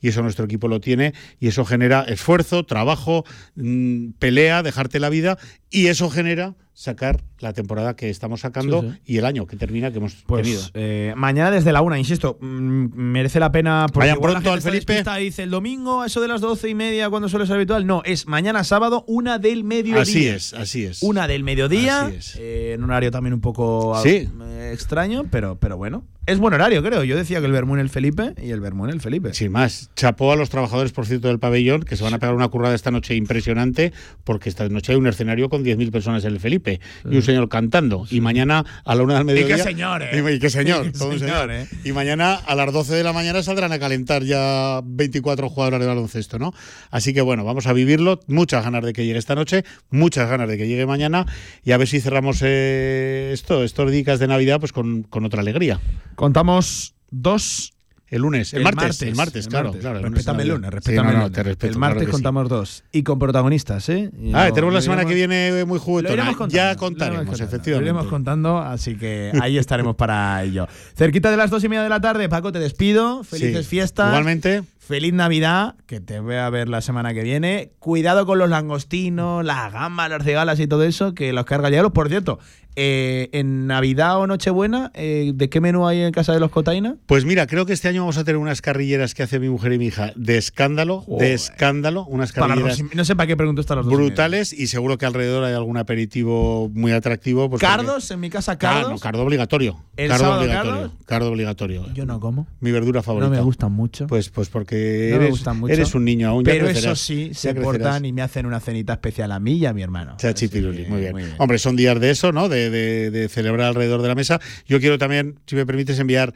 y 0.00 0.08
eso 0.08 0.22
nuestro 0.22 0.44
equipo 0.44 0.68
lo 0.68 0.80
tiene, 0.80 1.14
y 1.40 1.48
eso 1.48 1.64
genera 1.64 2.02
esfuerzo, 2.02 2.64
trabajo, 2.64 3.24
mm, 3.56 4.10
pelea, 4.18 4.62
dejarte 4.62 5.00
la 5.00 5.10
vida, 5.10 5.38
y 5.70 5.86
eso 5.86 6.10
genera 6.10 6.54
sacar 6.74 7.22
la 7.38 7.52
temporada 7.52 7.94
que 7.94 8.10
estamos 8.10 8.40
sacando 8.40 8.82
Sí, 8.82 8.88
sí. 8.90 9.00
y 9.14 9.18
el 9.18 9.24
año 9.26 9.46
que 9.46 9.56
termina 9.56 9.90
que 9.92 9.98
hemos 9.98 10.14
Pues 10.26 10.42
tenido. 10.42 10.62
eh, 10.74 11.14
mañana 11.16 11.50
desde 11.50 11.72
la 11.72 11.82
una, 11.82 11.98
insisto, 11.98 12.36
mm, 12.40 12.86
merece 12.96 13.38
la 13.40 13.52
pena. 13.52 13.86
porque 13.92 14.08
Vayan 14.10 14.20
pronto 14.20 14.52
al 14.52 14.60
Felipe. 14.60 15.02
dice 15.20 15.42
el 15.44 15.50
domingo, 15.50 16.04
eso 16.04 16.20
de 16.20 16.28
las 16.28 16.40
doce 16.40 16.68
y 16.68 16.74
media, 16.74 17.08
cuando 17.10 17.28
suele 17.28 17.46
ser 17.46 17.56
habitual. 17.56 17.86
No, 17.86 18.02
es 18.04 18.26
mañana 18.26 18.64
sábado, 18.64 19.04
una 19.06 19.38
del 19.38 19.62
mediodía. 19.64 20.02
Así 20.02 20.26
es, 20.26 20.52
así 20.54 20.84
es. 20.84 21.02
Una 21.02 21.28
del 21.28 21.44
mediodía, 21.44 22.06
Así 22.06 22.16
es. 22.16 22.36
eh, 22.40 22.72
en 22.74 22.82
un 22.82 22.90
horario 22.90 23.10
también 23.10 23.34
un 23.34 23.40
poco 23.40 24.00
Sí. 24.02 24.28
eh, 24.42 24.70
extraño, 24.74 25.24
pero, 25.30 25.56
pero 25.58 25.76
bueno. 25.76 26.04
Es 26.26 26.38
buen 26.38 26.54
horario, 26.54 26.82
creo. 26.82 27.04
Yo 27.04 27.18
decía 27.18 27.40
que 27.40 27.46
el 27.46 27.52
Bermú 27.52 27.74
en 27.74 27.80
el 27.80 27.90
Felipe 27.90 28.32
y 28.42 28.48
el 28.50 28.60
Bermú 28.60 28.86
en 28.86 28.92
el 28.92 29.00
Felipe. 29.02 29.34
Sin 29.34 29.52
más, 29.52 29.90
chapó 29.94 30.32
a 30.32 30.36
los 30.36 30.48
trabajadores, 30.48 30.90
por 30.90 31.04
cierto, 31.04 31.28
del 31.28 31.38
pabellón, 31.38 31.82
que 31.82 31.96
se 31.96 32.02
van 32.02 32.14
a 32.14 32.18
pegar 32.18 32.34
una 32.34 32.48
currada 32.48 32.74
esta 32.74 32.90
noche 32.90 33.14
impresionante, 33.14 33.92
porque 34.24 34.48
esta 34.48 34.66
noche 34.70 34.92
hay 34.92 34.98
un 34.98 35.06
escenario 35.06 35.50
con 35.50 35.62
10.000 35.62 35.90
personas 35.92 36.24
en 36.24 36.32
el 36.32 36.40
Felipe 36.40 36.63
y 36.72 37.16
un 37.16 37.22
señor 37.22 37.48
cantando. 37.48 38.06
Y 38.10 38.20
mañana 38.20 38.64
a 38.84 38.94
la 38.94 39.02
una 39.02 39.16
del 39.16 39.24
mediodía. 39.24 39.56
qué 39.56 39.62
señor, 39.62 40.02
¿eh? 40.02 40.10
Y, 40.12 40.30
y 40.34 40.38
qué 40.38 40.50
señor, 40.50 40.86
Y 40.86 40.92
qué 40.92 40.98
señor, 40.98 41.18
señor. 41.18 41.50
¿eh? 41.50 41.66
Y 41.84 41.92
mañana 41.92 42.34
a 42.34 42.54
las 42.54 42.72
12 42.72 42.94
de 42.94 43.04
la 43.04 43.12
mañana 43.12 43.42
saldrán 43.42 43.72
a 43.72 43.78
calentar 43.78 44.24
ya 44.24 44.80
24 44.84 45.48
jugadoras 45.48 45.80
de 45.80 45.86
baloncesto, 45.86 46.38
¿no? 46.38 46.52
Así 46.90 47.14
que 47.14 47.20
bueno, 47.20 47.44
vamos 47.44 47.66
a 47.66 47.72
vivirlo. 47.72 48.20
Muchas 48.26 48.64
ganas 48.64 48.84
de 48.84 48.92
que 48.92 49.04
llegue 49.04 49.18
esta 49.18 49.34
noche, 49.34 49.64
muchas 49.90 50.28
ganas 50.28 50.48
de 50.48 50.56
que 50.56 50.66
llegue 50.66 50.86
mañana 50.86 51.26
y 51.62 51.72
a 51.72 51.76
ver 51.76 51.88
si 51.88 52.00
cerramos 52.00 52.40
eh, 52.42 53.30
esto, 53.32 53.64
estos 53.64 53.90
días 53.90 54.18
de 54.18 54.26
Navidad, 54.28 54.60
pues 54.60 54.72
con, 54.72 55.02
con 55.02 55.24
otra 55.24 55.40
alegría. 55.40 55.80
Contamos 56.16 56.94
dos. 57.10 57.73
El 58.14 58.22
lunes, 58.22 58.54
el, 58.54 58.62
martes, 58.62 59.02
el 59.02 59.14
martes, 59.14 59.48
claro, 59.48 59.72
claro. 59.72 59.98
el 59.98 60.04
Respétame 60.04 60.42
el 60.44 60.48
lunes, 60.50 60.70
respétame 60.70 60.96
Sí, 60.96 61.02
no, 61.04 61.10
el 61.10 61.16
no, 61.16 61.22
lunes. 61.24 61.32
te 61.36 61.42
respeto, 61.42 61.72
el 61.72 61.78
martes 61.78 61.96
claro 61.98 62.06
sí. 62.06 62.12
contamos 62.12 62.48
dos. 62.48 62.84
Y 62.92 63.02
con 63.02 63.18
protagonistas, 63.18 63.88
¿eh? 63.88 64.10
Y 64.20 64.32
Ah, 64.34 64.48
lo- 64.48 64.54
tenemos 64.54 64.72
la 64.74 64.78
lo 64.78 64.82
semana 64.82 65.02
iremos- 65.02 65.08
que 65.08 65.14
viene 65.14 65.64
muy 65.64 65.78
Lo 65.78 65.84
juguetona. 65.84 66.22
¿eh? 66.22 66.26
contando, 66.28 66.54
Ya 66.54 66.72
lo 66.72 66.78
contaremos, 66.78 67.18
contando, 67.26 67.38
Lo 67.38 67.48
efectivamente. 67.48 67.84
iremos 67.90 68.06
contando, 68.06 68.58
así 68.58 68.96
que 68.96 69.32
ahí 69.42 69.58
estaremos 69.58 69.96
para 69.96 70.42
ello. 70.44 70.68
Cerquita 70.96 71.30
de 71.30 71.36
las 71.36 71.50
dos 71.50 71.64
y 71.64 71.68
media 71.68 71.82
de 71.82 71.88
la 71.88 72.00
tarde, 72.00 72.28
Paco, 72.28 72.52
te 72.52 72.60
despido. 72.60 73.24
Felices 73.24 73.64
Sí. 73.66 73.70
fiestas. 73.70 74.08
Igualmente. 74.08 74.62
Feliz 74.78 75.14
Navidad, 75.14 75.76
que 75.86 75.98
te 76.00 76.20
voy 76.20 76.34
a 76.34 76.50
ver 76.50 76.68
la 76.68 76.82
semana 76.82 77.14
que 77.14 77.22
viene. 77.22 77.72
Cuidado 77.78 78.26
con 78.26 78.38
los 78.38 78.50
langostinos, 78.50 79.42
las 79.42 79.72
gambas, 79.72 80.10
las 80.10 80.22
cigalas 80.24 80.60
y 80.60 80.66
todo 80.66 80.82
eso, 80.84 81.14
que 81.14 81.32
los 81.32 81.46
carga 81.46 81.70
diablo. 81.70 81.94
Por 81.94 82.08
cierto, 82.10 82.38
eh, 82.76 83.28
en 83.32 83.66
Navidad 83.66 84.18
o 84.18 84.26
Nochebuena, 84.26 84.90
eh, 84.94 85.32
¿de 85.34 85.48
qué 85.48 85.60
menú 85.60 85.86
hay 85.86 86.00
en 86.02 86.12
casa 86.12 86.32
de 86.32 86.40
los 86.40 86.50
Cotaina? 86.50 86.96
Pues 87.06 87.24
mira, 87.24 87.46
creo 87.46 87.66
que 87.66 87.72
este 87.72 87.88
año 87.88 88.02
vamos 88.02 88.16
a 88.18 88.24
tener 88.24 88.36
unas 88.38 88.60
carrilleras 88.62 89.14
que 89.14 89.22
hace 89.22 89.38
mi 89.38 89.48
mujer 89.48 89.72
y 89.72 89.78
mi 89.78 89.86
hija 89.86 90.12
de 90.16 90.36
escándalo, 90.38 91.00
Joder. 91.02 91.28
de 91.28 91.34
escándalo, 91.34 92.04
unas 92.06 92.32
carrilleras 92.32 92.82
no 92.94 93.04
sé 93.04 93.16
para 93.16 93.26
qué 93.26 93.36
pregunto 93.36 93.60
estas 93.60 93.76
las 93.76 93.84
dos 93.86 93.92
y 93.92 93.96
media. 93.96 94.06
brutales 94.08 94.52
y 94.52 94.66
seguro 94.66 94.98
que 94.98 95.06
alrededor 95.06 95.44
hay 95.44 95.54
algún 95.54 95.76
aperitivo 95.76 96.70
muy 96.74 96.92
atractivo. 96.92 97.48
pues 97.48 97.60
porque- 97.62 97.66
¿Cardos? 97.66 98.10
En 98.10 98.20
mi 98.20 98.30
casa, 98.30 98.52
Ah, 98.52 98.58
¿cardos? 98.58 98.90
no, 98.92 98.98
cardo 98.98 99.22
obligatorio. 99.22 99.78
¿El 99.96 100.08
cardo 100.08 100.24
sábado 100.24 100.40
obligatorio. 100.42 100.72
cardos? 100.74 100.92
Cardo 101.06 101.28
obligatorio. 101.30 101.86
Yo 101.94 102.06
no 102.06 102.20
como. 102.20 102.46
Mi 102.60 102.72
verdura 102.72 103.02
favorita. 103.02 103.30
No 103.30 103.36
me 103.36 103.42
gustan 103.42 103.72
mucho. 103.72 104.06
Pues, 104.06 104.28
pues 104.30 104.48
porque 104.48 105.08
No 105.12 105.18
me 105.18 105.24
eres, 105.24 105.30
gustan 105.30 105.60
mucho. 105.60 105.72
eres 105.72 105.94
un 105.94 106.04
niño 106.04 106.28
aún. 106.28 106.42
Pero 106.44 106.68
eso 106.68 106.96
sí, 106.96 107.30
se 107.34 107.54
portan 107.54 108.04
y 108.04 108.12
me 108.12 108.22
hacen 108.22 108.46
una 108.46 108.60
cenita 108.60 108.94
especial 108.94 109.32
a 109.32 109.38
mí 109.40 109.54
y 109.54 109.66
a 109.66 109.72
mi 109.72 109.82
hermano. 109.82 110.16
Chachi 110.18 110.48
Piruli, 110.48 110.84
muy 110.86 111.00
bien. 111.00 111.12
muy 111.12 111.22
bien. 111.22 111.34
Hombre, 111.38 111.58
son 111.58 111.76
días 111.76 111.98
de 112.00 112.10
eso, 112.10 112.32
¿no? 112.32 112.48
De, 112.48 112.63
de- 112.70 113.10
de 113.10 113.28
celebrar 113.28 113.68
alrededor 113.68 114.02
de 114.02 114.08
la 114.08 114.14
mesa. 114.14 114.40
Yo 114.66 114.80
quiero 114.80 114.98
también, 114.98 115.38
si 115.46 115.56
me 115.56 115.66
permites, 115.66 115.98
enviar, 115.98 116.34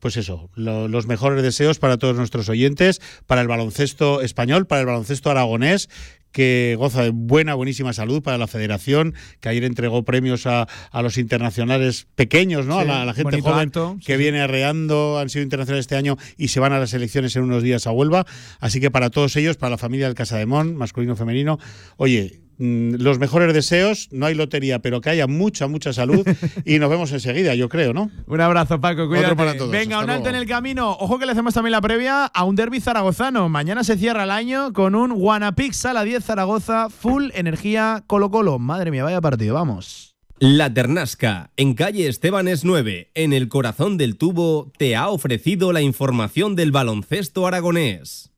pues 0.00 0.16
eso, 0.16 0.50
lo- 0.54 0.88
los 0.88 1.06
mejores 1.06 1.42
deseos 1.42 1.78
para 1.78 1.98
todos 1.98 2.16
nuestros 2.16 2.48
oyentes, 2.48 3.00
para 3.26 3.40
el 3.42 3.48
baloncesto 3.48 4.22
español, 4.22 4.66
para 4.66 4.80
el 4.80 4.86
baloncesto 4.86 5.30
aragonés 5.30 5.88
que 6.32 6.74
goza 6.76 7.04
de 7.04 7.10
buena, 7.10 7.54
buenísima 7.54 7.92
salud 7.92 8.20
para 8.20 8.38
la 8.38 8.48
federación, 8.48 9.14
que 9.38 9.48
ayer 9.50 9.62
entregó 9.62 10.04
premios 10.04 10.48
a, 10.48 10.66
a 10.90 11.00
los 11.02 11.16
internacionales 11.16 12.08
pequeños, 12.16 12.66
¿no? 12.66 12.74
Sí, 12.74 12.80
a, 12.82 12.84
la, 12.86 13.02
a 13.02 13.04
la 13.04 13.14
gente 13.14 13.40
joven 13.40 13.68
acto, 13.68 13.96
que 14.04 14.16
viene 14.16 14.40
arreando, 14.40 15.18
han 15.20 15.28
sido 15.30 15.44
internacionales 15.44 15.84
este 15.84 15.94
año 15.94 16.16
y 16.36 16.48
se 16.48 16.58
van 16.58 16.72
a 16.72 16.80
las 16.80 16.92
elecciones 16.92 17.36
en 17.36 17.44
unos 17.44 17.62
días 17.62 17.86
a 17.86 17.92
Huelva. 17.92 18.26
Así 18.58 18.80
que 18.80 18.90
para 18.90 19.10
todos 19.10 19.36
ellos, 19.36 19.56
para 19.56 19.70
la 19.70 19.78
familia 19.78 20.06
del 20.06 20.16
Casa 20.16 20.36
de 20.36 20.46
Mon, 20.46 20.74
masculino, 20.74 21.14
femenino, 21.14 21.60
oye, 21.98 22.40
los 22.58 23.18
mejores 23.18 23.52
deseos, 23.52 24.08
no 24.12 24.26
hay 24.26 24.34
lotería, 24.34 24.80
pero 24.80 25.00
que 25.00 25.10
haya 25.10 25.26
mucha, 25.26 25.66
mucha 25.66 25.92
salud 25.92 26.26
y 26.64 26.78
nos 26.78 26.90
vemos 26.90 27.12
enseguida, 27.12 27.54
yo 27.54 27.68
creo, 27.68 27.92
¿no? 27.92 28.10
Un 28.26 28.40
abrazo, 28.40 28.80
Paco, 28.80 29.08
cuídate. 29.08 29.36
para 29.36 29.56
todos, 29.56 29.70
Venga, 29.70 29.98
hasta 29.98 30.04
un 30.04 30.10
alto 30.10 30.28
en 30.28 30.36
el 30.36 30.46
camino. 30.46 30.92
Ojo 30.92 31.18
que 31.18 31.26
le 31.26 31.32
hacemos 31.32 31.54
también 31.54 31.72
la 31.72 31.80
previa 31.80 32.26
a 32.26 32.44
un 32.44 32.56
derby 32.56 32.80
zaragozano. 32.80 33.48
Mañana 33.48 33.84
se 33.84 33.96
cierra 33.96 34.24
el 34.24 34.30
año 34.30 34.72
con 34.72 34.94
un 34.94 35.12
Guanapix 35.14 35.84
a 35.86 35.92
la 35.92 36.04
10 36.04 36.24
Zaragoza, 36.24 36.88
full 36.90 37.30
energía 37.34 38.04
Colo 38.06 38.30
Colo. 38.30 38.58
Madre 38.58 38.90
mía, 38.90 39.04
vaya 39.04 39.20
partido, 39.20 39.54
vamos. 39.54 40.14
La 40.40 40.72
Ternasca, 40.72 41.52
en 41.56 41.74
calle 41.74 42.08
Estebanes 42.08 42.64
9, 42.64 43.10
en 43.14 43.32
el 43.32 43.48
corazón 43.48 43.96
del 43.96 44.16
tubo, 44.16 44.72
te 44.76 44.96
ha 44.96 45.08
ofrecido 45.08 45.72
la 45.72 45.80
información 45.80 46.56
del 46.56 46.72
baloncesto 46.72 47.46
aragonés. 47.46 48.32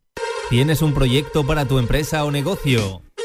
¿Tienes 0.50 0.82
un 0.82 0.94
proyecto 0.94 1.44
para 1.46 1.66
tu 1.66 1.78
empresa 1.78 2.24
o 2.24 2.30
negocio? 2.30 3.02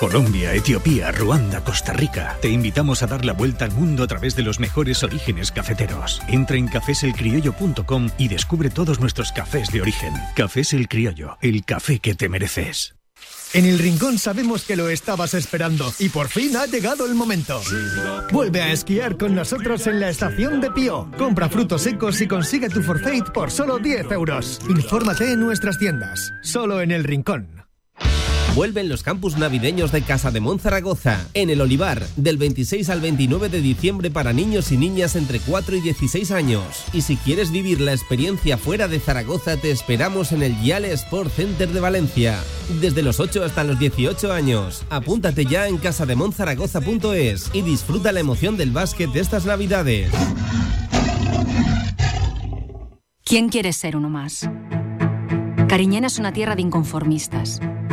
Colombia, 0.00 0.54
Etiopía, 0.54 1.12
Ruanda, 1.12 1.62
Costa 1.62 1.92
Rica. 1.92 2.38
Te 2.40 2.48
invitamos 2.48 3.02
a 3.02 3.06
dar 3.06 3.26
la 3.26 3.34
vuelta 3.34 3.66
al 3.66 3.72
mundo 3.72 4.02
a 4.02 4.06
través 4.06 4.34
de 4.34 4.42
los 4.42 4.58
mejores 4.58 5.02
orígenes 5.02 5.52
cafeteros. 5.52 6.22
Entra 6.26 6.56
en 6.56 6.68
cafeselcriollo.com 6.68 8.08
y 8.16 8.28
descubre 8.28 8.70
todos 8.70 8.98
nuestros 8.98 9.30
cafés 9.30 9.70
de 9.70 9.82
origen. 9.82 10.14
Cafés 10.34 10.72
El 10.72 10.88
Criollo, 10.88 11.36
el 11.42 11.66
café 11.66 11.98
que 11.98 12.14
te 12.14 12.30
mereces. 12.30 12.94
En 13.52 13.66
el 13.66 13.78
Rincón 13.78 14.16
sabemos 14.16 14.64
que 14.64 14.74
lo 14.74 14.88
estabas 14.88 15.34
esperando 15.34 15.92
y 15.98 16.08
por 16.08 16.28
fin 16.28 16.56
ha 16.56 16.64
llegado 16.64 17.04
el 17.04 17.14
momento. 17.14 17.60
Vuelve 18.32 18.62
a 18.62 18.72
esquiar 18.72 19.18
con 19.18 19.34
nosotros 19.34 19.86
en 19.86 20.00
la 20.00 20.08
estación 20.08 20.62
de 20.62 20.70
Pío. 20.70 21.10
Compra 21.18 21.50
frutos 21.50 21.82
secos 21.82 22.18
y 22.22 22.26
consigue 22.26 22.70
tu 22.70 22.82
forfait 22.82 23.30
por 23.32 23.50
solo 23.50 23.78
10 23.78 24.12
euros. 24.12 24.60
Infórmate 24.70 25.32
en 25.32 25.40
nuestras 25.40 25.78
tiendas, 25.78 26.32
solo 26.42 26.80
en 26.80 26.90
el 26.90 27.04
Rincón. 27.04 27.60
Vuelven 28.54 28.88
los 28.88 29.04
campus 29.04 29.38
navideños 29.38 29.92
de 29.92 30.02
Casa 30.02 30.32
de 30.32 30.40
Zaragoza, 30.58 31.24
en 31.34 31.50
el 31.50 31.60
Olivar, 31.60 32.04
del 32.16 32.36
26 32.36 32.90
al 32.90 33.00
29 33.00 33.48
de 33.48 33.60
diciembre 33.60 34.10
para 34.10 34.32
niños 34.32 34.72
y 34.72 34.76
niñas 34.76 35.14
entre 35.14 35.38
4 35.38 35.76
y 35.76 35.80
16 35.80 36.32
años. 36.32 36.84
Y 36.92 37.02
si 37.02 37.16
quieres 37.16 37.52
vivir 37.52 37.80
la 37.80 37.92
experiencia 37.92 38.58
fuera 38.58 38.88
de 38.88 38.98
Zaragoza, 38.98 39.56
te 39.56 39.70
esperamos 39.70 40.32
en 40.32 40.42
el 40.42 40.60
Yale 40.62 40.92
Sport 40.92 41.30
Center 41.32 41.68
de 41.68 41.78
Valencia. 41.78 42.40
Desde 42.80 43.02
los 43.02 43.20
8 43.20 43.44
hasta 43.44 43.62
los 43.62 43.78
18 43.78 44.32
años. 44.32 44.82
Apúntate 44.90 45.46
ya 45.46 45.68
en 45.68 45.78
casademonzaragoza.es 45.78 47.50
y 47.52 47.62
disfruta 47.62 48.10
la 48.10 48.18
emoción 48.18 48.56
del 48.56 48.72
básquet 48.72 49.12
de 49.12 49.20
estas 49.20 49.46
navidades. 49.46 50.10
¿Quién 53.24 53.48
quiere 53.48 53.72
ser 53.72 53.96
uno 53.96 54.10
más? 54.10 54.50
Cariñena 55.68 56.08
es 56.08 56.18
una 56.18 56.32
tierra 56.32 56.56
de 56.56 56.62
inconformistas 56.62 57.60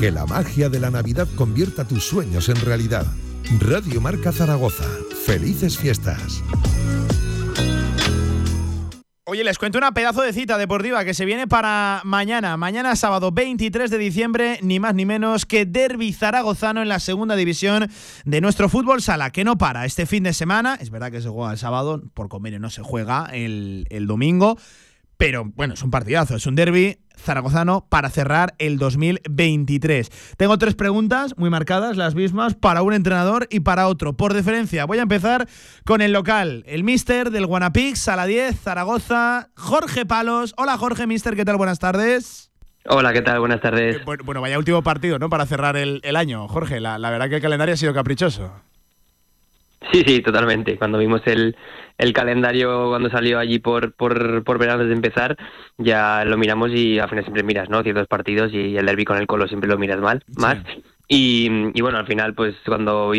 Que 0.00 0.10
la 0.10 0.26
magia 0.26 0.68
de 0.68 0.78
la 0.78 0.90
Navidad 0.90 1.26
convierta 1.36 1.88
tus 1.88 2.04
sueños 2.04 2.50
en 2.50 2.56
realidad. 2.56 3.06
Radio 3.60 3.98
Marca 4.02 4.30
Zaragoza. 4.30 4.84
Felices 5.24 5.78
fiestas. 5.78 6.42
Oye, 9.24 9.42
les 9.42 9.58
cuento 9.58 9.78
una 9.78 9.92
pedazo 9.92 10.20
de 10.20 10.34
cita 10.34 10.58
deportiva 10.58 11.02
que 11.06 11.14
se 11.14 11.24
viene 11.24 11.48
para 11.48 12.02
mañana. 12.04 12.58
Mañana 12.58 12.94
sábado 12.94 13.32
23 13.32 13.90
de 13.90 13.96
diciembre, 13.96 14.58
ni 14.60 14.78
más 14.80 14.94
ni 14.94 15.06
menos 15.06 15.46
que 15.46 15.64
Derby 15.64 16.12
Zaragozano 16.12 16.82
en 16.82 16.90
la 16.90 17.00
segunda 17.00 17.34
división 17.34 17.90
de 18.26 18.40
nuestro 18.42 18.68
fútbol 18.68 19.00
sala, 19.00 19.30
que 19.30 19.44
no 19.44 19.56
para 19.56 19.86
este 19.86 20.04
fin 20.04 20.24
de 20.24 20.34
semana. 20.34 20.76
Es 20.78 20.90
verdad 20.90 21.10
que 21.10 21.22
se 21.22 21.30
juega 21.30 21.52
el 21.52 21.58
sábado, 21.58 22.02
por 22.12 22.28
convenio 22.28 22.60
no 22.60 22.68
se 22.68 22.82
juega 22.82 23.30
el, 23.32 23.86
el 23.88 24.06
domingo. 24.06 24.58
Pero 25.16 25.44
bueno, 25.54 25.74
es 25.74 25.82
un 25.82 25.90
partidazo, 25.90 26.36
es 26.36 26.46
un 26.46 26.54
derby 26.54 26.98
zaragozano 27.16 27.86
para 27.88 28.10
cerrar 28.10 28.54
el 28.58 28.78
2023. 28.78 30.36
Tengo 30.36 30.58
tres 30.58 30.74
preguntas 30.74 31.34
muy 31.38 31.48
marcadas, 31.48 31.96
las 31.96 32.14
mismas, 32.14 32.54
para 32.54 32.82
un 32.82 32.92
entrenador 32.92 33.46
y 33.50 33.60
para 33.60 33.88
otro. 33.88 34.14
Por 34.14 34.34
deferencia, 34.34 34.84
voy 34.84 34.98
a 34.98 35.02
empezar 35.02 35.48
con 35.84 36.02
el 36.02 36.12
local, 36.12 36.64
el 36.66 36.84
mister 36.84 37.30
del 37.30 37.46
Guanapix, 37.46 38.08
a 38.08 38.16
la 38.16 38.26
10, 38.26 38.60
Zaragoza, 38.60 39.48
Jorge 39.56 40.04
Palos. 40.04 40.54
Hola 40.58 40.76
Jorge, 40.76 41.06
mister, 41.06 41.34
¿qué 41.34 41.44
tal? 41.44 41.56
Buenas 41.56 41.78
tardes. 41.78 42.52
Hola, 42.88 43.12
¿qué 43.12 43.22
tal? 43.22 43.40
Buenas 43.40 43.60
tardes. 43.60 43.96
Eh, 43.96 44.00
bueno, 44.24 44.40
vaya 44.40 44.58
último 44.58 44.82
partido, 44.82 45.18
¿no? 45.18 45.28
Para 45.28 45.46
cerrar 45.46 45.76
el, 45.76 46.16
año. 46.16 46.46
Jorge, 46.46 46.78
la, 46.78 46.98
la 46.98 47.10
verdad 47.10 47.28
que 47.28 47.36
el 47.36 47.42
calendario 47.42 47.74
ha 47.74 47.76
sido 47.76 47.92
caprichoso. 47.92 48.52
Sí, 49.92 50.02
sí, 50.06 50.20
totalmente. 50.20 50.76
Cuando 50.78 50.98
vimos 50.98 51.22
el, 51.26 51.56
el 51.98 52.12
calendario 52.12 52.88
cuando 52.88 53.10
salió 53.10 53.38
allí 53.38 53.58
por, 53.58 53.94
por, 53.94 54.42
por 54.44 54.58
verano 54.58 54.84
de 54.84 54.92
empezar, 54.92 55.36
ya 55.78 56.24
lo 56.24 56.36
miramos 56.36 56.70
y 56.72 56.98
al 56.98 57.08
final 57.08 57.24
siempre 57.24 57.42
miras, 57.42 57.68
¿no? 57.68 57.82
Ciertos 57.82 58.08
partidos 58.08 58.52
y 58.52 58.76
el 58.76 58.86
derby 58.86 59.04
con 59.04 59.18
el 59.18 59.26
Colo 59.26 59.46
siempre 59.46 59.68
lo 59.68 59.78
miras 59.78 60.00
mal, 60.00 60.24
más. 60.36 60.58
Y, 61.08 61.80
bueno, 61.80 61.98
al 61.98 62.06
final, 62.06 62.34
pues 62.34 62.56
cuando 62.66 63.12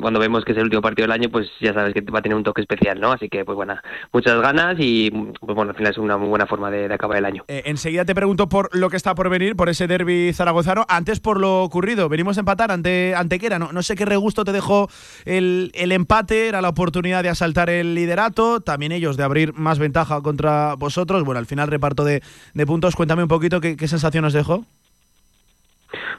cuando 0.00 0.20
vemos 0.20 0.44
que 0.44 0.52
es 0.52 0.58
el 0.58 0.64
último 0.64 0.82
partido 0.82 1.04
del 1.04 1.12
año, 1.12 1.30
pues 1.30 1.48
ya 1.58 1.72
sabes 1.72 1.94
que 1.94 2.02
va 2.02 2.18
a 2.18 2.22
tener 2.22 2.36
un 2.36 2.44
toque 2.44 2.60
especial, 2.60 3.00
¿no? 3.00 3.12
Así 3.12 3.30
que, 3.30 3.46
pues 3.46 3.56
bueno, 3.56 3.76
muchas 4.12 4.38
ganas 4.42 4.76
y, 4.78 5.10
pues 5.10 5.56
bueno, 5.56 5.70
al 5.70 5.76
final 5.76 5.92
es 5.92 5.98
una 5.98 6.18
muy 6.18 6.28
buena 6.28 6.46
forma 6.46 6.70
de, 6.70 6.92
acabar 6.92 7.16
el 7.16 7.24
año. 7.24 7.44
Eh, 7.48 7.62
enseguida 7.64 8.04
te 8.04 8.14
pregunto 8.14 8.48
por 8.48 8.76
lo 8.76 8.90
que 8.90 8.98
está 8.98 9.14
por 9.14 9.30
venir, 9.30 9.56
por 9.56 9.70
ese 9.70 9.86
derby 9.86 10.32
zaragozano. 10.34 10.84
Antes, 10.86 11.18
por 11.20 11.40
lo 11.40 11.62
ocurrido, 11.62 12.10
venimos 12.10 12.36
a 12.36 12.40
empatar 12.40 12.70
ante 12.70 13.14
Antequera. 13.16 13.58
No, 13.58 13.72
no 13.72 13.82
sé 13.82 13.96
qué 13.96 14.04
regusto 14.04 14.44
te 14.44 14.52
dejó 14.52 14.90
el, 15.24 15.70
el 15.72 15.92
empate, 15.92 16.48
era 16.48 16.60
la 16.60 16.68
oportunidad 16.68 17.22
de 17.22 17.30
asaltar 17.30 17.70
el 17.70 17.94
liderato, 17.94 18.60
también 18.60 18.92
ellos 18.92 19.16
de 19.16 19.24
abrir 19.24 19.54
más 19.54 19.78
ventaja 19.78 20.20
contra 20.20 20.74
vosotros. 20.74 21.24
Bueno, 21.24 21.38
al 21.38 21.46
final 21.46 21.68
reparto 21.68 22.04
de, 22.04 22.22
de 22.52 22.66
puntos. 22.66 22.96
Cuéntame 22.96 23.22
un 23.22 23.28
poquito 23.28 23.62
qué, 23.62 23.78
qué 23.78 23.88
sensación 23.88 24.26
os 24.26 24.34
dejó. 24.34 24.66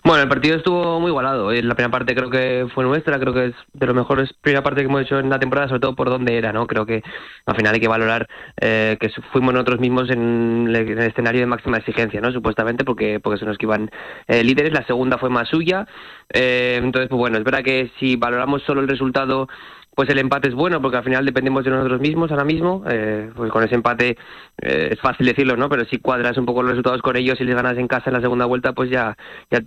Bueno, 0.04 0.24
el 0.24 0.30
partido 0.30 0.58
estuvo 0.58 1.00
muy 1.00 1.10
igualado. 1.10 1.52
La 1.52 1.76
primera 1.76 1.92
parte 1.92 2.16
creo 2.16 2.30
que 2.30 2.68
fue 2.74 2.84
nuestra, 2.84 3.20
creo 3.20 3.34
que 3.34 3.46
es 3.48 3.56
de 3.74 3.86
lo 3.88 3.94
mejores 3.94 4.34
primera 4.42 4.64
parte 4.64 4.82
que 4.82 4.88
hemos 4.88 5.02
hecho 5.02 5.20
en 5.20 5.30
la 5.30 5.40
temporada, 5.40 5.68
sobre 5.68 5.82
todo 5.82 5.96
por 5.96 6.10
dónde 6.10 6.38
era, 6.38 6.54
¿no? 6.54 6.68
Creo 6.68 6.86
que 6.86 7.04
al 7.46 7.56
final 7.56 7.74
hay 7.74 7.80
que 7.80 7.88
valorar 7.88 8.28
eh, 8.60 8.98
que 9.00 9.10
fuimos 9.32 9.54
nosotros 9.54 9.80
mismos 9.80 10.10
en 10.10 10.68
el, 10.68 11.00
escenario 11.00 11.42
de 11.42 11.48
máxima 11.48 11.78
exigencia, 11.78 12.22
¿no? 12.22 12.32
Supuestamente 12.32 12.84
porque 12.84 13.20
porque 13.20 13.46
los 13.46 13.58
que 13.58 13.66
iban 13.66 13.90
eh, 14.28 14.44
líderes. 14.44 14.74
La 14.74 14.86
segunda 14.86 15.18
fue 15.18 15.30
más 15.30 15.48
suya. 15.50 15.88
Eh, 16.34 16.80
entonces, 16.82 17.10
pues 17.10 17.20
bueno, 17.20 17.38
es 17.38 17.44
verdad 17.44 17.64
que 17.64 17.92
si 18.00 18.16
valoramos 18.16 18.64
solo 18.64 18.82
el 18.82 18.88
resultado 18.88 19.48
pues 19.96 20.10
el 20.10 20.20
empate 20.20 20.50
es 20.50 20.54
bueno 20.54 20.82
porque 20.82 20.98
al 20.98 21.04
final 21.04 21.26
dependemos 21.26 21.64
de 21.64 21.72
nosotros 21.72 22.02
mismos 22.02 22.30
ahora 22.30 22.44
mismo. 22.44 22.84
Eh, 22.88 23.32
pues 23.34 23.52
con 23.52 23.64
ese 23.64 23.76
empate 23.76 24.18
eh, 24.62 24.90
es 24.92 25.00
fácil 25.00 25.26
decirlo, 25.26 25.56
¿no? 25.56 25.70
Pero 25.70 25.86
si 25.86 26.00
cuadras 26.00 26.38
un 26.38 26.46
poco 26.46 26.62
los 26.62 26.72
resultados 26.72 27.02
con 27.02 27.16
ellos 27.16 27.40
y 27.40 27.46
les 27.46 27.56
ganas 27.56 27.78
en 27.78 27.88
casa 27.88 28.10
en 28.10 28.14
la 28.16 28.22
segunda 28.22 28.46
vuelta, 28.46 28.74
pues 28.74 28.90
ya, 28.90 29.16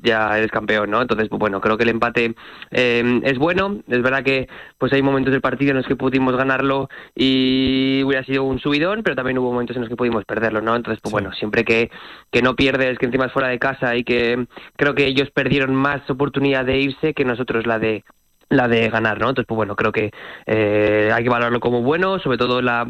ya, 0.03 0.39
eres 0.39 0.51
campeón, 0.51 0.91
¿no? 0.91 1.01
Entonces, 1.01 1.29
pues 1.29 1.41
bueno, 1.41 1.61
creo 1.61 1.79
que 1.79 1.85
el 1.85 1.89
empate 1.89 2.35
eh, 2.71 3.21
es 3.25 3.39
bueno. 3.39 3.79
Es 3.89 4.03
verdad 4.03 4.23
que 4.23 4.49
pues 4.77 4.93
hay 4.93 5.03
momentos 5.03 5.33
del 5.33 5.41
partido 5.41 5.71
en 5.71 5.79
los 5.79 5.87
que 5.87 5.97
pudimos 5.97 6.37
ganarlo 6.37 6.89
y 7.15 8.03
hubiera 8.05 8.23
sido 8.25 8.45
un 8.45 8.59
subidón, 8.59 9.03
pero 9.03 9.17
también 9.17 9.39
hubo 9.39 9.51
momentos 9.51 9.77
en 9.77 9.83
los 9.83 9.89
que 9.89 9.97
pudimos 9.97 10.25
perderlo, 10.27 10.61
¿no? 10.61 10.77
Entonces, 10.77 11.01
pues 11.03 11.11
bueno, 11.11 11.33
siempre 11.33 11.65
que, 11.65 11.91
que 12.31 12.43
no 12.43 12.55
pierdes, 12.55 12.99
que 12.99 13.07
encima 13.07 13.27
es 13.27 13.33
fuera 13.33 13.49
de 13.49 13.59
casa 13.59 13.97
y 13.97 14.05
que 14.05 14.47
creo 14.77 14.95
que 14.95 15.07
ellos 15.07 15.31
perdieron 15.31 15.75
más 15.75 16.09
oportunidad 16.11 16.67
de 16.67 16.79
irse 16.79 17.15
que 17.15 17.25
nosotros 17.25 17.67
la 17.67 17.79
de 17.79 18.05
la 18.51 18.69
de 18.69 18.89
ganar, 18.89 19.21
¿no? 19.21 19.29
Entonces, 19.29 19.47
pues 19.47 19.57
bueno, 19.57 19.77
creo 19.77 19.93
que 19.93 20.11
eh, 20.47 21.11
hay 21.13 21.23
que 21.23 21.29
valorarlo 21.29 21.61
como 21.61 21.83
bueno, 21.83 22.19
sobre 22.19 22.39
todo 22.39 22.63
la, 22.63 22.87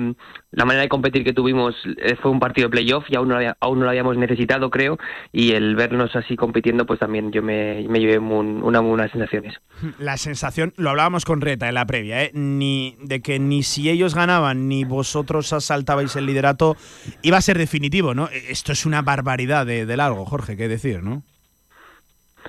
la 0.52 0.64
manera 0.64 0.82
de 0.82 0.88
competir 0.88 1.24
que 1.24 1.32
tuvimos 1.32 1.74
eh, 1.98 2.16
fue 2.16 2.30
un 2.30 2.38
partido 2.38 2.68
de 2.68 2.72
playoff 2.72 3.04
y 3.08 3.16
aún 3.16 3.28
no, 3.28 3.38
aún 3.60 3.78
no 3.78 3.84
lo 3.84 3.90
habíamos 3.90 4.16
necesitado, 4.16 4.70
creo, 4.70 4.98
y 5.32 5.52
el 5.52 5.74
vernos 5.74 6.14
así 6.14 6.36
compitiendo, 6.36 6.86
pues 6.86 7.00
también 7.00 7.32
yo 7.32 7.42
me, 7.42 7.84
me 7.88 7.98
llevé 7.98 8.18
una 8.18 8.80
buenas 8.80 9.10
sensaciones. 9.10 9.54
La 9.98 10.16
sensación, 10.16 10.72
lo 10.76 10.90
hablábamos 10.90 11.24
con 11.24 11.40
Reta 11.40 11.68
en 11.68 11.74
la 11.74 11.86
previa, 11.86 12.22
¿eh? 12.22 12.30
ni 12.34 12.96
de 13.02 13.20
que 13.20 13.38
ni 13.38 13.62
si 13.62 13.90
ellos 13.90 14.14
ganaban 14.14 14.68
ni 14.68 14.84
vosotros 14.84 15.52
asaltabais 15.52 16.14
el 16.16 16.26
liderato 16.26 16.76
iba 17.22 17.36
a 17.36 17.42
ser 17.42 17.58
definitivo, 17.58 18.14
¿no? 18.14 18.28
Esto 18.48 18.72
es 18.72 18.86
una 18.86 19.02
barbaridad 19.02 19.66
de, 19.66 19.86
de 19.86 19.96
largo, 19.96 20.24
Jorge, 20.24 20.56
qué 20.56 20.68
decir, 20.68 21.02
¿no? 21.02 21.22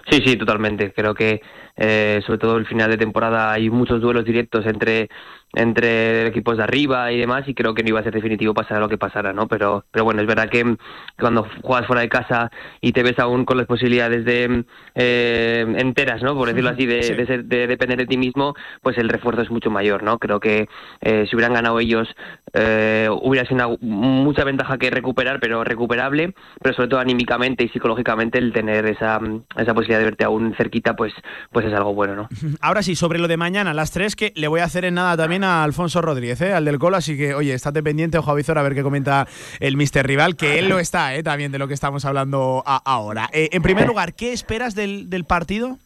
Sí, 0.09 0.21
sí, 0.25 0.37
totalmente. 0.37 0.91
Creo 0.93 1.13
que 1.13 1.41
eh, 1.79 2.21
sobre 2.25 2.39
todo 2.39 2.57
el 2.57 2.65
final 2.67 2.91
de 2.91 2.97
temporada 2.97 3.51
hay 3.51 3.69
muchos 3.69 4.01
duelos 4.01 4.25
directos 4.25 4.65
entre 4.65 5.09
entre 5.53 6.27
equipos 6.27 6.57
de 6.57 6.63
arriba 6.63 7.11
y 7.11 7.19
demás 7.19 7.47
y 7.47 7.55
creo 7.55 7.73
que 7.73 7.81
no 7.81 7.89
iba 7.89 7.99
a 7.99 8.03
ser 8.03 8.13
definitivo 8.13 8.53
pasar 8.53 8.79
lo 8.79 8.89
que 8.89 8.97
pasara, 8.97 9.33
¿no? 9.33 9.47
Pero, 9.47 9.83
pero 9.91 10.05
bueno, 10.05 10.21
es 10.21 10.27
verdad 10.27 10.49
que 10.49 10.75
cuando 11.19 11.47
juegas 11.63 11.87
fuera 11.87 12.01
de 12.01 12.09
casa 12.09 12.51
y 12.81 12.91
te 12.91 13.01
ves 13.01 13.17
aún 13.17 13.45
con 13.45 13.57
las 13.57 13.65
posibilidades 13.65 14.25
de 14.25 14.63
eh, 14.95 15.65
enteras, 15.77 16.21
¿no? 16.21 16.35
Por 16.35 16.49
decirlo 16.49 16.69
así, 16.69 16.85
de, 16.85 17.43
de, 17.43 17.67
depender 17.67 17.97
de 17.97 18.05
ti 18.05 18.17
mismo, 18.17 18.53
pues 18.81 18.97
el 18.99 19.09
refuerzo 19.09 19.41
es 19.41 19.49
mucho 19.49 19.71
mayor, 19.71 20.03
¿no? 20.03 20.19
Creo 20.19 20.39
que 20.39 20.67
eh, 21.01 21.25
si 21.27 21.35
hubieran 21.35 21.53
ganado 21.53 21.79
ellos 21.79 22.07
eh, 22.53 23.09
hubiera 23.09 23.47
sido 23.47 23.67
una, 23.67 23.77
mucha 23.81 24.43
ventaja 24.43 24.77
que 24.77 24.91
recuperar, 24.91 25.39
pero 25.39 25.63
recuperable, 25.63 26.35
pero 26.61 26.75
sobre 26.75 26.89
todo 26.89 26.99
anímicamente 26.99 27.63
y 27.63 27.69
psicológicamente 27.69 28.37
el 28.37 28.53
tener 28.53 28.85
esa, 28.85 29.19
esa 29.57 29.73
posibilidad 29.73 29.99
de 29.99 30.05
verte 30.05 30.25
aún 30.25 30.53
cerquita, 30.55 30.95
pues, 30.95 31.13
pues 31.51 31.65
es 31.69 31.77
algo 31.77 31.93
bueno, 31.93 32.15
¿no? 32.15 32.29
Ahora 32.61 32.83
sí, 32.83 32.95
sobre 32.95 33.19
lo 33.19 33.27
de 33.27 33.37
mañana, 33.37 33.73
las 33.73 33.91
tres, 33.91 34.15
que 34.15 34.33
le 34.35 34.47
voy 34.47 34.61
a 34.61 34.65
hacer 34.65 34.85
en 34.85 34.95
nada 34.95 35.15
también 35.17 35.43
a 35.43 35.63
Alfonso 35.63 36.01
Rodríguez, 36.01 36.41
¿eh? 36.41 36.53
al 36.53 36.65
del 36.65 36.79
Colo, 36.79 36.97
así 36.97 37.17
que, 37.17 37.33
oye, 37.33 37.53
estate 37.53 37.83
pendiente, 37.83 38.17
ojo 38.17 38.31
a 38.31 38.35
Vizor, 38.35 38.57
a 38.57 38.61
ver 38.61 38.75
qué 38.75 38.83
comenta 38.83 39.27
el 39.59 39.77
Mister 39.77 40.05
Rival, 40.05 40.35
que 40.35 40.59
él 40.59 40.69
lo 40.69 40.79
está, 40.79 41.15
¿eh? 41.15 41.23
también 41.23 41.51
de 41.51 41.59
lo 41.59 41.67
que 41.67 41.73
estamos 41.73 42.05
hablando 42.05 42.63
ahora. 42.65 43.29
Eh, 43.33 43.49
en 43.51 43.61
primer 43.61 43.87
lugar, 43.87 44.13
¿qué 44.13 44.33
esperas 44.33 44.75
del, 44.75 45.09
del 45.09 45.25
partido? 45.25 45.77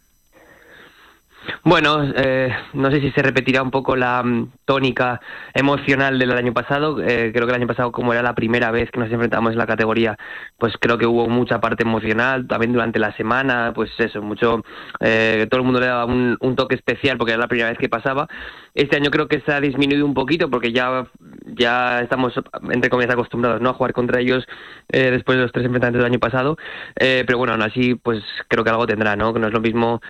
Bueno, 1.63 2.03
eh, 2.15 2.49
no 2.73 2.91
sé 2.91 3.01
si 3.01 3.11
se 3.11 3.21
repetirá 3.21 3.61
un 3.61 3.71
poco 3.71 3.95
la 3.95 4.23
mm, 4.23 4.51
tónica 4.65 5.19
emocional 5.53 6.17
del 6.19 6.31
año 6.31 6.53
pasado. 6.53 7.01
Eh, 7.01 7.31
creo 7.33 7.45
que 7.45 7.51
el 7.53 7.61
año 7.61 7.67
pasado, 7.67 7.91
como 7.91 8.13
era 8.13 8.21
la 8.21 8.35
primera 8.35 8.71
vez 8.71 8.91
que 8.91 8.99
nos 8.99 9.11
enfrentamos 9.11 9.51
en 9.51 9.57
la 9.57 9.67
categoría, 9.67 10.17
pues 10.57 10.73
creo 10.79 10.97
que 10.97 11.05
hubo 11.05 11.27
mucha 11.27 11.59
parte 11.59 11.83
emocional. 11.83 12.47
También 12.47 12.73
durante 12.73 12.99
la 12.99 13.15
semana, 13.15 13.71
pues 13.75 13.91
eso, 13.97 14.21
mucho. 14.21 14.63
Eh, 14.99 15.47
todo 15.49 15.59
el 15.59 15.65
mundo 15.65 15.79
le 15.79 15.87
daba 15.87 16.05
un, 16.05 16.37
toque 16.55 16.75
especial 16.75 17.17
porque 17.17 17.31
era 17.33 17.41
la 17.41 17.47
primera 17.47 17.69
vez 17.69 17.77
que 17.77 17.89
pasaba. 17.89 18.27
Este 18.75 18.95
año 18.95 19.09
creo 19.11 19.27
que 19.27 19.41
se 19.41 19.51
ha 19.51 19.59
disminuido 19.59 20.05
un 20.05 20.13
poquito 20.13 20.49
porque 20.49 20.71
ya, 20.71 21.07
ya 21.45 22.01
estamos, 22.01 22.33
entre 22.71 22.89
comillas, 22.89 23.13
acostumbrados 23.13 23.61
¿no? 23.61 23.69
a 23.69 23.73
jugar 23.73 23.93
contra 23.93 24.19
ellos 24.19 24.45
después 24.87 25.37
de 25.37 25.43
los 25.43 25.51
tres 25.51 25.65
enfrentamientos 25.65 26.03
del 26.03 26.11
año 26.11 26.19
pasado. 26.19 26.57
pero 26.95 27.37
bueno, 27.37 27.53
aún 27.53 27.63
así, 27.63 27.95
pues 27.95 28.23
creo 28.47 28.63
que 28.63 28.69
algo 28.69 28.85
tendrá, 28.85 29.15
¿no? 29.15 29.33
Que 29.33 29.39
no 29.39 29.47
es 29.47 29.53
lo 29.53 29.61
mismo 29.61 30.01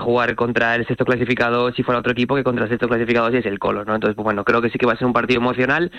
jugar 0.00 0.34
contra 0.34 0.71
el 0.74 0.86
sexto 0.86 1.04
clasificado 1.04 1.72
si 1.72 1.82
fuera 1.82 2.00
otro 2.00 2.12
equipo 2.12 2.34
que 2.34 2.44
contra 2.44 2.64
el 2.64 2.70
sexto 2.70 2.88
clasificado 2.88 3.30
si 3.30 3.38
es 3.38 3.46
el 3.46 3.58
Colo, 3.58 3.84
¿no? 3.84 3.94
Entonces, 3.94 4.14
pues 4.14 4.24
bueno, 4.24 4.44
creo 4.44 4.60
que 4.62 4.70
sí 4.70 4.78
que 4.78 4.86
va 4.86 4.92
a 4.92 4.96
ser 4.96 5.06
un 5.06 5.12
partido 5.12 5.40
emocional, 5.40 5.90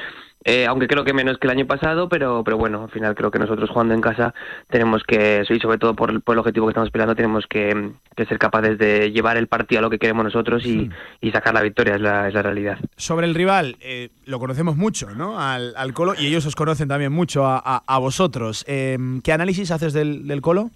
eh, 0.45 0.65
aunque 0.65 0.87
creo 0.87 1.03
que 1.03 1.13
menos 1.13 1.37
que 1.37 1.47
el 1.47 1.51
año 1.51 1.65
pasado, 1.65 2.09
pero, 2.09 2.43
pero 2.43 2.57
bueno, 2.57 2.83
al 2.83 2.91
final 2.91 3.15
creo 3.15 3.31
que 3.31 3.39
nosotros 3.39 3.69
jugando 3.69 3.93
en 3.93 4.01
casa 4.01 4.33
tenemos 4.69 5.03
que, 5.03 5.43
y 5.47 5.59
sobre 5.59 5.77
todo 5.77 5.95
por, 5.95 6.11
el 6.11 6.39
objetivo 6.39 6.65
que 6.65 6.71
estamos 6.71 6.91
peleando, 6.91 7.15
tenemos 7.15 7.45
que, 7.47 7.91
ser 8.27 8.39
capaces 8.39 8.77
de 8.77 9.11
llevar 9.11 9.37
el 9.37 9.47
partido 9.47 9.79
a 9.79 9.81
lo 9.81 9.89
que 9.89 9.99
queremos 9.99 10.23
nosotros 10.25 10.65
y, 10.65 10.89
sacar 11.31 11.53
la 11.53 11.61
victoria, 11.61 11.95
es 11.95 12.01
la, 12.01 12.27
es 12.27 12.33
la 12.33 12.43
realidad. 12.43 12.77
Sobre 12.95 13.25
el 13.25 13.33
rival, 13.33 13.77
eh, 13.79 14.09
lo 14.25 14.37
conocemos 14.37 14.75
mucho, 14.75 15.09
¿no? 15.15 15.39
Al, 15.39 15.93
Colo, 15.93 16.13
y 16.17 16.27
ellos 16.27 16.45
os 16.45 16.55
conocen 16.55 16.87
también 16.87 17.11
mucho 17.11 17.45
a, 17.45 17.99
vosotros. 17.99 18.65
Eh, 18.67 18.97
¿Qué 19.23 19.31
análisis 19.31 19.71
haces 19.71 19.93
del, 19.93 20.27
del 20.27 20.41
Colo? 20.41 20.69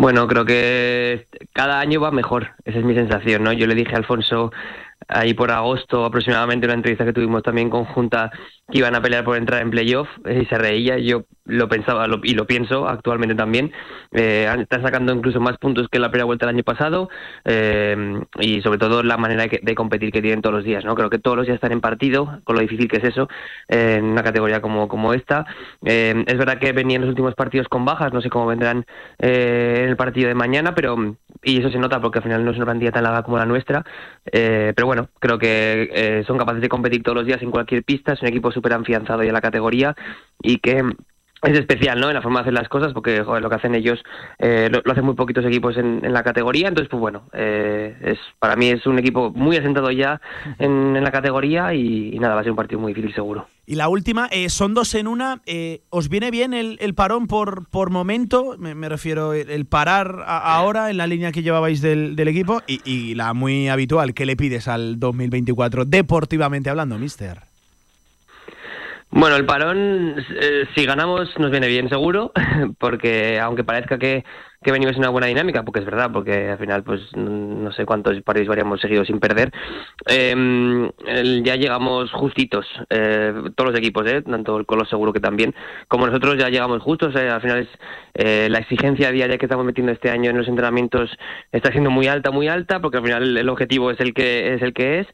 Bueno, 0.00 0.26
creo 0.26 0.46
que 0.46 1.26
cada 1.52 1.78
año 1.78 2.00
va 2.00 2.10
mejor, 2.10 2.52
esa 2.64 2.78
es 2.78 2.84
mi 2.86 2.94
sensación, 2.94 3.44
¿no? 3.44 3.52
Yo 3.52 3.66
le 3.66 3.74
dije 3.74 3.92
a 3.94 3.98
Alfonso 3.98 4.50
ahí 5.08 5.34
por 5.34 5.50
agosto 5.50 6.04
aproximadamente 6.04 6.66
una 6.66 6.74
entrevista 6.74 7.04
que 7.04 7.12
tuvimos 7.12 7.42
también 7.42 7.70
conjunta 7.70 8.30
que 8.70 8.78
iban 8.78 8.94
a 8.94 9.02
pelear 9.02 9.24
por 9.24 9.36
entrar 9.36 9.62
en 9.62 9.70
playoff 9.70 10.08
y 10.24 10.44
se 10.46 10.56
reía. 10.56 10.98
Yo 10.98 11.24
lo 11.44 11.68
pensaba 11.68 12.06
y 12.22 12.34
lo 12.34 12.46
pienso 12.46 12.86
actualmente 12.86 13.34
también. 13.34 13.72
Eh, 14.12 14.48
están 14.60 14.82
sacando 14.82 15.12
incluso 15.12 15.40
más 15.40 15.58
puntos 15.58 15.88
que 15.88 15.98
la 15.98 16.10
primera 16.10 16.24
vuelta 16.24 16.46
del 16.46 16.54
año 16.54 16.64
pasado 16.64 17.08
eh, 17.44 18.20
y 18.38 18.62
sobre 18.62 18.78
todo 18.78 19.02
la 19.02 19.16
manera 19.16 19.46
de, 19.46 19.74
competir 19.74 20.12
que 20.12 20.22
tienen 20.22 20.42
todos 20.42 20.54
los 20.54 20.64
días. 20.64 20.84
no 20.84 20.94
Creo 20.94 21.10
que 21.10 21.18
todos 21.18 21.36
los 21.36 21.46
días 21.46 21.56
están 21.56 21.72
en 21.72 21.80
partido, 21.80 22.40
con 22.44 22.56
lo 22.56 22.62
difícil 22.62 22.88
que 22.88 22.98
es 22.98 23.04
eso 23.04 23.28
en 23.68 24.04
una 24.04 24.22
categoría 24.22 24.60
como, 24.60 24.86
como 24.88 25.12
esta. 25.14 25.46
Eh, 25.84 26.24
es 26.26 26.38
verdad 26.38 26.58
que 26.58 26.72
venían 26.72 27.00
los 27.00 27.10
últimos 27.10 27.34
partidos 27.34 27.68
con 27.68 27.84
bajas, 27.84 28.12
no 28.12 28.20
sé 28.20 28.30
cómo 28.30 28.46
vendrán 28.46 28.86
en 29.18 29.88
el 29.88 29.96
partido 29.96 30.28
de 30.28 30.34
mañana, 30.34 30.74
pero 30.74 31.16
y 31.42 31.58
eso 31.58 31.70
se 31.70 31.78
nota 31.78 32.00
porque 32.00 32.18
al 32.18 32.24
final 32.24 32.44
no 32.44 32.50
es 32.50 32.56
una 32.56 32.66
plantilla 32.66 32.92
tan 32.92 33.04
larga 33.04 33.22
como 33.22 33.38
la 33.38 33.46
nuestra. 33.46 33.84
pero 34.24 34.86
bueno, 34.86 35.08
creo 35.18 35.38
que 35.38 36.22
son 36.26 36.38
capaces 36.38 36.60
de 36.60 36.68
competir 36.68 37.02
todos 37.02 37.16
los 37.16 37.26
días 37.26 37.42
en 37.42 37.50
cualquier 37.50 37.82
pista. 37.84 38.12
Es 38.12 38.22
un 38.22 38.28
equipo 38.28 38.52
súper 38.52 38.72
afianzado 38.72 39.22
ya 39.22 39.28
en 39.28 39.34
la 39.34 39.40
categoría 39.40 39.94
y 40.42 40.58
que 40.58 40.82
es 41.42 41.58
especial, 41.58 41.98
¿no? 42.00 42.08
En 42.08 42.14
la 42.14 42.22
forma 42.22 42.40
de 42.40 42.42
hacer 42.42 42.52
las 42.52 42.68
cosas, 42.68 42.92
porque 42.92 43.22
joder, 43.24 43.42
lo 43.42 43.48
que 43.48 43.56
hacen 43.56 43.74
ellos 43.74 44.02
eh, 44.38 44.68
lo, 44.70 44.92
hacen 44.92 45.04
muy 45.04 45.14
poquitos 45.14 45.44
equipos 45.44 45.76
en, 45.76 46.00
la 46.12 46.22
categoría. 46.22 46.68
Entonces, 46.68 46.90
pues 46.90 47.00
bueno, 47.00 47.24
eh, 47.32 47.96
es 48.02 48.18
para 48.38 48.56
mí 48.56 48.68
es 48.68 48.86
un 48.86 48.98
equipo 48.98 49.30
muy 49.30 49.56
asentado 49.56 49.90
ya 49.90 50.20
en, 50.58 51.02
la 51.02 51.10
categoría 51.10 51.72
y, 51.74 52.18
nada, 52.18 52.34
va 52.34 52.40
a 52.40 52.44
ser 52.44 52.52
un 52.52 52.56
partido 52.56 52.80
muy 52.80 52.92
difícil 52.92 53.14
seguro. 53.14 53.46
Y 53.70 53.76
la 53.76 53.88
última, 53.88 54.26
eh, 54.32 54.48
son 54.48 54.74
dos 54.74 54.96
en 54.96 55.06
una. 55.06 55.42
¿Os 55.90 56.08
viene 56.08 56.32
bien 56.32 56.54
el, 56.54 56.94
parón 56.96 57.28
por, 57.28 57.68
por 57.68 57.90
momento? 57.90 58.56
Me, 58.58 58.88
refiero 58.88 59.32
el, 59.32 59.64
parar 59.64 60.24
ahora 60.26 60.90
en 60.90 60.96
la 60.96 61.06
línea 61.06 61.30
que 61.30 61.44
llevabais 61.44 61.80
del, 61.80 62.16
del 62.16 62.26
equipo 62.26 62.62
y, 62.66 62.80
y 62.84 63.14
la 63.14 63.32
muy 63.32 63.68
habitual, 63.68 64.12
¿qué 64.12 64.26
le 64.26 64.34
pides 64.34 64.66
al 64.66 64.98
2024 64.98 65.84
deportivamente 65.84 66.68
hablando, 66.68 66.98
mister? 66.98 67.42
Bueno, 69.12 69.36
el 69.36 69.46
parón, 69.46 70.16
eh, 70.40 70.64
si 70.74 70.84
ganamos, 70.84 71.28
nos 71.38 71.52
viene 71.52 71.68
bien 71.68 71.88
seguro, 71.88 72.32
porque 72.78 73.38
aunque 73.38 73.62
parezca 73.62 73.98
que 73.98 74.24
que 74.62 74.72
venimos 74.72 74.94
en 74.94 75.00
una 75.00 75.08
buena 75.08 75.26
dinámica, 75.26 75.62
porque 75.62 75.80
es 75.80 75.86
verdad, 75.86 76.10
porque 76.12 76.50
al 76.50 76.58
final, 76.58 76.82
pues 76.82 77.00
no 77.16 77.72
sé 77.72 77.86
cuántos 77.86 78.20
partidos 78.20 78.48
variamos 78.48 78.78
seguidos 78.78 79.06
sin 79.06 79.18
perder. 79.18 79.50
Em, 80.06 80.90
ya 81.42 81.56
llegamos 81.56 82.12
justitos, 82.12 82.66
eh, 82.90 83.32
todos 83.54 83.70
los 83.70 83.78
equipos, 83.78 84.06
eh, 84.06 84.20
tanto 84.20 84.58
el 84.58 84.66
Colo 84.66 84.84
seguro 84.84 85.14
que 85.14 85.20
también, 85.20 85.54
como 85.88 86.06
nosotros 86.06 86.36
ya 86.36 86.50
llegamos 86.50 86.82
justos. 86.82 87.16
Eh, 87.16 87.30
al 87.30 87.40
final 87.40 87.58
es 87.60 87.68
eh, 88.12 88.48
la 88.50 88.58
exigencia 88.58 89.10
diaria 89.10 89.38
que 89.38 89.46
estamos 89.46 89.64
metiendo 89.64 89.92
este 89.92 90.10
año 90.10 90.30
en 90.30 90.36
los 90.36 90.48
entrenamientos 90.48 91.10
está 91.52 91.70
siendo 91.70 91.90
muy 91.90 92.06
alta, 92.06 92.30
muy 92.30 92.48
alta, 92.48 92.80
porque 92.80 92.98
al 92.98 93.04
final 93.04 93.38
el, 93.38 93.48
objetivo 93.48 93.90
es 93.90 94.00
el 94.00 94.12
que 94.12 94.54
es 94.54 94.62
el 94.62 94.74
que 94.74 95.00
es. 95.00 95.06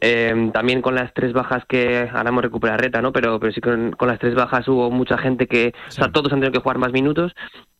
Em, 0.00 0.52
también 0.52 0.80
con 0.80 0.94
las 0.94 1.12
tres 1.12 1.32
bajas 1.32 1.64
que 1.66 2.08
ahora 2.12 2.28
hemos 2.28 2.42
recuperado 2.42 2.78
reta, 2.78 3.02
¿no? 3.02 3.12
Pero, 3.12 3.40
pero 3.40 3.52
sí 3.52 3.60
con, 3.60 3.92
con 3.92 4.06
las 4.06 4.20
tres 4.20 4.36
bajas 4.36 4.68
hubo 4.68 4.90
mucha 4.92 5.18
gente 5.18 5.48
que, 5.48 5.72
o 5.88 5.90
sea, 5.90 6.12
todos 6.12 6.32
han 6.32 6.38
tenido 6.38 6.52
que 6.52 6.60
jugar 6.60 6.78
más 6.78 6.92
minutos. 6.92 7.32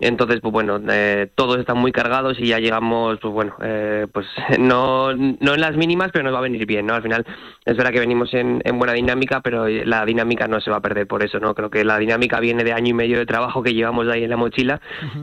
Entonces, 0.02 0.40
pues 0.40 0.52
bueno, 0.52 0.80
eh, 0.90 1.11
todos 1.34 1.58
están 1.58 1.78
muy 1.78 1.92
cargados 1.92 2.38
y 2.38 2.48
ya 2.48 2.58
llegamos, 2.58 3.18
pues 3.20 3.32
bueno, 3.32 3.54
eh, 3.62 4.06
pues 4.12 4.26
no, 4.58 5.14
no 5.14 5.54
en 5.54 5.60
las 5.60 5.76
mínimas, 5.76 6.10
pero 6.12 6.24
nos 6.24 6.34
va 6.34 6.38
a 6.38 6.42
venir 6.42 6.66
bien, 6.66 6.86
¿no? 6.86 6.94
Al 6.94 7.02
final 7.02 7.26
es 7.64 7.76
verdad 7.76 7.92
que 7.92 8.00
venimos 8.00 8.32
en, 8.34 8.60
buena 8.74 8.92
dinámica, 8.94 9.40
pero 9.40 9.68
la 9.68 10.04
dinámica 10.04 10.48
no 10.48 10.60
se 10.60 10.70
va 10.70 10.78
a 10.78 10.82
perder 10.82 11.06
por 11.06 11.22
eso, 11.24 11.38
¿no? 11.40 11.54
Creo 11.54 11.70
que 11.70 11.84
la 11.84 11.98
dinámica 11.98 12.40
viene 12.40 12.64
de 12.64 12.72
año 12.72 12.88
y 12.88 12.94
medio 12.94 13.18
de 13.18 13.26
trabajo 13.26 13.62
que 13.62 13.74
llevamos 13.74 14.08
ahí 14.08 14.24
en 14.24 14.30
la 14.30 14.36
mochila 14.36 14.80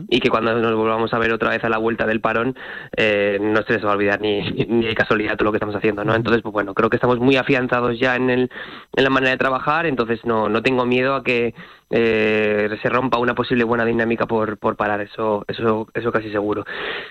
y 0.08 0.20
que 0.20 0.30
cuando 0.30 0.54
nos 0.58 0.74
volvamos 0.74 1.12
a 1.12 1.18
ver 1.18 1.32
otra 1.32 1.50
vez 1.50 1.62
a 1.64 1.68
la 1.68 1.78
vuelta 1.78 2.06
del 2.06 2.20
parón, 2.20 2.56
eh, 2.96 3.38
no 3.40 3.62
se 3.62 3.74
les 3.74 3.84
va 3.84 3.90
a 3.90 3.94
olvidar 3.94 4.20
ni, 4.20 4.40
ni 4.68 4.86
de 4.86 4.94
casualidad 4.94 5.36
todo 5.36 5.46
lo 5.46 5.52
que 5.52 5.56
estamos 5.56 5.76
haciendo, 5.76 6.04
¿no? 6.04 6.14
Entonces, 6.14 6.42
pues 6.42 6.52
bueno, 6.52 6.74
creo 6.74 6.90
que 6.90 6.96
estamos 6.96 7.18
muy 7.18 7.36
afianzados 7.36 7.98
ya 7.98 8.16
en, 8.16 8.30
el, 8.30 8.50
en 8.96 9.04
la 9.04 9.10
manera 9.10 9.32
de 9.32 9.38
trabajar, 9.38 9.86
entonces 9.86 10.20
no, 10.24 10.48
no 10.48 10.62
tengo 10.62 10.86
miedo 10.86 11.14
a 11.14 11.22
que 11.22 11.54
eh, 11.90 12.78
se 12.80 12.88
rompa 12.88 13.18
una 13.18 13.34
posible 13.34 13.64
buena 13.64 13.84
dinámica 13.84 14.26
por, 14.26 14.58
por 14.58 14.76
parar, 14.76 15.00
eso, 15.00 15.44
eso, 15.48 15.88
eso 15.92 16.12
casi 16.12 16.30
seguro. 16.30 16.64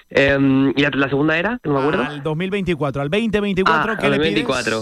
Em, 0.10 0.70
¿Y 0.76 0.82
la, 0.82 1.10
segunda 1.10 1.38
era? 1.38 1.60
No 1.64 1.74
me 1.74 1.80
acuerdo. 1.80 2.04
Al 2.04 2.24
2024, 2.24 3.02
al 3.02 3.10
2024, 3.10 3.92
ah, 3.92 3.98
¿qué 4.00 4.06
al 4.06 4.14
2024. 4.14 4.82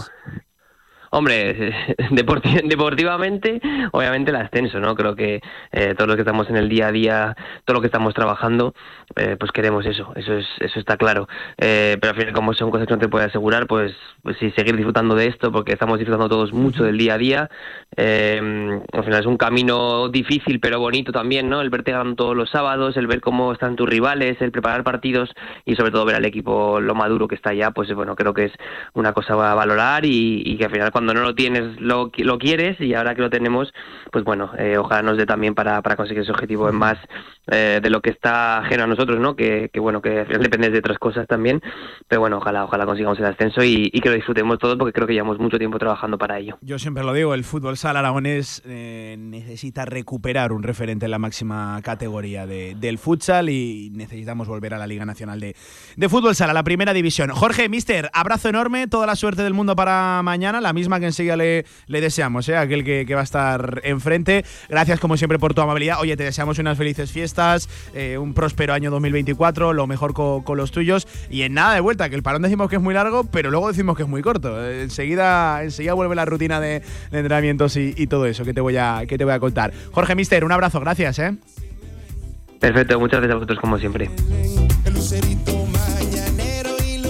Hombre, 1.09 1.73
deportivamente, 2.11 3.61
obviamente 3.91 4.31
el 4.31 4.37
ascenso, 4.37 4.79
¿no? 4.79 4.95
Creo 4.95 5.15
que 5.15 5.41
eh, 5.71 5.93
todos 5.95 6.07
los 6.07 6.15
que 6.15 6.21
estamos 6.21 6.49
en 6.49 6.57
el 6.57 6.69
día 6.69 6.87
a 6.87 6.91
día, 6.91 7.35
todo 7.65 7.75
lo 7.75 7.81
que 7.81 7.87
estamos 7.87 8.13
trabajando, 8.13 8.73
eh, 9.15 9.37
pues 9.39 9.51
queremos 9.51 9.85
eso, 9.85 10.11
eso 10.15 10.33
es, 10.33 10.45
eso 10.59 10.79
está 10.79 10.97
claro. 10.97 11.27
Eh, 11.57 11.97
pero 12.01 12.13
al 12.13 12.19
final, 12.19 12.33
como 12.33 12.53
son 12.53 12.71
cosas 12.71 12.87
que 12.87 12.93
no 12.93 12.99
te 12.99 13.07
puedo 13.07 13.25
asegurar, 13.25 13.67
pues, 13.67 13.93
pues 14.21 14.37
sí, 14.39 14.51
seguir 14.51 14.75
disfrutando 14.75 15.15
de 15.15 15.27
esto, 15.27 15.51
porque 15.51 15.73
estamos 15.73 15.99
disfrutando 15.99 16.27
todos 16.27 16.51
mucho 16.51 16.83
del 16.83 16.97
día 16.97 17.13
a 17.13 17.17
día. 17.17 17.49
al 17.97 19.03
final 19.03 19.19
es 19.19 19.25
un 19.25 19.37
camino 19.37 20.09
difícil, 20.09 20.59
pero 20.59 20.79
bonito 20.79 21.11
también, 21.11 21.49
¿no? 21.49 21.61
El 21.61 21.69
verte 21.69 21.91
ganando 21.91 22.15
todos 22.15 22.35
los 22.35 22.49
sábados, 22.49 22.97
el 22.97 23.07
ver 23.07 23.21
cómo 23.21 23.53
están 23.53 23.75
tus 23.75 23.89
rivales, 23.89 24.41
el 24.41 24.51
preparar 24.51 24.83
partidos 24.83 25.31
y 25.65 25.75
sobre 25.75 25.91
todo 25.91 26.05
ver 26.05 26.15
al 26.15 26.25
equipo 26.25 26.81
lo 26.81 26.95
maduro 26.95 27.27
que 27.27 27.35
está 27.35 27.53
ya, 27.53 27.71
pues 27.71 27.93
bueno, 27.93 28.15
creo 28.15 28.33
que 28.33 28.45
es 28.45 28.51
una 28.93 29.13
cosa 29.13 29.33
a 29.33 29.53
valorar 29.53 30.05
y, 30.05 30.41
y 30.45 30.57
que 30.57 30.65
al 30.65 30.71
final 30.71 30.91
cuando 30.97 31.13
no 31.13 31.21
lo 31.21 31.35
tienes 31.35 31.79
lo, 31.79 32.09
lo 32.17 32.39
quieres 32.39 32.81
y 32.81 32.95
ahora 32.95 33.13
que 33.13 33.21
lo 33.21 33.29
tenemos, 33.29 33.71
pues 34.11 34.23
bueno, 34.23 34.49
eh, 34.57 34.79
ojalá 34.79 35.03
nos 35.03 35.15
dé 35.15 35.27
también 35.27 35.53
para, 35.53 35.79
para 35.83 35.95
conseguir 35.95 36.23
ese 36.23 36.31
objetivo 36.31 36.67
en 36.69 36.75
más 36.75 36.97
eh, 37.49 37.79
de 37.81 37.89
lo 37.89 38.01
que 38.01 38.09
está 38.09 38.59
ajeno 38.59 38.83
a 38.83 38.87
nosotros, 38.87 39.19
¿no? 39.19 39.35
Que, 39.35 39.69
bueno, 39.79 40.01
que 40.01 40.19
al 40.19 40.27
final 40.27 40.43
depende 40.43 40.69
de 40.69 40.79
otras 40.79 40.99
cosas 40.99 41.25
también, 41.27 41.61
pero 42.07 42.19
bueno, 42.19 42.37
ojalá, 42.37 42.65
ojalá 42.65 42.85
consigamos 42.85 43.17
el 43.19 43.25
ascenso 43.25 43.63
y, 43.63 43.89
que 43.89 44.09
lo 44.09 44.15
disfrutemos 44.15 44.59
todos 44.59 44.77
porque 44.77 44.93
creo 44.93 45.07
que 45.07 45.13
llevamos 45.13 45.39
mucho 45.39 45.57
tiempo 45.57 45.79
trabajando 45.79 46.17
para 46.17 46.37
ello. 46.39 46.57
Yo 46.61 46.77
siempre 46.77 47.03
lo 47.03 47.13
digo, 47.13 47.33
el 47.33 47.45
fútbol 47.45 47.77
sal 47.77 47.95
aragonés 47.95 48.61
eh, 48.65 49.15
necesita 49.17 49.85
recuperar 49.85 50.51
un 50.51 50.63
referente 50.63 51.05
en 51.05 51.11
la 51.11 51.19
máxima 51.19 51.81
categoría 51.83 52.45
de, 52.45 52.75
del 52.75 52.97
futsal 52.97 53.49
y 53.49 53.91
necesitamos 53.93 54.47
volver 54.49 54.73
a 54.73 54.77
la 54.77 54.87
Liga 54.87 55.05
Nacional 55.05 55.39
de, 55.39 55.55
de 55.95 56.09
Fútbol 56.09 56.35
Sala, 56.35 56.53
la 56.53 56.63
primera 56.63 56.93
división. 56.93 57.29
Jorge, 57.29 57.69
mister, 57.69 58.09
abrazo 58.13 58.49
enorme, 58.49 58.87
toda 58.87 59.07
la 59.07 59.15
suerte 59.15 59.43
del 59.43 59.53
mundo 59.53 59.75
para 59.75 60.21
mañana, 60.21 60.59
la 60.59 60.73
misma 60.73 60.99
que 60.99 61.05
enseguida 61.07 61.37
le, 61.37 61.65
le 61.87 62.01
deseamos, 62.01 62.49
¿eh? 62.49 62.57
aquel 62.57 62.83
que, 62.83 63.05
que 63.05 63.15
va 63.15 63.21
a 63.21 63.23
estar 63.23 63.81
enfrente. 63.83 64.43
Gracias 64.69 64.99
como 64.99 65.15
siempre 65.15 65.39
por 65.39 65.53
tu 65.53 65.61
amabilidad. 65.61 65.99
Oye, 66.01 66.17
te 66.17 66.23
deseamos 66.23 66.59
unas 66.59 66.77
felices 66.77 67.11
fiestas 67.11 67.36
eh, 67.93 68.17
un 68.17 68.33
próspero 68.33 68.73
año 68.73 68.89
2024, 68.91 69.73
lo 69.73 69.87
mejor 69.87 70.13
con, 70.13 70.57
los 70.57 70.71
tuyos 70.71 71.07
y 71.29 71.43
en 71.43 71.53
nada 71.53 71.75
de 71.75 71.81
vuelta, 71.81 72.09
que 72.09 72.15
el 72.15 72.23
parón 72.23 72.41
decimos 72.41 72.69
que 72.69 72.77
es 72.77 72.81
muy 72.81 72.93
largo, 72.93 73.25
pero 73.25 73.51
luego 73.51 73.67
decimos 73.67 73.95
que 73.95 74.03
es 74.03 74.09
muy 74.09 74.21
corto. 74.21 74.65
Eh, 74.65 74.83
enseguida, 74.83 75.63
enseguida 75.63 75.93
vuelve 75.93 76.15
la 76.15 76.25
rutina 76.25 76.59
de, 76.59 76.81
entrenamientos 77.11 77.77
y, 77.77 78.07
todo 78.07 78.25
eso 78.25 78.45
que 78.45 78.53
te, 78.53 78.61
voy 78.61 78.77
a, 78.77 79.03
que 79.07 79.17
te 79.17 79.23
voy 79.23 79.33
a 79.33 79.39
contar. 79.39 79.73
Jorge 79.91 80.15
Mister, 80.15 80.43
un 80.45 80.51
abrazo, 80.51 80.79
gracias. 80.79 81.19
¿eh? 81.19 81.35
Perfecto, 82.59 82.99
muchas 82.99 83.19
gracias 83.19 83.31
a 83.33 83.35
vosotros 83.35 83.59
como 83.59 83.77
siempre. 83.77 84.09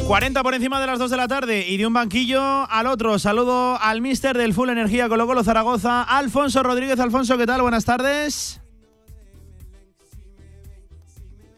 40 0.07 0.41
por 0.41 0.53
encima 0.53 0.79
de 0.79 0.87
las 0.87 0.99
2 0.99 1.11
de 1.11 1.17
la 1.17 1.27
tarde 1.27 1.67
y 1.67 1.75
de 1.75 1.85
un 1.85 1.93
banquillo 1.93 2.41
al 2.69 2.87
otro. 2.87 3.19
Saludo 3.19 3.77
al 3.81 4.01
mister 4.01 4.37
del 4.37 4.53
Full 4.53 4.69
Energía 4.69 5.09
Colo 5.09 5.27
Colo 5.27 5.43
Zaragoza, 5.43 6.01
Alfonso 6.03 6.63
Rodríguez. 6.63 6.99
Alfonso, 6.99 7.37
¿qué 7.37 7.45
tal? 7.45 7.61
Buenas 7.61 7.83
tardes. 7.83 8.61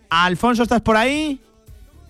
Alfonso, 0.09 0.63
¿estás 0.63 0.81
por 0.81 0.97
ahí? 0.97 1.39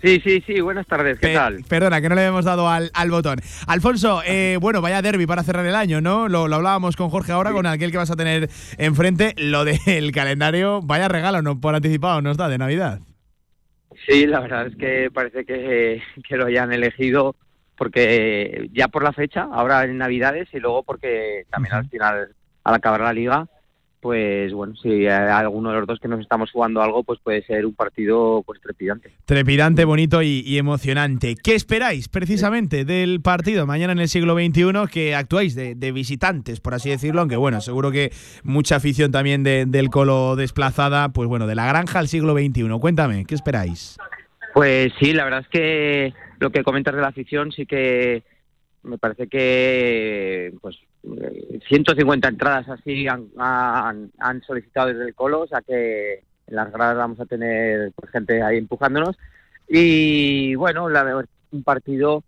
Sí, 0.02 0.22
sí, 0.24 0.42
sí, 0.48 0.62
buenas 0.62 0.88
tardes, 0.88 1.20
¿qué 1.20 1.34
tal? 1.34 1.62
Perdona, 1.68 2.00
que 2.00 2.08
no 2.08 2.16
le 2.16 2.26
hemos 2.26 2.46
dado 2.46 2.70
al, 2.70 2.90
botón. 3.10 3.40
Alfonso, 3.68 4.22
eh, 4.26 4.58
bueno, 4.62 4.82
vaya 4.82 5.02
derby 5.02 5.26
para 5.26 5.44
cerrar 5.44 5.66
el 5.66 5.76
año, 5.76 6.00
¿no? 6.00 6.30
Lo, 6.30 6.46
hablábamos 6.46 6.96
con 6.96 7.10
Jorge 7.10 7.34
ahora, 7.34 7.52
con 7.52 7.66
aquel 7.66 7.92
que 7.92 7.98
vas 7.98 8.10
a 8.10 8.16
tener 8.16 8.50
enfrente. 8.78 9.34
Lo 9.38 9.66
del 9.66 10.14
calendario, 10.14 10.82
vaya 10.82 11.10
regalo, 11.10 11.42
¿no? 11.42 11.60
Por 11.60 11.76
anticipado 11.76 12.22
nos 12.22 12.38
da 12.38 12.48
de 12.48 12.58
Navidad. 12.58 13.00
Sí, 14.08 14.26
la 14.26 14.40
verdad 14.40 14.68
es 14.68 14.76
que 14.78 15.12
parece 15.14 15.44
que, 15.44 16.02
que 16.26 16.38
lo 16.38 16.46
hayan 16.46 16.72
elegido 16.72 17.36
porque 17.76 18.70
ya 18.72 18.88
por 18.88 19.04
la 19.04 19.12
fecha, 19.12 19.48
ahora 19.52 19.84
en 19.84 19.98
Navidades, 19.98 20.48
y 20.54 20.60
luego 20.60 20.84
porque 20.84 21.46
también 21.50 21.76
al 21.76 21.90
final, 21.90 22.36
al 22.64 22.74
acabar 22.74 23.02
la 23.02 23.14
liga, 23.14 23.48
pues 24.02 24.54
bueno, 24.54 24.76
si 24.76 25.08
alguno 25.08 25.72
de 25.72 25.80
los 25.80 25.88
dos 25.88 26.00
que 26.00 26.08
nos 26.08 26.22
estamos 26.22 26.52
jugando 26.52 26.82
algo, 26.82 27.04
pues 27.04 27.20
puede 27.22 27.44
ser 27.44 27.66
un 27.66 27.74
partido 27.74 28.44
pues 28.46 28.62
trepidante. 28.62 29.12
Trepidante, 29.26 29.86
bonito 29.86 30.22
y, 30.22 30.58
emocionante. 30.58 31.36
¿Qué 31.42 31.56
esperáis 31.56 32.08
precisamente 32.08 32.86
del 32.86 33.22
partido 33.22 33.66
mañana 33.66 33.94
en 33.94 34.00
el 34.00 34.08
siglo 34.08 34.36
XXI 34.36 34.92
que 34.92 35.16
actuáis 35.16 35.56
de, 35.56 35.92
visitantes, 35.92 36.60
por 36.60 36.74
así 36.74 36.90
decirlo? 36.90 37.22
Aunque 37.22 37.36
bueno, 37.36 37.62
seguro 37.62 37.92
que 37.92 38.12
mucha 38.44 38.78
afición 38.78 39.12
también 39.12 39.44
del 39.44 39.90
Colo 39.90 40.36
desplazada, 40.36 41.10
pues 41.10 41.28
bueno, 41.28 41.48
de 41.48 41.56
la 41.56 41.68
granja 41.68 42.00
al 42.00 42.08
siglo 42.08 42.34
XXI. 42.34 42.70
Cuéntame, 42.80 43.26
¿qué 43.26 43.36
esperáis? 43.36 43.98
Pues 44.54 44.92
sí, 45.00 45.14
la 45.14 45.26
verdad 45.26 45.42
es 45.42 45.48
que 45.48 46.14
lo 46.40 46.52
que 46.52 46.64
comentas 46.64 46.96
de 46.96 47.02
la 47.02 47.08
afición 47.08 47.52
sí 47.52 47.66
que 47.66 48.24
me 48.84 48.98
parece 48.98 49.28
que 49.28 50.54
pues 50.62 50.78
150 51.68 52.28
entradas 52.28 52.70
así 52.70 53.08
han, 53.08 54.42
solicitado 54.46 54.90
desde 54.90 55.08
el 55.08 55.16
Colo, 55.16 55.42
o 55.42 55.48
sea 55.48 55.62
que 55.62 56.24
en 56.48 56.56
las 56.56 56.72
gradas 56.72 56.98
vamos 56.98 57.20
a 57.20 57.26
tener 57.26 57.92
pues, 57.96 58.12
gente 58.12 58.42
ahí 58.42 58.58
empujándonos. 58.58 59.18
Y 59.68 60.56
bueno, 60.56 60.90
la, 60.90 61.24
un 61.52 61.64
partido 61.64 62.24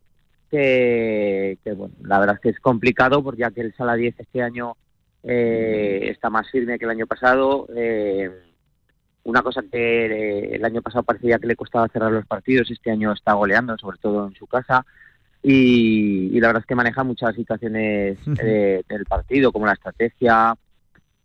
que, 0.50 1.58
bueno, 1.76 1.96
la 2.04 2.20
verdad 2.20 2.36
es 2.36 2.42
que 2.42 2.50
es 2.50 2.60
complicado 2.60 3.24
porque 3.24 3.42
ya 3.42 3.52
que 3.52 3.62
el 3.62 3.74
Sala 3.74 3.96
10 3.96 4.20
este 4.20 4.42
año 4.42 4.76
eh, 5.24 6.10
está 6.12 6.30
más 6.30 6.50
firme 6.52 6.78
que 6.78 6.86
el 6.86 6.92
año 6.92 7.08
pasado. 7.08 7.68
Eh, 7.76 8.30
una 9.24 9.42
cosa 9.44 9.62
que 9.72 10.06
eh, 10.06 10.56
el 10.56 10.66
año 10.66 10.82
pasado 10.82 11.04
parecía 11.04 11.40
que 11.40 11.48
le 11.48 11.56
costaba 11.56 11.88
cerrar 11.88 12.12
los 12.12 12.26
partidos, 12.26 12.70
este 12.70 12.92
año 12.92 13.12
está 13.14 13.34
goleando, 13.34 13.78
sobre 13.78 13.98
todo 13.98 14.28
en 14.28 14.36
su 14.36 14.48
casa 14.48 14.86
y, 15.44 16.40
la 16.40 16.48
verdad 16.48 16.62
es 16.62 16.68
que 16.68 16.76
maneja 16.76 17.04
muchas 17.04 17.36
situaciones 17.36 18.18
del 18.26 19.06
partido, 19.08 19.52
como 19.52 19.66
la 19.66 19.74
estrategia, 19.74 20.56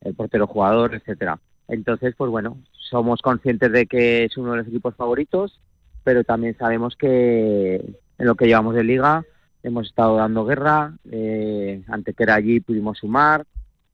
el 0.03 0.15
portero 0.15 0.47
jugador, 0.47 0.95
etcétera. 0.95 1.39
Entonces, 1.69 2.15
pues 2.17 2.31
bueno, 2.31 2.59
somos 2.73 3.21
conscientes 3.21 3.73
de 3.73 3.87
que 3.87 4.25
es 4.25 4.37
uno 4.37 4.53
de 4.53 4.59
los 4.59 4.69
equipos 4.69 4.95
favoritos, 4.95 5.61
pero 6.05 6.25
también 6.25 6.57
sabemos 6.57 6.97
que 6.97 7.77
en 7.77 8.27
lo 8.27 8.37
que 8.37 8.47
llevamos 8.47 8.75
de 8.75 8.85
liga 8.85 9.25
hemos 9.63 9.89
estado 9.89 10.17
dando 10.17 10.45
guerra, 10.45 10.95
eh, 11.11 11.83
ante 11.89 12.15
que 12.15 12.23
era 12.23 12.37
allí 12.37 12.61
pudimos 12.61 12.99
sumar, 12.99 13.45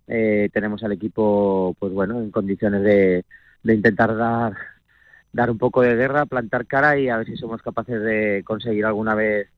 eh, 0.07 0.51
tenemos 0.53 0.85
al 0.85 0.93
equipo, 0.93 1.75
pues 1.79 1.93
bueno, 1.93 2.21
en 2.21 2.31
condiciones 2.31 2.83
de, 2.83 3.25
de 3.63 3.75
intentar 3.75 4.15
dar, 4.15 4.55
dar 5.33 5.51
un 5.51 5.57
poco 5.57 5.81
de 5.81 5.97
guerra, 5.97 6.27
plantar 6.27 6.67
cara 6.67 6.99
y 6.99 7.09
a 7.09 7.17
ver 7.17 7.27
si 7.27 7.37
somos 7.37 7.63
capaces 7.63 8.03
de 8.03 8.43
conseguir 8.45 8.85
alguna 8.85 9.15
vez 9.15 9.49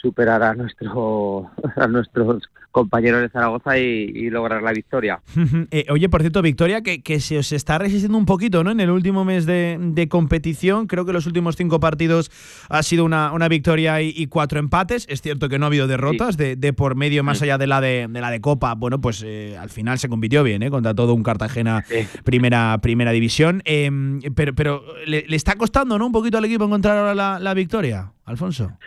superar 0.00 0.42
a 0.42 0.54
nuestro 0.54 1.50
a 1.76 1.86
nuestros 1.86 2.42
compañeros 2.70 3.22
de 3.22 3.28
Zaragoza 3.28 3.78
y, 3.78 4.30
lograr 4.30 4.62
la 4.62 4.72
victoria. 4.72 5.20
Eh, 5.70 5.86
oye, 5.90 6.08
por 6.08 6.20
cierto, 6.20 6.40
victoria 6.40 6.82
que, 6.82 7.02
que, 7.02 7.20
se 7.20 7.38
os 7.38 7.52
está 7.52 7.78
resistiendo 7.78 8.16
un 8.16 8.26
poquito, 8.26 8.64
¿no? 8.64 8.70
En 8.70 8.80
el 8.80 8.90
último 8.90 9.24
mes 9.24 9.44
de, 9.44 10.06
competición, 10.08 10.86
creo 10.86 11.04
que 11.04 11.12
los 11.12 11.26
últimos 11.26 11.56
cinco 11.56 11.80
partidos 11.80 12.30
ha 12.68 12.82
sido 12.82 13.04
una, 13.04 13.32
una 13.32 13.48
victoria 13.48 14.00
y, 14.00 14.26
cuatro 14.28 14.58
empates. 14.58 15.06
Es 15.08 15.20
cierto 15.20 15.48
que 15.48 15.58
no 15.58 15.66
ha 15.66 15.68
habido 15.68 15.86
derrotas 15.86 16.36
de, 16.36 16.56
de, 16.56 16.72
por 16.72 16.94
medio 16.94 17.24
más 17.24 17.42
allá 17.42 17.58
de 17.58 17.66
la 17.66 17.80
de, 17.80 18.06
de 18.08 18.20
la 18.20 18.30
de 18.30 18.40
Copa. 18.40 18.74
Bueno, 18.74 19.00
pues 19.00 19.22
eh, 19.26 19.56
al 19.58 19.68
final 19.68 19.98
se 19.98 20.08
compitió 20.08 20.42
bien, 20.42 20.62
¿eh? 20.62 20.70
Contra 20.70 20.94
todo 20.94 21.14
un 21.14 21.22
Cartagena 21.22 21.84
primera, 22.24 22.78
primera 22.80 23.10
división. 23.10 23.62
Em, 23.64 24.20
pero 24.34 24.54
pero 24.54 24.84
le, 25.06 25.24
está 25.30 25.56
costando, 25.56 25.98
¿no? 25.98 26.06
Un 26.06 26.12
poquito 26.12 26.38
al 26.38 26.44
equipo 26.44 26.64
encontrar 26.64 26.96
ahora 26.96 27.14
la, 27.14 27.38
la 27.38 27.54
victoria, 27.54 28.12
Alfonso. 28.24 28.78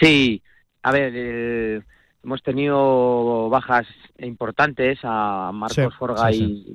Sí, 0.00 0.42
a 0.84 0.92
ver, 0.92 1.82
hemos 2.22 2.42
tenido 2.42 3.48
bajas 3.48 3.86
importantes 4.18 4.98
a 5.02 5.50
Marcos 5.52 5.94
Forga 5.98 6.30
Y, 6.30 6.66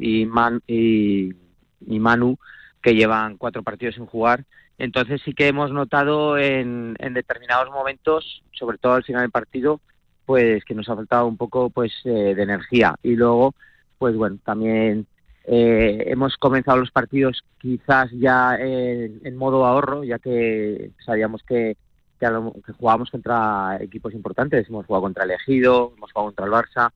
y, 0.68 1.99
Manu, 1.99 2.38
que 2.81 2.95
llevan 2.95 3.38
cuatro 3.38 3.61
partidos 3.61 3.95
sin 3.95 4.07
jugar. 4.07 4.45
Entonces 4.80 5.22
sí 5.23 5.34
que 5.34 5.48
hemos 5.48 5.72
notado 5.72 6.40
en, 6.40 6.95
determinados 7.11 7.69
momentos, 7.69 8.41
sobre 8.52 8.80
todo 8.80 8.94
al 8.94 9.03
final 9.03 9.22
del 9.22 9.31
partido, 9.31 9.80
pues 10.26 10.65
que 10.65 10.73
nos 10.73 10.90
ha 10.90 10.95
faltado 10.95 11.27
un 11.27 11.38
poco 11.38 11.69
pues 11.69 11.94
eh, 12.03 12.34
de 12.34 12.41
energía. 12.41 12.95
Y 13.03 13.15
luego, 13.15 13.53
pues 13.99 14.15
bueno, 14.15 14.40
también 14.44 15.06
eh, 15.45 16.06
hemos 16.07 16.36
comenzado 16.38 16.80
los 16.80 16.90
partidos 16.90 17.44
quizás 17.60 18.10
ya 18.11 18.57
en 18.57 19.36
modo 19.36 19.68
ahorro, 19.68 20.03
ya 20.03 20.18
que 20.18 20.90
sabíamos 21.06 21.44
que 21.44 21.77
que, 22.20 22.28
que 22.66 22.74
jugábamos 22.74 23.10
contra 23.10 23.78
equipos 23.82 24.14
importantes. 24.14 24.68
Hemos 24.68 24.86
jugado 24.86 25.04
contra 25.04 25.24
el 25.24 25.32
Ejido, 25.32 25.94
hemos 25.96 26.12
jugado 26.12 26.28
contra 26.28 26.46
el 26.46 26.52
Barça 26.52 26.91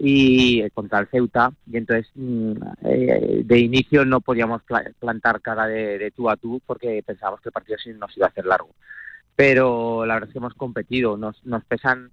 y 0.00 0.62
eh, 0.62 0.70
contra 0.70 0.98
el 0.98 1.08
Ceuta. 1.08 1.52
Y 1.66 1.76
entonces, 1.76 2.10
mm, 2.14 2.52
eh, 2.84 3.42
de 3.44 3.58
inicio 3.58 4.04
no 4.04 4.20
podíamos 4.20 4.62
plantar 4.98 5.40
cara 5.42 5.66
de, 5.66 6.12
tú 6.16 6.30
a 6.30 6.36
tú 6.36 6.60
porque 6.66 7.02
pensábamos 7.04 7.40
que 7.40 7.50
el 7.50 7.52
partido 7.52 7.78
sí 7.78 7.90
nos 7.92 8.16
iba 8.16 8.26
a 8.26 8.30
hacer 8.30 8.46
largo. 8.46 8.70
Pero 9.36 10.06
la 10.06 10.14
verdad 10.14 10.28
es 10.28 10.32
que 10.32 10.38
hemos 10.38 10.54
competido. 10.54 11.16
Nos, 11.16 11.44
nos 11.44 11.64
pesan 11.64 12.10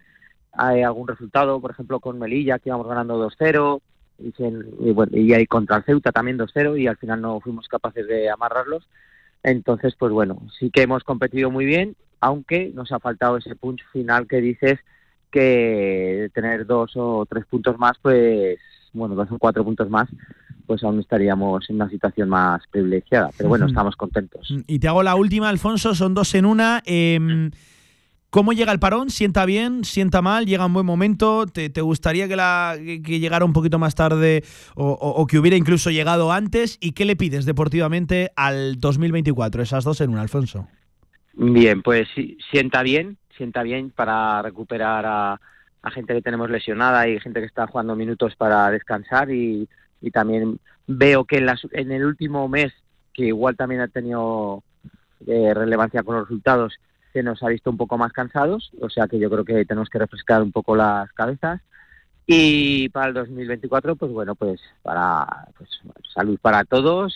eh, 0.74 0.84
algún 0.84 1.08
resultado, 1.08 1.60
por 1.62 1.72
ejemplo, 1.72 2.00
con 2.00 2.20
Melilla, 2.20 2.60
que 2.60 2.70
íbamos 2.70 2.88
ganando 2.88 3.30
2-0. 3.30 3.82
Y, 4.20 4.34
y, 4.90 4.92
bueno, 4.92 5.16
y 5.16 5.34
ahí 5.34 5.46
contra 5.46 5.78
el 5.78 5.84
Ceuta 5.84 6.12
también 6.12 6.40
2-0 6.40 6.80
y 6.80 6.88
al 6.88 6.98
final 6.98 7.22
no 7.22 7.40
fuimos 7.40 7.68
capaces 7.68 8.06
de 8.08 8.30
amarrarlos. 8.30 8.88
Entonces, 9.44 9.96
pues 9.98 10.12
bueno, 10.12 10.42
sí 10.60 10.72
que 10.72 10.82
hemos 10.82 11.04
competido 11.04 11.52
muy 11.52 11.66
bien 11.66 11.96
aunque 12.20 12.72
nos 12.74 12.92
ha 12.92 13.00
faltado 13.00 13.38
ese 13.38 13.56
punch 13.56 13.82
final 13.92 14.28
que 14.28 14.42
dices 14.42 14.80
que 15.32 16.30
tener 16.34 16.66
dos 16.66 16.94
o 16.96 17.26
tres 17.30 17.46
puntos 17.46 17.78
más, 17.78 17.98
pues 18.02 18.60
bueno, 18.94 19.16
dos 19.16 19.32
o 19.32 19.38
cuatro 19.38 19.64
puntos 19.64 19.90
más, 19.90 20.10
pues 20.66 20.84
aún 20.84 21.00
estaríamos 21.00 21.70
en 21.70 21.78
una 21.78 21.90
situación 21.90 22.30
más 22.30 22.62
privilegiada. 22.70 23.30
Pero 23.38 23.50
bueno, 23.50 23.68
estamos 23.68 23.96
contentos. 23.96 24.54
Y 24.68 24.80
te 24.80 24.88
hago 24.88 25.04
la 25.04 25.16
última, 25.16 25.50
Alfonso, 25.50 25.96
son 25.96 26.14
dos 26.14 26.34
en 26.36 26.46
una. 26.46 26.82
Em, 26.86 27.52
¿Cómo 28.30 28.52
llega 28.52 28.74
el 28.74 28.80
parón? 28.80 29.10
¿Sienta 29.10 29.46
bien? 29.46 29.86
¿Sienta 29.86 30.22
mal? 30.22 30.46
¿Llega 30.46 30.66
en 30.66 30.74
buen 30.74 30.86
momento? 30.86 31.46
¿Te, 31.48 31.70
gustaría 31.82 32.28
que, 32.28 32.36
la, 32.36 32.76
que, 32.78 33.20
llegara 33.20 33.46
un 33.46 33.54
poquito 33.54 33.80
más 33.80 33.96
tarde 33.96 34.44
o, 34.76 35.26
que 35.28 35.40
hubiera 35.40 35.56
incluso 35.56 35.92
llegado 35.92 36.34
antes? 36.34 36.78
¿Y 36.82 36.92
qué 36.92 37.06
le 37.06 37.16
pides 37.16 37.46
deportivamente 37.46 38.32
al 38.36 38.82
2024? 38.82 39.64
Esas 39.64 39.86
dos 39.86 40.02
en 40.02 40.10
una, 40.10 40.22
Alfonso. 40.22 40.68
Bien, 41.40 41.84
pues 41.84 42.08
sienta 42.50 42.82
bien, 42.82 43.18
sienta 43.38 43.62
bien 43.62 43.92
para 43.92 44.42
recuperar 44.42 45.06
a, 45.06 45.40
gente 45.92 46.16
que 46.16 46.22
tenemos 46.22 46.50
lesionada 46.50 47.08
y 47.08 47.20
gente 47.20 47.40
que 47.40 47.46
está 47.46 47.68
jugando 47.68 47.96
minutos 47.96 48.36
para 48.36 48.70
descansar 48.72 49.30
y, 49.32 49.70
también 50.12 50.60
veo 50.88 51.26
que 51.26 51.38
en, 51.38 51.48
en 51.72 51.92
el 51.92 52.06
último 52.06 52.48
mes 52.50 52.74
que 53.14 53.26
igual 53.26 53.56
también 53.56 53.82
ha 53.82 53.88
tenido 53.88 54.64
eh, 55.28 55.54
relevancia 55.54 56.04
con 56.04 56.16
los 56.16 56.28
resultados, 56.28 56.74
se 57.14 57.22
nos 57.22 57.42
ha 57.44 57.50
visto 57.50 57.70
un 57.70 57.78
poco 57.78 57.98
más 58.00 58.12
cansados, 58.14 58.72
o 58.82 58.90
sea 58.90 59.08
que 59.08 59.20
yo 59.20 59.30
creo 59.30 59.46
que 59.46 59.64
tenemos 59.66 59.90
que 59.90 60.00
refrescar 60.00 60.42
un 60.42 60.52
poco 60.52 60.76
las 60.76 61.12
cabezas. 61.14 61.62
Y 62.26 62.90
para 62.90 63.08
el 63.10 63.14
2024, 63.14 63.96
pues 63.96 64.12
bueno, 64.12 64.36
pues 64.36 64.60
para 64.82 65.48
pues, 65.56 65.70
salud 66.14 66.40
para 66.42 66.66
todos 66.66 67.16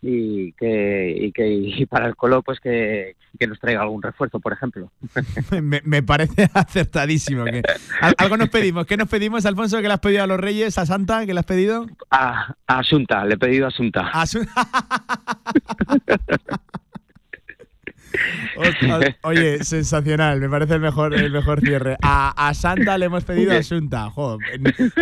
y 0.00 0.52
que, 0.52 1.16
y 1.20 1.32
que 1.32 1.48
y 1.48 1.86
para 1.86 2.06
el 2.06 2.14
Colo 2.14 2.42
pues 2.42 2.60
que, 2.60 3.16
que, 3.38 3.46
nos 3.46 3.58
traiga 3.58 3.82
algún 3.82 4.02
refuerzo, 4.02 4.38
por 4.38 4.52
ejemplo. 4.52 4.90
me, 5.62 5.80
me, 5.84 6.02
parece 6.02 6.48
acertadísimo. 6.54 7.44
Que, 7.44 7.62
algo 8.16 8.36
nos 8.36 8.48
pedimos. 8.48 8.86
¿Qué 8.86 8.96
nos 8.96 9.08
pedimos, 9.08 9.44
Alfonso? 9.46 9.80
¿Que 9.80 9.88
le 9.88 9.94
has 9.94 10.00
pedido 10.00 10.22
a 10.22 10.26
los 10.26 10.38
Reyes? 10.38 10.78
¿A 10.78 10.86
Santa? 10.86 11.26
¿Que 11.26 11.34
le 11.34 11.40
has 11.40 11.46
pedido? 11.46 11.86
A, 12.10 12.54
a 12.66 12.78
Asunta, 12.78 13.24
le 13.24 13.34
he 13.34 13.38
pedido 13.38 13.66
a 13.66 13.68
Asunta. 13.68 14.12
Oye, 19.22 19.62
sensacional, 19.64 20.40
me 20.40 20.48
parece 20.48 20.74
el 20.74 20.80
mejor, 20.80 21.14
el 21.14 21.30
mejor 21.30 21.60
cierre. 21.60 21.96
A, 22.02 22.52
Santa 22.54 22.98
le 22.98 23.06
hemos 23.06 23.24
pedido 23.24 23.52
a 23.52 23.58
Asunta. 23.58 24.10
no, 24.16 24.38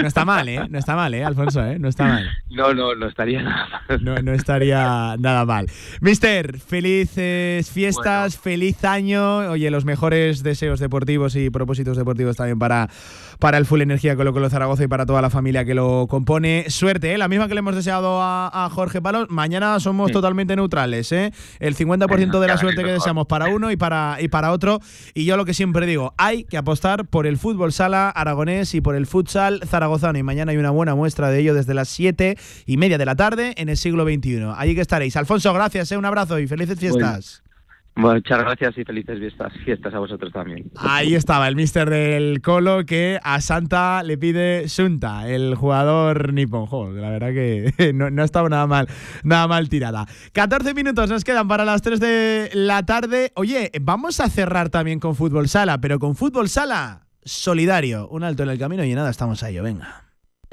está 0.06 0.24
mal, 0.24 0.48
¿eh? 0.48 0.66
No 0.68 0.78
está 0.78 0.96
mal, 0.96 1.14
¿eh, 1.14 1.24
Alfonso? 1.24 1.64
¿eh? 1.64 1.78
No 1.78 1.88
está 1.88 2.04
mal. 2.06 2.30
No, 2.50 2.74
no, 2.74 2.94
no 2.94 3.06
estaría 3.06 3.42
nada 3.42 3.68
mal. 3.68 4.04
No, 4.04 4.16
no 4.16 4.32
estaría 4.32 5.16
nada 5.18 5.44
mal. 5.44 5.66
Mister, 6.00 6.58
felices 6.58 7.70
fiestas, 7.70 8.38
feliz 8.38 8.84
año. 8.84 9.50
Oye, 9.50 9.70
los 9.70 9.84
mejores 9.84 10.42
deseos 10.42 10.80
deportivos 10.80 11.36
y 11.36 11.50
propósitos 11.50 11.96
deportivos 11.96 12.36
también 12.36 12.58
para, 12.58 12.88
para 13.38 13.58
el 13.58 13.66
Full 13.66 13.82
Energía 13.82 14.16
Colo 14.16 14.32
Colo 14.32 14.50
Zaragoza 14.50 14.84
y 14.84 14.88
para 14.88 15.06
toda 15.06 15.22
la 15.22 15.30
familia 15.30 15.64
que 15.64 15.74
lo 15.74 16.06
compone. 16.08 16.66
Suerte, 16.68 17.12
¿eh? 17.12 17.18
La 17.18 17.28
misma 17.28 17.48
que 17.48 17.54
le 17.54 17.60
hemos 17.60 17.74
deseado 17.74 18.20
a, 18.20 18.68
Jorge 18.72 19.00
Palos. 19.00 19.28
Mañana 19.30 19.78
somos 19.80 20.10
totalmente 20.10 20.56
neutrales, 20.56 21.12
¿eh? 21.12 21.32
El 21.60 21.76
50% 21.76 22.40
de 22.40 22.46
la 22.46 22.58
suerte 22.58 22.82
que 22.82 22.92
deseamos 22.92 23.26
para 23.26 23.48
uno 23.48 23.70
y 23.70 23.76
para, 23.76 24.18
y 24.20 24.28
para 24.28 24.52
otro. 24.52 24.80
Y 25.14 25.24
yo 25.24 25.36
lo 25.36 25.44
que 25.44 25.54
siempre 25.54 25.86
digo, 25.86 26.14
hay 26.16 26.44
que 26.44 26.56
apostar 26.56 27.06
por 27.06 27.26
el 27.26 27.38
fútbol 27.38 27.72
sala 27.72 28.10
aragonés 28.10 28.74
y 28.74 28.80
por 28.80 28.96
el 28.96 29.06
futsal 29.06 29.60
zaragozano. 29.66 30.18
Y 30.18 30.22
mañana 30.22 30.52
hay 30.52 30.58
una 30.58 30.70
buena 30.70 30.94
muestra 30.94 31.30
de 31.30 31.40
ello 31.40 31.54
desde 31.54 31.74
las 31.74 31.88
7 31.88 32.36
y 32.66 32.76
media 32.76 32.98
de 32.98 33.04
la 33.04 33.14
tarde 33.14 33.54
en 33.56 33.68
el 33.68 33.76
siglo 33.76 34.04
XXI. 34.04 34.52
Allí 34.56 34.74
que 34.74 34.80
estaréis. 34.80 35.16
Alfonso, 35.16 35.52
gracias, 35.52 35.92
¿eh? 35.92 35.96
un 35.96 36.04
abrazo 36.04 36.38
y 36.38 36.46
felices 36.46 36.78
fiestas. 36.78 37.45
Muchas 37.96 38.40
gracias 38.40 38.76
y 38.76 38.84
felices 38.84 39.18
fiestas, 39.18 39.52
fiestas 39.64 39.94
a 39.94 39.98
vosotros 39.98 40.30
también. 40.30 40.70
Ahí 40.76 41.14
estaba 41.14 41.48
el 41.48 41.56
mister 41.56 41.88
del 41.88 42.42
Colo 42.42 42.84
que 42.84 43.18
a 43.22 43.40
Santa 43.40 44.02
le 44.02 44.18
pide 44.18 44.68
Sunta, 44.68 45.26
el 45.26 45.54
jugador 45.54 46.34
nipón. 46.34 47.00
la 47.00 47.08
verdad 47.08 47.28
que 47.28 47.92
no, 47.94 48.10
no 48.10 48.22
estaba 48.22 48.50
nada 48.50 48.66
mal, 48.66 48.86
nada 49.24 49.48
mal 49.48 49.70
tirada. 49.70 50.06
14 50.32 50.74
minutos 50.74 51.08
nos 51.08 51.24
quedan 51.24 51.48
para 51.48 51.64
las 51.64 51.80
3 51.80 51.98
de 51.98 52.50
la 52.52 52.84
tarde. 52.84 53.32
Oye, 53.34 53.72
vamos 53.80 54.20
a 54.20 54.28
cerrar 54.28 54.68
también 54.68 55.00
con 55.00 55.16
fútbol 55.16 55.48
sala, 55.48 55.80
pero 55.80 55.98
con 55.98 56.16
fútbol 56.16 56.50
sala 56.50 57.06
solidario. 57.24 58.08
Un 58.08 58.24
alto 58.24 58.42
en 58.42 58.50
el 58.50 58.58
camino 58.58 58.84
y 58.84 58.94
nada, 58.94 59.08
estamos 59.08 59.42
a 59.42 59.48
ello, 59.48 59.62
venga. 59.62 60.05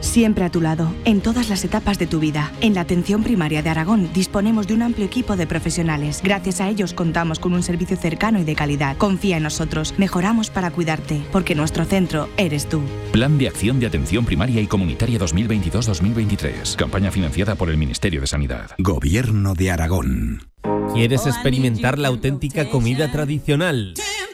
Siempre 0.03 0.43
a 0.43 0.49
tu 0.49 0.59
lado, 0.59 0.93
en 1.05 1.21
todas 1.21 1.49
las 1.49 1.63
etapas 1.63 1.97
de 1.97 2.07
tu 2.07 2.19
vida. 2.19 2.51
En 2.59 2.73
la 2.73 2.81
atención 2.81 3.23
primaria 3.23 3.63
de 3.63 3.69
Aragón 3.69 4.09
disponemos 4.13 4.67
de 4.67 4.73
un 4.73 4.81
amplio 4.81 5.05
equipo 5.05 5.37
de 5.37 5.47
profesionales. 5.47 6.19
Gracias 6.21 6.59
a 6.59 6.69
ellos 6.69 6.93
contamos 6.93 7.39
con 7.39 7.53
un 7.53 7.63
servicio 7.63 7.95
cercano 7.95 8.37
y 8.37 8.43
de 8.43 8.53
calidad. 8.53 8.97
Confía 8.97 9.37
en 9.37 9.43
nosotros, 9.43 9.95
mejoramos 9.97 10.49
para 10.49 10.71
cuidarte, 10.71 11.21
porque 11.31 11.55
nuestro 11.55 11.85
centro 11.85 12.27
eres 12.35 12.67
tú. 12.67 12.81
Plan 13.13 13.37
de 13.37 13.47
Acción 13.47 13.79
de 13.79 13.87
Atención 13.87 14.25
Primaria 14.25 14.61
y 14.61 14.67
Comunitaria 14.67 15.17
2022-2023. 15.19 16.75
Campaña 16.75 17.09
financiada 17.09 17.55
por 17.55 17.69
el 17.69 17.77
Ministerio 17.77 18.19
de 18.19 18.27
Sanidad. 18.27 18.71
Gobierno 18.77 19.53
de 19.53 19.71
Aragón. 19.71 20.49
¿Quieres 20.93 21.25
experimentar 21.25 21.97
la 21.97 22.09
auténtica 22.09 22.69
comida 22.69 23.09
tradicional? 23.09 23.93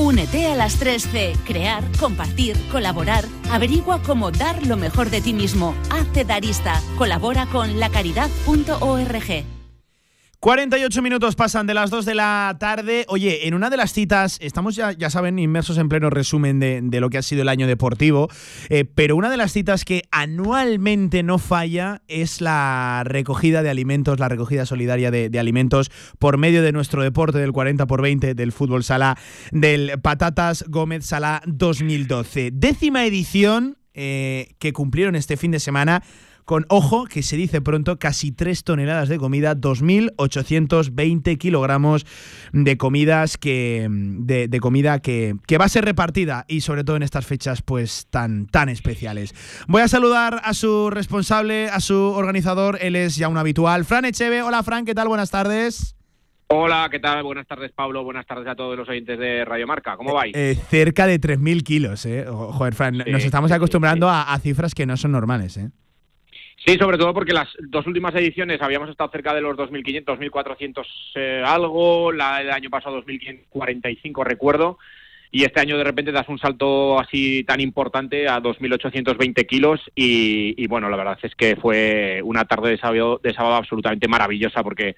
Únete 0.00 0.46
a 0.46 0.56
las 0.56 0.80
3C. 0.80 1.36
Crear, 1.44 1.84
compartir, 1.98 2.56
colaborar. 2.72 3.26
Averigua 3.50 4.02
cómo 4.02 4.30
dar 4.30 4.66
lo 4.66 4.78
mejor 4.78 5.10
de 5.10 5.20
ti 5.20 5.34
mismo. 5.34 5.74
Hazte 5.90 6.24
darista. 6.24 6.80
Colabora 6.96 7.44
con 7.44 7.78
lacaridad.org. 7.78 9.59
48 10.40 11.02
minutos 11.02 11.36
pasan 11.36 11.66
de 11.66 11.74
las 11.74 11.90
2 11.90 12.06
de 12.06 12.14
la 12.14 12.56
tarde. 12.58 13.04
Oye, 13.08 13.46
en 13.46 13.52
una 13.52 13.68
de 13.68 13.76
las 13.76 13.92
citas, 13.92 14.38
estamos 14.40 14.74
ya, 14.74 14.92
ya 14.92 15.10
saben, 15.10 15.38
inmersos 15.38 15.76
en 15.76 15.90
pleno 15.90 16.08
resumen 16.08 16.58
de, 16.58 17.00
lo 17.00 17.10
que 17.10 17.18
ha 17.18 17.22
sido 17.22 17.42
el 17.42 17.50
año 17.50 17.66
deportivo, 17.66 18.28
eh, 18.70 18.86
pero 18.86 19.16
una 19.16 19.28
de 19.28 19.36
las 19.36 19.52
citas 19.52 19.84
que 19.84 20.04
anualmente 20.10 21.22
no 21.22 21.36
falla 21.36 22.00
es 22.08 22.40
la 22.40 23.02
recogida 23.04 23.62
de 23.62 23.68
alimentos, 23.68 24.18
la 24.18 24.30
recogida 24.30 24.64
solidaria 24.64 25.10
de, 25.10 25.38
alimentos 25.38 25.90
por 26.18 26.38
medio 26.38 26.62
de 26.62 26.72
nuestro 26.72 27.02
deporte 27.02 27.36
del 27.36 27.52
40 27.52 27.86
por 27.86 28.00
20 28.00 28.34
del 28.34 28.52
fútbol 28.52 28.82
sala 28.82 29.18
del 29.52 30.00
Patatas 30.00 30.64
Gómez 30.68 31.04
Sala 31.04 31.42
2012. 31.46 32.50
Décima 32.54 33.04
edición 33.04 33.76
eh, 33.92 34.54
que 34.58 34.72
cumplieron 34.72 35.16
este 35.16 35.36
fin 35.36 35.50
de 35.50 35.60
semana 35.60 36.02
con, 36.50 36.66
ojo, 36.68 37.04
que 37.04 37.22
se 37.22 37.36
dice 37.36 37.60
pronto, 37.60 38.00
casi 38.00 38.32
3 38.32 38.64
toneladas 38.64 39.08
de 39.08 39.18
comida, 39.18 39.54
2.820 39.54 41.38
kilogramos 41.38 42.04
de 42.52 42.76
comidas 42.76 43.38
que, 43.38 43.86
de, 43.88 44.58
comida 44.58 44.98
que, 44.98 45.36
que, 45.46 45.58
va 45.58 45.66
a 45.66 45.68
ser 45.68 45.84
repartida 45.84 46.46
y 46.48 46.62
sobre 46.62 46.82
todo 46.82 46.96
en 46.96 47.04
estas 47.04 47.24
fechas 47.24 47.62
pues 47.62 48.08
tan, 48.10 48.48
tan 48.48 48.68
especiales. 48.68 49.32
Voy 49.68 49.82
a 49.82 49.86
saludar 49.86 50.40
a 50.42 50.52
su 50.52 50.90
responsable, 50.90 51.68
a 51.68 51.78
su 51.78 51.94
organizador, 51.94 52.78
él 52.80 52.96
es 52.96 53.14
ya 53.14 53.28
un 53.28 53.38
habitual, 53.38 53.84
Fran 53.84 54.04
Echeve. 54.04 54.42
Hola 54.42 54.64
Fran, 54.64 54.84
¿qué 54.84 54.96
tal? 54.96 55.06
Buenas 55.06 55.30
tardes. 55.30 55.94
Hola, 56.48 56.88
¿qué 56.90 56.98
tal? 56.98 57.22
Buenas 57.22 57.46
tardes, 57.46 57.70
Pablo. 57.70 58.02
Buenas 58.02 58.26
tardes 58.26 58.48
a 58.48 58.56
todos 58.56 58.76
los 58.76 58.88
oyentes 58.88 59.20
de 59.20 59.44
Radio 59.44 59.68
Marca. 59.68 59.96
¿Cómo 59.96 60.14
vais? 60.14 60.34
Eh, 60.34 60.56
cerca 60.68 61.06
de 61.06 61.20
3.000 61.20 61.62
kilos, 61.62 62.04
¿eh? 62.06 62.26
Joder, 62.28 62.74
Fran, 62.74 62.98
nos 63.06 63.24
estamos 63.24 63.52
acostumbrando 63.52 64.08
a, 64.08 64.32
a, 64.32 64.38
cifras 64.40 64.74
que 64.74 64.84
no 64.84 64.96
son 64.96 65.12
normales, 65.12 65.56
¿eh? 65.56 65.70
Sí, 66.64 66.76
sobre 66.76 66.98
todo 66.98 67.14
porque 67.14 67.32
las 67.32 67.48
dos 67.58 67.86
últimas 67.86 68.14
ediciones 68.14 68.60
habíamos 68.60 68.90
estado 68.90 69.10
cerca 69.10 69.32
de 69.32 69.40
los 69.40 69.56
2.500, 69.56 70.04
2.400 70.04 70.86
eh, 71.14 71.42
algo, 71.44 72.12
la 72.12 72.38
del 72.38 72.50
año 72.50 72.68
pasado 72.68 73.02
2.545 73.02 74.24
recuerdo, 74.24 74.78
y 75.32 75.44
este 75.44 75.60
año 75.60 75.78
de 75.78 75.84
repente 75.84 76.12
das 76.12 76.28
un 76.28 76.38
salto 76.38 76.98
así 77.00 77.44
tan 77.44 77.60
importante 77.60 78.28
a 78.28 78.42
2.820 78.42 79.46
kilos 79.46 79.80
y, 79.94 80.66
bueno, 80.66 80.90
la 80.90 80.96
verdad 80.98 81.18
es 81.22 81.34
que 81.34 81.56
fue 81.56 82.20
una 82.24 82.44
tarde 82.44 82.70
de 82.70 82.78
sábado, 82.78 83.54
absolutamente 83.54 84.08
maravillosa 84.08 84.62
porque 84.62 84.96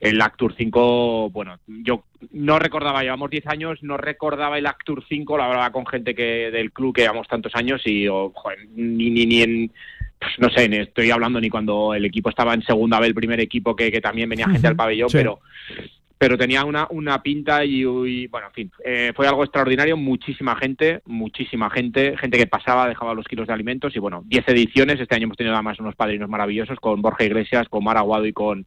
el 0.00 0.20
Actur 0.20 0.54
5, 0.56 1.30
bueno, 1.30 1.58
yo 1.66 2.04
no 2.32 2.58
recordaba, 2.58 3.02
llevamos 3.02 3.30
10 3.30 3.46
años, 3.46 3.82
no 3.82 3.96
recordaba 3.96 4.58
el 4.58 4.66
Actur 4.66 5.04
5, 5.08 5.38
la 5.38 5.48
verdad, 5.48 5.72
con 5.72 5.86
gente 5.86 6.14
que 6.14 6.50
del 6.50 6.72
club 6.72 6.94
que 6.94 7.02
llevamos 7.02 7.28
tantos 7.28 7.54
años 7.54 7.82
y, 7.84 8.08
oh, 8.08 8.32
ni, 8.74 9.10
ni, 9.10 9.26
ni 9.26 9.42
en 9.42 9.72
no 10.38 10.50
sé, 10.50 10.64
estoy 10.80 11.10
hablando 11.10 11.40
ni 11.40 11.50
cuando 11.50 11.94
el 11.94 12.04
equipo 12.04 12.28
estaba 12.28 12.54
en 12.54 12.62
segunda 12.62 12.98
vez, 13.00 13.08
el 13.08 13.14
primer 13.14 13.40
equipo, 13.40 13.74
que, 13.76 13.90
que 13.90 14.00
también 14.00 14.28
venía 14.28 14.48
gente 14.48 14.66
al 14.66 14.76
pabellón, 14.76 15.08
pero 15.12 15.40
pero 16.24 16.38
tenía 16.38 16.64
una, 16.64 16.86
una 16.88 17.22
pinta 17.22 17.66
y, 17.66 17.84
bueno, 18.28 18.46
en 18.46 18.52
fin, 18.54 18.72
eh, 18.84 19.12
fue 19.14 19.26
algo 19.26 19.44
extraordinario, 19.44 19.96
muchísima 19.96 20.56
gente, 20.56 21.02
muchísima 21.04 21.68
gente, 21.68 22.16
gente 22.16 22.38
que 22.38 22.46
pasaba, 22.46 22.88
dejaba 22.88 23.12
los 23.12 23.26
kilos 23.26 23.46
de 23.46 23.52
alimentos 23.52 23.94
y 23.94 23.98
bueno, 23.98 24.22
10 24.26 24.48
ediciones, 24.48 24.98
este 24.98 25.14
año 25.14 25.24
hemos 25.24 25.36
tenido 25.36 25.54
además 25.54 25.78
unos 25.80 25.96
padrinos 25.96 26.30
maravillosos 26.30 26.78
con 26.80 27.02
Borja 27.02 27.24
Iglesias, 27.24 27.68
con 27.68 27.84
Maraguado 27.84 28.24
y 28.24 28.32
con 28.32 28.64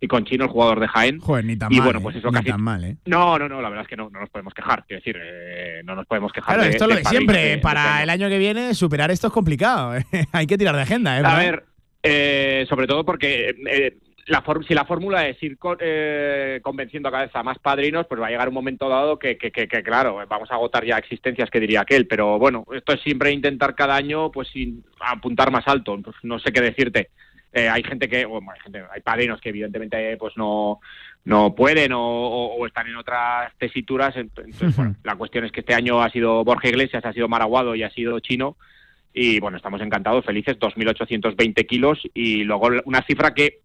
y 0.00 0.06
con 0.08 0.24
Chino, 0.24 0.44
el 0.44 0.50
jugador 0.50 0.80
de 0.80 0.88
Jaén. 0.88 1.18
Joder, 1.20 1.44
ni 1.44 1.56
tan 1.56 1.72
y 1.72 1.76
mal. 1.76 1.84
bueno, 1.86 1.98
eh, 2.00 2.02
pues 2.02 2.16
eso 2.16 2.28
ni 2.28 2.34
casi- 2.34 2.50
tan 2.50 2.62
mal, 2.62 2.84
¿eh? 2.84 2.96
No, 3.06 3.38
no, 3.38 3.48
no, 3.48 3.60
la 3.60 3.68
verdad 3.68 3.82
es 3.84 3.88
que 3.88 3.96
no, 3.96 4.08
no 4.10 4.20
nos 4.20 4.30
podemos 4.30 4.54
quejar, 4.54 4.84
quiero 4.86 5.00
decir, 5.00 5.16
eh, 5.20 5.80
no 5.84 5.94
nos 5.94 6.06
podemos 6.06 6.32
quejar. 6.32 6.54
Claro, 6.54 6.62
de- 6.62 6.70
esto 6.70 6.84
es 6.84 6.90
lo 6.90 6.96
de 6.96 7.04
siempre. 7.04 7.38
de- 7.44 7.58
Para 7.58 8.02
el 8.02 8.10
año 8.10 8.28
que 8.28 8.38
viene, 8.38 8.74
superar 8.74 9.10
esto 9.10 9.26
es 9.26 9.32
complicado. 9.32 9.96
¿eh? 9.96 10.04
Hay 10.32 10.46
que 10.46 10.56
tirar 10.58 10.76
de 10.76 10.82
agenda, 10.82 11.18
¿eh? 11.18 11.22
A 11.24 11.36
ver, 11.38 11.64
eh, 12.02 12.64
sobre 12.68 12.86
todo 12.86 13.04
porque 13.04 13.54
eh, 13.70 13.96
la 14.26 14.44
si 14.66 14.74
la 14.74 14.84
fórmula 14.84 15.26
es 15.26 15.42
ir 15.42 15.56
co- 15.58 15.76
eh, 15.80 16.60
convenciendo 16.62 17.08
a 17.08 17.12
cada 17.12 17.24
vez 17.24 17.34
a 17.34 17.42
más 17.42 17.58
padrinos, 17.58 18.06
pues 18.06 18.20
va 18.20 18.26
a 18.26 18.30
llegar 18.30 18.48
un 18.48 18.54
momento 18.54 18.88
dado 18.88 19.18
que, 19.18 19.36
que, 19.38 19.50
que- 19.50 19.66
que, 19.66 19.82
claro, 19.82 20.18
vamos 20.28 20.50
a 20.50 20.54
agotar 20.54 20.84
ya 20.84 20.98
existencias 20.98 21.48
que 21.50 21.58
diría 21.60 21.80
aquel. 21.80 22.06
Pero 22.06 22.38
bueno, 22.38 22.64
esto 22.72 22.92
es 22.92 23.00
siempre 23.00 23.32
intentar 23.32 23.74
cada 23.74 23.96
año 23.96 24.30
pues 24.30 24.48
sin 24.48 24.84
apuntar 25.00 25.50
más 25.50 25.66
alto. 25.66 25.98
Pues, 26.02 26.14
no 26.22 26.38
sé 26.38 26.52
qué 26.52 26.60
decirte. 26.60 27.08
Eh, 27.52 27.68
hay 27.68 27.82
gente 27.82 28.08
que, 28.08 28.24
bueno, 28.26 28.50
hay, 28.52 28.60
gente, 28.60 28.82
hay 28.92 29.00
padrinos 29.00 29.40
que 29.40 29.48
evidentemente 29.48 30.16
pues 30.18 30.36
no 30.36 30.80
no 31.24 31.54
pueden 31.54 31.92
o, 31.92 32.00
o- 32.00 32.54
o 32.56 32.66
están 32.66 32.86
en 32.86 32.96
otras 32.96 33.52
tesituras. 33.58 34.16
Entonces, 34.16 34.74
bueno, 34.76 34.94
la 35.02 35.16
cuestión 35.16 35.44
es 35.44 35.52
que 35.52 35.60
este 35.60 35.74
año 35.74 36.00
ha 36.02 36.10
sido 36.10 36.42
Borja 36.44 36.68
Iglesias, 36.68 37.04
ha 37.04 37.12
sido 37.12 37.28
Maraguado 37.28 37.74
y 37.74 37.82
ha 37.82 37.90
sido 37.90 38.18
Chino. 38.20 38.56
Y 39.12 39.40
bueno, 39.40 39.56
estamos 39.56 39.80
encantados, 39.82 40.24
felices, 40.24 40.58
2.820 40.58 41.66
kilos 41.66 42.00
y 42.14 42.44
luego 42.44 42.68
una 42.84 43.02
cifra 43.02 43.34
que 43.34 43.60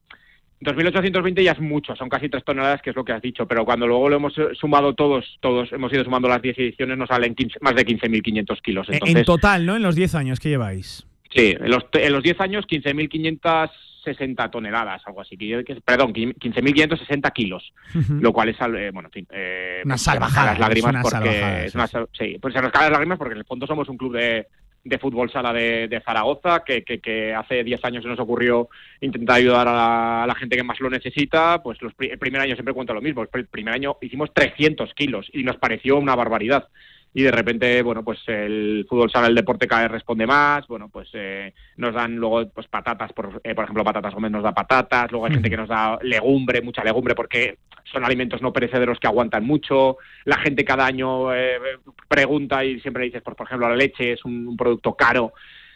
2.820 0.61 1.43
ya 1.43 1.51
es 1.51 1.60
mucho, 1.60 1.95
son 1.95 2.10
casi 2.10 2.30
tres 2.30 2.43
toneladas, 2.45 2.81
que 2.81 2.89
es 2.91 2.95
lo 2.95 3.03
que 3.03 3.11
has 3.11 3.22
dicho, 3.22 3.45
pero 3.47 3.65
cuando 3.65 3.85
luego 3.85 4.07
lo 4.10 4.15
hemos 4.15 4.38
eh, 4.38 4.47
sumado 4.53 4.93
todos, 4.95 5.38
todos 5.41 5.72
hemos 5.73 5.91
ido 5.93 6.03
sumando 6.05 6.27
las 6.30 6.41
10 6.41 6.57
ediciones, 6.57 6.97
nos 6.97 7.10
salen 7.10 7.35
15 7.35 7.60
más 7.61 7.76
de 7.76 7.85
15.500 7.85 8.61
kilos. 8.61 8.88
Entonces, 8.89 9.15
en 9.19 9.26
total, 9.26 9.65
¿no? 9.65 9.76
En 9.76 9.84
los 9.84 9.95
10 9.95 10.15
años 10.15 10.39
que 10.39 10.49
lleváis. 10.49 11.05
Sí, 11.34 11.55
en 11.60 11.69
los, 11.72 11.85
en 11.93 12.11
los 12.14 12.23
10 12.23 12.39
años 12.41 12.65
15.560 12.68 14.49
toneladas, 14.51 15.01
algo 15.05 15.22
así, 15.22 15.38
que- 15.38 15.64
que- 15.65 15.76
perdón, 15.81 16.14
15.560 16.14 17.31
kilos, 17.31 17.73
lo 18.22 18.34
cual 18.34 18.49
es, 18.49 18.57
eh, 18.60 18.91
bueno, 18.93 19.07
en 19.10 19.11
fin, 19.11 19.27
eh, 19.31 19.81
Una 19.85 19.97
salvajada, 19.97 20.51
las 20.51 20.60
lágrimas 20.60 20.91
una 20.93 21.01
porque 21.01 21.18
salvajada, 21.18 21.65
es 21.65 21.76
una 21.76 21.88
sí, 22.14 22.38
pues 22.41 22.53
se 22.53 22.61
nos 22.61 22.72
caen 22.72 22.85
las 22.85 22.91
lágrimas 22.93 23.18
porque 23.18 23.34
en 23.34 23.39
el 23.39 23.45
fondo 23.45 23.65
somos 23.68 23.88
un 23.89 23.97
club 23.97 24.15
de, 24.15 24.47
de 24.84 24.97
fútbol 24.99 25.31
sala 25.31 25.53
de, 25.53 25.88
de 25.88 26.01
Zaragoza 26.01 26.64
que, 26.65 26.84
que, 26.84 26.99
que 26.99 27.34
hace 27.34 27.64
10 27.64 27.85
años 27.85 28.03
se 28.03 28.10
nos 28.10 28.19
ocurrió 28.19 28.68
intentar 28.99 29.38
ayudar 29.38 29.68
a 29.69 29.73
la, 29.73 30.23
a 30.23 30.27
la 30.27 30.35
gente 30.35 30.57
que 30.57 30.64
más 30.64 30.80
lo 30.81 30.89
necesita, 30.89 31.64
pues 31.64 31.81
los, 31.81 31.93
el 31.99 32.19
primer 32.19 32.41
año 32.41 32.55
siempre 32.55 32.73
cuento 32.73 32.93
lo 32.93 33.01
mismo, 33.01 33.26
el 33.34 33.45
primer 33.47 33.73
año 33.73 33.95
hicimos 34.01 34.34
300 34.34 34.93
kilos 34.93 35.27
y 35.31 35.43
nos 35.43 35.55
pareció 35.57 35.97
una 35.97 36.15
barbaridad 36.15 36.68
y 37.14 37.23
de 37.23 37.31
repente, 37.31 37.81
bueno, 37.84 38.03
pues 38.03 38.19
el 38.27 38.85
fútbol 38.90 39.11
sala, 39.11 39.27
el 39.27 39.35
deporte 39.35 39.68
cada 39.68 39.84
vez 39.84 39.91
responde 39.91 40.26
más, 40.26 40.68
bueno, 40.68 40.90
pues 40.90 41.10
eh, 41.14 41.53
nos 41.77 41.94
dan 41.94 42.15
luego 42.15 42.49
pues 42.49 42.68
patatas, 42.68 43.14
por, 43.14 43.40
eh, 43.44 43.53
por 43.53 43.65
ejemplo, 43.65 43.84
Patatas 43.84 44.15
Gómez 44.15 44.31
nos 44.31 44.44
da 44.44 44.52
patatas, 44.52 45.11
luego 45.11 45.27
hay 45.27 45.34
gente 45.34 45.49
que 45.49 45.57
nos 45.57 45.69
da 45.69 45.99
legumbre, 46.02 46.61
mucha 46.61 46.84
legumbre, 46.84 47.14
porque 47.14 47.60
son 47.91 48.03
alimentos 48.03 48.41
no 48.41 48.52
perecederos 48.52 48.99
que 48.99 49.07
aguantan 49.07 49.45
mucho, 49.45 49.98
la 50.26 50.38
gente 50.38 50.65
cada 50.65 50.88
año 50.88 51.34
eh, 51.34 51.60
pregunta 52.07 52.65
y 52.65 52.80
siempre 52.80 53.06
dices, 53.06 53.22
por, 53.22 53.35
por 53.35 53.45
ejemplo, 53.45 53.69
la 53.69 53.76
leche 53.76 54.14
es 54.14 54.26
un, 54.26 54.57
producto 54.57 54.95
caro. 54.95 55.34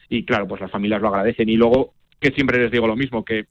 Y 0.09 0.23
claro, 0.23 0.47
pues 0.47 0.61
las 0.61 0.71
familias 0.71 1.01
lo 1.01 1.09
agradecen. 1.09 1.49
Y 1.49 1.57
luego 1.57 1.93
que 2.19 2.31
siempre 2.31 2.59
les 2.59 2.71
digo 2.71 2.87
lo 2.87 2.95
mismo, 2.95 3.25
que 3.25 3.45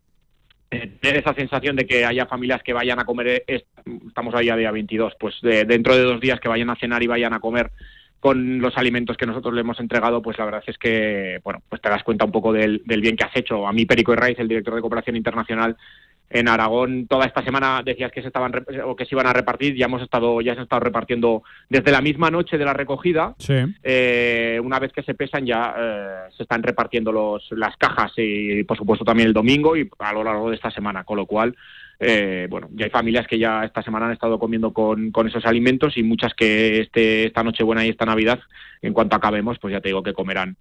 tener 0.68 1.16
esa 1.18 1.34
sensación 1.34 1.76
de 1.76 1.86
que 1.86 2.04
haya 2.04 2.26
familias 2.26 2.62
que 2.62 2.72
vayan 2.72 2.98
a 2.98 3.04
comer, 3.04 3.26
eh, 3.28 3.44
es- 3.46 3.64
estamos 4.06 4.34
ahí 4.34 4.48
a 4.48 4.56
día 4.56 4.70
22, 4.70 5.14
pues 5.18 5.36
de- 5.42 5.64
dentro 5.64 5.94
de 5.96 6.02
dos 6.02 6.20
días 6.20 6.40
que 6.40 6.48
vayan 6.48 6.70
a 6.70 6.76
cenar 6.76 7.02
y 7.02 7.06
vayan 7.06 7.32
a 7.34 7.40
comer 7.40 7.70
con 8.18 8.58
los 8.58 8.76
alimentos 8.76 9.16
que 9.16 9.26
nosotros 9.26 9.54
le 9.54 9.60
hemos 9.60 9.78
entregado, 9.78 10.22
pues 10.22 10.38
la 10.38 10.46
verdad 10.46 10.64
es 10.66 10.78
que, 10.78 11.38
bueno, 11.44 11.62
pues 11.68 11.80
te 11.80 11.88
das 11.88 12.02
cuenta 12.02 12.24
un 12.24 12.32
poco 12.32 12.52
del, 12.52 12.82
del 12.84 13.00
bien 13.00 13.16
que 13.16 13.24
has 13.24 13.36
hecho. 13.36 13.68
A 13.68 13.72
mí, 13.72 13.86
Perico 13.86 14.12
Herraiz, 14.12 14.38
el 14.38 14.48
director 14.48 14.74
de 14.74 14.80
Cooperación 14.80 15.16
Internacional 15.16 15.76
en 16.30 16.48
Aragón, 16.48 17.06
toda 17.06 17.24
esta 17.26 17.42
semana 17.44 17.82
decías 17.84 18.10
que 18.10 18.20
se 18.20 18.26
estaban 18.28 18.52
o 18.84 18.96
que 18.96 19.04
se 19.06 19.14
iban 19.14 19.26
a 19.26 19.32
repartir, 19.32 19.74
ya 19.76 19.86
hemos 19.86 20.02
estado, 20.02 20.40
ya 20.40 20.54
se 20.54 20.58
han 20.60 20.64
estado 20.64 20.80
repartiendo 20.80 21.42
desde 21.68 21.92
la 21.92 22.00
misma 22.00 22.30
noche 22.30 22.58
de 22.58 22.64
la 22.64 22.72
recogida, 22.72 23.34
Sí. 23.38 23.54
eh, 23.82 24.60
una 24.62 24.78
vez 24.78 24.92
que 24.92 25.02
se 25.02 25.14
pesan 25.14 25.46
ya 25.46 25.74
eh, 25.78 26.12
se 26.36 26.42
están 26.42 26.62
repartiendo 26.62 27.12
los, 27.12 27.46
las 27.52 27.76
cajas 27.76 28.12
y 28.16 28.64
por 28.64 28.76
supuesto 28.76 29.04
también 29.04 29.28
el 29.28 29.34
domingo 29.34 29.76
y 29.76 29.88
a 30.00 30.12
lo 30.12 30.24
largo 30.24 30.50
de 30.50 30.56
esta 30.56 30.70
semana, 30.70 31.04
con 31.04 31.16
lo 31.16 31.26
cual 31.26 31.54
eh, 31.98 32.46
bueno, 32.50 32.68
ya 32.74 32.84
hay 32.84 32.90
familias 32.90 33.26
que 33.26 33.38
ya 33.38 33.64
esta 33.64 33.82
semana 33.82 34.06
han 34.06 34.12
estado 34.12 34.38
comiendo 34.38 34.72
con, 34.74 35.10
con 35.12 35.28
esos 35.28 35.46
alimentos 35.46 35.96
y 35.96 36.02
muchas 36.02 36.34
que 36.34 36.80
este, 36.80 37.26
esta 37.26 37.42
Nochebuena 37.42 37.86
y 37.86 37.88
esta 37.88 38.04
Navidad, 38.04 38.38
en 38.82 38.92
cuanto 38.92 39.16
acabemos, 39.16 39.58
pues 39.58 39.72
ya 39.72 39.80
te 39.80 39.88
digo 39.88 40.02
que 40.02 40.12
comerán 40.12 40.56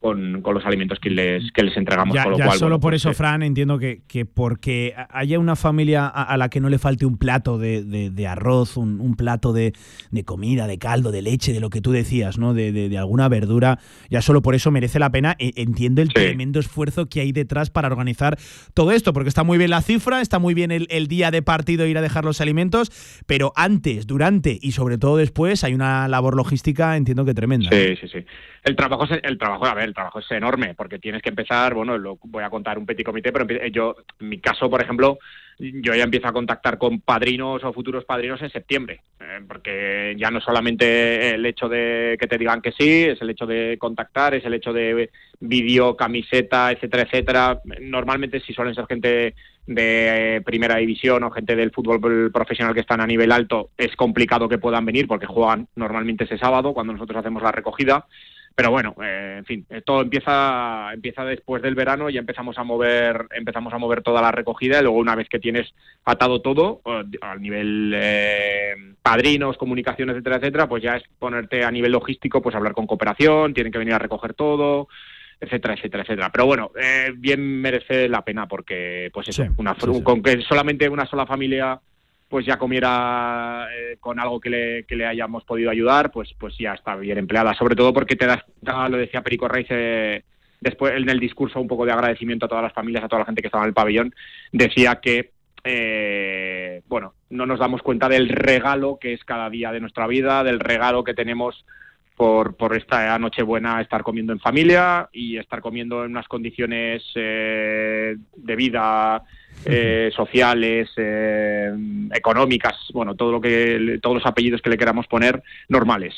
con, 0.00 0.40
con 0.40 0.54
los 0.54 0.64
alimentos 0.64 0.98
que 0.98 1.10
les, 1.10 1.52
que 1.52 1.62
les 1.62 1.76
entregamos. 1.76 2.14
Ya, 2.14 2.22
con 2.22 2.32
lo 2.32 2.38
ya 2.38 2.46
cual, 2.46 2.58
solo 2.58 2.68
bueno, 2.76 2.80
por 2.80 2.92
pues, 2.92 3.02
eso, 3.02 3.12
Fran, 3.12 3.42
entiendo 3.42 3.78
que, 3.78 4.00
que 4.08 4.24
porque 4.24 4.94
haya 5.10 5.38
una 5.38 5.56
familia 5.56 6.06
a, 6.06 6.22
a 6.22 6.36
la 6.38 6.48
que 6.48 6.58
no 6.58 6.70
le 6.70 6.78
falte 6.78 7.04
un 7.04 7.18
plato 7.18 7.58
de, 7.58 7.84
de- 7.84 8.10
de 8.10 8.26
arroz, 8.26 8.78
un, 8.78 8.98
un 9.00 9.14
plato 9.14 9.52
de, 9.52 9.74
de 10.10 10.24
comida, 10.24 10.66
de 10.66 10.78
caldo, 10.78 11.12
de 11.12 11.20
leche, 11.20 11.52
de 11.52 11.60
lo 11.60 11.68
que 11.68 11.82
tú 11.82 11.92
decías, 11.92 12.38
¿no? 12.38 12.54
De, 12.54 12.72
de- 12.72 12.88
de 12.88 12.96
alguna 12.98 13.28
verdura, 13.28 13.78
ya 14.08 14.22
solo 14.22 14.40
por 14.40 14.54
eso 14.54 14.70
merece 14.70 14.98
la 14.98 15.10
pena. 15.10 15.36
E- 15.38 15.52
Entiendo 15.56 16.00
el 16.00 16.08
tremendo 16.14 16.60
esfuerzo 16.60 17.06
que 17.10 17.20
hay 17.20 17.32
detrás 17.32 17.68
para 17.68 17.88
organizar 17.88 18.38
todo 18.72 18.92
esto, 18.92 19.12
porque 19.12 19.28
está 19.28 19.44
muy 19.44 19.58
bien 19.58 19.68
la 19.68 19.82
cifra, 19.82 20.22
está 20.22 20.38
muy 20.38 20.54
bien 20.54 20.70
el, 20.70 20.86
el 20.90 21.08
día 21.08 21.30
de 21.30 21.42
partido 21.42 21.86
ir 21.86 21.98
a 21.98 22.00
dejar 22.02 22.24
los 22.24 22.40
alimentos, 22.40 22.90
pero 23.26 23.52
antes, 23.54 24.06
durante 24.06 24.58
y 24.62 24.72
sobre 24.72 24.96
todo 24.96 25.18
después 25.18 25.62
hay 25.62 25.74
una 25.74 26.08
labor 26.08 26.36
logística, 26.36 26.96
entiendo 26.96 27.26
que 27.26 27.34
tremenda. 27.34 27.68
Sí, 27.70 27.96
sí, 28.00 28.08
sí. 28.08 28.24
El 28.62 28.76
trabajo 28.76 29.04
es 29.04 29.20
el 29.22 29.38
trabajo, 29.38 29.66
a 29.66 29.74
ver, 29.74 29.84
el 29.84 29.94
trabajo 29.94 30.18
es 30.18 30.30
enorme 30.30 30.74
porque 30.74 30.98
tienes 30.98 31.22
que 31.22 31.30
empezar, 31.30 31.74
bueno, 31.74 31.96
lo 31.96 32.18
voy 32.24 32.44
a 32.44 32.50
contar 32.50 32.78
un 32.78 32.86
petit 32.86 33.06
comité, 33.06 33.32
pero 33.32 33.46
yo 33.68 33.96
en 34.18 34.28
mi 34.28 34.38
caso, 34.38 34.68
por 34.68 34.82
ejemplo, 34.82 35.18
yo 35.58 35.94
ya 35.94 36.04
empiezo 36.04 36.26
a 36.26 36.32
contactar 36.32 36.78
con 36.78 37.00
padrinos 37.00 37.62
o 37.64 37.72
futuros 37.72 38.04
padrinos 38.04 38.40
en 38.42 38.50
septiembre, 38.50 39.02
eh, 39.20 39.40
porque 39.46 40.14
ya 40.18 40.30
no 40.30 40.40
solamente 40.40 41.34
el 41.34 41.44
hecho 41.44 41.68
de 41.68 42.16
que 42.18 42.26
te 42.26 42.38
digan 42.38 42.62
que 42.62 42.72
sí, 42.72 43.04
es 43.04 43.20
el 43.20 43.30
hecho 43.30 43.46
de 43.46 43.76
contactar, 43.78 44.34
es 44.34 44.44
el 44.44 44.54
hecho 44.54 44.72
de 44.72 45.10
vídeo, 45.40 45.96
camiseta, 45.96 46.72
etcétera, 46.72 47.02
etcétera. 47.02 47.60
Normalmente 47.80 48.40
si 48.40 48.52
suelen 48.52 48.74
ser 48.74 48.86
gente 48.86 49.34
de 49.66 50.42
primera 50.44 50.76
división 50.76 51.22
o 51.24 51.30
gente 51.30 51.54
del 51.54 51.70
fútbol 51.70 52.30
profesional 52.32 52.74
que 52.74 52.80
están 52.80 53.00
a 53.00 53.06
nivel 53.06 53.30
alto, 53.30 53.70
es 53.76 53.94
complicado 53.96 54.48
que 54.48 54.58
puedan 54.58 54.84
venir 54.84 55.06
porque 55.06 55.26
juegan 55.26 55.68
normalmente 55.76 56.24
ese 56.24 56.38
sábado 56.38 56.72
cuando 56.72 56.92
nosotros 56.94 57.18
hacemos 57.18 57.42
la 57.42 57.52
recogida. 57.52 58.06
Pero 58.54 58.70
bueno, 58.70 58.94
eh, 59.02 59.36
en 59.38 59.44
fin, 59.44 59.66
eh, 59.70 59.80
todo 59.82 60.02
empieza 60.02 60.90
empieza 60.92 61.24
después 61.24 61.62
del 61.62 61.74
verano 61.74 62.10
y 62.10 62.14
ya 62.14 62.20
empezamos 62.20 62.58
a 62.58 62.64
mover 62.64 63.26
empezamos 63.34 63.72
a 63.72 63.78
mover 63.78 64.02
toda 64.02 64.20
la 64.20 64.32
recogida 64.32 64.78
y 64.78 64.82
luego 64.82 64.98
una 64.98 65.14
vez 65.14 65.28
que 65.28 65.38
tienes 65.38 65.72
atado 66.04 66.42
todo 66.42 66.82
al 66.84 67.40
nivel 67.40 67.92
eh, 67.96 68.74
padrinos, 69.02 69.56
comunicación, 69.56 70.10
etcétera, 70.10 70.36
etcétera, 70.36 70.68
pues 70.68 70.82
ya 70.82 70.96
es 70.96 71.04
ponerte 71.18 71.64
a 71.64 71.70
nivel 71.70 71.92
logístico, 71.92 72.42
pues 72.42 72.54
hablar 72.54 72.74
con 72.74 72.86
cooperación, 72.86 73.54
tienen 73.54 73.72
que 73.72 73.78
venir 73.78 73.94
a 73.94 73.98
recoger 73.98 74.34
todo, 74.34 74.88
etcétera, 75.40 75.74
etcétera, 75.74 76.02
etcétera. 76.02 76.30
Pero 76.30 76.46
bueno, 76.46 76.70
eh, 76.80 77.12
bien 77.16 77.40
merece 77.60 78.08
la 78.08 78.22
pena 78.22 78.46
porque, 78.46 79.10
pues 79.12 79.28
eso, 79.28 79.44
Sí, 79.44 79.50
una, 79.56 79.74
sí, 79.74 79.86
sí. 79.92 80.02
con 80.02 80.22
que 80.22 80.42
solamente 80.42 80.88
una 80.88 81.06
sola 81.06 81.24
familia 81.26 81.80
pues 82.30 82.46
ya 82.46 82.58
comiera 82.58 83.66
eh, 83.76 83.96
con 83.98 84.20
algo 84.20 84.40
que 84.40 84.50
le, 84.50 84.84
que 84.84 84.94
le 84.94 85.04
hayamos 85.04 85.42
podido 85.44 85.68
ayudar, 85.68 86.12
pues, 86.12 86.32
pues 86.38 86.56
ya 86.56 86.74
está 86.74 86.94
bien 86.94 87.18
empleada. 87.18 87.54
Sobre 87.54 87.74
todo 87.74 87.92
porque 87.92 88.14
te 88.14 88.26
das, 88.26 88.44
lo 88.62 88.96
decía 88.96 89.22
Perico 89.22 89.48
Reis 89.48 89.66
eh, 89.68 90.22
después 90.60 90.94
en 90.94 91.10
el 91.10 91.18
discurso 91.18 91.60
un 91.60 91.66
poco 91.66 91.84
de 91.84 91.90
agradecimiento 91.90 92.46
a 92.46 92.48
todas 92.48 92.62
las 92.62 92.72
familias, 92.72 93.02
a 93.02 93.08
toda 93.08 93.20
la 93.20 93.26
gente 93.26 93.42
que 93.42 93.48
estaba 93.48 93.64
en 93.64 93.68
el 93.68 93.74
pabellón, 93.74 94.14
decía 94.52 95.00
que 95.02 95.32
eh, 95.64 96.82
bueno, 96.86 97.14
no 97.30 97.46
nos 97.46 97.58
damos 97.58 97.82
cuenta 97.82 98.08
del 98.08 98.28
regalo 98.28 98.98
que 99.00 99.12
es 99.12 99.24
cada 99.24 99.50
día 99.50 99.72
de 99.72 99.80
nuestra 99.80 100.06
vida, 100.06 100.44
del 100.44 100.60
regalo 100.60 101.02
que 101.02 101.14
tenemos 101.14 101.66
por, 102.16 102.54
por 102.56 102.76
esta 102.76 103.18
Nochebuena 103.18 103.80
estar 103.80 104.04
comiendo 104.04 104.32
en 104.32 104.38
familia 104.38 105.08
y 105.12 105.36
estar 105.36 105.60
comiendo 105.60 106.04
en 106.04 106.12
unas 106.12 106.28
condiciones 106.28 107.02
eh, 107.16 108.16
de 108.36 108.56
vida 108.56 109.24
eh, 109.64 110.10
sociales, 110.14 110.90
eh, 110.96 111.72
económicas, 112.12 112.76
bueno, 112.92 113.14
todo 113.14 113.32
lo 113.32 113.40
que 113.40 113.98
todos 114.02 114.16
los 114.16 114.26
apellidos 114.26 114.62
que 114.62 114.70
le 114.70 114.78
queramos 114.78 115.06
poner 115.06 115.42
normales. 115.68 116.14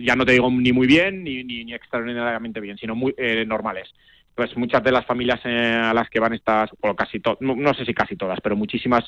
Ya 0.00 0.16
no 0.16 0.24
te 0.24 0.32
digo 0.32 0.50
ni 0.50 0.72
muy 0.72 0.86
bien 0.86 1.24
ni, 1.24 1.44
ni, 1.44 1.64
ni 1.64 1.74
extraordinariamente 1.74 2.60
bien, 2.60 2.78
sino 2.78 2.94
muy 2.94 3.14
eh, 3.16 3.44
normales. 3.46 3.92
Pues 4.34 4.56
muchas 4.56 4.82
de 4.82 4.92
las 4.92 5.06
familias 5.06 5.40
eh, 5.44 5.80
a 5.82 5.94
las 5.94 6.08
que 6.10 6.20
van 6.20 6.34
estas, 6.34 6.70
o 6.80 6.94
casi 6.94 7.20
todas, 7.20 7.40
no, 7.40 7.54
no 7.54 7.74
sé 7.74 7.84
si 7.84 7.94
casi 7.94 8.16
todas, 8.16 8.40
pero 8.40 8.56
muchísimas 8.56 9.04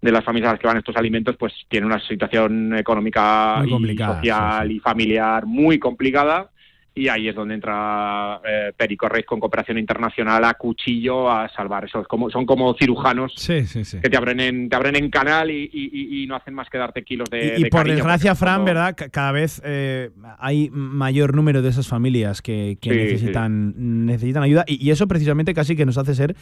de 0.00 0.12
las 0.12 0.24
familias 0.24 0.50
a 0.50 0.52
las 0.52 0.60
que 0.60 0.66
van 0.66 0.76
estos 0.76 0.96
alimentos, 0.96 1.36
pues 1.36 1.52
tienen 1.68 1.90
una 1.90 2.00
situación 2.06 2.76
económica 2.76 3.62
y 3.66 3.96
social 3.96 4.70
y 4.70 4.78
familiar 4.78 5.46
muy 5.46 5.78
complicada 5.78 6.50
y 6.98 7.08
ahí 7.08 7.28
es 7.28 7.34
donde 7.34 7.54
entra 7.54 8.40
eh, 8.44 8.72
Perico 8.76 9.08
Reis 9.08 9.24
con 9.24 9.38
cooperación 9.38 9.78
internacional 9.78 10.44
a 10.44 10.54
cuchillo 10.54 11.30
a 11.30 11.48
salvar 11.48 11.84
eso. 11.84 12.02
como, 12.04 12.28
son 12.28 12.44
como 12.44 12.74
cirujanos 12.74 13.34
que 13.46 14.10
te 14.10 14.16
abren 14.16 14.40
en, 14.40 14.68
te 14.68 14.74
abren 14.74 14.96
en 14.96 15.08
canal 15.08 15.50
y, 15.50 16.26
no 16.28 16.34
hacen 16.34 16.52
más 16.52 16.68
que 16.68 16.76
darte 16.76 17.04
kilos 17.04 17.30
de. 17.30 17.54
Y, 17.56 17.70
por 17.70 17.86
desgracia, 17.88 18.34
Fran, 18.34 18.64
¿verdad? 18.64 18.94
cada 19.10 19.32
vez 19.32 19.62
eh, 19.64 20.10
hay 20.38 20.68
mayor 20.70 21.34
número 21.34 21.62
de 21.62 21.70
esas 21.70 21.88
familias 21.88 22.42
que, 22.42 22.76
necesitan, 22.82 24.04
necesitan 24.04 24.42
ayuda 24.42 24.64
y 24.66 24.90
eso 24.90 25.06
precisamente 25.06 25.54
casi 25.54 25.76
que 25.76 25.86
nos 25.86 25.96
hace 25.96 26.14
ser 26.14 26.34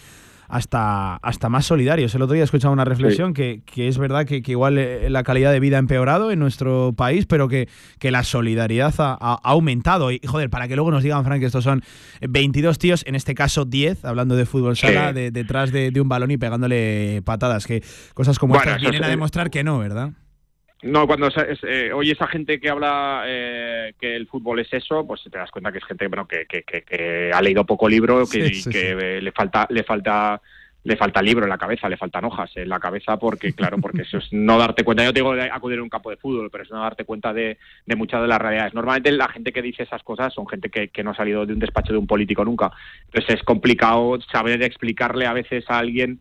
hasta, 0.49 1.17
hasta 1.17 1.49
más 1.49 1.67
solidarios. 1.67 2.15
El 2.15 2.23
otro 2.23 2.35
día 2.35 2.43
he 2.43 2.45
escuchado 2.45 2.73
una 2.73 2.85
reflexión 2.85 3.35
que, 3.35 3.63
es 3.77 3.99
verdad 3.99 4.27
que, 4.27 4.43
igual 4.47 4.79
eh, 4.79 5.11
la 5.11 5.23
calidad 5.23 5.53
de 5.53 5.61
vida 5.61 5.77
ha 5.77 5.81
empeorado 5.81 6.31
en 6.31 6.39
nuestro 6.39 6.95
país, 6.97 7.27
pero 7.27 7.49
que, 7.49 7.69
que 7.99 8.11
la 8.11 8.25
solidaridad 8.25 8.95
ha, 8.99 9.41
aumentado. 9.43 10.11
Y 10.11 10.21
joder, 10.27 10.51
para 10.51 10.69
que 10.69 10.77
luego 10.77 10.91
nos 10.91 11.03
digan, 11.03 11.25
Frank, 11.25 11.41
que 11.41 11.47
estos 11.47 11.65
son 11.65 11.83
22 12.21 12.79
tíos, 12.79 13.05
en 13.07 13.15
este 13.15 13.35
caso 13.35 13.65
10, 13.65 14.05
hablando 14.05 14.37
de 14.37 14.47
fútbol 14.47 14.77
sala, 14.77 15.13
detrás 15.13 15.73
de, 15.73 15.93
un 16.01 16.09
balón 16.09 16.31
y 16.31 16.37
pegándole 16.37 17.23
patadas. 17.25 17.67
Que 17.67 17.83
cosas 18.15 18.39
como 18.39 18.57
estas 18.57 18.81
vienen 18.81 19.05
a 19.05 19.09
demostrar 19.09 19.51
que 19.51 19.65
no, 19.65 19.79
¿verdad? 19.79 20.13
No, 20.83 21.07
cuando 21.07 21.29
eh, 21.29 21.91
oye 21.95 22.13
esa 22.13 22.27
gente 22.27 22.61
que 22.61 22.69
habla 22.69 23.23
eh, 23.27 23.95
que 23.99 24.15
el 24.15 24.27
fútbol 24.27 24.61
es 24.61 24.73
eso, 24.73 25.07
pues 25.07 25.23
te 25.23 25.39
das 25.39 25.51
cuenta 25.51 25.73
que 25.73 25.79
es 25.79 25.85
gente 25.85 26.07
bueno, 26.07 26.29
que, 26.29 26.45
que, 26.47 26.63
que, 26.63 27.31
ha 27.33 27.41
leído 27.41 27.65
poco 27.65 27.89
libro 27.89 28.27
que, 28.27 28.47
y 28.47 28.63
que 28.63 29.21
le 29.23 29.33
falta 29.33 29.67
le 29.71 29.85
falta 29.85 30.41
le 30.87 30.97
falta 30.97 31.21
libro 31.21 31.45
en 31.45 31.51
la 31.51 31.59
cabeza, 31.59 31.89
le 31.89 31.97
faltan 31.97 32.25
hojas 32.27 32.49
en 32.55 32.69
la 32.69 32.79
cabeza 32.79 33.17
porque, 33.17 33.53
claro, 33.53 33.79
porque 33.79 34.03
eso 34.03 34.19
es 34.19 34.33
no 34.33 34.57
darte 34.57 34.85
cuenta. 34.85 35.05
Yo 35.05 35.13
te 35.13 35.19
digo 35.19 35.35
de 35.35 35.51
acudir 35.51 35.81
a 35.81 35.83
un 35.83 35.89
campo 35.89 36.11
de 36.11 36.17
fútbol, 36.17 36.49
pero 36.49 36.63
es 36.63 36.71
no 36.71 36.81
darte 36.81 37.05
cuenta 37.05 37.33
de, 37.33 37.59
de 37.85 37.97
muchas 37.97 38.23
de 38.23 38.29
las 38.29 38.39
realidades. 38.39 38.73
Normalmente 38.73 39.11
la 39.11 39.27
gente 39.27 39.53
que 39.53 39.63
dice 39.63 39.83
esas 39.83 40.05
cosas 40.05 40.33
son 40.33 40.47
gente 40.47 40.71
que, 40.71 40.89
que 40.89 41.03
no 41.03 41.11
ha 41.11 41.17
salido 41.17 41.45
de 41.45 41.55
un 41.55 41.59
despacho 41.59 41.93
de 41.93 41.99
un 41.99 42.07
político 42.07 42.45
nunca. 42.45 42.71
Entonces 43.07 43.35
es 43.35 43.43
complicado 43.43 44.21
saber 44.31 44.63
explicarle 44.63 45.27
a 45.27 45.33
veces 45.33 45.65
a 45.69 45.79
alguien 45.79 46.21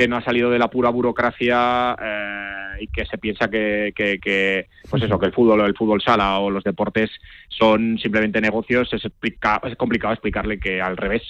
que 0.00 0.08
no 0.08 0.16
ha 0.16 0.24
salido 0.24 0.48
de 0.48 0.58
la 0.58 0.70
pura 0.70 0.88
burocracia 0.88 1.94
eh, 2.00 2.84
y 2.84 2.86
que 2.86 3.04
se 3.04 3.18
piensa 3.18 3.50
que, 3.50 3.92
que, 3.94 4.66
pues 4.88 5.02
eso 5.02 5.18
que 5.18 5.26
el 5.26 5.34
fútbol 5.34 5.60
o 5.60 5.66
el 5.66 5.76
fútbol 5.76 6.00
sala 6.00 6.38
o 6.38 6.50
los 6.50 6.64
deportes 6.64 7.10
son 7.50 7.98
simplemente 7.98 8.40
negocios 8.40 8.90
es, 8.94 9.04
es 9.04 9.76
complicado 9.76 10.14
explicarle 10.14 10.58
que 10.58 10.80
al 10.80 10.96
revés 10.96 11.20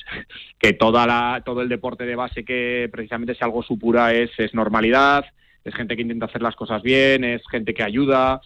que 0.56 0.72
toda 0.72 1.05
la 1.05 1.42
todo 1.44 1.62
el 1.62 1.68
deporte 1.68 2.06
de 2.06 2.14
base 2.14 2.44
que 2.44 2.88
precisamente 2.92 3.34
si 3.34 3.42
algo 3.42 3.64
supura 3.64 4.14
es 4.14 4.30
es 4.38 4.55
normalidad 4.55 5.24
es 5.64 5.74
gente 5.74 5.97
que 5.97 6.02
intenta 6.02 6.26
hacer 6.26 6.40
las 6.40 6.55
cosas 6.55 6.80
bien 6.80 7.24
es 7.24 7.42
gente 7.51 7.74
que 7.74 7.82
ayuda 7.82 8.40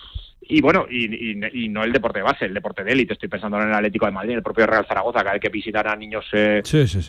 y 0.48 0.60
bueno, 0.60 0.86
y, 0.90 1.68
no 1.68 1.84
el 1.84 1.92
deporte 1.92 2.18
de 2.18 2.24
base, 2.24 2.44
el 2.44 2.54
deporte 2.54 2.84
de 2.84 2.92
élite. 2.92 3.14
Estoy 3.14 3.28
pensando 3.28 3.60
en 3.60 3.68
el 3.68 3.74
Atlético 3.74 4.06
de 4.06 4.12
Madrid, 4.12 4.34
el 4.34 4.42
propio 4.42 4.66
Real 4.66 4.86
Zaragoza, 4.86 5.20
cada 5.20 5.32
vez 5.32 5.40
que 5.40 5.48
visitar 5.48 5.86
a 5.88 5.96
niños 5.96 6.24
eh, 6.32 6.62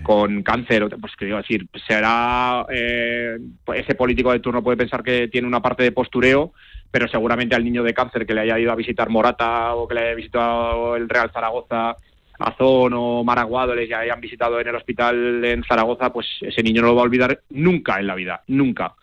con 0.04 0.44
cáncer. 0.44 0.88
Pues 1.00 1.16
quiero 1.16 1.38
decir, 1.38 1.68
será 1.88 2.66
eh, 2.70 3.38
ese 3.74 3.96
político 3.96 4.32
de 4.32 4.40
turno 4.40 4.64
puede 4.64 4.78
pensar 4.78 5.04
que 5.04 5.28
tiene 5.28 5.48
una 5.48 5.62
parte 5.62 5.84
de 5.84 5.92
postureo, 5.92 6.54
pero 6.92 7.08
seguramente 7.08 7.56
al 7.56 7.64
niño 7.64 7.84
de 7.84 7.94
cáncer 7.94 8.26
que 8.26 8.34
le 8.34 8.42
haya 8.42 8.60
ido 8.60 8.72
a 8.72 8.76
visitar 8.76 9.10
Morata 9.10 9.76
o 9.76 9.88
que 9.88 9.96
le 9.96 10.02
haya 10.02 10.16
visitado 10.16 10.96
el 10.96 11.10
Real 11.10 11.32
Zaragoza 11.32 11.98
Azón 12.40 12.94
o 12.94 13.24
Maraguado 13.24 13.76
les 13.76 13.90
ya 13.90 14.00
hayan 14.00 14.22
visitado 14.22 14.60
en 14.60 14.68
el 14.68 14.76
hospital 14.76 15.44
en 15.44 15.64
Zaragoza, 15.64 16.12
pues 16.12 16.28
ese 16.42 16.64
niño 16.64 16.82
no 16.82 16.90
lo 16.90 16.96
va 16.96 17.02
a 17.02 17.06
olvidar 17.06 17.42
nunca 17.50 18.00
en 18.00 18.08
la 18.08 18.16
vida, 18.16 18.44
nunca. 18.48 18.96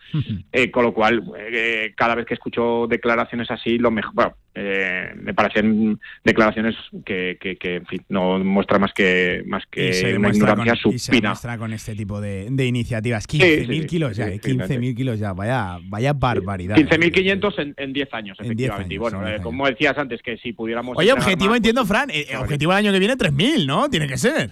Eh, 0.51 0.69
con 0.69 0.83
lo 0.83 0.93
cual, 0.93 1.23
eh, 1.37 1.93
cada 1.95 2.15
vez 2.15 2.25
que 2.25 2.35
escucho 2.35 2.85
declaraciones 2.87 3.49
así, 3.49 3.77
lo 3.77 3.91
mejor, 3.91 4.35
eh, 4.55 5.11
me 5.15 5.33
parecen 5.33 5.99
declaraciones 6.23 6.75
que, 7.05 7.37
que, 7.39 7.75
en 7.75 7.85
fin, 7.87 8.05
no 8.09 8.37
muestra 8.39 8.77
más 8.77 8.93
que 8.93 9.43
más 9.47 9.63
que 9.69 10.15
una 10.17 10.29
ignorancia 10.29 10.75
con, 10.83 10.99
supina. 10.99 11.35
se 11.35 11.57
con 11.57 11.73
este 11.73 11.95
tipo 11.95 12.21
de, 12.21 12.45
iniciativas. 12.65 13.27
15.000 13.27 13.85
kilos 13.87 14.15
ya, 14.15 14.27
15.000 14.27 14.95
kilos 14.95 15.19
ya, 15.19 15.33
vaya, 15.33 15.79
vaya 15.83 16.13
barbaridad. 16.13 16.75
15.500 16.75 17.59
en, 17.59 17.73
en 17.77 17.93
10 17.93 18.13
años, 18.13 18.37
efectivamente. 18.39 18.93
y 18.93 18.97
bueno, 18.97 19.21
como 19.41 19.67
decías 19.67 19.97
antes, 19.97 20.21
que 20.21 20.37
si 20.37 20.53
pudiéramos... 20.53 20.97
Oye, 20.97 21.11
objetivo, 21.11 21.55
entiendo, 21.55 21.85
Fran, 21.85 22.09
objetivo 22.39 22.71
el 22.73 22.77
año 22.77 22.91
que 22.91 22.99
viene 22.99 23.15
3.000, 23.15 23.65
¿no? 23.65 23.89
Tiene 23.89 24.07
que 24.07 24.17
ser. 24.17 24.51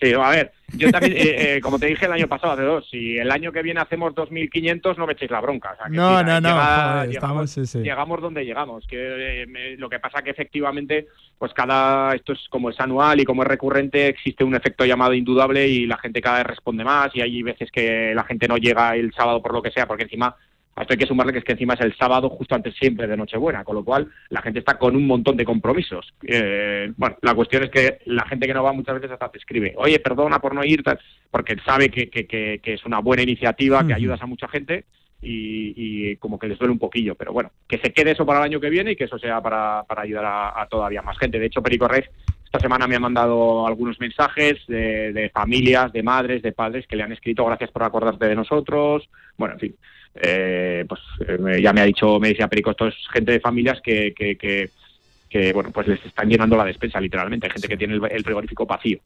Sí, 0.00 0.12
a 0.12 0.30
ver, 0.30 0.52
yo 0.74 0.92
también, 0.92 1.16
eh, 1.16 1.56
eh, 1.56 1.60
como 1.60 1.76
te 1.78 1.86
dije 1.86 2.06
el 2.06 2.12
año 2.12 2.28
pasado, 2.28 2.52
hace 2.52 2.62
dos, 2.62 2.88
si 2.88 3.18
el 3.18 3.30
año 3.32 3.50
que 3.50 3.62
viene 3.62 3.80
hacemos 3.80 4.14
2.500, 4.14 4.96
no 4.96 5.06
me 5.06 5.14
echéis 5.14 5.30
la 5.30 5.40
bronca. 5.40 5.76
no, 5.90 6.22
no, 6.22 6.40
no, 6.40 7.04
llegamos, 7.04 8.20
donde 8.20 8.44
llegamos. 8.44 8.86
Que 8.86 9.42
eh, 9.42 9.76
lo 9.76 9.88
que 9.88 9.98
pasa 9.98 10.22
que 10.22 10.30
efectivamente, 10.30 11.08
pues 11.36 11.52
cada, 11.52 12.14
esto 12.14 12.32
es 12.32 12.46
como 12.48 12.70
es 12.70 12.78
anual 12.78 13.18
y 13.18 13.24
como 13.24 13.42
es 13.42 13.48
recurrente, 13.48 14.06
existe 14.06 14.44
un 14.44 14.54
efecto 14.54 14.84
llamado 14.84 15.14
indudable 15.14 15.66
y 15.66 15.86
la 15.86 15.98
gente 15.98 16.20
cada 16.20 16.38
vez 16.38 16.46
responde 16.46 16.84
más 16.84 17.10
y 17.14 17.20
hay 17.20 17.42
veces 17.42 17.70
que 17.72 18.12
la 18.14 18.22
gente 18.22 18.46
no 18.46 18.56
llega 18.56 18.94
el 18.94 19.12
sábado 19.12 19.42
por 19.42 19.52
lo 19.52 19.62
que 19.62 19.72
sea, 19.72 19.86
porque 19.86 20.04
encima 20.04 20.36
esto 20.82 20.94
hay 20.94 20.98
que 20.98 21.06
sumarle 21.06 21.32
que 21.32 21.38
es 21.40 21.44
que 21.44 21.52
encima 21.52 21.74
es 21.74 21.80
el 21.80 21.96
sábado 21.96 22.28
justo 22.30 22.54
antes 22.54 22.74
siempre 22.74 23.06
de 23.06 23.16
Nochebuena, 23.16 23.64
con 23.64 23.76
lo 23.76 23.84
cual 23.84 24.08
la 24.28 24.42
gente 24.42 24.58
está 24.58 24.78
con 24.78 24.96
un 24.96 25.06
montón 25.06 25.36
de 25.36 25.44
compromisos. 25.44 26.12
Eh, 26.22 26.92
bueno, 26.96 27.16
la 27.22 27.34
cuestión 27.34 27.64
es 27.64 27.70
que 27.70 27.98
la 28.06 28.26
gente 28.26 28.46
que 28.46 28.54
no 28.54 28.62
va 28.62 28.72
muchas 28.72 28.96
veces 28.96 29.10
hasta 29.10 29.30
te 29.30 29.38
escribe, 29.38 29.74
oye, 29.76 29.98
perdona 30.00 30.38
por 30.38 30.54
no 30.54 30.64
ir, 30.64 30.82
porque 31.30 31.56
sabe 31.64 31.88
que, 31.88 32.08
que, 32.08 32.26
que, 32.26 32.72
es 32.72 32.84
una 32.84 33.00
buena 33.00 33.22
iniciativa, 33.22 33.86
que 33.86 33.94
ayudas 33.94 34.22
a 34.22 34.26
mucha 34.26 34.48
gente 34.48 34.84
y, 35.20 36.16
como 36.16 36.38
que 36.38 36.48
les 36.48 36.58
duele 36.58 36.72
un 36.72 36.78
poquillo, 36.78 37.14
pero 37.14 37.32
bueno, 37.32 37.50
que 37.66 37.78
se 37.78 37.92
quede 37.92 38.12
eso 38.12 38.24
para 38.24 38.40
el 38.40 38.44
año 38.44 38.60
que 38.60 38.70
viene 38.70 38.92
y 38.92 38.96
que 38.96 39.04
eso 39.04 39.18
sea 39.18 39.40
para, 39.40 39.84
para 39.84 40.02
ayudar 40.02 40.24
a, 40.26 40.66
todavía 40.70 41.02
más 41.02 41.18
gente. 41.18 41.38
De 41.38 41.46
hecho, 41.46 41.62
Perico 41.62 41.88
Reyes 41.88 42.10
esta 42.44 42.60
semana 42.60 42.86
me 42.86 42.96
ha 42.96 43.00
mandado 43.00 43.66
algunos 43.66 44.00
mensajes 44.00 44.56
de, 44.68 45.12
de, 45.12 45.28
familias, 45.28 45.92
de 45.92 46.02
madres, 46.02 46.40
de 46.40 46.52
padres 46.52 46.86
que 46.86 46.96
le 46.96 47.02
han 47.02 47.12
escrito 47.12 47.44
gracias 47.44 47.70
por 47.70 47.82
acordarte 47.82 48.26
de 48.26 48.34
nosotros. 48.34 49.06
Bueno, 49.36 49.54
en 49.54 49.60
fin, 49.60 49.76
eh, 50.14 50.84
pues 50.88 51.00
eh, 51.26 51.60
ya 51.62 51.72
me 51.72 51.80
ha 51.80 51.84
dicho, 51.84 52.18
me 52.18 52.28
decía 52.28 52.48
Perico, 52.48 52.70
esto 52.70 52.88
es 52.88 52.94
gente 53.12 53.32
de 53.32 53.40
familias 53.40 53.80
que, 53.80 54.12
que, 54.14 55.52
bueno, 55.52 55.70
pues 55.70 55.86
les 55.86 56.04
están 56.04 56.28
llenando 56.28 56.56
la 56.56 56.64
despensa 56.64 57.00
literalmente. 57.00 57.46
Hay 57.46 57.52
gente 57.52 57.68
que 57.68 57.76
tiene 57.76 57.94
el, 57.94 58.24
frigorífico 58.24 58.66
vacío. 58.66 58.98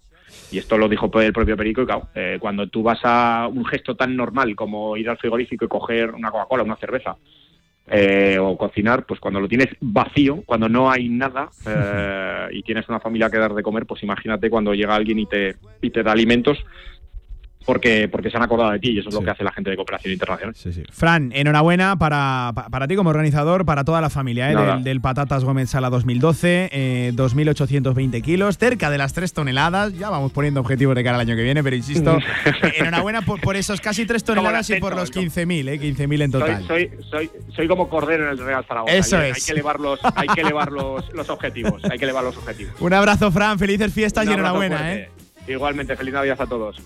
Y 0.51 0.59
esto 0.59 0.79
lo 0.79 0.89
dijo 0.89 1.11
el 1.21 1.33
propio 1.33 1.57
Perico 1.57 1.83
y 1.83 1.87
claro, 1.87 2.09
eh, 2.15 2.39
cuando 2.41 2.67
tú 2.69 2.83
vas 2.83 3.01
a 3.03 3.49
un 3.53 3.65
gesto 3.67 3.97
tan 3.97 4.17
normal 4.17 4.55
como 4.57 4.97
ir 4.97 5.11
al 5.11 5.19
frigorífico 5.19 5.65
y 5.65 5.69
coger 5.69 6.11
una 6.13 6.31
Coca-Cola, 6.31 6.63
una 6.63 6.77
cerveza, 6.77 7.17
o 8.41 8.57
cocinar, 8.57 9.05
pues 9.05 9.21
cuando 9.21 9.41
lo 9.41 9.49
tienes 9.49 9.69
vacío, 9.81 10.43
cuando 10.47 10.69
no 10.69 10.91
hay 10.91 11.11
nada 11.11 11.51
y 12.51 12.63
tienes 12.63 12.89
una 12.89 13.01
familia 13.01 13.29
que 13.29 13.37
dar 13.37 13.53
de 13.53 13.63
comer, 13.63 13.85
pues 13.85 14.03
imagínate 14.03 14.49
cuando 14.49 14.73
llega 14.73 14.95
alguien 14.95 15.19
y 15.19 15.27
te, 15.27 15.57
y 15.83 15.91
te 15.91 16.03
da 16.03 16.13
alimentos, 16.13 16.59
porque, 17.65 18.09
porque 18.09 18.31
se 18.31 18.37
han 18.37 18.43
acordado 18.43 18.71
de 18.73 18.79
ti 18.79 18.91
y 18.91 18.99
eso 18.99 19.09
es 19.09 19.15
lo 19.15 19.23
que 19.23 19.31
hace 19.31 19.45
la 19.45 19.53
gente 19.53 19.71
de 19.71 19.77
cooperación 19.77 20.13
internacional. 20.13 20.55
Fran, 20.91 21.31
enhorabuena 21.35 21.97
para, 21.97 22.53
para, 22.71 22.89
ti 22.89 22.97
como 22.97 23.11
organizador, 23.11 23.65
para 23.65 23.85
toda 23.85 24.01
la 24.01 24.11
familia 24.11 24.51
¿eh? 24.53 24.81
del, 24.83 25.01
Patatas 25.01 25.45
Gómez 25.45 25.71
Sala 25.71 25.91
2012, 25.91 26.71
eh, 26.73 27.13
2.820 27.15 28.23
kilos, 28.23 28.59
cerca 28.59 28.91
de 28.91 28.99
las 28.99 29.13
3 29.13 29.33
toneladas. 29.33 29.95
Ya 29.95 30.11
vamos 30.11 30.33
poniendo 30.33 30.61
objetivos 30.61 30.95
de 30.95 31.05
cara 31.05 31.17
al 31.17 31.23
año 31.23 31.37
que 31.37 31.43
viene, 31.43 31.63
pero 31.63 31.77
insisto, 31.77 32.19
eh, 32.47 32.73
enhorabuena 32.79 33.23
por, 33.23 33.41
por, 33.41 33.57
esos 33.57 33.81
casi 33.81 34.07
3 34.07 34.25
toneladas 34.25 34.69
y 34.71 34.77
por 34.77 34.95
los 34.95 35.13
15.000, 35.13 35.69
¿eh? 35.69 35.81
15.000 35.81 36.23
en 36.23 36.31
total. 36.31 36.67
Soy, 36.67 36.91
soy, 37.11 37.31
soy, 37.55 37.69
como 37.69 37.89
cordero 37.89 38.25
en 38.25 38.31
el 38.31 38.39
Real 38.39 38.65
Zaragoza. 38.67 38.95
Eso 38.95 39.19
hay, 39.19 39.31
es. 39.31 39.37
Hay 39.37 39.43
que 39.43 39.53
elevar 39.53 39.81
los, 39.81 40.01
hay 40.15 40.29
que 40.29 40.41
elevar 40.41 40.73
los, 40.73 41.13
los 41.13 41.29
objetivos. 41.29 41.83
Hay 41.91 41.99
que 41.99 42.05
elevar 42.05 42.25
los 42.25 42.37
objetivos. 42.37 42.75
Un 42.81 42.93
abrazo, 42.93 43.31
Fran. 43.31 43.59
Felices 43.59 43.93
fiestas 43.93 44.27
y 44.27 44.33
enhorabuena. 44.33 44.95
¿eh? 44.95 45.11
Igualmente, 45.47 45.97
feliz 45.97 46.15
Navidad 46.15 46.41
a 46.41 46.47
todos. 46.47 46.81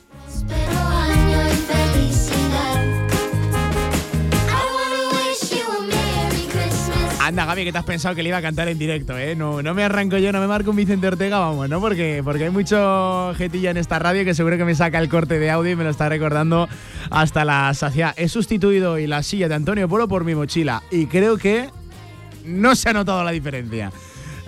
Anda, 7.27 7.45
Gaby, 7.45 7.65
que 7.65 7.73
te 7.73 7.79
has 7.79 7.85
pensado 7.85 8.15
que 8.15 8.23
le 8.23 8.29
iba 8.29 8.39
a 8.39 8.43
cantar 8.43 8.69
en 8.69 8.79
directo, 8.79 9.19
¿eh? 9.19 9.35
No, 9.35 9.61
no 9.61 9.75
me 9.75 9.83
arranco 9.83 10.17
yo, 10.17 10.31
no 10.31 10.39
me 10.39 10.47
marco 10.47 10.71
un 10.71 10.77
Vicente 10.77 11.09
Ortega, 11.09 11.41
vamos, 11.41 11.69
¿no? 11.69 11.81
Porque, 11.81 12.21
porque 12.23 12.45
hay 12.45 12.51
mucho 12.51 13.35
jetilla 13.37 13.73
en 13.73 13.79
esta 13.79 13.99
radio 13.99 14.25
que 14.25 14.33
seguro 14.33 14.57
que 14.57 14.65
me 14.65 14.77
saca 14.77 15.01
el 15.01 15.09
corte 15.09 15.41
de 15.41 15.51
audio 15.51 15.73
y 15.73 15.75
me 15.77 15.83
lo 15.83 15.91
está 15.91 16.09
recordando 16.09 16.69
hasta 17.11 17.45
la 17.45 17.75
saciedad. 17.75 18.15
He 18.17 18.29
sustituido 18.29 18.93
hoy 18.93 19.09
la 19.09 19.25
silla 19.25 19.49
de 19.49 19.57
Antonio 19.57 19.89
Polo 19.89 20.07
por 20.07 20.23
mi 20.23 20.37
mochila 20.37 20.85
y 20.89 21.07
creo 21.07 21.37
que 21.37 21.69
no 22.45 22.77
se 22.77 22.91
ha 22.91 22.93
notado 22.93 23.25
la 23.25 23.33
diferencia. 23.33 23.91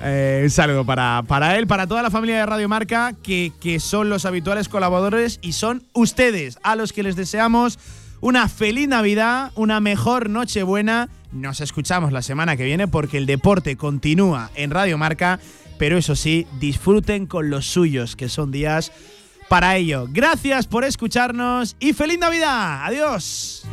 Eh, 0.03 0.43
un 0.45 0.51
saludo 0.51 0.85
para, 0.85 1.25
para 1.27 1.57
él, 1.59 1.67
para 1.67 1.87
toda 1.87 2.03
la 2.03 2.11
familia 2.11 2.39
de 2.39 2.47
Radio 2.47 2.69
Marca, 2.69 3.15
que, 3.23 3.53
que 3.61 3.81
son 3.81 4.09
los 4.09 4.25
habituales 4.25 4.69
colaboradores 4.69 5.39
y 5.43 5.53
son 5.53 5.85
ustedes, 5.93 6.59
a 6.63 6.77
los 6.77 6.93
que 6.93 7.03
les 7.03 7.17
deseamos 7.17 7.79
una 8.21 8.49
feliz 8.49 8.89
Navidad, 8.89 9.53
una 9.55 9.81
mejor 9.81 10.31
Nochebuena. 10.31 11.09
Nos 11.33 11.61
escuchamos 11.61 12.13
la 12.13 12.23
semana 12.23 12.57
que 12.57 12.65
viene 12.65 12.89
porque 12.89 13.19
el 13.19 13.27
deporte 13.27 13.77
continúa 13.77 14.51
en 14.55 14.71
Radio 14.71 14.99
Marca, 14.99 15.41
pero 15.79 15.99
eso 15.99 16.17
sí, 16.17 16.47
disfruten 16.59 17.27
con 17.27 17.51
los 17.51 17.67
suyos, 17.67 18.17
que 18.17 18.29
son 18.29 18.51
días 18.51 18.93
para 19.49 19.77
ello. 19.77 20.07
Gracias 20.11 20.67
por 20.67 20.85
escucharnos 20.85 21.77
y 21.81 21.93
feliz 21.93 22.19
Navidad. 22.19 22.85
Adiós. 22.85 23.65